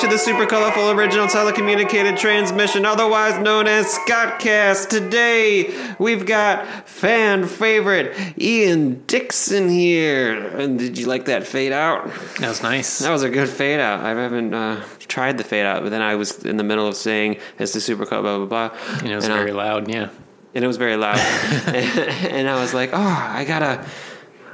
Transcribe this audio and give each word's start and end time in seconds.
And 0.00 0.08
to 0.08 0.16
the 0.16 0.18
super 0.18 0.46
colorful 0.46 0.90
original 0.90 1.26
telecommunicated 1.26 2.18
transmission, 2.18 2.86
otherwise 2.86 3.38
known 3.38 3.66
as 3.66 3.86
Scottcast. 3.86 4.88
Today 4.88 5.74
we've 5.98 6.24
got 6.24 6.88
fan 6.88 7.46
favorite 7.46 8.16
Ian 8.38 9.04
Dixon 9.06 9.68
here. 9.68 10.56
And 10.56 10.78
did 10.78 10.96
you 10.96 11.06
like 11.06 11.26
that 11.26 11.46
fade 11.46 11.72
out? 11.72 12.06
That 12.38 12.48
was 12.48 12.62
nice. 12.62 13.00
That 13.00 13.10
was 13.10 13.22
a 13.22 13.28
good 13.28 13.48
fade 13.50 13.78
out. 13.78 14.00
I 14.00 14.10
haven't 14.10 14.54
uh, 14.54 14.82
tried 15.00 15.36
the 15.36 15.44
fade 15.44 15.66
out, 15.66 15.82
but 15.82 15.90
then 15.90 16.00
I 16.02 16.14
was 16.14 16.44
in 16.46 16.56
the 16.56 16.64
middle 16.64 16.86
of 16.86 16.94
saying 16.96 17.38
it's 17.58 17.74
the 17.74 17.80
super 17.80 18.06
color, 18.06 18.22
blah 18.22 18.46
blah 18.46 18.68
blah. 18.68 18.98
And 19.00 19.08
it 19.08 19.16
was 19.16 19.24
and 19.24 19.34
I- 19.34 19.38
very 19.38 19.52
loud, 19.52 19.90
yeah. 19.90 20.08
and 20.54 20.64
it 20.64 20.66
was 20.66 20.78
very 20.78 20.96
loud. 20.96 21.18
and 21.66 22.48
I 22.48 22.58
was 22.58 22.72
like, 22.72 22.90
oh, 22.94 22.96
I 22.96 23.44
gotta, 23.44 23.84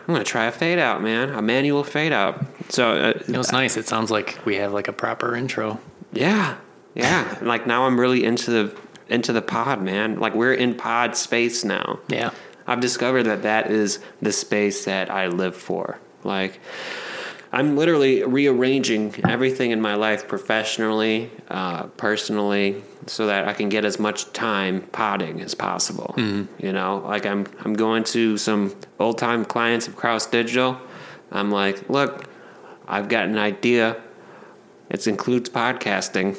I'm 0.08 0.14
gonna 0.14 0.24
try 0.24 0.46
a 0.46 0.52
fade 0.52 0.80
out, 0.80 1.02
man, 1.02 1.30
a 1.30 1.42
manual 1.42 1.84
fade 1.84 2.12
out. 2.12 2.44
So 2.68 2.90
uh, 2.96 3.15
It 3.34 3.38
was 3.38 3.52
nice. 3.52 3.76
It 3.76 3.86
sounds 3.88 4.10
like 4.10 4.38
we 4.44 4.56
have 4.56 4.72
like 4.72 4.88
a 4.88 4.92
proper 4.92 5.34
intro. 5.36 5.80
yeah, 6.12 6.56
yeah. 6.94 7.38
Like 7.42 7.66
now 7.66 7.86
I'm 7.86 7.98
really 7.98 8.24
into 8.24 8.50
the 8.50 8.76
into 9.08 9.32
the 9.32 9.42
pod, 9.42 9.82
man. 9.82 10.18
Like 10.18 10.34
we're 10.34 10.54
in 10.54 10.74
pod 10.74 11.16
space 11.16 11.64
now. 11.64 12.00
Yeah. 12.08 12.30
I've 12.66 12.80
discovered 12.80 13.24
that 13.24 13.42
that 13.42 13.70
is 13.70 14.00
the 14.20 14.32
space 14.32 14.84
that 14.86 15.10
I 15.10 15.28
live 15.28 15.54
for. 15.54 16.00
Like, 16.24 16.58
I'm 17.52 17.76
literally 17.76 18.24
rearranging 18.24 19.14
everything 19.24 19.70
in 19.70 19.80
my 19.80 19.94
life 19.94 20.26
professionally, 20.26 21.30
uh, 21.48 21.84
personally, 21.96 22.82
so 23.06 23.26
that 23.28 23.46
I 23.46 23.52
can 23.52 23.68
get 23.68 23.84
as 23.84 24.00
much 24.00 24.32
time 24.32 24.80
potting 24.90 25.40
as 25.40 25.54
possible. 25.54 26.12
You 26.58 26.72
know, 26.72 27.04
like 27.06 27.24
I'm 27.24 27.46
I'm 27.64 27.74
going 27.74 28.02
to 28.04 28.36
some 28.36 28.74
old 28.98 29.18
time 29.18 29.44
clients 29.44 29.86
of 29.86 29.94
Kraus 29.94 30.26
Digital. 30.26 30.76
I'm 31.30 31.52
like, 31.52 31.88
look, 31.88 32.28
I've 32.88 33.08
got 33.08 33.24
an 33.26 33.38
idea. 33.38 34.00
It 34.88 35.06
includes 35.06 35.50
podcasting 35.50 36.36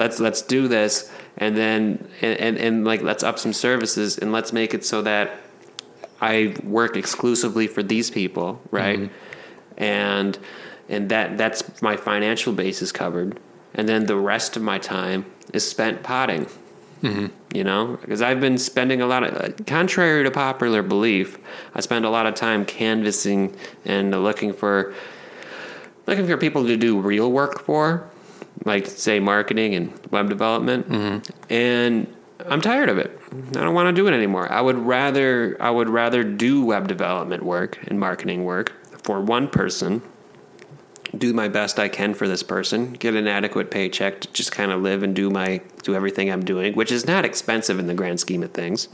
let's 0.00 0.18
let's 0.18 0.40
do 0.40 0.66
this 0.66 1.12
and 1.36 1.56
then 1.56 2.08
and, 2.22 2.40
and, 2.40 2.56
and 2.56 2.84
like 2.84 3.02
let's 3.02 3.22
up 3.22 3.38
some 3.38 3.52
services 3.52 4.18
and 4.18 4.32
let's 4.32 4.52
make 4.52 4.72
it 4.72 4.84
so 4.84 5.02
that 5.02 5.38
I 6.20 6.56
work 6.64 6.96
exclusively 6.96 7.66
for 7.66 7.82
these 7.82 8.10
people, 8.10 8.60
right? 8.70 8.98
Mm-hmm. 8.98 9.82
And 9.82 10.38
and 10.88 11.08
that 11.10 11.38
that's 11.38 11.80
my 11.82 11.96
financial 11.96 12.52
base 12.52 12.82
is 12.82 12.92
covered. 12.92 13.38
And 13.74 13.88
then 13.88 14.06
the 14.06 14.16
rest 14.16 14.56
of 14.56 14.62
my 14.62 14.78
time 14.78 15.26
is 15.52 15.68
spent 15.68 16.02
potting. 16.02 16.46
Mm-hmm. 17.02 17.26
You 17.56 17.64
know, 17.64 17.98
because 18.00 18.22
I've 18.22 18.40
been 18.40 18.58
spending 18.58 19.00
a 19.00 19.06
lot 19.06 19.24
of, 19.24 19.66
contrary 19.66 20.22
to 20.22 20.30
popular 20.30 20.82
belief, 20.82 21.38
I 21.74 21.80
spend 21.80 22.04
a 22.04 22.10
lot 22.10 22.26
of 22.26 22.34
time 22.34 22.64
canvassing 22.64 23.56
and 23.84 24.10
looking 24.22 24.52
for, 24.52 24.94
looking 26.06 26.26
for 26.26 26.36
people 26.36 26.66
to 26.66 26.76
do 26.76 27.00
real 27.00 27.32
work 27.32 27.60
for, 27.60 28.08
like 28.64 28.86
say 28.86 29.18
marketing 29.18 29.74
and 29.74 29.92
web 30.10 30.28
development, 30.28 30.88
mm-hmm. 30.88 31.52
and 31.52 32.06
I'm 32.46 32.60
tired 32.60 32.88
of 32.88 32.98
it. 32.98 33.18
I 33.32 33.60
don't 33.60 33.74
want 33.74 33.88
to 33.88 33.92
do 33.92 34.06
it 34.06 34.12
anymore. 34.12 34.50
I 34.50 34.60
would 34.60 34.78
rather 34.78 35.56
I 35.60 35.70
would 35.70 35.88
rather 35.88 36.24
do 36.24 36.64
web 36.64 36.88
development 36.88 37.42
work 37.42 37.78
and 37.88 37.98
marketing 37.98 38.44
work 38.44 38.72
for 39.02 39.20
one 39.20 39.48
person. 39.48 40.02
Do 41.16 41.32
my 41.32 41.48
best 41.48 41.78
I 41.78 41.88
can 41.88 42.14
for 42.14 42.28
this 42.28 42.42
person, 42.42 42.92
get 42.92 43.14
an 43.14 43.26
adequate 43.26 43.70
paycheck 43.70 44.20
to 44.20 44.32
just 44.32 44.52
kind 44.52 44.70
of 44.70 44.80
live 44.80 45.02
and 45.02 45.14
do 45.14 45.28
my 45.30 45.60
do 45.82 45.94
everything 45.94 46.30
I'm 46.30 46.44
doing, 46.44 46.74
which 46.74 46.92
is 46.92 47.06
not 47.06 47.24
expensive 47.24 47.78
in 47.78 47.86
the 47.86 47.94
grand 47.94 48.20
scheme 48.20 48.42
of 48.42 48.52
things. 48.52 48.88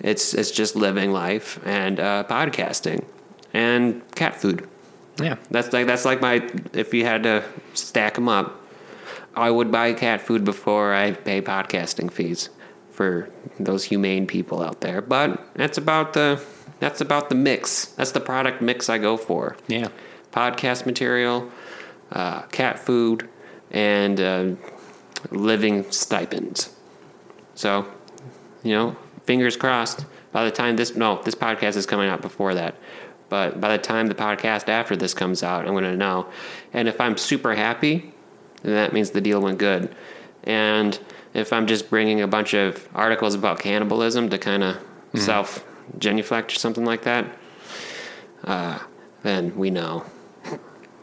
It's 0.00 0.34
it's 0.34 0.50
just 0.50 0.76
living 0.76 1.12
life 1.12 1.60
and 1.64 2.00
uh, 2.00 2.24
podcasting 2.28 3.04
and 3.52 4.02
cat 4.14 4.34
food. 4.40 4.68
Yeah. 5.20 5.36
That's 5.50 5.72
like 5.72 5.86
that's 5.86 6.04
like 6.04 6.20
my 6.20 6.48
if 6.72 6.94
you 6.94 7.04
had 7.04 7.22
to 7.24 7.44
stack 7.74 8.14
them 8.14 8.28
up, 8.28 8.60
I 9.34 9.50
would 9.50 9.70
buy 9.70 9.92
cat 9.92 10.20
food 10.20 10.44
before 10.44 10.94
I 10.94 11.12
pay 11.12 11.42
podcasting 11.42 12.10
fees 12.10 12.50
for 12.90 13.28
those 13.58 13.84
humane 13.84 14.26
people 14.26 14.62
out 14.62 14.80
there. 14.80 15.00
But 15.00 15.46
that's 15.54 15.78
about 15.78 16.14
the 16.14 16.42
that's 16.80 17.00
about 17.00 17.28
the 17.28 17.34
mix. 17.34 17.86
That's 17.86 18.12
the 18.12 18.20
product 18.20 18.62
mix 18.62 18.88
I 18.88 18.98
go 18.98 19.16
for. 19.16 19.56
Yeah. 19.68 19.88
Podcast 20.32 20.86
material, 20.86 21.50
uh, 22.12 22.42
cat 22.42 22.78
food, 22.78 23.28
and 23.70 24.20
uh, 24.20 24.50
living 25.30 25.90
stipends. 25.90 26.74
So, 27.54 27.86
you 28.62 28.74
know, 28.74 28.96
fingers 29.24 29.56
crossed. 29.56 30.06
By 30.32 30.44
the 30.44 30.50
time 30.50 30.76
this 30.76 30.94
no, 30.94 31.20
this 31.22 31.34
podcast 31.34 31.76
is 31.76 31.86
coming 31.86 32.08
out 32.08 32.22
before 32.22 32.54
that. 32.54 32.76
But 33.28 33.60
by 33.60 33.76
the 33.76 33.82
time 33.82 34.08
the 34.08 34.14
podcast 34.14 34.68
after 34.68 34.96
this 34.96 35.14
comes 35.14 35.42
out, 35.42 35.66
I'm 35.66 35.72
going 35.72 35.84
to 35.84 35.96
know. 35.96 36.26
And 36.72 36.88
if 36.88 37.00
I'm 37.00 37.16
super 37.16 37.54
happy, 37.54 38.12
then 38.62 38.74
that 38.74 38.92
means 38.92 39.10
the 39.10 39.20
deal 39.20 39.40
went 39.40 39.58
good. 39.58 39.94
And 40.44 40.98
if 41.32 41.52
I'm 41.52 41.66
just 41.66 41.90
bringing 41.90 42.20
a 42.20 42.26
bunch 42.26 42.54
of 42.54 42.88
articles 42.94 43.34
about 43.34 43.60
cannibalism 43.60 44.30
to 44.30 44.38
kind 44.38 44.64
of 44.64 44.78
self 45.14 45.64
genuflect 45.98 46.52
or 46.52 46.56
something 46.56 46.84
like 46.84 47.02
that, 47.02 47.26
uh, 48.44 48.78
then 49.22 49.56
we 49.56 49.70
know 49.70 50.04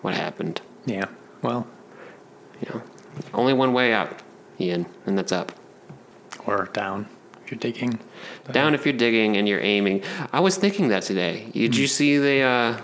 what 0.07 0.15
happened. 0.15 0.61
Yeah. 0.85 1.05
Well, 1.41 1.67
You 2.61 2.69
know, 2.69 2.81
only 3.33 3.51
one 3.53 3.73
way 3.73 3.91
out, 3.93 4.21
Ian, 4.57 4.85
and 5.05 5.17
that's 5.17 5.33
up. 5.33 5.51
or 6.45 6.69
down 6.71 7.09
if 7.43 7.51
you're 7.51 7.59
digging. 7.59 7.99
Down 8.53 8.73
if 8.73 8.85
you're 8.85 8.93
digging 8.95 9.35
and 9.35 9.49
you're 9.49 9.59
aiming. 9.59 10.01
I 10.31 10.39
was 10.39 10.55
thinking 10.55 10.87
that 10.87 11.03
today. 11.03 11.49
Did 11.51 11.75
you 11.75 11.87
see 11.87 12.17
the? 12.17 12.41
Uh, 12.41 12.81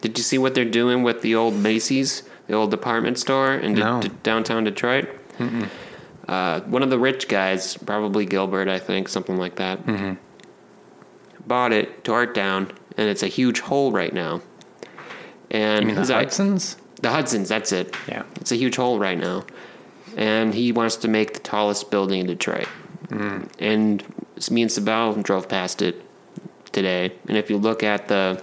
did 0.00 0.16
you 0.16 0.24
see 0.24 0.38
what 0.38 0.54
they're 0.54 0.64
doing 0.64 1.02
with 1.02 1.20
the 1.20 1.34
old 1.34 1.54
Macy's, 1.54 2.22
the 2.46 2.54
old 2.54 2.70
department 2.70 3.18
store 3.18 3.54
in 3.54 3.74
No. 3.74 4.00
D- 4.00 4.10
downtown 4.22 4.64
Detroit? 4.64 5.08
Uh, 6.28 6.60
one 6.62 6.82
of 6.82 6.88
the 6.88 6.98
rich 6.98 7.28
guys, 7.28 7.76
probably 7.76 8.24
Gilbert, 8.24 8.68
I 8.68 8.78
think, 8.78 9.08
something 9.08 9.36
like 9.36 9.56
that, 9.56 9.84
mm-hmm. 9.84 10.14
bought 11.46 11.72
it, 11.72 12.04
tore 12.04 12.22
it 12.22 12.32
down, 12.32 12.70
and 12.96 13.08
it's 13.08 13.22
a 13.22 13.26
huge 13.28 13.60
hole 13.60 13.92
right 13.92 14.14
now. 14.14 14.40
And 15.52 15.90
the 15.90 16.14
i- 16.14 16.20
Hudson's? 16.20 16.76
the 17.00 17.10
Hudson's, 17.10 17.48
that's 17.48 17.70
it. 17.72 17.94
Yeah. 18.08 18.24
It's 18.36 18.50
a 18.50 18.56
huge 18.56 18.76
hole 18.76 18.98
right 18.98 19.18
now. 19.18 19.44
And 20.16 20.52
he 20.52 20.72
wants 20.72 20.96
to 20.96 21.08
make 21.08 21.34
the 21.34 21.40
tallest 21.40 21.90
building 21.90 22.20
in 22.20 22.26
Detroit. 22.26 22.68
Mm. 23.08 23.48
And 23.58 24.50
me 24.50 24.62
and 24.62 24.72
Sabel 24.72 25.14
drove 25.14 25.48
past 25.48 25.82
it 25.82 26.02
today. 26.72 27.12
And 27.28 27.36
if 27.36 27.50
you 27.50 27.58
look 27.58 27.82
at 27.82 28.08
the 28.08 28.42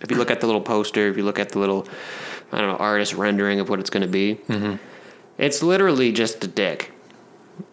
if 0.00 0.10
you 0.10 0.18
look 0.18 0.30
at 0.30 0.40
the 0.40 0.46
little 0.46 0.60
poster, 0.60 1.08
if 1.08 1.16
you 1.16 1.22
look 1.22 1.38
at 1.38 1.50
the 1.50 1.58
little 1.58 1.88
I 2.52 2.58
don't 2.58 2.68
know, 2.68 2.76
artist 2.76 3.14
rendering 3.14 3.60
of 3.60 3.68
what 3.68 3.80
it's 3.80 3.90
gonna 3.90 4.06
be, 4.06 4.36
mm-hmm. 4.48 4.76
it's 5.38 5.62
literally 5.62 6.12
just 6.12 6.44
a 6.44 6.46
dick. 6.46 6.92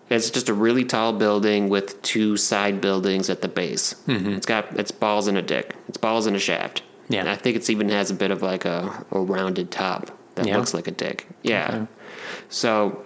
It's 0.09 0.29
just 0.29 0.49
a 0.49 0.53
really 0.53 0.83
tall 0.83 1.13
building 1.13 1.69
with 1.69 2.01
two 2.01 2.35
side 2.35 2.81
buildings 2.81 3.29
at 3.29 3.41
the 3.41 3.47
base. 3.47 3.95
Mm-hmm. 4.07 4.33
It's 4.33 4.45
got 4.45 4.77
it's 4.79 4.91
balls 4.91 5.27
and 5.27 5.37
a 5.37 5.41
dick. 5.41 5.75
It's 5.87 5.97
balls 5.97 6.25
and 6.25 6.35
a 6.35 6.39
shaft. 6.39 6.83
Yeah. 7.11 7.21
And 7.21 7.29
I 7.29 7.35
think 7.35 7.55
it's 7.55 7.69
even 7.69 7.89
has 7.89 8.09
a 8.11 8.13
bit 8.13 8.31
of 8.31 8.41
like 8.41 8.65
a, 8.65 9.05
a 9.11 9.19
rounded 9.19 9.71
top 9.71 10.11
that 10.35 10.47
Yeah. 10.47 10.57
looks 10.57 10.73
like 10.73 10.87
a 10.87 10.91
dick. 10.91 11.27
Yeah. 11.43 11.69
Okay. 11.73 11.87
So 12.49 13.03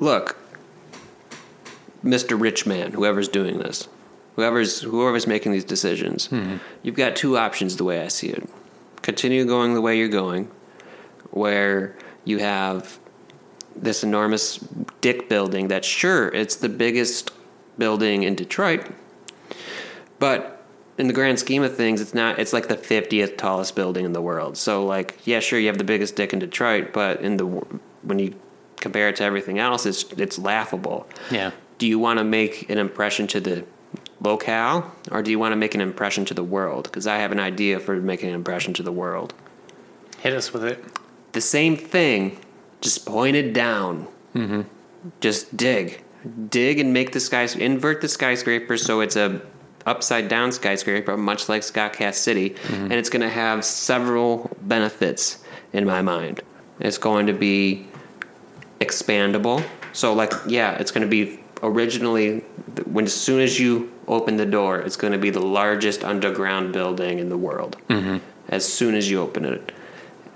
look, 0.00 0.36
Mr. 2.04 2.40
Rich 2.40 2.66
Man, 2.66 2.92
whoever's 2.92 3.28
doing 3.28 3.58
this, 3.58 3.88
whoever's 4.36 4.80
whoever's 4.82 5.26
making 5.26 5.52
these 5.52 5.64
decisions, 5.64 6.26
hmm. 6.26 6.56
you've 6.82 6.94
got 6.94 7.16
two 7.16 7.36
options 7.36 7.76
the 7.76 7.84
way 7.84 8.02
I 8.02 8.08
see 8.08 8.28
it. 8.28 8.48
Continue 9.02 9.44
going 9.44 9.74
the 9.74 9.80
way 9.80 9.98
you're 9.98 10.08
going, 10.08 10.50
where 11.30 11.96
you 12.24 12.38
have 12.38 12.98
this 13.74 14.02
enormous 14.02 14.58
dick 15.00 15.28
building 15.28 15.68
that 15.68 15.84
sure 15.84 16.28
it's 16.28 16.56
the 16.56 16.68
biggest 16.68 17.30
building 17.78 18.22
in 18.24 18.34
Detroit, 18.34 18.86
but 20.18 20.57
in 20.98 21.06
the 21.06 21.12
grand 21.12 21.38
scheme 21.38 21.62
of 21.62 21.76
things, 21.76 22.00
it's 22.00 22.12
not. 22.12 22.38
It's 22.38 22.52
like 22.52 22.68
the 22.68 22.76
fiftieth 22.76 23.36
tallest 23.36 23.76
building 23.76 24.04
in 24.04 24.12
the 24.12 24.20
world. 24.20 24.56
So 24.56 24.84
like, 24.84 25.18
yeah, 25.24 25.40
sure, 25.40 25.58
you 25.58 25.68
have 25.68 25.78
the 25.78 25.84
biggest 25.84 26.16
dick 26.16 26.32
in 26.32 26.40
Detroit, 26.40 26.92
but 26.92 27.20
in 27.22 27.36
the 27.36 27.46
when 28.02 28.18
you 28.18 28.34
compare 28.76 29.08
it 29.08 29.16
to 29.16 29.24
everything 29.24 29.58
else, 29.58 29.86
it's 29.86 30.02
it's 30.18 30.38
laughable. 30.38 31.08
Yeah. 31.30 31.52
Do 31.78 31.86
you 31.86 31.98
want 32.00 32.18
to 32.18 32.24
make 32.24 32.68
an 32.68 32.78
impression 32.78 33.28
to 33.28 33.40
the 33.40 33.64
locale, 34.20 34.92
or 35.12 35.22
do 35.22 35.30
you 35.30 35.38
want 35.38 35.52
to 35.52 35.56
make 35.56 35.76
an 35.76 35.80
impression 35.80 36.24
to 36.26 36.34
the 36.34 36.42
world? 36.42 36.84
Because 36.84 37.06
I 37.06 37.18
have 37.18 37.30
an 37.30 37.38
idea 37.38 37.78
for 37.78 37.96
making 37.96 38.30
an 38.30 38.34
impression 38.34 38.74
to 38.74 38.82
the 38.82 38.92
world. 38.92 39.32
Hit 40.18 40.34
us 40.34 40.52
with 40.52 40.64
it. 40.64 40.84
The 41.32 41.40
same 41.40 41.76
thing, 41.76 42.40
just 42.80 43.06
pointed 43.06 43.52
down. 43.52 44.08
Mm-hmm. 44.34 44.62
Just 45.20 45.56
dig, 45.56 46.02
dig, 46.48 46.80
and 46.80 46.92
make 46.92 47.12
the 47.12 47.20
skys 47.20 47.56
invert 47.56 48.00
the 48.00 48.08
skyscraper 48.08 48.76
so 48.76 49.00
it's 49.00 49.14
a 49.14 49.40
upside 49.88 50.28
down 50.28 50.52
skyscraper, 50.52 51.16
much 51.16 51.48
like 51.48 51.62
Scottcast 51.62 52.14
City, 52.14 52.50
mm-hmm. 52.50 52.84
and 52.84 52.92
it's 52.92 53.08
going 53.08 53.22
to 53.22 53.28
have 53.28 53.64
several 53.64 54.50
benefits 54.62 55.38
in 55.72 55.84
my 55.84 56.02
mind. 56.02 56.42
It's 56.80 56.98
going 56.98 57.26
to 57.26 57.32
be 57.32 57.86
expandable. 58.80 59.64
So, 59.92 60.12
like, 60.12 60.32
yeah, 60.46 60.72
it's 60.78 60.92
going 60.92 61.02
to 61.02 61.10
be 61.10 61.40
originally 61.62 62.40
when 62.86 63.06
as 63.06 63.14
soon 63.14 63.40
as 63.40 63.58
you 63.58 63.90
open 64.06 64.36
the 64.36 64.46
door, 64.46 64.78
it's 64.78 64.96
going 64.96 65.12
to 65.12 65.18
be 65.18 65.30
the 65.30 65.40
largest 65.40 66.04
underground 66.04 66.72
building 66.72 67.18
in 67.18 67.28
the 67.28 67.36
world. 67.36 67.76
Mm-hmm. 67.88 68.18
As 68.48 68.70
soon 68.70 68.94
as 68.94 69.10
you 69.10 69.20
open 69.20 69.44
it, 69.44 69.72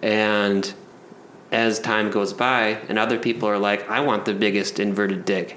And 0.02 0.74
as 1.52 1.78
time 1.78 2.10
goes 2.10 2.32
by, 2.32 2.78
and 2.88 2.98
other 2.98 3.18
people 3.18 3.48
are 3.48 3.58
like, 3.58 3.88
I 3.88 4.00
want 4.00 4.24
the 4.24 4.34
biggest 4.34 4.80
inverted 4.80 5.24
dig, 5.24 5.56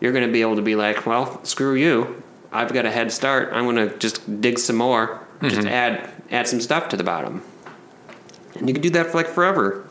you're 0.00 0.12
going 0.12 0.26
to 0.26 0.32
be 0.32 0.42
able 0.42 0.56
to 0.56 0.62
be 0.62 0.76
like, 0.76 1.06
well, 1.06 1.42
screw 1.44 1.74
you. 1.74 2.22
I've 2.52 2.72
got 2.72 2.86
a 2.86 2.90
head 2.90 3.12
start. 3.12 3.50
I'm 3.52 3.64
going 3.64 3.76
to 3.76 3.96
just 3.98 4.40
dig 4.40 4.58
some 4.58 4.76
more, 4.76 5.26
just 5.42 5.66
add 5.66 6.10
add 6.30 6.48
some 6.48 6.60
stuff 6.60 6.88
to 6.90 6.96
the 6.96 7.04
bottom. 7.04 7.42
And 8.56 8.68
you 8.68 8.74
can 8.74 8.82
do 8.82 8.90
that 8.90 9.06
for 9.06 9.16
like 9.18 9.28
forever. 9.28 9.86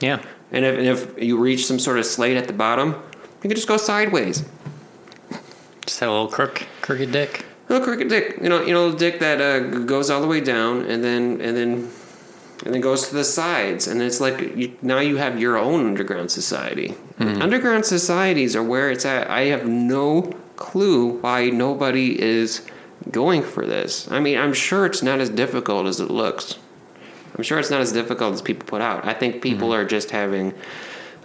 Yeah. 0.00 0.22
And 0.52 0.64
if, 0.64 0.78
and 0.78 0.86
if 0.86 1.22
you 1.22 1.38
reach 1.38 1.66
some 1.66 1.78
sort 1.78 1.98
of 1.98 2.06
slate 2.06 2.36
at 2.36 2.46
the 2.46 2.52
bottom, 2.52 2.90
you 3.42 3.48
can 3.48 3.54
just 3.54 3.68
go 3.68 3.76
sideways. 3.76 4.44
Just 5.86 6.00
have 6.00 6.08
a 6.08 6.12
little 6.12 6.28
crook, 6.28 6.66
crooked 6.80 7.12
dick. 7.12 7.44
A 7.68 7.72
little 7.72 7.86
crooked 7.86 8.08
dick, 8.08 8.38
you 8.42 8.48
know, 8.48 8.62
you 8.62 8.72
know, 8.72 8.90
the 8.90 8.98
dick 8.98 9.20
that 9.20 9.40
uh, 9.40 9.60
goes 9.80 10.10
all 10.10 10.20
the 10.20 10.26
way 10.26 10.40
down 10.40 10.84
and 10.84 11.02
then 11.02 11.40
and 11.40 11.56
then 11.56 11.90
and 12.64 12.72
then 12.72 12.80
goes 12.80 13.08
to 13.08 13.14
the 13.14 13.24
sides, 13.24 13.86
and 13.86 14.00
it's 14.00 14.20
like 14.20 14.40
you, 14.56 14.76
now 14.80 14.98
you 14.98 15.16
have 15.16 15.38
your 15.40 15.58
own 15.58 15.86
underground 15.86 16.30
society. 16.30 16.94
Underground 17.18 17.84
societies 17.84 18.56
are 18.56 18.62
where 18.62 18.90
it's 18.90 19.04
at. 19.04 19.28
I 19.28 19.46
have 19.46 19.66
no 19.66 20.32
clue 20.56 21.18
why 21.20 21.50
nobody 21.50 22.20
is 22.20 22.66
going 23.10 23.42
for 23.42 23.66
this. 23.66 24.10
I 24.10 24.20
mean, 24.20 24.38
I'm 24.38 24.54
sure 24.54 24.86
it's 24.86 25.02
not 25.02 25.20
as 25.20 25.30
difficult 25.30 25.86
as 25.86 26.00
it 26.00 26.10
looks. 26.10 26.58
I'm 27.36 27.42
sure 27.42 27.58
it's 27.58 27.70
not 27.70 27.80
as 27.80 27.92
difficult 27.92 28.34
as 28.34 28.42
people 28.42 28.66
put 28.66 28.80
out. 28.80 29.04
I 29.04 29.12
think 29.12 29.42
people 29.42 29.68
mm-hmm. 29.68 29.80
are 29.80 29.84
just 29.84 30.10
having 30.10 30.54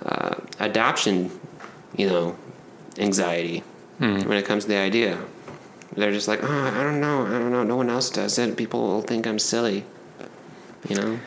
uh, 0.03 0.35
adoption, 0.59 1.31
you 1.95 2.07
know, 2.07 2.35
anxiety 2.97 3.63
mm-hmm. 3.99 4.27
when 4.27 4.37
it 4.37 4.45
comes 4.45 4.63
to 4.63 4.69
the 4.69 4.77
idea. 4.77 5.19
They're 5.95 6.11
just 6.11 6.27
like, 6.27 6.43
oh, 6.43 6.47
I 6.47 6.83
don't 6.83 7.01
know, 7.01 7.25
I 7.25 7.31
don't 7.31 7.51
know. 7.51 7.63
No 7.63 7.75
one 7.75 7.89
else 7.89 8.09
does 8.09 8.37
it. 8.39 8.57
People 8.57 8.81
will 8.81 9.01
think 9.01 9.27
I'm 9.27 9.39
silly. 9.39 9.85
You 10.87 10.95
know? 10.95 11.19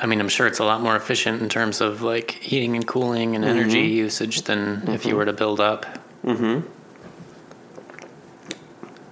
I 0.00 0.06
mean, 0.06 0.20
I'm 0.20 0.28
sure 0.28 0.46
it's 0.46 0.60
a 0.60 0.64
lot 0.64 0.80
more 0.80 0.96
efficient 0.96 1.42
in 1.42 1.48
terms 1.48 1.80
of 1.80 2.02
like 2.02 2.30
heating 2.30 2.76
and 2.76 2.86
cooling 2.86 3.34
and 3.34 3.44
energy 3.44 3.84
mm-hmm. 3.84 3.96
usage 3.96 4.42
than 4.42 4.88
if 4.88 5.04
you 5.04 5.16
were 5.16 5.24
to 5.24 5.32
build 5.32 5.60
up. 5.60 5.86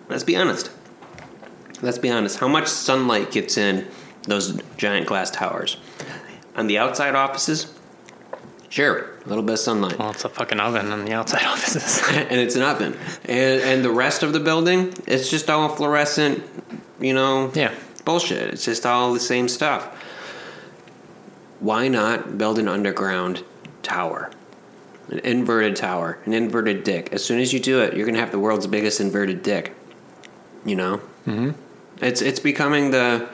Let's 0.08 0.24
be 0.24 0.36
honest. 0.36 0.70
Let's 1.82 1.98
be 1.98 2.10
honest. 2.10 2.38
How 2.38 2.48
much 2.48 2.68
sunlight 2.68 3.30
gets 3.30 3.56
in 3.56 3.86
those 4.22 4.60
giant 4.76 5.06
glass 5.06 5.30
towers? 5.30 5.76
On 6.54 6.66
the 6.66 6.78
outside 6.78 7.14
offices, 7.14 7.72
sure, 8.68 9.10
a 9.24 9.28
little 9.28 9.42
bit 9.42 9.54
of 9.54 9.58
sunlight. 9.58 9.98
Well, 9.98 10.10
it's 10.10 10.24
a 10.24 10.28
fucking 10.28 10.58
oven 10.58 10.90
on 10.90 11.04
the 11.04 11.12
outside 11.12 11.44
offices. 11.46 12.02
and 12.14 12.40
it's 12.40 12.56
an 12.56 12.62
oven. 12.62 12.96
And 13.24 13.60
and 13.60 13.84
the 13.84 13.90
rest 13.90 14.22
of 14.22 14.32
the 14.32 14.40
building, 14.40 14.94
it's 15.06 15.28
just 15.28 15.50
all 15.50 15.68
fluorescent, 15.68 16.42
you 17.00 17.12
know, 17.12 17.50
yeah. 17.54 17.74
bullshit. 18.04 18.54
It's 18.54 18.64
just 18.64 18.86
all 18.86 19.12
the 19.12 19.20
same 19.20 19.48
stuff. 19.48 20.02
Why 21.60 21.88
not 21.88 22.38
build 22.38 22.58
an 22.58 22.68
underground 22.68 23.44
tower? 23.82 24.30
An 25.08 25.18
inverted 25.20 25.76
tower, 25.76 26.18
an 26.24 26.32
inverted 26.32 26.84
dick. 26.84 27.12
As 27.12 27.24
soon 27.24 27.38
as 27.38 27.52
you 27.52 27.60
do 27.60 27.80
it, 27.80 27.94
you're 27.94 28.06
gonna 28.06 28.18
have 28.18 28.32
the 28.32 28.38
world's 28.38 28.66
biggest 28.66 29.00
inverted 29.00 29.42
dick. 29.42 29.74
You 30.66 30.76
know, 30.76 30.96
mm-hmm. 31.26 31.50
it's 32.02 32.20
it's 32.20 32.40
becoming 32.40 32.90
the, 32.90 33.28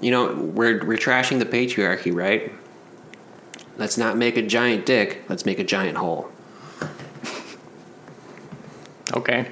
you 0.00 0.10
know, 0.10 0.34
we're 0.34 0.84
we're 0.84 0.98
trashing 0.98 1.38
the 1.38 1.44
patriarchy, 1.44 2.14
right? 2.14 2.50
Let's 3.76 3.98
not 3.98 4.16
make 4.16 4.36
a 4.36 4.42
giant 4.42 4.86
dick. 4.86 5.22
Let's 5.28 5.44
make 5.44 5.58
a 5.58 5.64
giant 5.64 5.98
hole. 5.98 6.28
Okay. 9.14 9.50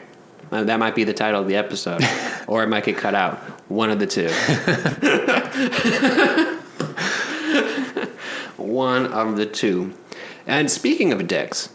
Uh, 0.50 0.64
That 0.64 0.78
might 0.78 0.94
be 0.94 1.04
the 1.04 1.12
title 1.12 1.42
of 1.42 1.48
the 1.48 1.56
episode, 1.56 2.02
or 2.46 2.62
it 2.62 2.68
might 2.68 2.84
get 2.84 2.96
cut 2.96 3.14
out. 3.14 3.38
One 3.68 3.90
of 3.90 3.98
the 3.98 4.06
two. 4.06 4.28
One 8.56 9.06
of 9.12 9.36
the 9.36 9.46
two. 9.46 9.92
And 10.46 10.70
speaking 10.70 11.12
of 11.12 11.26
dicks, 11.28 11.68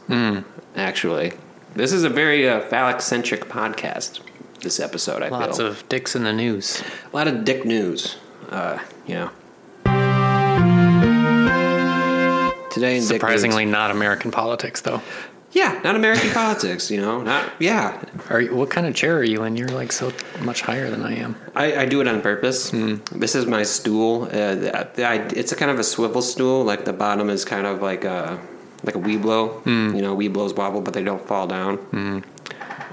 actually, 0.76 1.34
this 1.76 1.94
is 1.94 2.04
a 2.04 2.10
very 2.10 2.50
uh, 2.50 2.62
phallic 2.62 3.02
centric 3.02 3.46
podcast. 3.46 4.20
This 4.66 4.80
episode, 4.80 5.22
I 5.22 5.30
Lots 5.30 5.60
feel 5.60 5.68
of 5.68 5.88
dicks 5.90 6.16
in 6.16 6.24
the 6.24 6.34
news. 6.34 6.82
a 7.14 7.16
lot 7.16 7.28
of 7.28 7.46
dick 7.46 7.66
news. 7.66 8.18
Uh, 8.50 8.80
you 9.06 9.14
know. 9.14 9.30
Today 12.72 12.98
in 12.98 13.04
Surprisingly, 13.04 13.66
not 13.66 13.92
American 13.92 14.32
politics, 14.32 14.82
though. 14.82 15.04
yeah, 15.52 15.80
not 15.84 15.96
American 15.96 16.32
politics. 16.34 16.90
You 16.90 17.00
know, 17.00 17.22
not 17.22 17.48
yeah, 17.60 18.02
Are 18.32 18.42
you, 18.42 18.56
what 18.56 18.72
kind 18.72 18.88
of 18.88 18.96
chair 18.96 19.18
are 19.20 19.24
you 19.24 19.44
in? 19.44 19.56
You're 19.56 19.68
like 19.70 19.92
so 19.92 20.12
much 20.42 20.62
higher 20.62 20.90
than 20.90 21.04
I 21.04 21.14
am. 21.14 21.36
I, 21.56 21.82
I 21.82 21.86
do 21.86 22.02
it 22.02 22.08
on 22.08 22.22
purpose. 22.24 22.72
This 23.12 23.36
is 23.36 23.46
my 23.46 23.62
stool. 23.62 24.24
Uh, 24.24 24.84
I, 24.98 25.28
it's 25.36 25.52
a 25.52 25.56
kind 25.56 25.70
of 25.70 25.78
a 25.78 25.84
swivel 25.84 26.24
stool. 26.24 26.64
Like 26.64 26.86
the 26.86 26.94
bottom 26.94 27.30
is 27.30 27.46
kind 27.46 27.68
of 27.68 27.84
like 27.84 28.04
a 28.04 28.42
like 28.84 28.96
a 28.96 29.00
Weeblo. 29.00 29.64
You 29.68 30.02
know, 30.02 30.18
Weeblos 30.18 30.56
wobble, 30.56 30.82
but 30.82 30.96
they 30.96 31.04
don't 31.04 31.24
fall 31.28 31.46
down. 31.46 32.24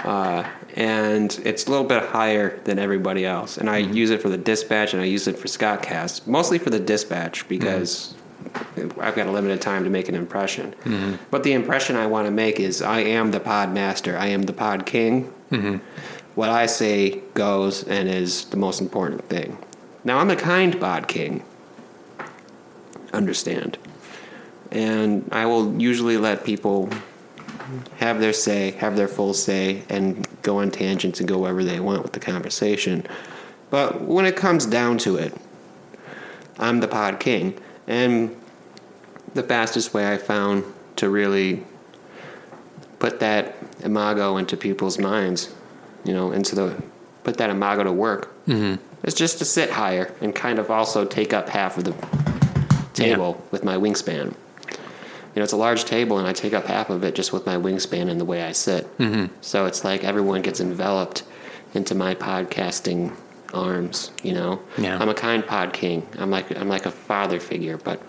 Uh, 0.05 0.47
and 0.75 1.41
it's 1.45 1.67
a 1.67 1.71
little 1.71 1.87
bit 1.87 2.03
higher 2.03 2.59
than 2.65 2.79
everybody 2.79 3.25
else. 3.25 3.59
And 3.59 3.69
I 3.69 3.83
mm-hmm. 3.83 3.93
use 3.93 4.11
it 4.11 4.23
for 4.23 4.29
the 4.29 4.39
dispatch, 4.39 4.93
and 4.93 5.03
I 5.03 5.07
use 5.07 5.27
it 5.27 5.39
for 5.39 5.49
Scottcast, 5.49 6.27
mostly 6.27 6.59
for 6.59 6.71
the 6.71 6.81
dispatch 6.81 7.41
mm-hmm. 7.41 7.49
because. 7.49 8.15
I've 9.01 9.15
got 9.15 9.29
a 9.29 9.31
limited 9.31 9.63
time 9.63 9.85
to 9.85 9.91
make 9.91 10.09
an 10.09 10.17
impression. 10.17 10.75
Mm-hmm. 10.83 11.15
But 11.31 11.45
the 11.45 11.53
impression 11.53 11.95
I 11.95 12.09
want 12.09 12.27
to 12.27 12.33
make 12.33 12.59
is 12.59 12.83
I 12.83 12.99
am 12.99 13.31
the 13.31 13.39
pod 13.39 13.73
master. 13.73 14.19
I 14.19 14.27
am 14.27 14.43
the 14.43 14.53
pod 14.53 14.85
king 14.85 15.33
what 16.35 16.49
I 16.49 16.67
say 16.67 17.21
goes 17.35 17.85
and 17.85 18.09
is 18.09 18.47
the 18.47 18.57
most 18.57 18.81
important 18.81 19.29
thing. 19.29 19.59
Now, 20.05 20.19
I'm 20.19 20.31
a 20.31 20.37
kind 20.37 20.79
pod 20.81 21.09
king. 21.09 21.45
Understand. 23.13 23.79
And 24.71 25.29
I 25.31 25.45
will 25.47 25.81
usually 25.81 26.17
let 26.17 26.45
people 26.45 26.89
have 27.99 28.21
their 28.21 28.33
say, 28.33 28.73
have 28.73 28.97
their 28.97 29.09
full 29.09 29.35
say, 29.35 29.83
and 29.89 30.27
go 30.43 30.59
on 30.59 30.71
tangents 30.71 31.21
and 31.21 31.29
go 31.29 31.39
wherever 31.39 31.65
they 31.65 31.81
want 31.81 32.03
with 32.03 32.13
the 32.13 32.21
conversation. 32.21 33.07
But 33.71 34.03
when 34.03 34.27
it 34.27 34.37
comes 34.37 34.67
down 34.67 34.99
to 34.99 35.17
it, 35.17 35.35
I'm 36.59 36.81
the 36.81 36.89
pod 36.89 37.21
king. 37.21 37.59
And 37.87 38.37
the 39.35 39.43
fastest 39.43 39.95
way 39.95 40.13
I 40.13 40.19
found 40.19 40.65
to 40.97 41.09
really 41.09 41.65
put 42.99 43.21
that 43.21 43.55
imago 43.83 44.37
into 44.37 44.57
people's 44.57 44.99
minds, 44.99 45.53
you 46.05 46.13
know, 46.13 46.33
into 46.33 46.55
the 46.55 46.83
put 47.25 47.39
that 47.39 47.51
imago 47.51 47.85
to 47.85 47.93
work, 47.93 48.33
mm-hmm. 48.47 48.83
is 49.07 49.15
just 49.15 49.39
to 49.39 49.45
sit 49.45 49.71
higher 49.71 50.13
and 50.21 50.35
kind 50.35 50.59
of 50.59 50.71
also 50.71 51.05
take 51.05 51.33
up 51.33 51.49
half 51.49 51.79
of 51.79 51.85
the 51.85 51.95
table 52.95 53.43
with 53.51 53.65
my 53.65 53.77
wingspan. 53.77 54.35
You 55.35 55.41
know, 55.41 55.45
it's 55.45 55.53
a 55.53 55.57
large 55.57 55.85
table, 55.87 56.19
and 56.19 56.29
I 56.29 56.33
take 56.35 56.53
up 56.53 56.67
half 56.67 56.91
of 56.91 57.05
it 57.05 57.15
just 57.15 57.33
with 57.33 57.47
my 57.47 57.57
wingspan 57.57 58.11
and 58.11 58.21
the 58.21 58.25
way 58.25 58.43
I 58.43 58.53
sit. 58.53 58.87
Mm-hmm. 58.99 59.35
So 59.41 59.65
it's 59.67 59.83
like 59.85 60.05
everyone 60.05 60.43
gets 60.43 60.61
enveloped 60.61 61.23
into 61.75 61.95
my 61.95 62.15
podcasting 62.15 63.17
arms. 63.55 64.11
You 64.23 64.35
know, 64.35 64.61
Yeah. 64.77 64.99
I'm 64.99 65.09
a 65.09 65.15
kind 65.15 65.47
pod 65.47 65.73
king. 65.73 66.07
I'm 66.19 66.31
like 66.31 66.55
I'm 66.57 66.69
like 66.69 66.85
a 66.85 66.91
father 66.91 67.41
figure, 67.41 67.79
but 67.79 68.03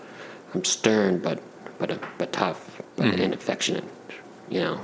I'm 0.54 0.64
stern, 0.64 1.18
but 1.18 1.40
but 1.78 1.98
but 2.18 2.32
tough, 2.32 2.82
but 2.96 3.06
and 3.06 3.32
affectionate. 3.32 3.84
You 4.50 4.60
know, 4.60 4.80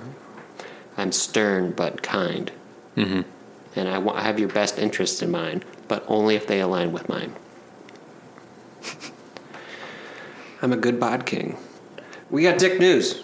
I'm 0.97 1.13
stern 1.13 1.73
but 1.73 2.03
kind, 2.03 2.51
mm-hmm. 2.97 3.21
and 3.77 3.89
I, 3.89 3.99
wa- 3.99 4.15
I 4.15 4.23
have 4.23 4.39
your 4.39 4.49
best 4.49 4.79
interests 4.79 5.21
in 5.21 5.31
mind, 5.31 5.67
but 5.89 6.05
only 6.09 6.35
if 6.37 6.47
they 6.47 6.61
align 6.61 6.93
with 6.93 7.07
mine. 7.09 7.35
I'm 10.63 10.73
a 10.73 10.77
good 10.79 10.99
bod 10.99 11.27
king. 11.27 11.59
We 12.31 12.43
got 12.43 12.59
Dick 12.59 12.79
News. 12.79 13.21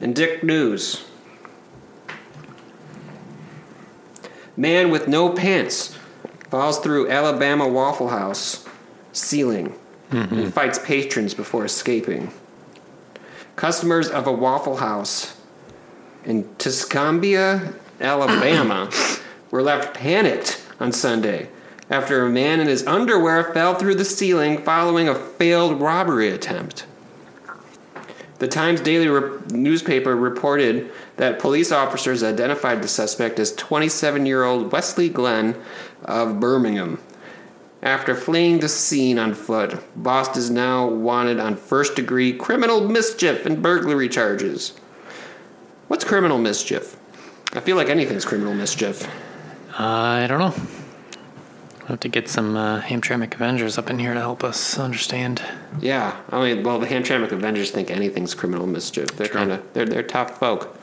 And 0.00 0.14
Dick 0.14 0.44
News. 0.44 1.04
Man 4.56 4.90
with 4.90 5.08
no 5.08 5.30
pants 5.30 5.98
falls 6.50 6.78
through 6.78 7.10
Alabama 7.10 7.66
Waffle 7.66 8.08
House 8.08 8.64
ceiling 9.12 9.76
and 10.10 10.30
mm-hmm. 10.30 10.50
fights 10.50 10.78
patrons 10.78 11.34
before 11.34 11.64
escaping. 11.64 12.32
Customers 13.56 14.08
of 14.08 14.28
a 14.28 14.32
Waffle 14.32 14.76
House 14.76 15.36
in 16.24 16.44
Tuscumbia, 16.58 17.74
Alabama, 18.00 18.88
were 19.50 19.62
left 19.62 19.94
panicked 19.94 20.64
on 20.78 20.92
Sunday 20.92 21.48
after 21.90 22.24
a 22.24 22.30
man 22.30 22.60
in 22.60 22.68
his 22.68 22.86
underwear 22.86 23.52
fell 23.52 23.74
through 23.74 23.96
the 23.96 24.04
ceiling 24.04 24.58
following 24.62 25.08
a 25.08 25.14
failed 25.14 25.80
robbery 25.80 26.30
attempt. 26.30 26.86
The 28.38 28.48
Times 28.48 28.80
Daily 28.80 29.08
re- 29.08 29.38
newspaper 29.50 30.16
reported 30.16 30.90
that 31.16 31.38
police 31.38 31.70
officers 31.70 32.22
identified 32.22 32.82
the 32.82 32.88
suspect 32.88 33.38
as 33.38 33.54
27 33.54 34.24
year 34.24 34.44
old 34.44 34.72
Wesley 34.72 35.10
Glenn 35.10 35.60
of 36.04 36.40
Birmingham. 36.40 36.98
After 37.82 38.14
fleeing 38.14 38.60
the 38.60 38.68
scene 38.68 39.18
on 39.18 39.34
foot, 39.34 39.78
Bost 39.96 40.36
is 40.36 40.50
now 40.50 40.86
wanted 40.86 41.40
on 41.40 41.56
first 41.56 41.96
degree 41.96 42.32
criminal 42.32 42.86
mischief 42.88 43.44
and 43.44 43.62
burglary 43.62 44.08
charges. 44.08 44.74
What's 45.88 46.04
criminal 46.04 46.38
mischief? 46.38 46.96
I 47.52 47.60
feel 47.60 47.76
like 47.76 47.88
anything's 47.88 48.24
criminal 48.24 48.54
mischief. 48.54 49.06
Uh, 49.78 49.84
I 49.84 50.26
don't 50.26 50.38
know. 50.38 50.79
Have 51.90 52.00
to 52.00 52.08
get 52.08 52.28
some 52.28 52.56
uh, 52.56 52.80
Hamtramck 52.80 53.34
Avengers 53.34 53.78
up 53.78 53.90
in 53.90 53.98
here 53.98 54.14
to 54.14 54.20
help 54.20 54.42
us 54.44 54.78
understand. 54.78 55.42
Yeah, 55.80 56.16
I 56.30 56.42
mean, 56.42 56.62
well, 56.62 56.78
the 56.78 56.86
Hamtramck 56.86 57.30
Avengers 57.32 57.70
think 57.70 57.90
anything's 57.90 58.34
criminal 58.34 58.66
mischief. 58.66 59.08
They're 59.16 59.28
kind 59.28 59.52
of 59.52 59.72
they're 59.72 59.86
they're 59.86 60.02
tough 60.02 60.38
folk. 60.38 60.76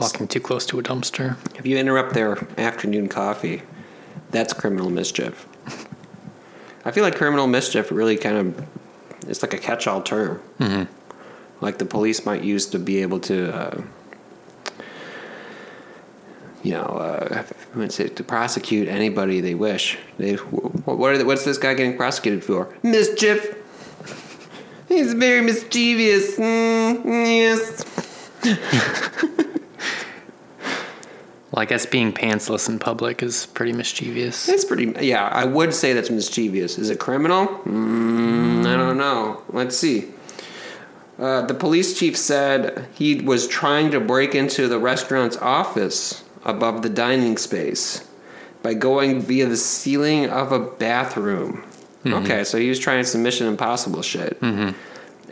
Walking 0.00 0.28
too 0.28 0.40
close 0.40 0.64
to 0.66 0.78
a 0.78 0.82
dumpster. 0.82 1.36
If 1.56 1.66
you 1.66 1.76
interrupt 1.76 2.14
their 2.14 2.38
afternoon 2.56 3.08
coffee, 3.08 3.62
that's 4.30 4.52
criminal 4.52 4.90
mischief. 4.90 5.46
I 6.84 6.92
feel 6.92 7.02
like 7.02 7.16
criminal 7.16 7.48
mischief 7.48 7.90
really 7.90 8.16
kind 8.16 8.36
of 8.36 8.66
it's 9.28 9.42
like 9.42 9.52
a 9.52 9.58
catch-all 9.58 10.02
term. 10.02 10.40
Mm-hmm. 10.58 10.92
Like 11.60 11.78
the 11.78 11.84
police 11.84 12.24
might 12.24 12.42
use 12.42 12.66
to 12.66 12.78
be 12.78 13.02
able 13.02 13.20
to, 13.20 13.54
uh, 13.54 13.82
you 16.62 16.72
know, 16.72 16.82
uh, 16.82 17.44
I 17.74 17.78
would 17.78 17.92
say 17.92 18.08
to 18.08 18.24
prosecute 18.24 18.88
anybody 18.88 19.40
they 19.40 19.54
wish. 19.54 19.98
They 20.18 20.34
what 20.34 21.12
are 21.12 21.18
they, 21.18 21.24
what's 21.24 21.44
this 21.44 21.58
guy 21.58 21.74
getting 21.74 21.96
prosecuted 21.96 22.44
for? 22.44 22.74
Mischief. 22.82 23.54
He's 24.88 25.12
very 25.12 25.42
mischievous. 25.42 26.36
Mm, 26.36 27.04
yes. 27.04 27.84
Well, 31.50 31.62
I 31.62 31.64
guess 31.64 31.86
being 31.86 32.12
pantsless 32.12 32.68
in 32.68 32.78
public 32.78 33.22
is 33.22 33.46
pretty 33.46 33.72
mischievous. 33.72 34.48
It's 34.48 34.66
pretty. 34.66 34.94
Yeah, 35.04 35.26
I 35.26 35.44
would 35.46 35.72
say 35.72 35.94
that's 35.94 36.10
mischievous. 36.10 36.78
Is 36.78 36.90
it 36.90 37.00
criminal? 37.00 37.46
Mm, 37.64 38.66
I 38.66 38.76
don't 38.76 38.98
know. 38.98 39.42
Let's 39.48 39.76
see. 39.76 40.10
Uh, 41.18 41.42
the 41.46 41.54
police 41.54 41.98
chief 41.98 42.16
said 42.16 42.86
he 42.94 43.22
was 43.22 43.48
trying 43.48 43.90
to 43.90 43.98
break 43.98 44.34
into 44.34 44.68
the 44.68 44.78
restaurant's 44.78 45.36
office 45.38 46.22
above 46.44 46.82
the 46.82 46.88
dining 46.88 47.36
space 47.36 48.08
by 48.62 48.74
going 48.74 49.20
via 49.20 49.46
the 49.46 49.56
ceiling 49.56 50.28
of 50.28 50.52
a 50.52 50.58
bathroom. 50.58 51.62
Mm-hmm. 52.04 52.14
Okay, 52.14 52.44
so 52.44 52.58
he 52.58 52.68
was 52.68 52.78
trying 52.78 53.04
some 53.04 53.22
Mission 53.22 53.46
Impossible 53.46 54.02
shit. 54.02 54.40
Mm-hmm. 54.40 54.70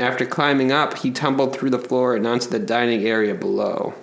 After 0.01 0.27
climbing 0.27 0.73
up, 0.73 0.99
he 0.99 1.11
tumbled 1.11 1.57
through 1.57 1.71
the 1.71 1.79
floor 1.79 2.15
and 2.15 2.27
onto 2.27 2.49
the 2.49 2.59
dining 2.59 3.05
area 3.05 3.35
below. 3.35 3.95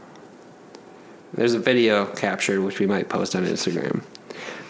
There's 1.33 1.53
a 1.53 1.59
video 1.59 2.05
captured, 2.05 2.61
which 2.61 2.79
we 2.79 2.85
might 2.85 3.09
post 3.09 3.35
on 3.35 3.45
Instagram. 3.45 4.03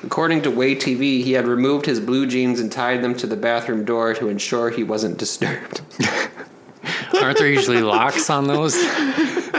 According 0.03 0.41
to 0.43 0.51
WAAY 0.51 0.75
TV, 0.75 1.23
he 1.23 1.33
had 1.33 1.47
removed 1.47 1.85
his 1.85 1.99
blue 1.99 2.27
jeans 2.27 2.59
and 2.59 2.71
tied 2.71 3.01
them 3.01 3.15
to 3.15 3.27
the 3.27 3.37
bathroom 3.37 3.85
door 3.85 4.13
to 4.15 4.27
ensure 4.27 4.69
he 4.69 4.83
wasn't 4.83 5.17
disturbed. 5.17 5.81
Aren't 7.21 7.37
there 7.37 7.49
usually 7.49 7.81
locks 7.81 8.29
on 8.29 8.47
those? 8.47 8.75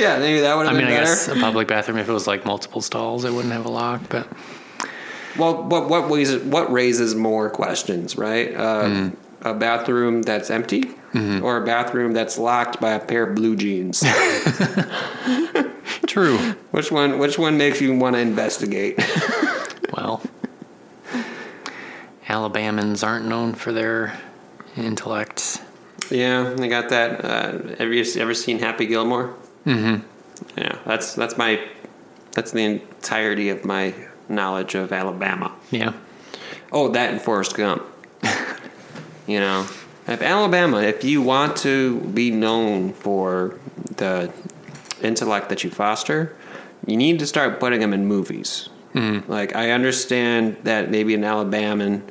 yeah, 0.00 0.18
maybe 0.18 0.40
that 0.40 0.56
would 0.56 0.66
I 0.66 0.70
have 0.70 0.78
mean, 0.78 0.86
been 0.86 0.94
I 0.94 1.00
better. 1.00 1.06
guess 1.10 1.28
a 1.28 1.34
public 1.36 1.68
bathroom, 1.68 1.98
if 1.98 2.08
it 2.08 2.12
was 2.12 2.26
like 2.26 2.44
multiple 2.44 2.80
stalls, 2.80 3.24
it 3.24 3.32
wouldn't 3.32 3.52
have 3.52 3.66
a 3.66 3.70
lock. 3.70 4.00
But 4.08 4.26
Well, 5.38 5.62
what 5.64 5.88
what 5.88 6.10
raises 6.10 6.42
what 6.42 6.72
raises 6.72 7.14
more 7.14 7.50
questions, 7.50 8.16
right? 8.16 8.54
Uh, 8.54 9.10
A 9.42 9.54
bathroom 9.54 10.22
that's 10.22 10.50
empty, 10.50 10.90
or 11.14 11.62
a 11.62 11.64
bathroom 11.64 12.12
that's 12.12 12.36
locked 12.38 12.80
by 12.80 12.92
a 12.92 13.00
pair 13.00 13.24
of 13.28 13.34
blue 13.36 13.56
jeans. 13.56 14.00
true. 16.06 16.36
which 16.72 16.90
one? 16.92 17.18
Which 17.18 17.38
one 17.38 17.56
makes 17.56 17.80
you 17.80 17.96
want 17.96 18.16
to 18.16 18.20
investigate? 18.20 18.98
Well, 19.92 20.22
Alabamans 22.28 23.04
aren't 23.06 23.26
known 23.26 23.54
for 23.54 23.72
their 23.72 24.18
intellect. 24.76 25.60
yeah, 26.10 26.54
they 26.56 26.68
got 26.68 26.90
that. 26.90 27.24
Uh, 27.24 27.76
have 27.76 27.92
you 27.92 28.04
ever 28.20 28.34
seen 28.34 28.60
Happy 28.60 28.86
Gilmore? 28.86 29.34
Mm-hmm. 29.66 30.06
Yeah, 30.58 30.78
that's 30.86 31.14
that's 31.14 31.36
my 31.36 31.66
that's 32.32 32.52
the 32.52 32.64
entirety 32.64 33.48
of 33.48 33.64
my 33.64 33.94
knowledge 34.28 34.74
of 34.74 34.92
Alabama. 34.92 35.54
Yeah. 35.70 35.92
Oh, 36.72 36.88
that 36.88 37.12
and 37.12 37.20
Forrest 37.20 37.56
Gump. 37.56 37.84
you 39.26 39.40
know, 39.40 39.66
if 40.06 40.22
Alabama, 40.22 40.82
if 40.82 41.04
you 41.04 41.20
want 41.22 41.56
to 41.58 42.00
be 42.00 42.30
known 42.30 42.92
for 42.92 43.58
the 43.96 44.32
intellect 45.02 45.48
that 45.48 45.64
you 45.64 45.70
foster, 45.70 46.36
you 46.86 46.96
need 46.96 47.18
to 47.18 47.26
start 47.26 47.60
putting 47.60 47.80
them 47.80 47.92
in 47.92 48.06
movies. 48.06 48.68
Like, 49.28 49.54
I 49.54 49.70
understand 49.70 50.56
that 50.64 50.90
maybe 50.90 51.14
an 51.14 51.22
Alabaman, 51.22 52.02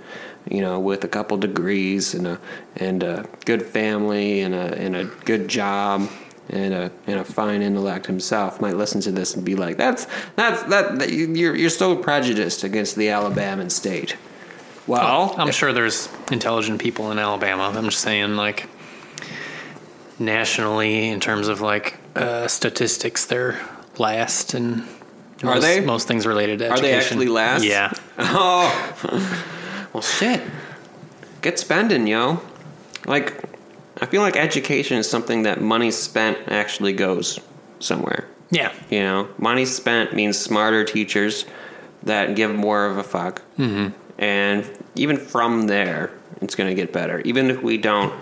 you 0.50 0.62
know, 0.62 0.79
with 0.79 1.03
a 1.03 1.08
couple 1.08 1.38
degrees 1.38 2.13
and 2.13 2.25
a 2.25 2.39
and 2.77 3.03
a 3.03 3.25
good 3.46 3.63
family 3.63 4.41
and 4.41 4.56
a 4.56 4.77
and 4.77 4.96
a 4.96 5.06
good 5.25 5.48
job 5.48 6.10
and 6.50 6.74
a 6.74 6.91
and 7.08 7.20
a 7.20 7.24
fine 7.24 7.62
intellect 7.62 8.06
himself 8.08 8.60
might 8.62 8.75
listen 8.75 9.01
to 9.01 9.12
this 9.12 9.36
and 9.36 9.46
be 9.46 9.56
like, 9.56 9.77
"That's 9.77 10.08
that's 10.36 10.63
that, 10.63 11.00
that 11.00 11.12
you're 11.12 11.56
you're 11.56 11.70
so 11.70 11.96
prejudiced 11.96 12.63
against 12.63 12.96
the 12.96 13.10
Alabama 13.10 13.70
state." 13.70 14.15
Well, 14.88 15.36
I'm 15.38 15.51
sure 15.51 15.72
there's 15.72 16.10
intelligent 16.32 16.82
people 16.82 17.12
in 17.12 17.20
Alabama. 17.20 17.72
I'm 17.75 17.86
just 17.86 18.00
saying, 18.00 18.36
like, 18.36 18.68
nationally, 20.18 21.10
in 21.10 21.20
terms 21.20 21.48
of 21.48 21.62
like 21.62 22.00
uh, 22.15 22.48
statistics, 22.48 23.25
they're 23.25 23.60
last 24.00 24.53
and 24.56 24.82
Are 25.44 25.56
most, 25.56 25.62
they? 25.62 25.82
most 25.82 26.08
things 26.08 26.25
related 26.25 26.60
to 26.60 26.65
education. 26.65 26.86
Are 26.86 26.88
they 26.88 26.98
actually 26.98 27.27
last? 27.27 27.63
Yeah. 27.63 27.91
Oh, 28.32 29.88
well, 29.94 30.03
shit. 30.03 30.41
Get 31.41 31.58
spending, 31.58 32.06
yo. 32.06 32.41
Like, 33.06 33.49
I 34.01 34.06
feel 34.06 34.22
like 34.22 34.36
education 34.36 34.98
is 34.98 35.10
something 35.10 35.44
that 35.44 35.62
money 35.62 35.91
spent 35.91 36.38
actually 36.48 36.94
goes 36.94 37.39
somewhere. 37.79 38.27
Yeah. 38.51 38.74
You 38.89 39.01
know, 39.01 39.29
money 39.38 39.65
spent 39.65 40.13
means 40.13 40.38
smarter 40.38 40.84
teachers 40.84 41.46
that 42.03 42.36
give 42.36 42.53
more 42.53 42.86
of 42.86 42.98
a 42.98 43.03
fuck. 43.03 43.41
Mm-hmm. 43.58 43.89
And 44.22 44.70
even 44.96 45.18
from 45.18 45.68
there, 45.68 46.12
it's 46.41 46.56
going 46.56 46.70
to 46.70 46.75
get 46.75 46.91
better. 46.91 47.20
Even 47.22 47.50
if 47.50 47.62
we 47.62 47.77
don't, 47.77 48.13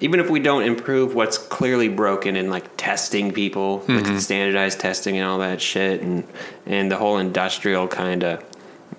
even 0.00 0.20
if 0.20 0.30
we 0.30 0.40
don't 0.40 0.62
improve 0.62 1.14
what's 1.14 1.38
clearly 1.38 1.88
broken 1.88 2.36
in 2.36 2.50
like 2.50 2.76
testing 2.76 3.32
people, 3.32 3.84
like 3.88 4.20
standardized 4.20 4.78
testing 4.78 5.16
and 5.16 5.26
all 5.26 5.38
that 5.38 5.60
shit, 5.60 6.02
and 6.02 6.26
and 6.66 6.90
the 6.90 6.96
whole 6.96 7.18
industrial 7.18 7.88
kind 7.88 8.22
of 8.22 8.44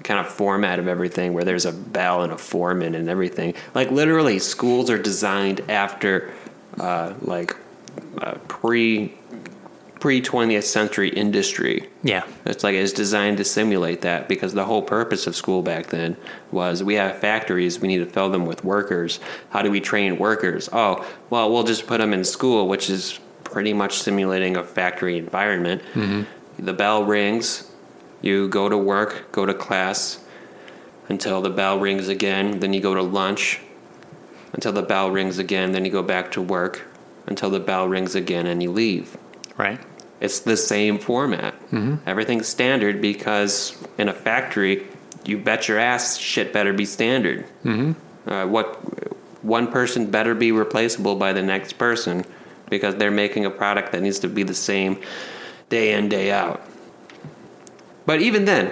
kind 0.03 0.19
of 0.19 0.27
format 0.27 0.79
of 0.79 0.87
everything 0.87 1.33
where 1.33 1.43
there's 1.43 1.65
a 1.65 1.71
bell 1.71 2.23
and 2.23 2.31
a 2.31 2.37
foreman 2.37 2.95
and 2.95 3.09
everything. 3.09 3.53
Like 3.73 3.91
literally, 3.91 4.39
schools 4.39 4.89
are 4.89 4.97
designed 4.97 5.61
after 5.69 6.33
uh, 6.79 7.13
like 7.21 7.55
uh, 8.21 8.35
pre 8.47 9.13
pre 9.99 10.21
20th 10.21 10.63
century 10.63 11.09
industry. 11.09 11.89
Yeah. 12.03 12.25
It's 12.45 12.63
like 12.63 12.75
it's 12.75 12.93
designed 12.93 13.37
to 13.37 13.43
simulate 13.43 14.01
that 14.01 14.29
because 14.29 14.53
the 14.53 14.65
whole 14.65 14.81
purpose 14.81 15.27
of 15.27 15.35
school 15.35 15.61
back 15.61 15.87
then 15.87 16.15
was 16.51 16.83
we 16.83 16.95
have 16.95 17.19
factories, 17.19 17.79
we 17.79 17.89
need 17.89 17.97
to 17.97 18.05
fill 18.05 18.29
them 18.29 18.45
with 18.45 18.63
workers. 18.63 19.19
How 19.49 19.61
do 19.61 19.69
we 19.69 19.81
train 19.81 20.17
workers? 20.17 20.69
Oh, 20.71 21.05
well, 21.29 21.51
we'll 21.51 21.63
just 21.63 21.85
put 21.85 21.97
them 21.97 22.13
in 22.13 22.23
school, 22.23 22.67
which 22.67 22.89
is 22.89 23.19
pretty 23.43 23.73
much 23.73 23.99
simulating 23.99 24.55
a 24.55 24.63
factory 24.63 25.17
environment. 25.17 25.81
The 26.57 26.73
bell 26.73 27.03
rings, 27.03 27.68
you 28.21 28.47
go 28.47 28.69
to 28.69 28.77
work, 28.77 29.31
go 29.31 29.45
to 29.45 29.53
class 29.53 30.19
until 31.07 31.41
the 31.41 31.49
bell 31.49 31.79
rings 31.79 32.07
again, 32.07 32.59
then 32.59 32.73
you 32.73 32.81
go 32.81 32.93
to 32.93 33.01
lunch 33.01 33.59
until 34.53 34.71
the 34.71 34.81
bell 34.81 35.09
rings 35.09 35.37
again, 35.37 35.71
then 35.71 35.85
you 35.85 35.91
go 35.91 36.03
back 36.03 36.31
to 36.31 36.41
work 36.41 36.87
until 37.27 37.49
the 37.49 37.59
bell 37.59 37.87
rings 37.87 38.15
again 38.15 38.45
and 38.47 38.61
you 38.63 38.71
leave. 38.71 39.17
Right. 39.57 39.79
It's 40.19 40.39
the 40.39 40.57
same 40.57 40.97
format. 40.97 41.53
Everything's 42.05 42.47
standard 42.47 43.01
because 43.01 43.77
in 43.97 44.09
a 44.09 44.13
factory, 44.13 44.85
you 45.23 45.37
bet 45.37 45.67
your 45.67 45.79
ass 45.79 46.17
shit 46.17 46.51
better 46.51 46.73
be 46.73 46.85
standard. 46.85 47.45
Mm-hmm. 47.63 48.29
Uh, 48.29 48.47
what 48.47 48.75
one 49.43 49.67
person 49.71 50.11
better 50.11 50.35
be 50.35 50.51
replaceable 50.51 51.15
by 51.15 51.33
the 51.33 51.41
next 51.41 51.73
person 51.73 52.25
because 52.69 52.95
they're 52.95 53.11
making 53.11 53.45
a 53.45 53.49
product 53.49 53.91
that 53.91 54.01
needs 54.01 54.19
to 54.19 54.27
be 54.27 54.43
the 54.43 54.53
same 54.53 54.99
day 55.69 55.93
in 55.93 56.09
day 56.09 56.31
out. 56.31 56.61
But 58.09 58.23
even 58.23 58.45
then, 58.45 58.71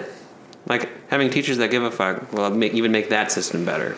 like 0.66 0.90
having 1.12 1.30
teachers 1.30 1.60
that 1.60 1.70
give 1.70 1.84
a 1.84 1.92
fuck 1.92 2.34
will 2.34 2.50
make, 2.50 2.74
even 2.74 2.92
make 2.92 3.10
that 3.10 3.32
system 3.32 3.66
better 3.66 3.96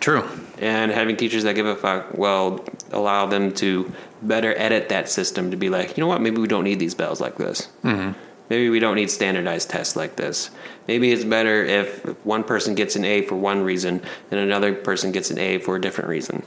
True. 0.00 0.22
and 0.58 0.92
having 0.92 1.16
teachers 1.16 1.44
that 1.44 1.54
give 1.54 1.64
a 1.64 1.74
fuck 1.74 2.12
will 2.12 2.62
allow 2.92 3.24
them 3.24 3.54
to 3.54 3.90
better 4.20 4.52
edit 4.58 4.90
that 4.90 5.08
system 5.08 5.50
to 5.50 5.56
be 5.56 5.70
like, 5.70 5.96
you 5.96 6.02
know 6.02 6.08
what, 6.08 6.20
maybe 6.20 6.42
we 6.42 6.46
don't 6.46 6.64
need 6.64 6.78
these 6.78 6.94
bells 6.94 7.22
like 7.22 7.38
this. 7.38 7.68
Mm-hmm. 7.84 8.20
Maybe 8.50 8.68
we 8.68 8.78
don't 8.78 8.96
need 8.96 9.10
standardized 9.10 9.70
tests 9.70 9.96
like 9.96 10.16
this. 10.16 10.50
Maybe 10.86 11.10
it's 11.10 11.24
better 11.24 11.64
if 11.64 12.04
one 12.26 12.44
person 12.44 12.74
gets 12.74 12.96
an 12.96 13.06
A 13.06 13.22
for 13.22 13.36
one 13.36 13.62
reason 13.62 14.02
and 14.30 14.38
another 14.38 14.74
person 14.74 15.10
gets 15.10 15.30
an 15.30 15.38
A 15.38 15.56
for 15.56 15.76
a 15.76 15.80
different 15.80 16.10
reason. 16.10 16.42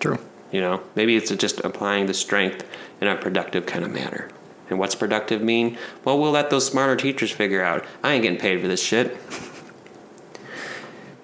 True. 0.00 0.18
You 0.50 0.62
know, 0.62 0.82
maybe 0.96 1.14
it's 1.14 1.30
just 1.30 1.60
applying 1.60 2.06
the 2.06 2.14
strength 2.14 2.66
in 3.00 3.06
a 3.06 3.14
productive 3.14 3.66
kind 3.66 3.84
of 3.84 3.92
manner. 3.92 4.30
And 4.72 4.80
what's 4.80 4.94
productive 4.94 5.42
mean? 5.42 5.78
Well, 6.02 6.18
we'll 6.18 6.32
let 6.32 6.48
those 6.50 6.66
smarter 6.66 6.96
teachers 6.96 7.30
figure 7.30 7.62
out. 7.62 7.84
I 8.02 8.14
ain't 8.14 8.22
getting 8.22 8.40
paid 8.40 8.60
for 8.60 8.68
this 8.68 8.82
shit. 8.82 9.16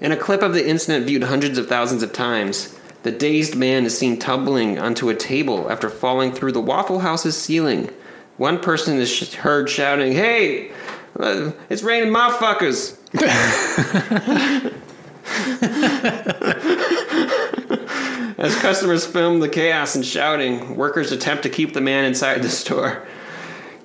In 0.00 0.12
a 0.12 0.16
clip 0.16 0.42
of 0.42 0.52
the 0.52 0.68
incident 0.68 1.06
viewed 1.06 1.24
hundreds 1.24 1.56
of 1.56 1.66
thousands 1.66 2.02
of 2.02 2.12
times, 2.12 2.78
the 3.04 3.10
dazed 3.10 3.56
man 3.56 3.86
is 3.86 3.96
seen 3.96 4.18
tumbling 4.18 4.78
onto 4.78 5.08
a 5.08 5.14
table 5.14 5.70
after 5.70 5.88
falling 5.88 6.30
through 6.32 6.52
the 6.52 6.60
Waffle 6.60 7.00
House's 7.00 7.40
ceiling. 7.40 7.88
One 8.36 8.60
person 8.60 8.98
is 8.98 9.10
sh- 9.10 9.32
heard 9.32 9.70
shouting, 9.70 10.12
Hey, 10.12 10.70
uh, 11.18 11.52
it's 11.70 11.82
raining 11.82 12.12
motherfuckers! 12.12 12.96
As 18.38 18.54
customers 18.56 19.04
film 19.04 19.40
the 19.40 19.48
chaos 19.48 19.96
and 19.96 20.06
shouting, 20.06 20.76
workers 20.76 21.10
attempt 21.10 21.42
to 21.42 21.48
keep 21.48 21.72
the 21.72 21.80
man 21.80 22.04
inside 22.04 22.42
the 22.42 22.48
store. 22.48 23.08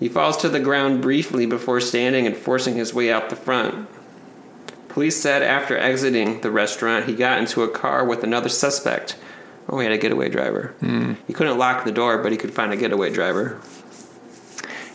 He 0.03 0.09
falls 0.09 0.35
to 0.35 0.49
the 0.49 0.59
ground 0.59 1.01
briefly 1.01 1.45
before 1.45 1.79
standing 1.79 2.27
and 2.27 2.35
forcing 2.35 2.75
his 2.75 2.93
way 2.93 3.09
out 3.09 3.29
the 3.29 3.37
front. 3.37 3.87
Police 4.89 5.15
said 5.15 5.41
after 5.41 5.77
exiting 5.77 6.41
the 6.41 6.51
restaurant, 6.51 7.05
he 7.05 7.15
got 7.15 7.39
into 7.39 7.63
a 7.63 7.69
car 7.69 8.03
with 8.03 8.21
another 8.21 8.49
suspect. 8.49 9.15
Oh, 9.69 9.79
he 9.79 9.85
had 9.85 9.93
a 9.93 9.97
getaway 9.97 10.27
driver. 10.27 10.75
Hmm. 10.81 11.13
He 11.25 11.31
couldn't 11.31 11.57
lock 11.57 11.85
the 11.85 11.93
door, 11.93 12.17
but 12.17 12.33
he 12.33 12.37
could 12.37 12.53
find 12.53 12.73
a 12.73 12.75
getaway 12.75 13.13
driver. 13.13 13.61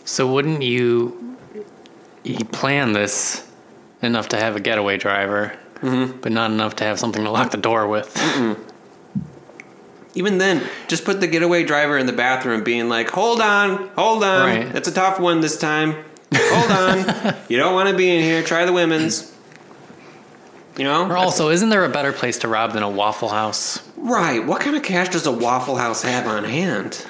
So 0.04 0.30
wouldn't 0.30 0.60
you 0.60 1.38
He 2.22 2.44
planned 2.44 2.94
this 2.94 3.50
enough 4.02 4.28
to 4.28 4.36
have 4.36 4.56
a 4.56 4.60
getaway 4.60 4.98
driver, 4.98 5.58
mm-hmm. 5.76 6.20
but 6.20 6.32
not 6.32 6.50
enough 6.50 6.76
to 6.76 6.84
have 6.84 7.00
something 7.00 7.24
to 7.24 7.30
lock 7.30 7.50
the 7.50 7.56
door 7.56 7.88
with? 7.88 8.14
Even 10.14 10.38
then, 10.38 10.66
just 10.88 11.04
put 11.04 11.20
the 11.20 11.26
getaway 11.26 11.64
driver 11.64 11.98
in 11.98 12.06
the 12.06 12.12
bathroom 12.12 12.64
being 12.64 12.88
like, 12.88 13.08
hold 13.10 13.40
on, 13.40 13.88
hold 13.88 14.24
on. 14.24 14.46
Right. 14.46 14.76
It's 14.76 14.88
a 14.88 14.92
tough 14.92 15.20
one 15.20 15.40
this 15.40 15.58
time. 15.58 16.04
Hold 16.34 16.70
on. 16.70 17.36
you 17.48 17.58
don't 17.58 17.74
want 17.74 17.88
to 17.88 17.96
be 17.96 18.10
in 18.14 18.22
here. 18.22 18.42
Try 18.42 18.64
the 18.64 18.72
women's. 18.72 19.34
You 20.76 20.84
know? 20.84 21.08
Or 21.08 21.16
also, 21.16 21.50
isn't 21.50 21.70
there 21.70 21.84
a 21.84 21.88
better 21.88 22.12
place 22.12 22.38
to 22.38 22.48
rob 22.48 22.72
than 22.72 22.82
a 22.82 22.90
Waffle 22.90 23.28
House? 23.28 23.82
Right. 23.96 24.44
What 24.44 24.60
kind 24.60 24.76
of 24.76 24.82
cash 24.82 25.08
does 25.08 25.26
a 25.26 25.32
Waffle 25.32 25.76
House 25.76 26.02
have 26.02 26.26
on 26.26 26.44
hand? 26.44 27.04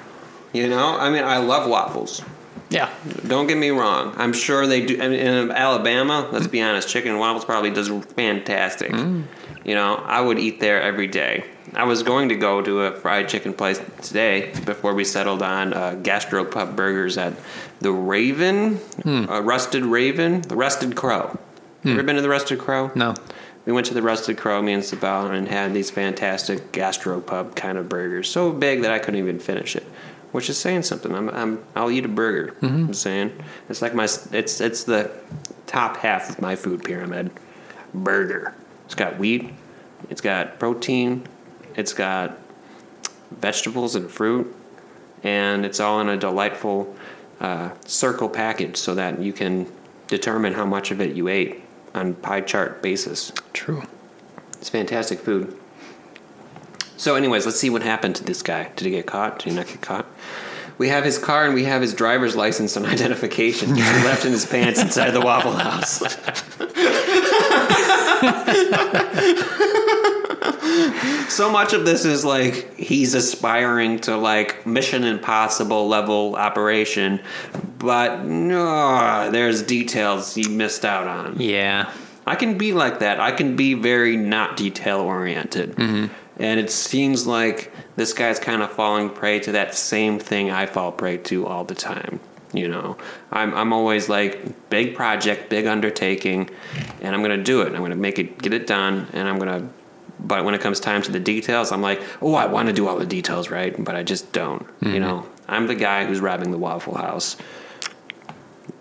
you 0.52 0.68
know? 0.68 0.96
I 0.98 1.10
mean, 1.10 1.22
I 1.22 1.36
love 1.38 1.68
waffles. 1.68 2.22
Yeah. 2.70 2.90
Don't 3.26 3.46
get 3.46 3.58
me 3.58 3.68
wrong. 3.68 4.14
I'm 4.16 4.32
sure 4.32 4.66
they 4.66 4.86
do. 4.86 5.00
I 5.00 5.08
mean, 5.08 5.20
in 5.20 5.50
Alabama, 5.50 6.28
let's 6.32 6.46
be 6.46 6.62
honest, 6.62 6.88
chicken 6.88 7.10
and 7.10 7.20
waffles 7.20 7.44
probably 7.44 7.70
does 7.70 7.88
fantastic. 8.14 8.92
Mm. 8.92 9.24
You 9.64 9.74
know, 9.74 9.94
I 9.94 10.20
would 10.20 10.38
eat 10.38 10.60
there 10.60 10.82
every 10.82 11.06
day. 11.06 11.44
I 11.74 11.84
was 11.84 12.02
going 12.02 12.28
to 12.30 12.34
go 12.34 12.60
to 12.60 12.82
a 12.82 12.92
fried 12.92 13.28
chicken 13.28 13.54
place 13.54 13.80
today 14.02 14.52
before 14.64 14.94
we 14.94 15.04
settled 15.04 15.42
on 15.42 15.72
uh, 15.72 15.92
gastropub 16.02 16.74
burgers 16.76 17.16
at 17.16 17.34
the 17.80 17.92
Raven, 17.92 18.80
uh, 19.06 19.40
Rusted 19.42 19.84
Raven, 19.84 20.42
the 20.42 20.56
Rusted 20.56 20.96
Crow. 20.96 21.38
You 21.84 21.92
ever 21.94 22.02
been 22.02 22.16
to 22.16 22.22
the 22.22 22.28
Rusted 22.28 22.58
Crow? 22.58 22.90
No. 22.94 23.14
We 23.64 23.72
went 23.72 23.86
to 23.86 23.94
the 23.94 24.02
Rusted 24.02 24.36
Crow, 24.36 24.60
me 24.60 24.72
and 24.72 24.82
Sabal, 24.82 25.30
and 25.32 25.48
had 25.48 25.72
these 25.72 25.90
fantastic 25.90 26.72
gastropub 26.72 27.54
kind 27.56 27.78
of 27.78 27.88
burgers. 27.88 28.28
So 28.28 28.52
big 28.52 28.82
that 28.82 28.90
I 28.92 28.98
couldn't 28.98 29.18
even 29.18 29.38
finish 29.38 29.74
it, 29.76 29.84
which 30.32 30.50
is 30.50 30.58
saying 30.58 30.82
something. 30.82 31.14
I'm, 31.14 31.28
I'm 31.30 31.64
I'll 31.76 31.90
eat 31.90 32.04
a 32.04 32.08
burger. 32.08 32.56
I'm 32.62 32.94
saying 32.94 33.32
it's 33.68 33.80
like 33.82 33.94
my 33.94 34.04
it's 34.04 34.60
it's 34.60 34.84
the 34.84 35.10
top 35.66 35.96
half 35.98 36.28
of 36.28 36.40
my 36.40 36.56
food 36.56 36.82
pyramid. 36.84 37.30
Burger. 37.94 38.54
It's 38.92 38.98
got 38.98 39.18
wheat. 39.18 39.48
It's 40.10 40.20
got 40.20 40.58
protein. 40.58 41.26
It's 41.76 41.94
got 41.94 42.36
vegetables 43.30 43.94
and 43.94 44.10
fruit, 44.10 44.54
and 45.22 45.64
it's 45.64 45.80
all 45.80 45.98
in 46.02 46.10
a 46.10 46.18
delightful 46.18 46.94
uh, 47.40 47.70
circle 47.86 48.28
package 48.28 48.76
so 48.76 48.94
that 48.94 49.18
you 49.18 49.32
can 49.32 49.66
determine 50.08 50.52
how 50.52 50.66
much 50.66 50.90
of 50.90 51.00
it 51.00 51.16
you 51.16 51.28
ate 51.28 51.62
on 51.94 52.12
pie 52.16 52.42
chart 52.42 52.82
basis. 52.82 53.32
True. 53.54 53.82
It's 54.58 54.68
fantastic 54.68 55.20
food. 55.20 55.58
So, 56.98 57.14
anyways, 57.14 57.46
let's 57.46 57.58
see 57.58 57.70
what 57.70 57.82
happened 57.82 58.16
to 58.16 58.24
this 58.24 58.42
guy. 58.42 58.70
Did 58.76 58.84
he 58.84 58.90
get 58.90 59.06
caught? 59.06 59.38
Did 59.38 59.52
he 59.52 59.56
not 59.56 59.68
get 59.68 59.80
caught? 59.80 60.04
We 60.76 60.90
have 60.90 61.02
his 61.02 61.16
car 61.16 61.46
and 61.46 61.54
we 61.54 61.64
have 61.64 61.80
his 61.80 61.94
driver's 61.94 62.36
license 62.36 62.76
and 62.76 62.84
identification. 62.94 63.74
He 63.74 63.80
left 63.80 64.26
in 64.26 64.32
his 64.32 64.44
pants 64.44 64.82
inside 64.82 65.12
the 65.12 65.22
Waffle 65.22 65.52
House. 65.52 66.02
so 71.28 71.50
much 71.50 71.72
of 71.72 71.84
this 71.84 72.04
is 72.04 72.24
like 72.24 72.76
he's 72.76 73.14
aspiring 73.14 73.98
to 74.00 74.16
like 74.16 74.66
Mission 74.66 75.04
Impossible 75.04 75.88
level 75.88 76.36
operation, 76.36 77.20
but 77.78 78.24
no, 78.24 79.30
there's 79.30 79.62
details 79.62 80.34
he 80.34 80.48
missed 80.48 80.84
out 80.84 81.06
on. 81.06 81.40
Yeah. 81.40 81.92
I 82.26 82.36
can 82.36 82.56
be 82.56 82.72
like 82.72 83.00
that. 83.00 83.18
I 83.18 83.32
can 83.32 83.56
be 83.56 83.74
very 83.74 84.16
not 84.16 84.56
detail 84.56 85.00
oriented. 85.00 85.74
Mm-hmm. 85.74 86.12
And 86.38 86.60
it 86.60 86.70
seems 86.70 87.26
like 87.26 87.72
this 87.96 88.12
guy's 88.12 88.38
kind 88.38 88.62
of 88.62 88.70
falling 88.70 89.10
prey 89.10 89.40
to 89.40 89.52
that 89.52 89.74
same 89.74 90.18
thing 90.18 90.50
I 90.50 90.66
fall 90.66 90.92
prey 90.92 91.18
to 91.18 91.46
all 91.46 91.64
the 91.64 91.74
time. 91.74 92.20
You 92.52 92.68
know, 92.68 92.98
I'm, 93.30 93.54
I'm 93.54 93.72
always 93.72 94.08
like, 94.08 94.68
big 94.68 94.94
project, 94.94 95.48
big 95.48 95.66
undertaking, 95.66 96.50
and 97.00 97.14
I'm 97.14 97.22
going 97.22 97.36
to 97.36 97.42
do 97.42 97.62
it. 97.62 97.68
I'm 97.68 97.78
going 97.78 97.90
to 97.90 97.96
make 97.96 98.18
it, 98.18 98.38
get 98.38 98.52
it 98.52 98.66
done, 98.66 99.08
and 99.12 99.28
I'm 99.28 99.38
going 99.38 99.60
to, 99.60 99.68
but 100.20 100.44
when 100.44 100.54
it 100.54 100.60
comes 100.60 100.78
time 100.78 101.02
to 101.02 101.12
the 101.12 101.20
details, 101.20 101.72
I'm 101.72 101.80
like, 101.80 102.02
oh, 102.20 102.34
I 102.34 102.46
want 102.46 102.68
to 102.68 102.74
do 102.74 102.88
all 102.88 102.98
the 102.98 103.06
details 103.06 103.50
right, 103.50 103.74
but 103.82 103.96
I 103.96 104.02
just 104.02 104.32
don't. 104.32 104.66
You 104.80 104.88
mm-hmm. 104.88 105.00
know, 105.00 105.26
I'm 105.48 105.66
the 105.66 105.74
guy 105.74 106.04
who's 106.04 106.20
robbing 106.20 106.50
the 106.50 106.58
Waffle 106.58 106.96
House 106.96 107.36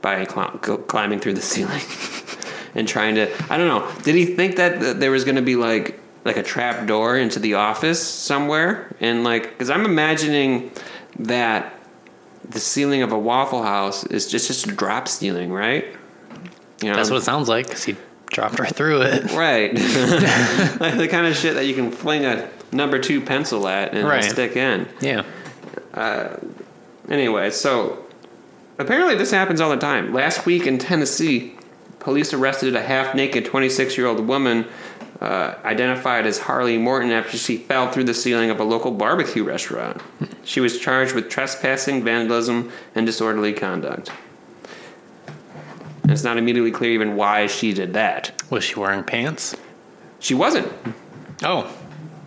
by 0.01 0.25
cl- 0.25 0.49
climbing 0.88 1.19
through 1.19 1.34
the 1.34 1.41
ceiling 1.51 1.81
and 2.75 2.88
trying 2.88 3.15
to 3.15 3.31
I 3.51 3.57
don't 3.57 3.67
know. 3.67 3.89
Did 4.03 4.15
he 4.15 4.25
think 4.25 4.55
that 4.57 4.79
th- 4.79 4.97
there 4.97 5.12
was 5.12 5.23
going 5.23 5.36
to 5.36 5.41
be 5.41 5.55
like 5.55 5.99
like 6.23 6.38
a 6.38 6.43
trap 6.43 6.88
door 6.88 7.17
into 7.17 7.39
the 7.39 7.55
office 7.55 8.01
somewhere 8.01 8.95
and 8.99 9.23
like 9.23 9.57
cuz 9.57 9.69
I'm 9.69 9.86
imagining 9.86 10.71
that 11.19 11.73
the 12.49 12.60
ceiling 12.60 13.01
of 13.01 13.12
a 13.12 13.19
waffle 13.19 13.63
house 13.63 14.04
is 14.06 14.27
just 14.27 14.47
just 14.47 14.67
a 14.67 14.71
drop 14.71 15.08
ceiling, 15.08 15.51
right? 15.51 15.86
You 16.82 16.89
know, 16.89 16.95
That's 16.95 17.10
what 17.10 17.17
it 17.17 17.23
sounds 17.23 17.47
like 17.47 17.67
because 17.67 17.84
he 17.84 17.95
dropped 18.32 18.60
right 18.60 18.73
through 18.75 19.01
it. 19.04 19.32
Right. 19.34 19.73
like 20.80 20.97
the 20.97 21.08
kind 21.10 21.27
of 21.27 21.36
shit 21.36 21.56
that 21.56 21.65
you 21.65 21.73
can 21.75 21.91
fling 21.91 22.25
a 22.25 22.49
number 22.71 22.97
2 22.99 23.21
pencil 23.21 23.67
at 23.67 23.93
and 23.93 24.08
Right. 24.08 24.23
stick 24.23 24.56
in. 24.56 24.88
Yeah. 24.99 25.23
Uh, 25.93 26.38
Anyway, 27.10 27.49
so 27.49 28.06
apparently 28.80 29.15
this 29.15 29.32
happens 29.32 29.60
all 29.60 29.69
the 29.69 29.75
time. 29.75 30.13
Last 30.13 30.45
week 30.45 30.65
in 30.65 30.77
Tennessee, 30.77 31.56
police 31.99 32.34
arrested 32.34 32.73
a 32.75 32.82
half 32.82 33.13
naked 33.15 33.43
26 33.43 33.97
year 33.97 34.08
old 34.08 34.25
woman 34.25 34.65
uh, 35.21 35.55
identified 35.63 36.25
as 36.25 36.39
Harley 36.39 36.77
Morton 36.77 37.12
after 37.12 37.38
she 37.38 37.57
fell 37.57 37.91
through 37.91 38.05
the 38.05 38.13
ceiling 38.13 38.49
of 38.49 38.60
a 38.60 38.63
local 38.63 38.91
barbecue 38.91 39.43
restaurant. 39.43 40.01
She 40.43 40.60
was 40.60 40.79
charged 40.79 41.13
with 41.13 41.29
trespassing, 41.29 42.03
vandalism, 42.03 42.71
and 42.95 43.05
disorderly 43.05 43.53
conduct. 43.53 44.12
And 46.01 46.12
it's 46.12 46.23
not 46.23 46.38
immediately 46.38 46.71
clear 46.71 46.91
even 46.91 47.15
why 47.15 47.45
she 47.45 47.73
did 47.73 47.93
that. 47.93 48.31
Was 48.49 48.63
she 48.63 48.79
wearing 48.79 49.03
pants? 49.03 49.55
She 50.19 50.34
wasn't. 50.34 50.71
Oh. 51.43 51.71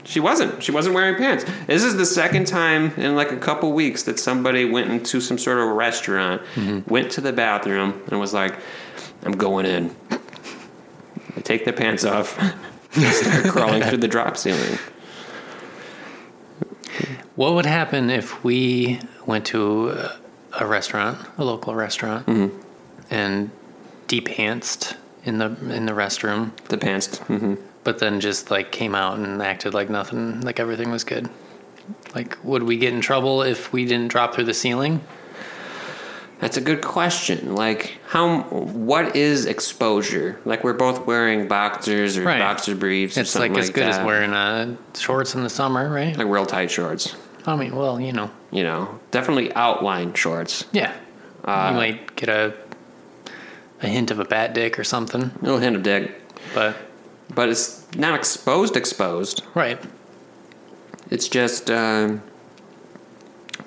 She 0.05 0.21
wasn't. 0.21 0.63
She 0.63 0.71
wasn't 0.71 0.95
wearing 0.95 1.17
pants. 1.17 1.45
This 1.67 1.83
is 1.83 1.97
the 1.97 2.07
second 2.07 2.47
time 2.47 2.93
in 2.97 3.17
like 3.17 3.33
a 3.33 3.39
couple 3.39 3.73
weeks 3.73 4.03
that 4.05 4.21
somebody 4.21 4.65
went 4.67 4.91
into 4.91 5.21
some 5.21 5.39
sort 5.39 5.59
of 5.59 5.69
restaurant, 5.69 6.43
went 6.87 7.11
to 7.13 7.23
the 7.23 7.33
bathroom, 7.33 8.03
and 8.11 8.21
was 8.21 8.35
like, 8.35 8.55
"I'm 9.25 9.33
going 9.33 9.65
in." 9.65 9.97
They 11.35 11.41
take 11.43 11.65
their 11.65 11.73
pants 11.73 12.05
off, 12.05 12.39
start 13.13 13.47
crawling 13.47 13.83
through 13.83 13.99
the 13.99 14.09
drop 14.09 14.37
ceiling. 14.37 14.79
What 17.37 17.55
would 17.55 17.67
happen 17.67 18.11
if 18.11 18.45
we 18.45 19.01
went 19.27 19.47
to 19.47 19.91
a- 20.59 20.67
restaurant, 20.67 21.19
a 21.37 21.45
local 21.45 21.75
restaurant, 21.75 22.29
and 23.11 23.51
depantsed 24.07 24.97
in 25.25 25.39
the 25.39 25.47
in 25.75 25.87
the 25.87 25.93
restroom, 25.93 26.53
The 26.69 26.79
pants. 26.79 27.19
hmm 27.19 27.55
but 27.83 27.99
then 27.99 28.19
just 28.19 28.51
like 28.51 28.73
came 28.73 28.95
out 28.95 29.19
and 29.19 29.43
acted 29.43 29.75
like 29.75 29.91
nothing, 29.91 30.41
like 30.41 30.59
everything 30.59 30.91
was 30.91 31.05
good? 31.05 31.29
Like, 32.15 32.39
would 32.43 32.63
we 32.63 32.79
get 32.79 32.95
in 32.95 33.03
trouble 33.03 33.43
if 33.43 33.75
we 33.75 33.85
didn't 33.85 34.09
drop 34.09 34.35
through 34.35 34.45
the 34.45 34.55
ceiling? 34.55 35.03
That's 36.45 36.59
a 36.59 36.61
good 36.61 36.83
question. 36.83 37.55
Like, 37.55 37.97
how? 38.07 38.43
What 38.43 39.17
is 39.17 39.47
exposure? 39.47 40.39
Like, 40.45 40.63
we're 40.63 40.75
both 40.75 41.07
wearing 41.07 41.49
boxers 41.49 42.19
or 42.19 42.25
Right. 42.25 42.39
boxer 42.39 42.75
briefs. 42.75 43.17
or 43.17 43.23
It's 43.23 43.31
something 43.31 43.55
like 43.55 43.63
as 43.63 43.71
good 43.71 43.85
that. 43.85 44.01
as 44.01 44.05
wearing 44.07 44.35
uh, 44.35 44.77
shorts 44.95 45.35
in 45.35 45.43
the 45.43 45.49
summer, 45.49 45.89
right? 45.89 46.15
like 46.15 46.27
real 46.27 46.45
tight 46.45 46.71
shorts. 46.71 47.17
I 47.47 47.57
mean, 47.57 47.75
well, 47.75 47.99
you 47.99 48.13
know, 48.13 48.31
You 48.51 48.63
know, 48.63 49.01
definitely 49.11 49.55
outline 49.55 50.13
shorts. 50.13 50.67
yeah. 50.71 50.93
Uh, 51.47 51.69
you 51.71 51.77
might 51.79 52.15
get 52.15 52.29
a 52.29 52.53
a 53.83 53.87
hint 53.89 54.11
of 54.11 54.19
a 54.21 54.27
bat 54.27 54.53
dick 54.53 54.79
or 54.79 54.85
something, 54.85 55.23
A 55.23 55.43
little 55.43 55.61
hint 55.61 55.77
of 55.77 55.83
dick. 55.83 56.21
but 56.55 56.77
but 57.35 57.49
it's 57.49 57.87
not 57.97 58.15
exposed 58.15 58.77
exposed 58.77 59.41
right. 59.55 59.81
it's 61.11 61.27
just 61.27 61.71
um, 61.71 62.21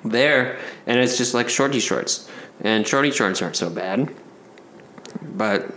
there 0.04 0.58
and 0.86 1.00
it's 1.00 1.16
just 1.18 1.34
like 1.34 1.48
shorty 1.48 1.80
shorts 1.80 2.28
and 2.60 2.86
shorty 2.86 3.10
shorts 3.10 3.42
aren't 3.42 3.56
so 3.56 3.70
bad 3.70 4.12
but 5.22 5.72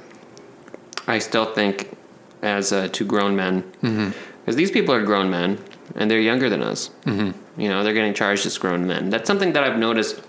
i 1.07 1.19
still 1.19 1.53
think 1.53 1.97
as 2.41 2.73
uh, 2.73 2.87
two 2.91 3.05
grown 3.05 3.35
men 3.35 4.13
because 4.41 4.55
these 4.55 4.71
people 4.71 4.93
are 4.93 5.03
grown 5.03 5.29
men 5.29 5.59
and 5.95 6.09
they're 6.09 6.19
younger 6.19 6.49
than 6.49 6.61
us 6.61 6.89
mm-hmm. 7.05 7.31
you 7.61 7.69
know 7.69 7.83
they're 7.83 7.93
getting 7.93 8.13
charged 8.13 8.45
as 8.45 8.57
grown 8.57 8.85
men 8.87 9.09
that's 9.09 9.27
something 9.27 9.53
that 9.53 9.63
i've 9.63 9.77
noticed 9.77 10.21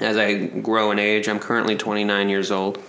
as 0.00 0.16
i 0.16 0.46
grow 0.46 0.90
in 0.90 0.98
age 0.98 1.28
i'm 1.28 1.38
currently 1.38 1.76
29 1.76 2.28
years 2.28 2.50
old 2.50 2.82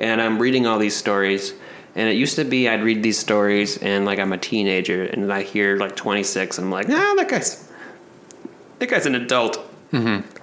and 0.00 0.20
I'm 0.20 0.40
reading 0.40 0.66
all 0.66 0.78
these 0.78 0.96
stories. 0.96 1.52
And 1.94 2.08
it 2.08 2.16
used 2.16 2.36
to 2.36 2.44
be 2.44 2.68
I'd 2.68 2.82
read 2.82 3.02
these 3.02 3.18
stories 3.18 3.76
and 3.76 4.04
like 4.04 4.18
I'm 4.18 4.32
a 4.32 4.38
teenager 4.38 5.04
and 5.04 5.32
I 5.32 5.42
hear 5.42 5.76
like 5.76 5.94
26. 5.94 6.58
and 6.58 6.66
I'm 6.66 6.72
like, 6.72 6.88
ah, 6.88 7.14
that 7.16 7.28
guy's 7.28 7.68
that 8.78 8.88
guy's 8.88 9.06
an 9.06 9.14
adult. 9.14 9.58
Mm-hmm. 9.92 10.39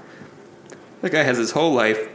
That 1.01 1.11
guy 1.11 1.23
has 1.23 1.37
his 1.37 1.51
whole 1.51 1.73
life, 1.73 2.09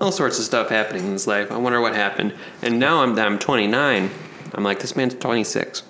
all 0.00 0.12
sorts 0.12 0.38
of 0.38 0.44
stuff 0.44 0.70
happening 0.70 1.06
in 1.06 1.12
his 1.12 1.26
life. 1.26 1.52
I 1.52 1.58
wonder 1.58 1.80
what 1.80 1.94
happened. 1.94 2.34
And 2.62 2.78
now 2.78 3.02
I'm 3.02 3.18
I'm 3.18 3.38
29. 3.38 4.10
I'm 4.54 4.64
like, 4.64 4.80
this 4.80 4.96
man's 4.96 5.14
26. 5.14 5.82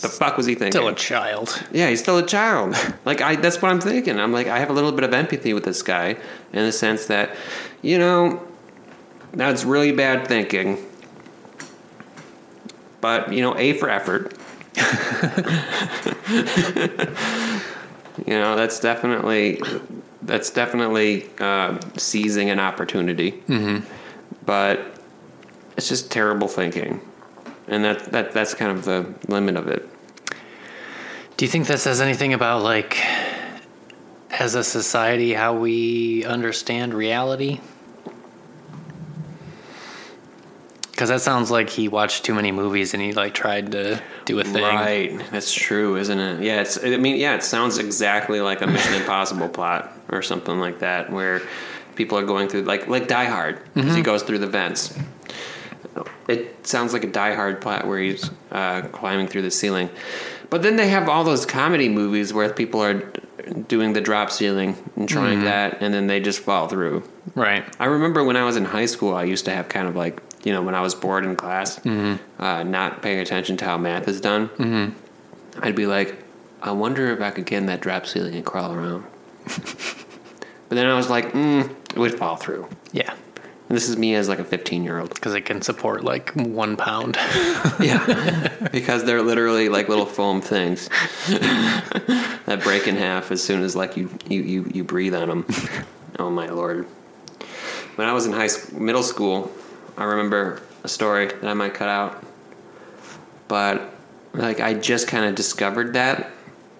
The 0.00 0.08
fuck 0.08 0.36
was 0.36 0.46
he 0.46 0.54
thinking? 0.54 0.72
Still 0.72 0.88
a 0.88 0.94
child. 0.94 1.62
Yeah, 1.72 1.90
he's 1.90 2.00
still 2.00 2.18
a 2.18 2.26
child. 2.26 2.74
like 3.04 3.20
I 3.20 3.36
that's 3.36 3.60
what 3.60 3.70
I'm 3.70 3.80
thinking. 3.80 4.18
I'm 4.18 4.32
like 4.32 4.46
I 4.46 4.58
have 4.58 4.70
a 4.70 4.72
little 4.72 4.92
bit 4.92 5.04
of 5.04 5.12
empathy 5.12 5.52
with 5.52 5.64
this 5.64 5.82
guy 5.82 6.16
in 6.52 6.64
the 6.64 6.72
sense 6.72 7.06
that, 7.06 7.36
you 7.82 7.98
know, 7.98 8.42
that's 9.32 9.64
really 9.64 9.92
bad 9.92 10.26
thinking. 10.26 10.78
But, 13.00 13.32
you 13.32 13.42
know, 13.42 13.56
A 13.56 13.72
for 13.74 13.88
effort. 13.88 14.34
you 18.26 18.34
know, 18.34 18.56
that's 18.56 18.80
definitely 18.80 19.60
that's 20.22 20.50
definitely 20.50 21.28
uh, 21.38 21.78
seizing 21.96 22.50
an 22.50 22.60
opportunity. 22.60 23.32
Mm-hmm. 23.48 23.86
But 24.44 24.94
it's 25.76 25.88
just 25.88 26.10
terrible 26.10 26.48
thinking. 26.48 27.00
And 27.68 27.84
that, 27.84 28.04
that 28.12 28.32
that's 28.32 28.54
kind 28.54 28.76
of 28.76 28.84
the 28.84 29.14
limit 29.28 29.56
of 29.56 29.68
it. 29.68 29.88
Do 31.36 31.44
you 31.44 31.50
think 31.50 31.68
that 31.68 31.80
says 31.80 32.00
anything 32.00 32.34
about 32.34 32.62
like 32.62 32.98
as 34.30 34.54
a 34.54 34.64
society 34.64 35.32
how 35.32 35.54
we 35.54 36.24
understand 36.24 36.94
reality? 36.94 37.60
Because 41.00 41.08
that 41.08 41.22
sounds 41.22 41.50
like 41.50 41.70
he 41.70 41.88
watched 41.88 42.26
too 42.26 42.34
many 42.34 42.52
movies 42.52 42.92
and 42.92 43.02
he 43.02 43.14
like 43.14 43.32
tried 43.32 43.72
to 43.72 44.02
do 44.26 44.38
a 44.38 44.44
thing. 44.44 44.62
Right, 44.62 45.18
that's 45.30 45.50
true, 45.50 45.96
isn't 45.96 46.18
it? 46.18 46.42
Yeah, 46.42 46.60
it's. 46.60 46.76
I 46.84 46.98
mean, 46.98 47.16
yeah, 47.16 47.36
it 47.36 47.42
sounds 47.42 47.78
exactly 47.78 48.42
like 48.42 48.60
a 48.60 48.66
Mission 48.66 48.92
Impossible 49.00 49.48
plot 49.48 49.96
or 50.10 50.20
something 50.20 50.60
like 50.60 50.80
that, 50.80 51.10
where 51.10 51.40
people 51.94 52.18
are 52.18 52.26
going 52.26 52.50
through 52.50 52.64
like 52.64 52.86
like 52.86 53.08
Die 53.08 53.24
Hard 53.24 53.60
because 53.72 53.94
he 53.94 54.02
goes 54.02 54.22
through 54.22 54.40
the 54.40 54.46
vents. 54.46 54.94
It 56.28 56.66
sounds 56.66 56.92
like 56.92 57.04
a 57.04 57.10
Die 57.10 57.34
Hard 57.34 57.62
plot 57.62 57.86
where 57.86 57.98
he's 57.98 58.30
uh, 58.52 58.82
climbing 58.92 59.26
through 59.26 59.40
the 59.40 59.50
ceiling, 59.50 59.88
but 60.50 60.62
then 60.62 60.76
they 60.76 60.88
have 60.88 61.08
all 61.08 61.24
those 61.24 61.46
comedy 61.46 61.88
movies 61.88 62.34
where 62.34 62.52
people 62.52 62.82
are 62.82 63.10
doing 63.68 63.94
the 63.94 64.00
drop 64.00 64.30
ceiling 64.30 64.76
and 64.96 65.08
trying 65.08 65.44
that, 65.44 65.78
and 65.80 65.94
then 65.94 66.08
they 66.08 66.20
just 66.20 66.40
fall 66.40 66.68
through. 66.68 67.02
Right. 67.34 67.64
I 67.78 67.86
remember 67.86 68.22
when 68.22 68.36
I 68.36 68.44
was 68.44 68.56
in 68.56 68.64
high 68.64 68.86
school, 68.86 69.14
I 69.14 69.24
used 69.24 69.46
to 69.46 69.50
have 69.50 69.68
kind 69.68 69.88
of 69.88 69.96
like, 69.96 70.20
you 70.44 70.52
know, 70.52 70.62
when 70.62 70.74
I 70.74 70.80
was 70.80 70.94
bored 70.94 71.24
in 71.24 71.36
class, 71.36 71.84
uh, 71.86 72.62
not 72.62 73.02
paying 73.02 73.18
attention 73.18 73.56
to 73.58 73.64
how 73.64 73.78
math 73.78 74.08
is 74.08 74.20
done, 74.20 74.48
mm-hmm. 74.48 75.62
I'd 75.62 75.76
be 75.76 75.86
like, 75.86 76.22
I 76.62 76.72
wonder 76.72 77.12
if 77.12 77.20
I 77.20 77.30
could 77.30 77.46
get 77.46 77.58
in 77.58 77.66
that 77.66 77.80
drop 77.80 78.06
ceiling 78.06 78.34
and 78.34 78.44
crawl 78.44 78.72
around. 78.72 79.04
but 79.44 80.70
then 80.70 80.86
I 80.86 80.94
was 80.94 81.08
like, 81.08 81.32
mm, 81.32 81.70
it 81.70 81.96
would 81.96 82.14
fall 82.14 82.36
through. 82.36 82.68
Yeah. 82.92 83.12
And 83.68 83.76
this 83.76 83.88
is 83.88 83.96
me 83.96 84.14
as 84.14 84.28
like 84.28 84.40
a 84.40 84.44
15 84.44 84.84
year 84.84 84.98
old. 84.98 85.14
Because 85.14 85.34
it 85.34 85.42
can 85.42 85.62
support 85.62 86.04
like 86.04 86.32
one 86.34 86.76
pound. 86.76 87.16
Yeah. 87.80 88.68
because 88.72 89.04
they're 89.04 89.22
literally 89.22 89.70
like 89.70 89.88
little 89.88 90.04
foam 90.04 90.42
things 90.42 90.88
that 91.28 92.60
break 92.62 92.86
in 92.86 92.96
half 92.96 93.30
as 93.30 93.42
soon 93.42 93.62
as 93.62 93.74
like 93.74 93.96
you, 93.96 94.10
you, 94.28 94.42
you, 94.42 94.70
you 94.74 94.84
breathe 94.84 95.14
on 95.14 95.28
them. 95.28 95.46
oh 96.18 96.30
my 96.30 96.48
lord. 96.48 96.86
When 97.94 98.06
I 98.06 98.12
was 98.12 98.26
in 98.26 98.32
high 98.32 98.48
school, 98.48 98.80
middle 98.80 99.02
school, 99.02 99.50
I 100.00 100.04
remember 100.04 100.62
a 100.82 100.88
story 100.88 101.26
that 101.26 101.44
I 101.44 101.54
might 101.54 101.74
cut 101.74 101.88
out. 101.88 102.24
But 103.48 103.92
like 104.32 104.58
I 104.60 104.74
just 104.74 105.06
kind 105.06 105.26
of 105.26 105.34
discovered 105.34 105.92
that 105.92 106.30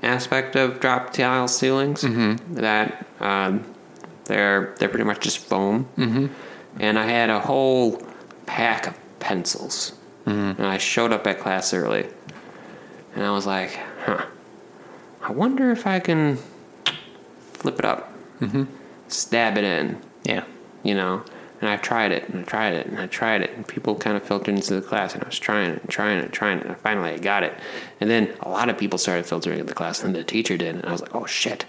aspect 0.02 0.56
of 0.56 0.80
drop 0.80 1.12
tile 1.12 1.46
ceilings 1.46 2.02
that 2.54 3.06
um, 3.20 3.64
they're 4.24 4.74
they're 4.78 4.88
pretty 4.88 5.04
much 5.04 5.20
just 5.20 5.38
foam. 5.38 5.86
Mm-hmm. 5.98 6.26
And 6.78 6.98
I 6.98 7.06
had 7.06 7.28
a 7.30 7.40
whole 7.40 8.02
pack 8.46 8.86
of 8.86 8.98
pencils. 9.18 9.92
And 10.58 10.66
I 10.66 10.78
showed 10.78 11.12
up 11.12 11.26
at 11.26 11.40
class 11.40 11.74
early. 11.74 12.06
And 13.14 13.24
I 13.24 13.30
was 13.32 13.46
like, 13.46 13.78
huh, 14.04 14.24
I 15.20 15.32
wonder 15.32 15.70
if 15.72 15.86
I 15.86 16.00
can 16.00 16.38
flip 17.52 17.78
it 17.78 17.84
up, 17.84 18.12
stab 19.08 19.58
it 19.58 19.64
in, 19.64 20.00
yeah. 20.24 20.44
you 20.82 20.94
know? 20.94 21.24
And 21.60 21.68
I 21.68 21.76
tried 21.76 22.10
it 22.12 22.28
and 22.28 22.40
I 22.40 22.42
tried 22.44 22.72
it 22.74 22.86
and 22.86 22.98
I 22.98 23.06
tried 23.06 23.42
it. 23.42 23.50
And 23.50 23.66
people 23.68 23.94
kind 23.94 24.16
of 24.16 24.22
filtered 24.22 24.54
into 24.54 24.74
the 24.74 24.80
class 24.80 25.14
and 25.14 25.22
I 25.22 25.26
was 25.26 25.38
trying 25.38 25.70
it 25.72 25.80
and 25.82 25.90
trying 25.90 26.18
it 26.18 26.24
and 26.24 26.32
trying 26.32 26.58
it. 26.60 26.66
And 26.66 26.76
finally 26.78 27.10
I 27.10 27.18
got 27.18 27.42
it. 27.42 27.52
And 28.00 28.08
then 28.10 28.32
a 28.40 28.48
lot 28.48 28.68
of 28.70 28.78
people 28.78 28.98
started 28.98 29.26
filtering 29.26 29.58
into 29.58 29.68
the 29.68 29.74
class 29.74 30.02
and 30.02 30.14
the 30.14 30.24
teacher 30.24 30.56
did. 30.56 30.74
And 30.76 30.84
I 30.86 30.92
was 30.92 31.02
like, 31.02 31.14
oh 31.14 31.26
shit. 31.26 31.66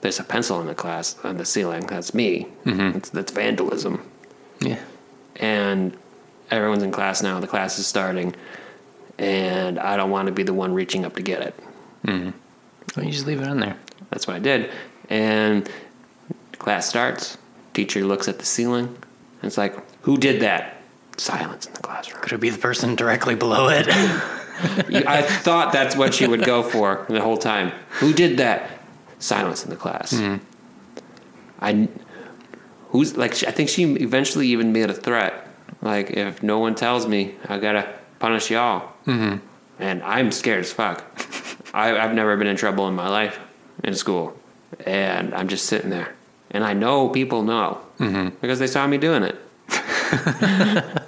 There's 0.00 0.20
a 0.20 0.24
pencil 0.24 0.60
in 0.60 0.68
the 0.68 0.76
class 0.76 1.16
on 1.24 1.38
the 1.38 1.44
ceiling. 1.44 1.86
That's 1.86 2.14
me. 2.14 2.46
Mm-hmm. 2.64 2.92
That's, 2.92 3.10
that's 3.10 3.32
vandalism 3.32 4.08
Yeah. 4.60 4.78
and 5.36 5.96
everyone's 6.52 6.84
in 6.84 6.92
class 6.92 7.20
now. 7.20 7.40
The 7.40 7.48
class 7.48 7.80
is 7.80 7.86
starting, 7.88 8.32
and 9.18 9.78
I 9.80 9.96
don't 9.96 10.10
want 10.10 10.26
to 10.26 10.32
be 10.32 10.44
the 10.44 10.54
one 10.54 10.72
reaching 10.72 11.04
up 11.04 11.16
to 11.16 11.22
get 11.22 11.42
it. 11.42 11.54
Mm-hmm. 12.06 12.30
Well, 12.96 13.04
you 13.06 13.10
just 13.10 13.26
leave 13.26 13.40
it 13.40 13.48
on 13.48 13.58
there. 13.58 13.76
That's 14.10 14.28
what 14.28 14.36
I 14.36 14.38
did. 14.38 14.70
And 15.10 15.68
class 16.58 16.88
starts. 16.88 17.36
Teacher 17.78 18.04
looks 18.04 18.26
at 18.26 18.40
the 18.40 18.44
ceiling. 18.44 18.86
And 18.86 19.44
it's 19.44 19.56
like, 19.56 19.72
who 20.02 20.16
did 20.16 20.42
that? 20.42 20.78
Silence 21.16 21.64
in 21.66 21.74
the 21.74 21.80
classroom. 21.80 22.20
Could 22.22 22.32
it 22.32 22.40
be 22.40 22.50
the 22.50 22.58
person 22.58 22.96
directly 22.96 23.36
below 23.36 23.68
it? 23.68 23.86
I 23.88 25.22
thought 25.22 25.72
that's 25.72 25.94
what 25.94 26.12
she 26.12 26.26
would 26.26 26.44
go 26.44 26.64
for 26.64 27.06
the 27.08 27.20
whole 27.20 27.36
time. 27.36 27.70
Who 28.00 28.12
did 28.12 28.38
that? 28.38 28.80
Silence 29.20 29.62
in 29.62 29.70
the 29.70 29.76
class. 29.76 30.12
I 31.60 31.88
who's 32.88 33.16
like 33.16 33.44
I 33.44 33.52
think 33.52 33.68
she 33.68 33.84
eventually 33.84 34.48
even 34.48 34.72
made 34.72 34.90
a 34.90 34.94
threat. 34.94 35.46
Like 35.80 36.10
if 36.10 36.42
no 36.42 36.58
one 36.58 36.74
tells 36.74 37.06
me, 37.06 37.36
I 37.48 37.58
gotta 37.58 37.88
punish 38.18 38.50
y'all. 38.50 38.92
Mm-hmm. 39.06 39.38
And 39.78 40.02
I'm 40.02 40.32
scared 40.32 40.64
as 40.64 40.72
fuck. 40.72 41.04
I, 41.72 41.96
I've 41.96 42.14
never 42.14 42.36
been 42.36 42.48
in 42.48 42.56
trouble 42.56 42.88
in 42.88 42.94
my 42.94 43.08
life 43.08 43.38
in 43.84 43.94
school, 43.94 44.36
and 44.84 45.32
I'm 45.32 45.46
just 45.46 45.66
sitting 45.66 45.90
there, 45.90 46.16
and 46.50 46.64
I 46.64 46.72
know 46.72 47.08
people 47.08 47.42
know 47.42 47.80
because 48.40 48.58
they 48.58 48.66
saw 48.66 48.86
me 48.86 48.98
doing 48.98 49.22
it. 49.22 49.36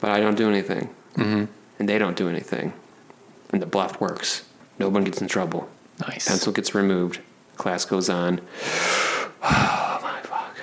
but 0.00 0.10
I 0.10 0.20
don't 0.20 0.36
do 0.36 0.48
anything, 0.48 0.88
mm-hmm. 1.16 1.44
and 1.78 1.88
they 1.88 1.98
don't 1.98 2.16
do 2.16 2.28
anything, 2.28 2.72
and 3.52 3.62
the 3.62 3.66
bluff 3.66 4.00
works. 4.00 4.44
No 4.78 4.88
one 4.88 5.04
gets 5.04 5.20
in 5.20 5.28
trouble. 5.28 5.68
nice. 6.08 6.26
Pencil 6.28 6.52
gets 6.52 6.74
removed. 6.74 7.20
Class 7.56 7.84
goes 7.84 8.08
on. 8.08 8.40
Oh 9.44 9.98
my 10.02 10.20
fuck. 10.22 10.56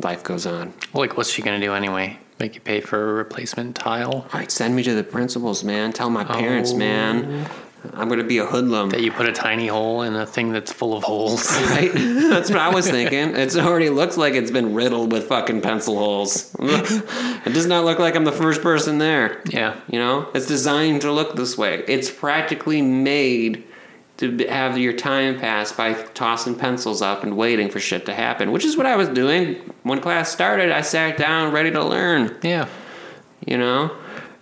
Life 0.00 0.22
goes 0.22 0.46
on. 0.46 0.72
Like, 0.92 1.16
what's 1.16 1.28
she 1.28 1.42
gonna 1.42 1.58
do 1.60 1.74
anyway? 1.74 2.18
Make 2.38 2.54
you 2.54 2.60
pay 2.60 2.80
for 2.80 3.10
a 3.10 3.14
replacement 3.14 3.74
tile 3.76 4.12
All 4.12 4.26
right, 4.32 4.50
send 4.50 4.74
me 4.76 4.82
to 4.84 4.94
the 4.94 5.02
principals, 5.04 5.64
man. 5.64 5.92
Tell 5.92 6.08
my 6.08 6.22
parents, 6.24 6.70
Oh. 6.72 6.76
man. 6.76 7.46
I'm 7.92 8.08
gonna 8.08 8.24
be 8.24 8.38
a 8.38 8.46
hoodlum. 8.46 8.90
that 8.90 9.02
you 9.02 9.12
put 9.12 9.26
a 9.28 9.32
tiny 9.32 9.66
hole 9.66 10.02
in 10.02 10.14
a 10.16 10.24
thing 10.26 10.52
that's 10.52 10.72
full 10.72 10.96
of 10.96 11.02
holes. 11.04 11.50
Right? 11.74 11.92
That's 11.94 12.50
what 12.50 12.58
I 12.58 12.68
was 12.74 12.88
thinking. 12.90 13.36
It's 13.36 13.56
already 13.56 13.90
looks 13.90 14.16
like 14.16 14.34
it's 14.34 14.50
been 14.50 14.74
riddled 14.74 15.12
with 15.12 15.28
fucking 15.28 15.60
pencil 15.60 15.96
holes. 15.98 16.54
it 16.60 17.52
does 17.52 17.66
not 17.66 17.84
look 17.84 17.98
like 17.98 18.16
I'm 18.16 18.24
the 18.24 18.32
first 18.32 18.62
person 18.62 18.98
there. 18.98 19.42
yeah. 19.50 19.78
You 19.88 19.98
know, 19.98 20.28
it's 20.34 20.46
designed 20.46 21.02
to 21.02 21.12
look 21.12 21.36
this 21.36 21.58
way. 21.58 21.84
It's 21.86 22.10
practically 22.10 22.80
made 22.82 23.64
to 24.16 24.46
have 24.46 24.78
your 24.78 24.92
time 24.92 25.38
pass 25.40 25.72
by 25.72 25.92
tossing 26.14 26.54
pencils 26.54 27.02
up 27.02 27.24
and 27.24 27.36
waiting 27.36 27.68
for 27.68 27.80
shit 27.80 28.06
to 28.06 28.14
happen, 28.14 28.52
which 28.52 28.64
is 28.64 28.76
what 28.76 28.86
I 28.86 28.94
was 28.96 29.08
doing 29.08 29.56
when 29.82 30.00
class 30.00 30.30
started. 30.30 30.70
I 30.70 30.82
sat 30.82 31.16
down 31.16 31.52
ready 31.52 31.70
to 31.72 31.82
learn, 31.84 32.36
Yeah. 32.42 32.68
you 33.44 33.58
know, 33.58 33.90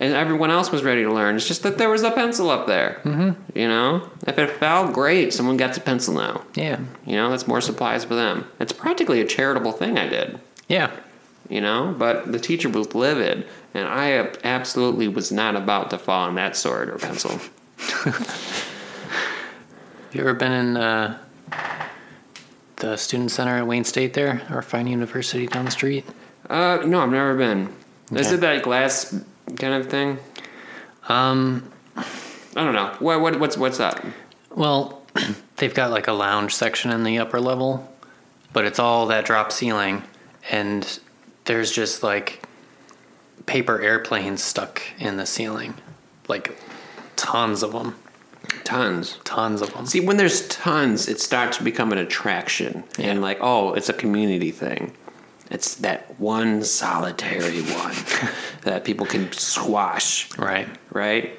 and 0.02 0.12
everyone 0.14 0.50
else 0.50 0.72
was 0.72 0.82
ready 0.82 1.04
to 1.04 1.12
learn. 1.12 1.36
It's 1.36 1.46
just 1.46 1.62
that 1.62 1.78
there 1.78 1.88
was 1.88 2.02
a 2.02 2.10
pencil 2.10 2.50
up 2.50 2.66
there, 2.66 3.00
mm-hmm. 3.04 3.58
you 3.58 3.68
know. 3.68 4.10
If 4.26 4.36
it 4.38 4.50
fell, 4.50 4.90
great, 4.90 5.32
someone 5.32 5.56
gets 5.56 5.78
a 5.78 5.80
pencil 5.80 6.14
now. 6.14 6.42
Yeah. 6.54 6.80
You 7.06 7.14
know, 7.16 7.30
that's 7.30 7.46
more 7.46 7.60
supplies 7.60 8.04
for 8.04 8.14
them. 8.16 8.44
It's 8.58 8.72
practically 8.72 9.20
a 9.20 9.26
charitable 9.26 9.72
thing 9.72 9.98
I 9.98 10.08
did 10.08 10.40
Yeah. 10.68 10.90
you 11.48 11.60
know 11.60 11.94
but 11.98 12.30
the 12.32 12.38
teacher 12.38 12.68
was 12.68 12.94
livid 12.94 13.46
and 13.74 13.86
i 13.88 14.10
absolutely 14.44 15.08
was 15.08 15.30
not 15.32 15.56
about 15.56 15.90
to 15.90 15.98
fall 15.98 16.28
on 16.28 16.34
that 16.36 16.56
sword 16.56 16.88
or 16.88 16.98
pencil 16.98 17.32
Have 17.78 18.14
you 20.12 20.20
ever 20.20 20.34
been 20.34 20.52
in 20.52 20.76
uh, 20.76 21.18
the 22.76 22.96
student 22.96 23.30
center 23.30 23.56
at 23.58 23.66
Wayne 23.66 23.84
State 23.84 24.14
there, 24.14 24.42
or 24.50 24.62
Fine 24.62 24.86
University 24.86 25.46
down 25.46 25.64
the 25.64 25.70
street? 25.70 26.04
uh 26.48 26.78
no 26.86 27.00
i've 27.02 27.10
never 27.10 27.36
been 27.36 27.68
is 28.12 28.30
it 28.32 28.40
that 28.40 28.62
glass 28.62 29.14
kind 29.57 29.74
of 29.74 29.88
thing 29.88 30.18
Um, 31.09 31.70
i 31.96 32.05
don't 32.64 32.74
know 32.74 32.94
what, 32.98 33.20
what 33.20 33.38
what's 33.40 33.57
what's 33.57 33.81
up 33.81 34.05
well, 34.55 35.02
they've 35.57 35.72
got 35.74 35.90
like 35.90 36.09
a 36.09 36.12
lounge 36.12 36.55
section 36.55 36.90
in 36.90 37.05
the 37.05 37.18
upper 37.18 37.40
level, 37.40 37.90
but 38.52 38.64
it's 38.64 38.78
all 38.78 39.07
that 39.07 39.24
drop 39.24 39.50
ceiling, 39.52 40.02
and 40.50 41.00
there's 41.44 41.72
just 41.72 42.02
like 42.02 42.46
paper 43.46 43.81
airplanes 43.81 44.42
stuck 44.42 44.83
in 44.98 45.16
the 45.16 45.26
ceiling, 45.26 45.74
like 46.28 46.57
tons 47.16 47.62
of 47.62 47.72
them, 47.72 47.94
Tons. 48.64 49.18
tons 49.24 49.62
of 49.62 49.72
them. 49.72 49.87
See, 49.87 50.00
when 50.00 50.16
there's 50.18 50.46
tons, 50.48 51.09
it 51.09 51.20
starts 51.20 51.57
to 51.59 51.64
become 51.64 51.92
an 51.92 51.98
attraction. 51.98 52.85
And 52.98 53.22
like, 53.22 53.38
oh, 53.40 53.72
it's 53.72 53.88
a 53.88 53.94
community 53.94 54.50
thing. 54.50 54.92
It's 55.52 55.74
that 55.76 56.18
one 56.18 56.64
solitary 56.64 57.60
one 57.62 57.94
that 58.62 58.84
people 58.84 59.04
can 59.06 59.30
squash, 59.32 60.26
Right. 60.38 60.66
right? 60.90 61.38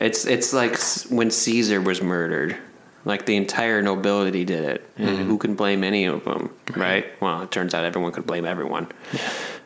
It's 0.00 0.24
it's 0.24 0.52
like 0.52 0.78
when 1.10 1.30
Caesar 1.30 1.80
was 1.80 2.00
murdered. 2.00 2.56
Like 3.04 3.26
the 3.26 3.36
entire 3.36 3.80
nobility 3.80 4.44
did 4.44 4.64
it, 4.64 4.90
and 4.98 5.08
mm-hmm. 5.08 5.28
who 5.28 5.38
can 5.38 5.54
blame 5.54 5.82
any 5.82 6.04
of 6.04 6.24
them, 6.24 6.50
right? 6.76 7.06
Well, 7.22 7.42
it 7.42 7.50
turns 7.50 7.72
out 7.72 7.84
everyone 7.84 8.12
could 8.12 8.26
blame 8.26 8.44
everyone. 8.44 8.88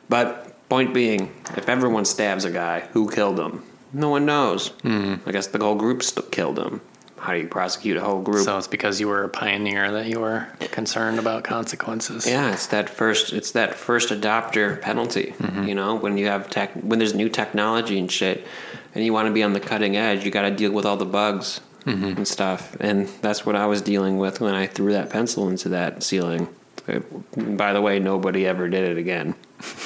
But 0.09 0.69
point 0.69 0.95
being, 0.95 1.35
if 1.57 1.69
everyone 1.69 2.05
stabs 2.05 2.45
a 2.45 2.51
guy, 2.51 2.81
who 2.93 3.11
killed 3.11 3.41
him? 3.41 3.65
No 3.93 4.11
one 4.11 4.27
knows. 4.27 4.71
Mm-hmm. 4.85 5.29
I 5.29 5.33
guess 5.33 5.49
the 5.49 5.59
whole 5.59 5.75
group 5.75 6.03
st- 6.03 6.31
killed 6.31 6.59
him. 6.59 6.83
How 7.23 7.35
do 7.35 7.39
you 7.39 7.47
prosecute 7.47 7.97
a 7.97 8.01
whole 8.01 8.21
group? 8.21 8.45
So 8.45 8.59
it's 8.59 8.67
because 8.67 8.99
you 9.01 9.07
were 9.07 9.23
a 9.23 9.29
pioneer 9.29 9.93
that 9.93 10.07
you 10.07 10.19
were 10.19 10.49
concerned 10.73 11.21
about 11.21 11.45
consequences. 11.45 12.27
Yeah, 12.27 12.53
it's 12.53 12.67
that 12.67 12.91
first. 12.91 13.33
It's 13.33 13.53
that 13.53 13.77
first 13.77 14.09
adopter 14.09 14.81
penalty. 14.81 15.33
You 15.65 15.77
know, 15.77 15.95
when 15.95 16.19
you 16.19 16.27
have 16.27 16.51
tech, 16.51 16.73
when 16.75 16.99
there's 16.99 17.15
new 17.15 17.29
technology 17.29 17.97
and 17.97 18.11
shit, 18.11 18.45
and 18.93 19.05
you 19.05 19.13
want 19.13 19.29
to 19.29 19.33
be 19.33 19.45
on 19.45 19.53
the 19.53 19.61
cutting 19.61 19.97
edge, 19.97 20.25
you 20.25 20.33
got 20.33 20.43
to 20.43 20.51
deal 20.51 20.73
with 20.73 20.85
all 20.85 20.97
the 20.97 21.05
bugs 21.07 21.61
and 21.87 22.27
stuff. 22.27 22.77
And 22.81 23.07
that's 23.21 23.47
what 23.47 23.55
I 23.55 23.67
was 23.67 23.83
dealing 23.83 24.19
with 24.19 24.41
when 24.41 24.55
I 24.55 24.67
threw 24.67 24.93
that 24.93 25.09
pencil 25.11 25.49
into 25.49 25.69
that 25.69 26.03
ceiling. 26.03 26.49
Uh, 26.89 26.99
By 27.37 27.73
the 27.73 27.81
way, 27.81 28.01
nobody 28.01 28.49
ever 28.49 28.69
did 28.69 28.85
it 28.91 28.99
again. 28.99 29.37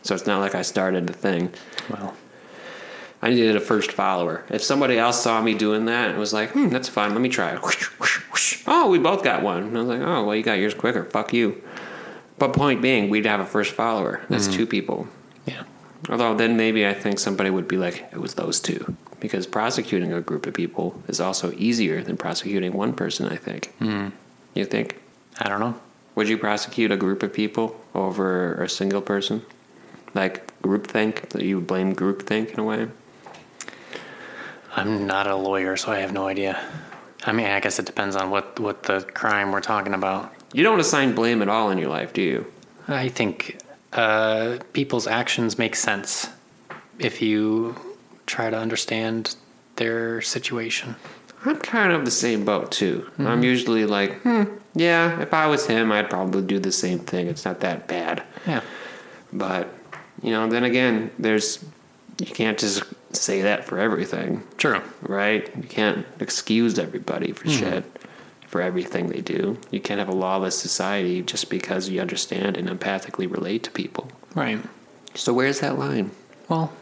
So 0.00 0.14
it's 0.14 0.26
not 0.26 0.40
like 0.40 0.54
I 0.54 0.62
started 0.62 1.06
the 1.06 1.12
thing. 1.12 1.52
Well, 1.90 2.14
I 3.20 3.30
needed 3.30 3.56
a 3.56 3.60
first 3.60 3.90
follower. 3.92 4.44
If 4.48 4.62
somebody 4.62 4.96
else 4.98 5.20
saw 5.22 5.42
me 5.42 5.54
doing 5.54 5.86
that 5.86 6.10
and 6.10 6.18
was 6.18 6.32
like, 6.32 6.50
hmm, 6.52 6.68
that's 6.68 6.88
fun, 6.88 7.12
let 7.12 7.20
me 7.20 7.28
try 7.28 7.50
it. 7.52 7.62
Whoosh, 7.62 7.86
whoosh, 7.98 8.18
whoosh. 8.30 8.62
Oh, 8.66 8.88
we 8.90 8.98
both 8.98 9.24
got 9.24 9.42
one. 9.42 9.64
And 9.64 9.76
I 9.76 9.80
was 9.80 9.88
like, 9.88 10.00
oh, 10.00 10.24
well, 10.24 10.36
you 10.36 10.42
got 10.42 10.58
yours 10.58 10.74
quicker. 10.74 11.04
Fuck 11.04 11.32
you. 11.32 11.60
But 12.38 12.52
point 12.52 12.80
being, 12.80 13.10
we'd 13.10 13.26
have 13.26 13.40
a 13.40 13.44
first 13.46 13.72
follower. 13.72 14.20
That's 14.28 14.46
two 14.46 14.66
people. 14.66 15.08
yeah. 15.46 15.64
Although 16.08 16.34
then 16.36 16.56
maybe 16.56 16.86
I 16.86 16.94
think 16.94 17.18
somebody 17.18 17.50
would 17.50 17.66
be 17.66 17.76
like, 17.76 18.08
it 18.12 18.18
was 18.20 18.34
those 18.34 18.60
two. 18.60 18.96
Because 19.18 19.48
prosecuting 19.48 20.12
a 20.12 20.20
group 20.20 20.46
of 20.46 20.54
people 20.54 21.02
is 21.08 21.20
also 21.20 21.50
easier 21.56 22.04
than 22.04 22.16
prosecuting 22.16 22.72
one 22.72 22.92
person, 22.92 23.26
I 23.28 23.34
think. 23.34 23.74
You 24.54 24.64
think? 24.64 25.00
I 25.40 25.48
don't 25.48 25.58
know. 25.58 25.74
Would 26.14 26.28
you 26.28 26.38
prosecute 26.38 26.92
a 26.92 26.96
group 26.96 27.24
of 27.24 27.32
people 27.32 27.80
over 27.96 28.54
a 28.62 28.68
single 28.68 29.00
person? 29.02 29.44
Like 30.14 30.46
groupthink? 30.62 31.28
That 31.30 31.42
you 31.42 31.56
would 31.56 31.66
blame 31.66 31.96
groupthink 31.96 32.50
in 32.52 32.60
a 32.60 32.64
way? 32.64 32.86
I'm 34.78 35.06
not 35.06 35.26
a 35.26 35.34
lawyer, 35.34 35.76
so 35.76 35.92
I 35.92 35.98
have 35.98 36.12
no 36.12 36.26
idea. 36.28 36.60
I 37.24 37.32
mean, 37.32 37.46
I 37.46 37.60
guess 37.60 37.78
it 37.78 37.86
depends 37.86 38.16
on 38.16 38.30
what, 38.30 38.58
what 38.60 38.84
the 38.84 39.00
crime 39.00 39.50
we're 39.50 39.60
talking 39.60 39.92
about. 39.92 40.32
You 40.52 40.62
don't 40.62 40.80
assign 40.80 41.14
blame 41.14 41.42
at 41.42 41.48
all 41.48 41.70
in 41.70 41.78
your 41.78 41.88
life, 41.90 42.12
do 42.12 42.22
you? 42.22 42.52
I 42.86 43.08
think 43.08 43.58
uh, 43.92 44.58
people's 44.72 45.06
actions 45.06 45.58
make 45.58 45.74
sense 45.76 46.28
if 46.98 47.20
you 47.20 47.74
try 48.26 48.50
to 48.50 48.56
understand 48.56 49.34
their 49.76 50.20
situation. 50.22 50.96
I'm 51.44 51.58
kind 51.58 51.92
of 51.92 52.04
the 52.04 52.10
same 52.10 52.44
boat 52.44 52.72
too. 52.72 53.10
I'm 53.18 53.44
usually 53.44 53.84
like, 53.84 54.20
hmm, 54.22 54.44
yeah, 54.74 55.20
if 55.20 55.32
I 55.32 55.46
was 55.46 55.66
him, 55.66 55.92
I'd 55.92 56.10
probably 56.10 56.42
do 56.42 56.58
the 56.58 56.72
same 56.72 56.98
thing. 56.98 57.28
It's 57.28 57.44
not 57.44 57.60
that 57.60 57.86
bad. 57.86 58.22
Yeah. 58.46 58.62
But, 59.32 59.72
you 60.22 60.30
know, 60.30 60.48
then 60.48 60.64
again, 60.64 61.10
there's, 61.18 61.64
you 62.18 62.26
can't 62.26 62.58
just 62.58 62.82
say 63.12 63.42
that 63.42 63.64
for 63.64 63.78
everything, 63.78 64.42
True. 64.56 64.80
right? 65.02 65.48
You 65.56 65.62
can't 65.64 66.06
excuse 66.20 66.78
everybody 66.78 67.32
for 67.32 67.48
shit, 67.48 67.84
for 68.46 68.60
everything 68.60 69.08
they 69.08 69.20
do. 69.20 69.58
You 69.70 69.80
can't 69.80 69.98
have 69.98 70.08
a 70.08 70.14
lawless 70.14 70.58
society 70.58 71.22
just 71.22 71.50
because 71.50 71.88
you 71.88 72.00
understand 72.00 72.56
and 72.56 72.68
empathically 72.68 73.30
relate 73.30 73.62
to 73.64 73.70
people. 73.70 74.10
Right. 74.34 74.58
So 75.14 75.32
where's 75.32 75.60
that 75.60 75.78
line? 75.78 76.10
Well, 76.48 76.72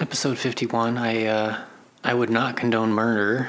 episode 0.00 0.38
51, 0.38 0.98
I, 0.98 1.26
uh, 1.26 1.60
I 2.04 2.14
would 2.14 2.30
not 2.30 2.56
condone 2.56 2.90
murder, 2.92 3.48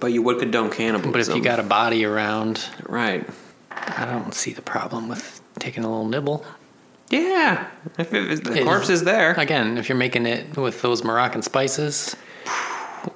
But 0.00 0.12
you 0.12 0.22
would 0.22 0.38
condone 0.38 0.70
cannibalism. 0.70 1.12
but 1.12 1.20
if 1.20 1.36
you 1.36 1.42
got 1.42 1.60
a 1.60 1.62
body 1.62 2.04
around, 2.04 2.64
right. 2.86 3.26
I 3.70 4.04
don't 4.06 4.34
see 4.34 4.52
the 4.52 4.62
problem 4.62 5.08
with 5.08 5.40
taking 5.58 5.84
a 5.84 5.88
little 5.88 6.06
nibble. 6.08 6.44
Yeah, 7.10 7.66
if, 7.98 8.12
it, 8.12 8.30
if 8.32 8.44
the 8.44 8.60
It- 8.60 8.64
corpse 8.64 8.90
is 8.90 9.04
there, 9.04 9.32
Again, 9.34 9.78
if 9.78 9.88
you're 9.88 9.96
making 9.98 10.26
it 10.26 10.56
with 10.56 10.82
those 10.82 11.02
Moroccan 11.04 11.40
spices, 11.42 12.14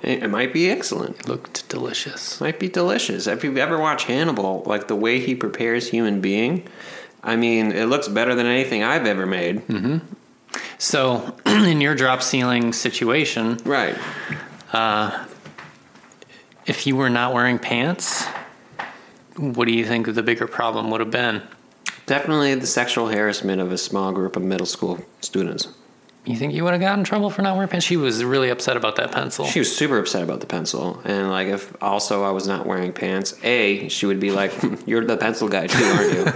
it, 0.02 0.22
it 0.22 0.28
might 0.30 0.52
be 0.52 0.70
excellent. 0.70 1.20
it 1.20 1.28
looked 1.28 1.68
delicious. 1.68 2.40
Might 2.40 2.58
be 2.58 2.68
delicious. 2.68 3.26
If 3.26 3.44
you've 3.44 3.58
ever 3.58 3.78
watch 3.78 4.04
Hannibal, 4.04 4.62
like 4.66 4.88
the 4.88 4.96
way 4.96 5.20
he 5.20 5.34
prepares 5.34 5.88
human 5.90 6.20
being, 6.22 6.66
I 7.22 7.36
mean, 7.36 7.72
it 7.72 7.84
looks 7.86 8.08
better 8.08 8.34
than 8.34 8.46
anything 8.46 8.82
I've 8.82 9.06
ever 9.06 9.26
made. 9.26 9.66
Mm-hmm. 9.68 9.98
So, 10.78 11.36
in 11.46 11.80
your 11.80 11.94
drop 11.94 12.22
ceiling 12.22 12.72
situation, 12.72 13.58
Right. 13.64 13.96
Uh, 14.72 15.26
if 16.66 16.86
you 16.86 16.96
were 16.96 17.10
not 17.10 17.34
wearing 17.34 17.58
pants, 17.58 18.24
what 19.36 19.66
do 19.68 19.72
you 19.74 19.84
think 19.84 20.06
the 20.14 20.22
bigger 20.22 20.46
problem 20.46 20.90
would 20.90 21.00
have 21.00 21.10
been? 21.10 21.42
Definitely 22.12 22.54
the 22.56 22.66
sexual 22.66 23.08
harassment 23.08 23.62
of 23.62 23.72
a 23.72 23.78
small 23.78 24.12
group 24.12 24.36
of 24.36 24.42
middle 24.42 24.66
school 24.66 25.02
students. 25.22 25.68
You 26.26 26.36
think 26.36 26.52
you 26.52 26.62
would 26.62 26.74
have 26.74 26.80
gotten 26.82 26.98
in 26.98 27.04
trouble 27.06 27.30
for 27.30 27.40
not 27.40 27.54
wearing 27.54 27.70
pants? 27.70 27.86
She 27.86 27.96
was 27.96 28.22
really 28.22 28.50
upset 28.50 28.76
about 28.76 28.96
that 28.96 29.12
pencil. 29.12 29.46
She 29.46 29.60
was 29.60 29.74
super 29.74 29.96
upset 29.98 30.22
about 30.22 30.40
the 30.40 30.46
pencil, 30.46 31.00
and 31.06 31.30
like 31.30 31.48
if 31.48 31.74
also 31.82 32.22
I 32.22 32.30
was 32.32 32.46
not 32.46 32.66
wearing 32.66 32.92
pants, 32.92 33.42
a 33.42 33.88
she 33.88 34.04
would 34.04 34.20
be 34.20 34.30
like, 34.30 34.52
"Hmm, 34.52 34.74
"You're 34.86 35.06
the 35.06 35.16
pencil 35.16 35.48
guy 35.48 35.68
too, 35.68 35.82
aren't 35.82 36.12
you?" 36.12 36.26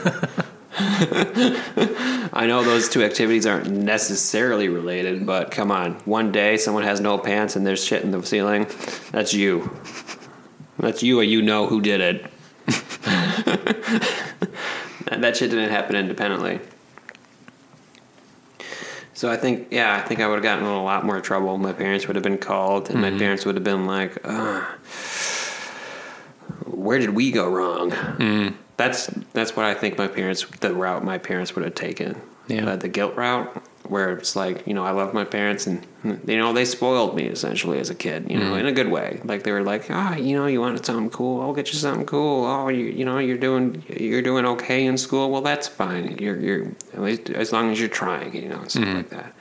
I 2.33 2.47
know 2.47 2.65
those 2.65 2.89
two 2.89 3.03
activities 3.03 3.45
aren't 3.45 3.71
necessarily 3.71 4.71
related, 4.71 5.27
but 5.27 5.51
come 5.51 5.71
on, 5.71 5.97
one 6.07 6.33
day 6.33 6.57
someone 6.57 6.85
has 6.85 7.03
no 7.03 7.19
pants 7.19 7.55
and 7.55 7.67
there's 7.67 7.85
shit 7.85 8.03
in 8.03 8.13
the 8.13 8.23
ceiling, 8.23 8.67
that's 9.13 9.35
you. 9.35 9.71
That's 10.79 11.03
you, 11.03 11.21
or 11.21 11.23
you 11.23 11.43
know 11.43 11.67
who 11.67 11.83
did 11.83 12.01
it. 12.01 12.31
That 15.11 15.37
shit 15.37 15.51
didn't 15.51 15.71
happen 15.71 15.97
independently. 15.97 16.61
So 19.15 19.31
I 19.31 19.37
think, 19.37 19.69
yeah, 19.71 19.97
I 19.97 20.01
think 20.07 20.21
I 20.21 20.27
would 20.27 20.35
have 20.35 20.43
gotten 20.43 20.65
in 20.65 20.71
a 20.71 20.83
lot 20.85 21.05
more 21.07 21.21
trouble. 21.21 21.57
My 21.57 21.73
parents 21.73 22.07
would 22.07 22.17
have 22.17 22.23
been 22.23 22.37
called, 22.39 22.91
and 22.91 23.01
my 23.01 23.11
parents 23.11 23.47
would 23.47 23.55
have 23.55 23.65
been 23.65 23.87
like, 23.87 24.19
uh, 24.25 24.61
"Where 26.67 26.99
did 26.99 27.11
we 27.11 27.31
go 27.31 27.49
wrong?" 27.49 28.55
That's 28.77 29.07
that's 29.33 29.57
what 29.57 29.65
I 29.65 29.73
think 29.73 29.97
my 29.97 30.07
parents, 30.09 30.45
the 30.61 30.75
route 30.75 31.03
my 31.03 31.17
parents 31.17 31.55
would 31.55 31.65
have 31.65 31.75
taken, 31.75 32.21
Yeah. 32.47 32.67
uh, 32.73 32.77
the 32.77 32.89
guilt 32.89 33.17
route, 33.17 33.63
where 33.89 34.17
it's 34.17 34.37
like, 34.37 34.67
you 34.67 34.75
know, 34.75 34.85
I 34.85 34.91
love 34.91 35.15
my 35.15 35.25
parents, 35.25 35.67
and 35.67 35.87
you 36.05 36.37
know, 36.37 36.53
they 36.53 36.65
spoiled 36.65 37.15
me 37.15 37.25
essentially 37.25 37.79
as 37.79 37.91
a 37.91 37.95
kid, 37.95 38.31
you 38.31 38.39
know, 38.39 38.51
mm-hmm. 38.51 38.61
in 38.61 38.67
a 38.67 38.73
good 38.73 38.89
way. 38.89 39.21
Like 39.25 39.43
they 39.43 39.53
were 39.53 39.63
like, 39.63 39.91
ah, 39.91 40.17
you 40.17 40.37
know, 40.37 40.47
you 40.47 40.61
wanted 40.61 40.85
something 40.85 41.11
cool, 41.11 41.41
I'll 41.41 41.53
get 41.53 41.73
you 41.73 41.79
something 41.79 42.07
cool. 42.07 42.45
Oh, 42.47 42.69
you 42.69 42.85
you 42.87 43.05
know, 43.05 43.19
you're 43.19 43.39
doing 43.39 43.85
you're 43.89 44.23
doing 44.23 44.45
okay 44.47 44.87
in 44.87 44.99
school. 44.99 45.31
Well, 45.31 45.43
that's 45.43 45.69
fine. 45.69 46.19
You're 46.19 46.39
you're 46.39 46.67
at 46.93 47.03
least 47.03 47.31
as 47.31 47.53
long 47.53 47.71
as 47.71 47.81
you're 47.81 47.89
trying, 47.89 48.35
you 48.35 48.49
know, 48.49 48.61
and 48.61 48.71
stuff 48.71 48.85
mm-hmm. 48.85 48.97
like 48.97 49.11
that. 49.11 49.35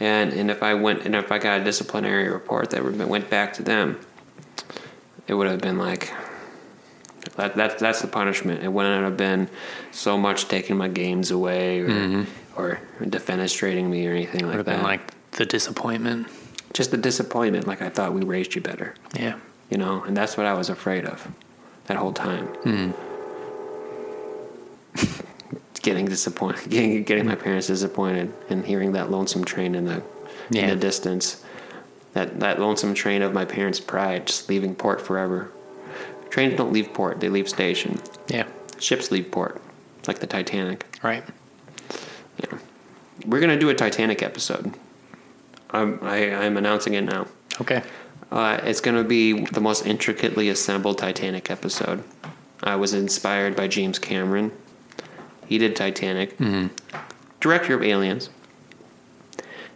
And 0.00 0.32
and 0.32 0.50
if 0.50 0.62
I 0.62 0.74
went 0.74 1.04
and 1.04 1.14
if 1.14 1.32
I 1.32 1.38
got 1.38 1.60
a 1.60 1.64
disciplinary 1.64 2.28
report 2.28 2.70
that 2.70 2.84
went 2.84 3.30
back 3.30 3.52
to 3.54 3.62
them, 3.62 4.00
it 5.26 5.34
would 5.34 5.48
have 5.48 5.60
been 5.60 5.78
like 5.78 6.12
that, 7.36 7.56
that 7.56 7.78
that's 7.78 8.00
the 8.00 8.08
punishment. 8.08 8.62
It 8.62 8.72
wouldn't 8.72 9.04
have 9.04 9.16
been 9.16 9.48
so 9.90 10.16
much 10.16 10.48
taking 10.48 10.76
my 10.76 10.88
games 10.88 11.30
away 11.30 11.80
or 11.80 11.88
mm-hmm. 11.88 12.24
Or 12.58 12.80
defenestrating 13.00 13.88
me 13.88 14.06
or 14.06 14.12
anything 14.12 14.42
would 14.42 14.48
like 14.48 14.56
have 14.58 14.66
that. 14.66 14.76
been 14.76 14.82
like 14.82 15.30
the 15.32 15.46
disappointment. 15.46 16.26
Just 16.74 16.90
the 16.90 16.96
disappointment, 16.98 17.66
like 17.66 17.80
I 17.80 17.88
thought 17.88 18.12
we 18.12 18.22
raised 18.24 18.54
you 18.54 18.60
better, 18.60 18.94
Yeah. 19.18 19.36
you 19.70 19.78
know, 19.78 20.02
and 20.02 20.16
that's 20.16 20.36
what 20.36 20.44
I 20.46 20.52
was 20.52 20.68
afraid 20.68 21.04
of 21.06 21.26
that 21.86 21.96
whole 21.96 22.12
time. 22.12 22.46
Hmm. 22.46 22.90
getting 25.82 26.06
disappointed, 26.06 26.68
getting, 26.70 27.02
getting 27.04 27.26
my 27.26 27.34
parents 27.34 27.68
disappointed, 27.68 28.32
and 28.50 28.66
hearing 28.66 28.92
that 28.92 29.10
lonesome 29.10 29.44
train 29.44 29.74
in 29.74 29.86
the 29.86 30.02
in 30.52 30.68
the 30.70 30.76
distance, 30.76 31.44
that 32.12 32.40
that 32.40 32.60
lonesome 32.60 32.94
train 32.94 33.22
of 33.22 33.32
my 33.32 33.44
parents' 33.44 33.80
pride, 33.80 34.26
just 34.26 34.48
leaving 34.48 34.74
port 34.74 35.00
forever. 35.00 35.50
Trains 36.30 36.56
don't 36.56 36.72
leave 36.72 36.92
port; 36.92 37.20
they 37.20 37.28
leave 37.28 37.48
station. 37.48 38.00
Yeah. 38.28 38.46
Ships 38.78 39.10
leave 39.10 39.30
port, 39.30 39.60
like 40.06 40.18
the 40.18 40.26
Titanic. 40.26 40.84
Right. 41.02 41.24
Yeah. 42.38 42.58
We're 43.26 43.40
gonna 43.40 43.58
do 43.58 43.68
a 43.68 43.74
Titanic 43.74 44.22
episode. 44.22 44.74
I'm 45.70 45.98
I, 46.02 46.34
I'm 46.34 46.56
announcing 46.56 46.94
it 46.94 47.02
now. 47.02 47.26
Okay. 47.60 47.82
Uh, 48.30 48.60
it's 48.62 48.80
gonna 48.80 49.04
be 49.04 49.44
the 49.46 49.60
most 49.60 49.86
intricately 49.86 50.48
assembled 50.48 50.98
Titanic 50.98 51.50
episode. 51.50 52.04
I 52.62 52.76
was 52.76 52.92
inspired 52.94 53.54
by 53.56 53.68
James 53.68 53.98
Cameron, 53.98 54.52
He 55.46 55.58
did 55.58 55.76
Titanic, 55.76 56.36
director 57.40 57.74
of 57.74 57.82
Aliens, 57.82 58.30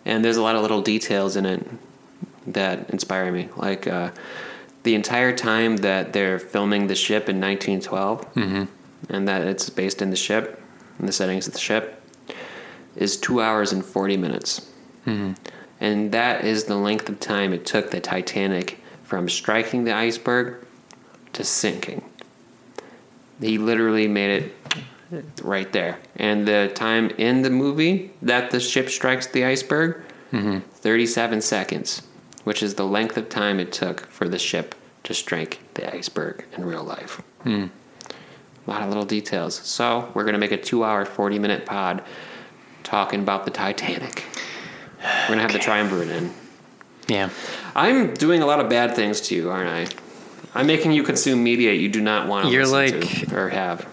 and 0.04 0.24
there's 0.24 0.36
a 0.36 0.42
lot 0.42 0.56
of 0.56 0.62
little 0.62 0.82
details 0.82 1.36
in 1.36 1.46
it 1.46 1.66
that 2.46 2.90
inspire 2.90 3.30
me, 3.30 3.48
like 3.56 3.86
uh, 3.86 4.10
the 4.82 4.94
entire 4.96 5.34
time 5.34 5.76
that 5.78 6.12
they're 6.12 6.40
filming 6.40 6.88
the 6.88 6.96
ship 6.96 7.28
in 7.28 7.40
1912, 7.40 8.26
and 9.08 9.28
that 9.28 9.42
it's 9.42 9.70
based 9.70 10.02
in 10.02 10.10
the 10.10 10.16
ship, 10.16 10.60
and 10.98 11.06
the 11.08 11.12
settings 11.12 11.46
of 11.46 11.52
the 11.52 11.60
ship, 11.60 12.01
is 12.96 13.16
two 13.16 13.40
hours 13.40 13.72
and 13.72 13.84
40 13.84 14.16
minutes. 14.16 14.70
Mm-hmm. 15.06 15.32
And 15.80 16.12
that 16.12 16.44
is 16.44 16.64
the 16.64 16.76
length 16.76 17.08
of 17.08 17.18
time 17.18 17.52
it 17.52 17.66
took 17.66 17.90
the 17.90 18.00
Titanic 18.00 18.78
from 19.02 19.28
striking 19.28 19.84
the 19.84 19.92
iceberg 19.92 20.64
to 21.32 21.44
sinking. 21.44 22.04
He 23.40 23.58
literally 23.58 24.06
made 24.06 24.52
it 25.10 25.24
right 25.42 25.70
there. 25.72 25.98
And 26.16 26.46
the 26.46 26.70
time 26.74 27.10
in 27.18 27.42
the 27.42 27.50
movie 27.50 28.12
that 28.22 28.50
the 28.50 28.60
ship 28.60 28.88
strikes 28.88 29.26
the 29.26 29.44
iceberg, 29.44 30.02
mm-hmm. 30.32 30.60
37 30.60 31.40
seconds, 31.40 32.02
which 32.44 32.62
is 32.62 32.74
the 32.74 32.86
length 32.86 33.16
of 33.16 33.28
time 33.28 33.58
it 33.60 33.72
took 33.72 34.06
for 34.06 34.28
the 34.28 34.38
ship 34.38 34.74
to 35.04 35.14
strike 35.14 35.58
the 35.74 35.92
iceberg 35.94 36.44
in 36.56 36.64
real 36.64 36.84
life. 36.84 37.20
Hmm. 37.42 37.66
A 38.66 38.70
lot 38.70 38.82
of 38.82 38.88
little 38.88 39.04
details. 39.04 39.56
So, 39.56 40.10
we're 40.14 40.22
going 40.22 40.34
to 40.34 40.38
make 40.38 40.52
a 40.52 40.56
two 40.56 40.84
hour, 40.84 41.04
40 41.04 41.40
minute 41.40 41.66
pod 41.66 42.04
talking 42.92 43.20
about 43.20 43.46
the 43.46 43.50
Titanic. 43.50 44.22
We're 45.26 45.36
to 45.36 45.40
have 45.40 45.52
the 45.54 45.58
triumvirate 45.58 46.10
in. 46.10 46.30
Yeah. 47.08 47.30
I'm 47.74 48.12
doing 48.12 48.42
a 48.42 48.46
lot 48.46 48.60
of 48.60 48.68
bad 48.68 48.94
things 48.94 49.18
to 49.22 49.34
you, 49.34 49.48
aren't 49.50 49.70
I? 49.70 49.86
I'm 50.54 50.66
making 50.66 50.92
you 50.92 51.02
consume 51.02 51.42
media 51.42 51.72
you 51.72 51.88
do 51.88 52.02
not 52.02 52.28
want 52.28 52.44
to 52.46 52.52
You're 52.52 52.66
listen 52.66 53.00
like- 53.00 53.28
to 53.30 53.34
or 53.36 53.48
have. 53.48 53.88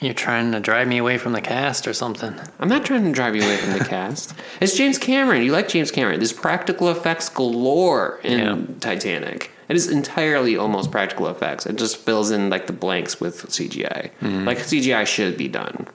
You're 0.00 0.14
trying 0.14 0.52
to 0.52 0.60
drive 0.60 0.88
me 0.88 0.96
away 0.96 1.18
from 1.18 1.32
the 1.34 1.42
cast 1.42 1.86
or 1.86 1.92
something. 1.92 2.34
I'm 2.58 2.68
not 2.70 2.86
trying 2.86 3.04
to 3.04 3.12
drive 3.12 3.36
you 3.36 3.42
away 3.42 3.56
from 3.58 3.72
the 3.78 3.84
cast. 3.96 4.32
It's 4.62 4.74
James 4.74 4.96
Cameron. 4.96 5.42
You 5.42 5.52
like 5.52 5.68
James 5.68 5.90
Cameron. 5.90 6.18
There's 6.18 6.32
practical 6.32 6.88
effects 6.88 7.28
galore 7.28 8.18
in 8.24 8.38
Yeah. 8.38 8.56
Titanic. 8.80 9.50
It 9.68 9.76
is 9.76 9.88
entirely 9.90 10.56
almost 10.56 10.90
practical 10.90 11.26
effects. 11.28 11.66
It 11.66 11.76
just 11.76 11.98
fills 11.98 12.30
in 12.30 12.48
like 12.48 12.66
the 12.66 12.72
blanks 12.72 13.20
with 13.20 13.42
CGI. 13.48 14.10
Mm-hmm. 14.22 14.44
Like 14.46 14.58
CGI 14.58 15.06
should 15.06 15.36
be 15.36 15.48
done. 15.48 15.86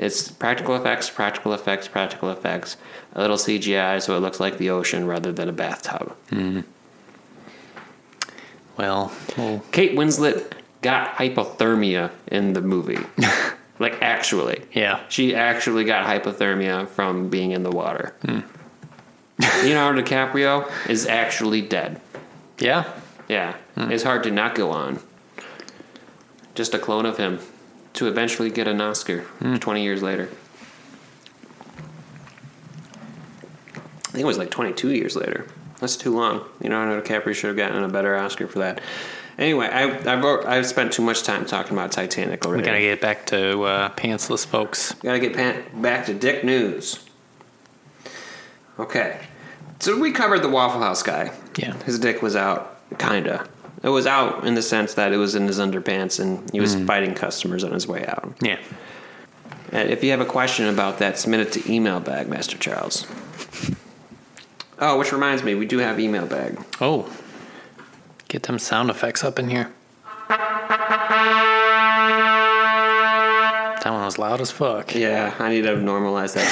It's 0.00 0.30
practical 0.30 0.74
effects, 0.76 1.10
practical 1.10 1.52
effects, 1.52 1.86
practical 1.86 2.30
effects. 2.30 2.78
A 3.12 3.20
little 3.20 3.36
CGI 3.36 4.00
so 4.00 4.16
it 4.16 4.20
looks 4.20 4.40
like 4.40 4.56
the 4.56 4.70
ocean 4.70 5.06
rather 5.06 5.30
than 5.30 5.48
a 5.48 5.52
bathtub. 5.52 6.16
Mm-hmm. 6.30 6.60
Well, 8.78 9.12
well 9.36 9.62
Kate 9.72 9.92
Winslet 9.92 10.52
got 10.80 11.16
hypothermia 11.16 12.10
in 12.28 12.54
the 12.54 12.62
movie. 12.62 13.04
like 13.78 14.00
actually. 14.00 14.62
yeah. 14.72 15.00
She 15.10 15.34
actually 15.34 15.84
got 15.84 16.06
hypothermia 16.06 16.88
from 16.88 17.28
being 17.28 17.50
in 17.50 17.62
the 17.62 17.70
water. 17.70 18.14
Hmm. 18.22 18.40
Leonardo 19.62 20.00
DiCaprio 20.00 20.70
is 20.88 21.06
actually 21.06 21.60
dead. 21.60 22.00
Yeah. 22.58 22.90
Yeah. 23.28 23.54
Hmm. 23.74 23.92
It's 23.92 24.02
hard 24.02 24.22
to 24.22 24.30
not 24.30 24.54
go 24.54 24.70
on. 24.70 24.98
Just 26.54 26.72
a 26.72 26.78
clone 26.78 27.04
of 27.04 27.18
him 27.18 27.38
to 28.00 28.08
eventually 28.08 28.48
get 28.48 28.66
an 28.66 28.80
Oscar 28.80 29.26
20 29.60 29.82
years 29.82 30.02
later. 30.02 30.30
I 33.76 34.12
think 34.12 34.22
it 34.22 34.24
was 34.24 34.38
like 34.38 34.50
22 34.50 34.92
years 34.92 35.16
later. 35.16 35.46
That's 35.80 35.96
too 35.96 36.14
long. 36.16 36.46
You 36.62 36.70
know. 36.70 36.78
Leonardo 36.78 37.02
DiCaprio 37.06 37.34
should 37.34 37.48
have 37.48 37.58
gotten 37.58 37.84
a 37.84 37.88
better 37.90 38.16
Oscar 38.16 38.46
for 38.46 38.60
that. 38.60 38.80
Anyway, 39.36 39.66
I, 39.66 39.84
I've, 40.10 40.24
I've 40.46 40.66
spent 40.66 40.94
too 40.94 41.02
much 41.02 41.24
time 41.24 41.44
talking 41.44 41.74
about 41.74 41.92
Titanic 41.92 42.46
already. 42.46 42.62
We 42.62 42.66
gotta 42.66 42.80
get 42.80 43.02
back 43.02 43.26
to 43.26 43.62
uh, 43.64 43.88
pantsless 43.90 44.46
folks. 44.46 44.94
Gotta 44.94 45.18
get 45.18 45.34
pan- 45.34 45.62
back 45.82 46.06
to 46.06 46.14
Dick 46.14 46.42
News. 46.42 47.04
Okay. 48.78 49.20
So 49.78 49.98
we 49.98 50.10
covered 50.12 50.40
the 50.40 50.48
Waffle 50.48 50.80
House 50.80 51.02
guy. 51.02 51.32
Yeah. 51.58 51.74
His 51.84 51.98
dick 51.98 52.22
was 52.22 52.34
out, 52.34 52.80
kinda. 52.98 53.46
It 53.82 53.88
was 53.88 54.06
out 54.06 54.46
in 54.46 54.54
the 54.54 54.62
sense 54.62 54.94
that 54.94 55.12
it 55.12 55.16
was 55.16 55.34
in 55.34 55.46
his 55.46 55.58
underpants 55.58 56.20
and 56.20 56.50
he 56.50 56.60
was 56.60 56.76
mm. 56.76 56.86
fighting 56.86 57.14
customers 57.14 57.64
on 57.64 57.72
his 57.72 57.88
way 57.88 58.04
out. 58.06 58.34
Yeah. 58.42 58.58
And 59.72 59.88
if 59.88 60.04
you 60.04 60.10
have 60.10 60.20
a 60.20 60.26
question 60.26 60.66
about 60.66 60.98
that, 60.98 61.18
submit 61.18 61.40
it 61.40 61.52
to 61.52 61.72
email 61.72 62.00
bag, 62.00 62.28
Master 62.28 62.58
Charles. 62.58 63.06
Oh, 64.78 64.98
which 64.98 65.12
reminds 65.12 65.42
me, 65.42 65.54
we 65.54 65.66
do 65.66 65.78
have 65.78 65.98
email 65.98 66.26
bag. 66.26 66.58
Oh. 66.80 67.10
Get 68.28 68.42
them 68.44 68.58
sound 68.58 68.90
effects 68.90 69.24
up 69.24 69.38
in 69.38 69.48
here. 69.48 69.72
That 73.82 73.92
one 73.92 74.04
was 74.04 74.18
loud 74.18 74.42
as 74.42 74.50
fuck. 74.50 74.94
Yeah, 74.94 75.34
I 75.38 75.48
need 75.48 75.62
to 75.62 75.70
normalize 75.70 76.34
that 76.34 76.46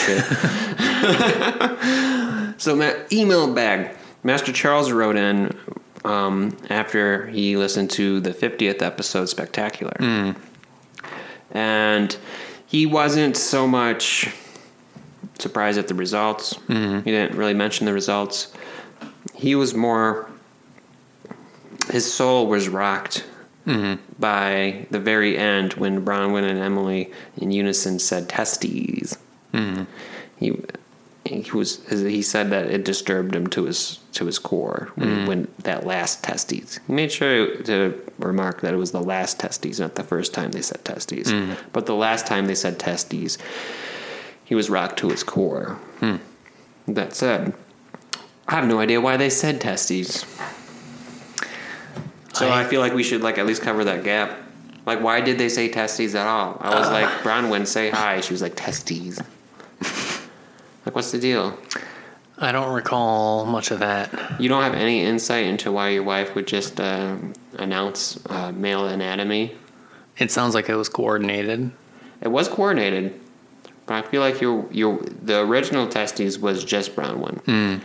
shit. 2.55 2.59
so, 2.61 2.75
ma- 2.75 2.95
email 3.12 3.53
bag. 3.53 3.95
Master 4.23 4.53
Charles 4.53 4.91
wrote 4.91 5.17
in 5.17 5.57
um, 6.04 6.56
after 6.70 7.26
he 7.26 7.56
listened 7.56 7.90
to 7.90 8.20
the 8.20 8.30
50th 8.30 8.82
episode, 8.82 9.26
Spectacular. 9.26 9.96
Hmm. 9.98 10.32
And 11.50 12.16
he 12.66 12.87
wasn't 12.87 13.37
so 13.37 13.66
much 13.66 14.28
surprised 15.38 15.78
at 15.78 15.88
the 15.88 15.94
results. 15.94 16.54
Hmm. 16.66 17.00
He 17.00 17.11
didn't 17.11 17.37
really 17.37 17.54
mention 17.54 17.87
the 17.87 17.92
results. 17.92 18.52
He 19.34 19.54
was 19.54 19.74
more, 19.74 20.30
his 21.90 22.12
soul 22.12 22.46
was 22.46 22.68
rocked 22.68 23.24
hmm. 23.64 23.94
by 24.18 24.87
the 24.90 25.00
very 25.00 25.38
end 25.38 25.74
when 25.74 26.04
Bronwyn 26.04 26.48
and 26.48 26.58
Emily 26.58 27.12
in 27.37 27.50
unison 27.50 27.98
said 27.98 28.28
testes. 28.28 29.16
He 30.38 30.52
he 31.29 31.53
was 31.53 31.87
he 31.88 32.23
said 32.23 32.51
that 32.51 32.67
it 32.67 32.85
disturbed 32.85 33.35
him 33.35 33.47
to 33.49 33.64
his 33.64 33.99
to 34.12 34.27
his 34.27 34.38
core 34.38 34.91
when, 34.95 35.27
when 35.27 35.47
mm. 35.47 35.57
that 35.62 35.87
last 35.87 36.25
testes. 36.25 36.81
He 36.87 36.93
made 36.93 37.12
sure 37.12 37.57
to 37.62 38.01
remark 38.19 38.62
that 38.62 38.75
it 38.75 38.77
was 38.77 38.93
the 38.93 39.03
last 39.03 39.38
testes, 39.38 39.79
not 39.79 39.95
the 39.95 40.03
first 40.03 40.35
time 40.35 40.53
they 40.53 40.62
said 40.62 40.85
testes, 40.85 41.31
mm. 41.31 41.57
but 41.73 41.87
the 41.87 41.95
last 41.95 42.27
time 42.27 42.47
they 42.47 42.55
said 42.55 42.79
testes, 42.79 43.38
he 44.45 44.55
was 44.55 44.71
rocked 44.71 44.99
to 45.01 45.11
his 45.11 45.23
core. 45.23 45.79
Hmm. 46.01 46.17
That 46.87 47.14
said, 47.14 47.53
I 48.47 48.55
have 48.55 48.67
no 48.67 48.81
idea 48.81 49.01
why 49.01 49.19
they 49.19 49.31
said 49.31 49.61
testes. 49.61 50.25
So 52.33 52.49
I, 52.49 52.62
I- 52.62 52.64
feel 52.64 52.81
like 52.81 52.95
we 52.95 53.03
should 53.03 53.21
like 53.21 53.38
at 53.38 53.47
least 53.47 53.62
cover 53.62 53.85
that 53.85 54.05
gap. 54.05 54.37
Like, 54.87 55.03
why 55.03 55.21
did 55.21 55.37
they 55.37 55.51
say 55.51 55.69
testes 55.69 56.14
at 56.14 56.27
all? 56.27 56.57
I 56.62 56.79
was 56.79 56.88
uh. 56.88 56.93
like, 56.93 57.09
Bronwyn, 57.23 57.67
say 57.67 57.91
hi. 57.91 58.23
She 58.23 58.33
was 58.33 58.41
like, 58.41 58.57
testes. 58.57 59.21
Like, 60.88 60.94
what's 60.94 61.12
the 61.12 61.18
deal? 61.18 61.59
I 62.38 62.51
don't 62.51 62.72
recall 62.72 63.44
much 63.44 63.70
of 63.70 63.81
that. 63.81 64.40
You 64.40 64.48
don't 64.48 64.62
have 64.62 64.72
any 64.72 65.03
insight 65.03 65.44
into 65.44 65.70
why 65.70 65.90
your 65.90 66.03
wife 66.03 66.35
would 66.35 66.46
just 66.46 66.81
uh, 66.81 67.16
announce 67.59 68.18
uh, 68.31 68.53
male 68.53 68.87
anatomy. 68.87 69.55
It 70.16 70.31
sounds 70.31 70.55
like 70.55 70.70
it 70.70 70.77
was 70.77 70.88
coordinated. 70.88 71.72
It 72.22 72.29
was 72.29 72.48
coordinated, 72.48 73.20
but 73.85 74.03
I 74.03 74.09
feel 74.09 74.22
like 74.22 74.40
your 74.40 74.66
your 74.72 74.98
the 75.22 75.40
original 75.40 75.87
testes 75.88 76.38
was 76.38 76.64
just 76.64 76.96
Bronwyn, 76.96 77.83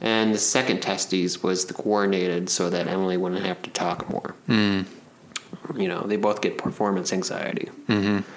and 0.00 0.34
the 0.34 0.38
second 0.38 0.82
testes 0.82 1.40
was 1.40 1.66
the 1.66 1.74
coordinated 1.74 2.48
so 2.48 2.68
that 2.68 2.88
Emily 2.88 3.16
wouldn't 3.16 3.46
have 3.46 3.62
to 3.62 3.70
talk 3.70 4.10
more. 4.10 4.34
You 4.48 5.88
know, 5.88 6.02
they 6.02 6.16
both 6.16 6.40
get 6.40 6.58
performance 6.58 7.12
anxiety. 7.12 7.70
Mm-hmm. 7.86 8.28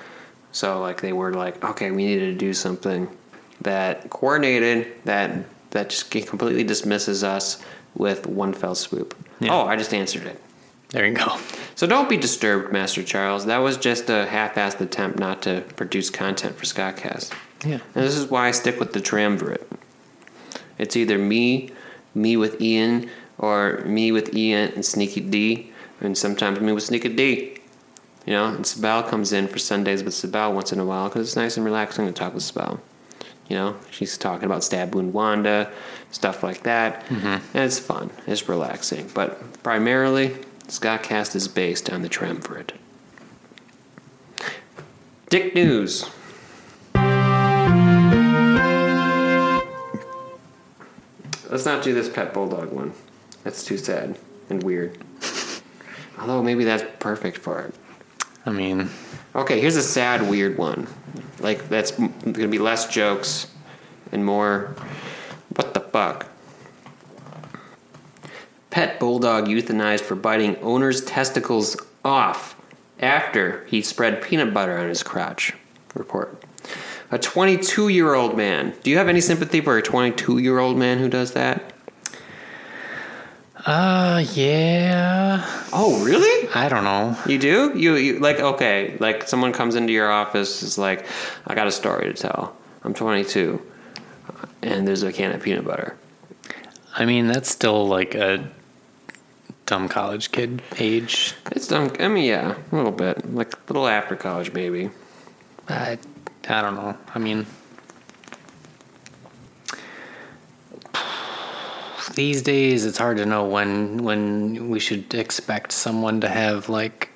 So 0.52 0.80
like 0.82 1.02
they 1.02 1.14
were 1.14 1.34
like, 1.34 1.64
okay, 1.64 1.90
we 1.90 2.06
needed 2.06 2.34
to 2.34 2.38
do 2.38 2.54
something 2.54 3.10
that 3.64 4.10
coordinated 4.10 4.88
that 5.06 5.46
that 5.72 5.90
just 5.90 6.12
completely 6.12 6.64
dismisses 6.64 7.24
us 7.24 7.62
with 7.96 8.28
one 8.28 8.54
fell 8.54 8.76
swoop. 8.76 9.16
Yeah. 9.40 9.54
Oh, 9.54 9.66
I 9.66 9.76
just 9.76 9.94
answered 9.94 10.26
it. 10.26 10.40
There 10.90 11.06
you 11.08 11.14
go. 11.14 11.38
So 11.76 11.88
don't 11.88 12.08
be 12.08 12.18
disturbed, 12.18 12.72
Master 12.72 13.02
Charles. 13.02 13.48
That 13.48 13.58
was 13.58 13.78
just 13.78 14.10
a 14.10 14.28
half-assed 14.28 14.80
attempt 14.80 15.18
not 15.18 15.42
to 15.44 15.64
produce 15.76 16.12
content 16.12 16.56
for 16.56 16.66
Scottcast. 16.66 17.34
Yeah. 17.66 17.80
And 17.96 18.06
this 18.06 18.16
is 18.16 18.30
why 18.30 18.48
I 18.48 18.52
stick 18.52 18.80
with 18.80 18.94
the 18.94 19.02
triumvirate. 19.02 19.68
It's 20.78 20.96
either 20.96 21.18
me, 21.18 21.72
me 22.14 22.38
with 22.38 22.62
Ian, 22.62 23.10
or 23.40 23.82
me 23.86 24.12
with 24.12 24.36
Ian 24.36 24.72
and 24.74 24.86
Sneaky 24.86 25.22
D, 25.22 25.72
and 26.00 26.16
sometimes 26.16 26.60
me 26.60 26.72
with 26.72 26.84
Sneaky 26.84 27.10
D. 27.10 27.58
You 28.26 28.34
know, 28.34 28.46
and 28.46 28.64
Sabal 28.64 29.08
comes 29.08 29.34
in 29.34 29.48
for 29.48 29.58
Sundays 29.58 30.04
with 30.04 30.14
Sabal 30.14 30.54
once 30.54 30.72
in 30.72 30.80
a 30.80 30.86
while 30.86 31.10
because 31.10 31.28
it's 31.28 31.36
nice 31.36 31.58
and 31.58 31.66
relaxing 31.66 32.06
to 32.06 32.14
talk 32.14 32.34
with 32.34 32.44
Sabal. 32.44 32.80
You 33.54 33.60
know, 33.60 33.76
she's 33.92 34.18
talking 34.18 34.46
about 34.46 34.64
Stab 34.64 34.96
Wound 34.96 35.14
Wanda, 35.14 35.72
stuff 36.10 36.42
like 36.42 36.64
that. 36.64 37.06
Mm-hmm. 37.06 37.28
And 37.28 37.64
it's 37.64 37.78
fun, 37.78 38.10
it's 38.26 38.50
relaxing. 38.50 39.12
But 39.14 39.62
primarily, 39.62 40.30
Scottcast 40.70 41.36
is 41.36 41.48
based 41.48 41.88
on 41.88 42.02
the 42.02 42.10
triumvirate. 42.10 42.74
Dick 45.30 45.54
News. 45.54 46.10
Let's 51.48 51.66
not 51.66 51.84
do 51.84 51.94
this 51.94 52.10
pet 52.10 52.34
bulldog 52.34 52.72
one. 52.72 52.94
That's 53.44 53.64
too 53.64 53.78
sad 53.78 54.18
and 54.50 54.64
weird. 54.64 54.98
Although 56.20 56.42
maybe 56.42 56.64
that's 56.64 56.86
perfect 56.98 57.38
for 57.38 57.62
it. 57.62 57.76
I 58.48 58.50
mean, 58.50 58.90
Okay, 59.36 59.60
here's 59.60 59.76
a 59.76 59.84
sad, 59.84 60.30
weird 60.30 60.58
one. 60.58 60.88
Like 61.40 61.68
that's 61.68 61.92
gonna 61.92 62.48
be 62.48 62.60
less 62.60 62.88
jokes 62.88 63.48
and 64.12 64.24
more. 64.24 64.76
What 65.56 65.74
the 65.74 65.80
fuck? 65.80 66.28
Pet 68.70 69.00
bulldog 69.00 69.48
euthanized 69.48 70.02
for 70.02 70.16
biting 70.16 70.56
owner's 70.58 71.04
testicles 71.04 71.78
off 72.06 72.56
after 73.00 73.66
he 73.66 73.82
spread 73.82 74.22
peanut 74.22 74.54
butter 74.54 74.78
on 74.78 74.88
his 74.88 75.04
crotch. 75.04 75.54
Report. 75.96 76.44
A 77.12 77.18
22 77.20 77.90
year 77.90 78.14
old 78.14 78.38
man. 78.38 78.74
Do 78.84 78.92
you 78.92 78.98
have 78.98 79.10
any 79.10 79.22
sympathy 79.22 79.62
for 79.62 79.78
a 79.78 79.82
22 79.82 80.38
year 80.38 80.60
old 80.60 80.78
man 80.78 81.00
who 81.00 81.10
does 81.10 81.34
that? 81.34 81.73
Uh, 83.66 84.24
yeah. 84.34 85.46
Oh, 85.72 86.04
really? 86.04 86.50
I 86.54 86.70
don't 86.70 86.84
know. 86.84 87.18
You 87.26 87.38
do? 87.38 87.72
You, 87.76 87.96
you 87.96 88.20
like 88.20 88.40
okay, 88.40 88.98
like 89.00 89.28
someone 89.28 89.54
comes 89.54 89.76
into 89.76 89.94
your 89.94 90.12
office 90.12 90.64
is 90.64 90.78
like, 90.78 91.06
I 91.48 91.56
got 91.56 91.68
a 91.68 91.72
story 91.72 92.12
to 92.12 92.14
tell. 92.14 92.56
I'm 92.84 92.94
22 92.94 93.62
and 94.64 94.88
there's 94.88 95.04
a 95.04 95.12
can 95.12 95.32
of 95.32 95.42
peanut 95.42 95.66
butter. 95.66 95.96
I 96.96 97.06
mean, 97.06 97.28
that's 97.28 97.50
still 97.50 97.88
like 97.88 98.16
a 98.16 98.50
dumb 99.66 99.90
college 99.90 100.32
kid 100.32 100.62
age. 100.78 101.34
It's 101.52 101.68
dumb. 101.68 101.92
I 102.00 102.08
mean, 102.08 102.26
yeah, 102.26 102.56
a 102.72 102.76
little 102.76 102.92
bit. 102.92 103.34
Like 103.34 103.54
a 103.54 103.60
little 103.68 103.88
after 103.88 104.16
college 104.16 104.54
maybe. 104.54 104.90
I, 105.68 105.98
I 106.50 106.62
don't 106.62 106.76
know. 106.76 106.98
I 107.14 107.20
mean, 107.20 107.46
these 112.16 112.42
days 112.42 112.86
it's 112.86 112.98
hard 112.98 113.18
to 113.18 113.26
know 113.26 113.46
when 113.46 114.04
when 114.04 114.70
we 114.70 114.80
should 114.80 115.14
expect 115.14 115.72
someone 115.72 116.22
to 116.22 116.28
have 116.30 116.70
like 116.70 117.10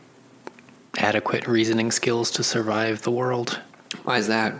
adequate 0.98 1.48
reasoning 1.48 1.92
skills 1.92 2.32
to 2.32 2.44
survive 2.44 3.02
the 3.04 3.12
world. 3.12 3.60
Why 4.04 4.18
is 4.18 4.28
that? 4.28 4.56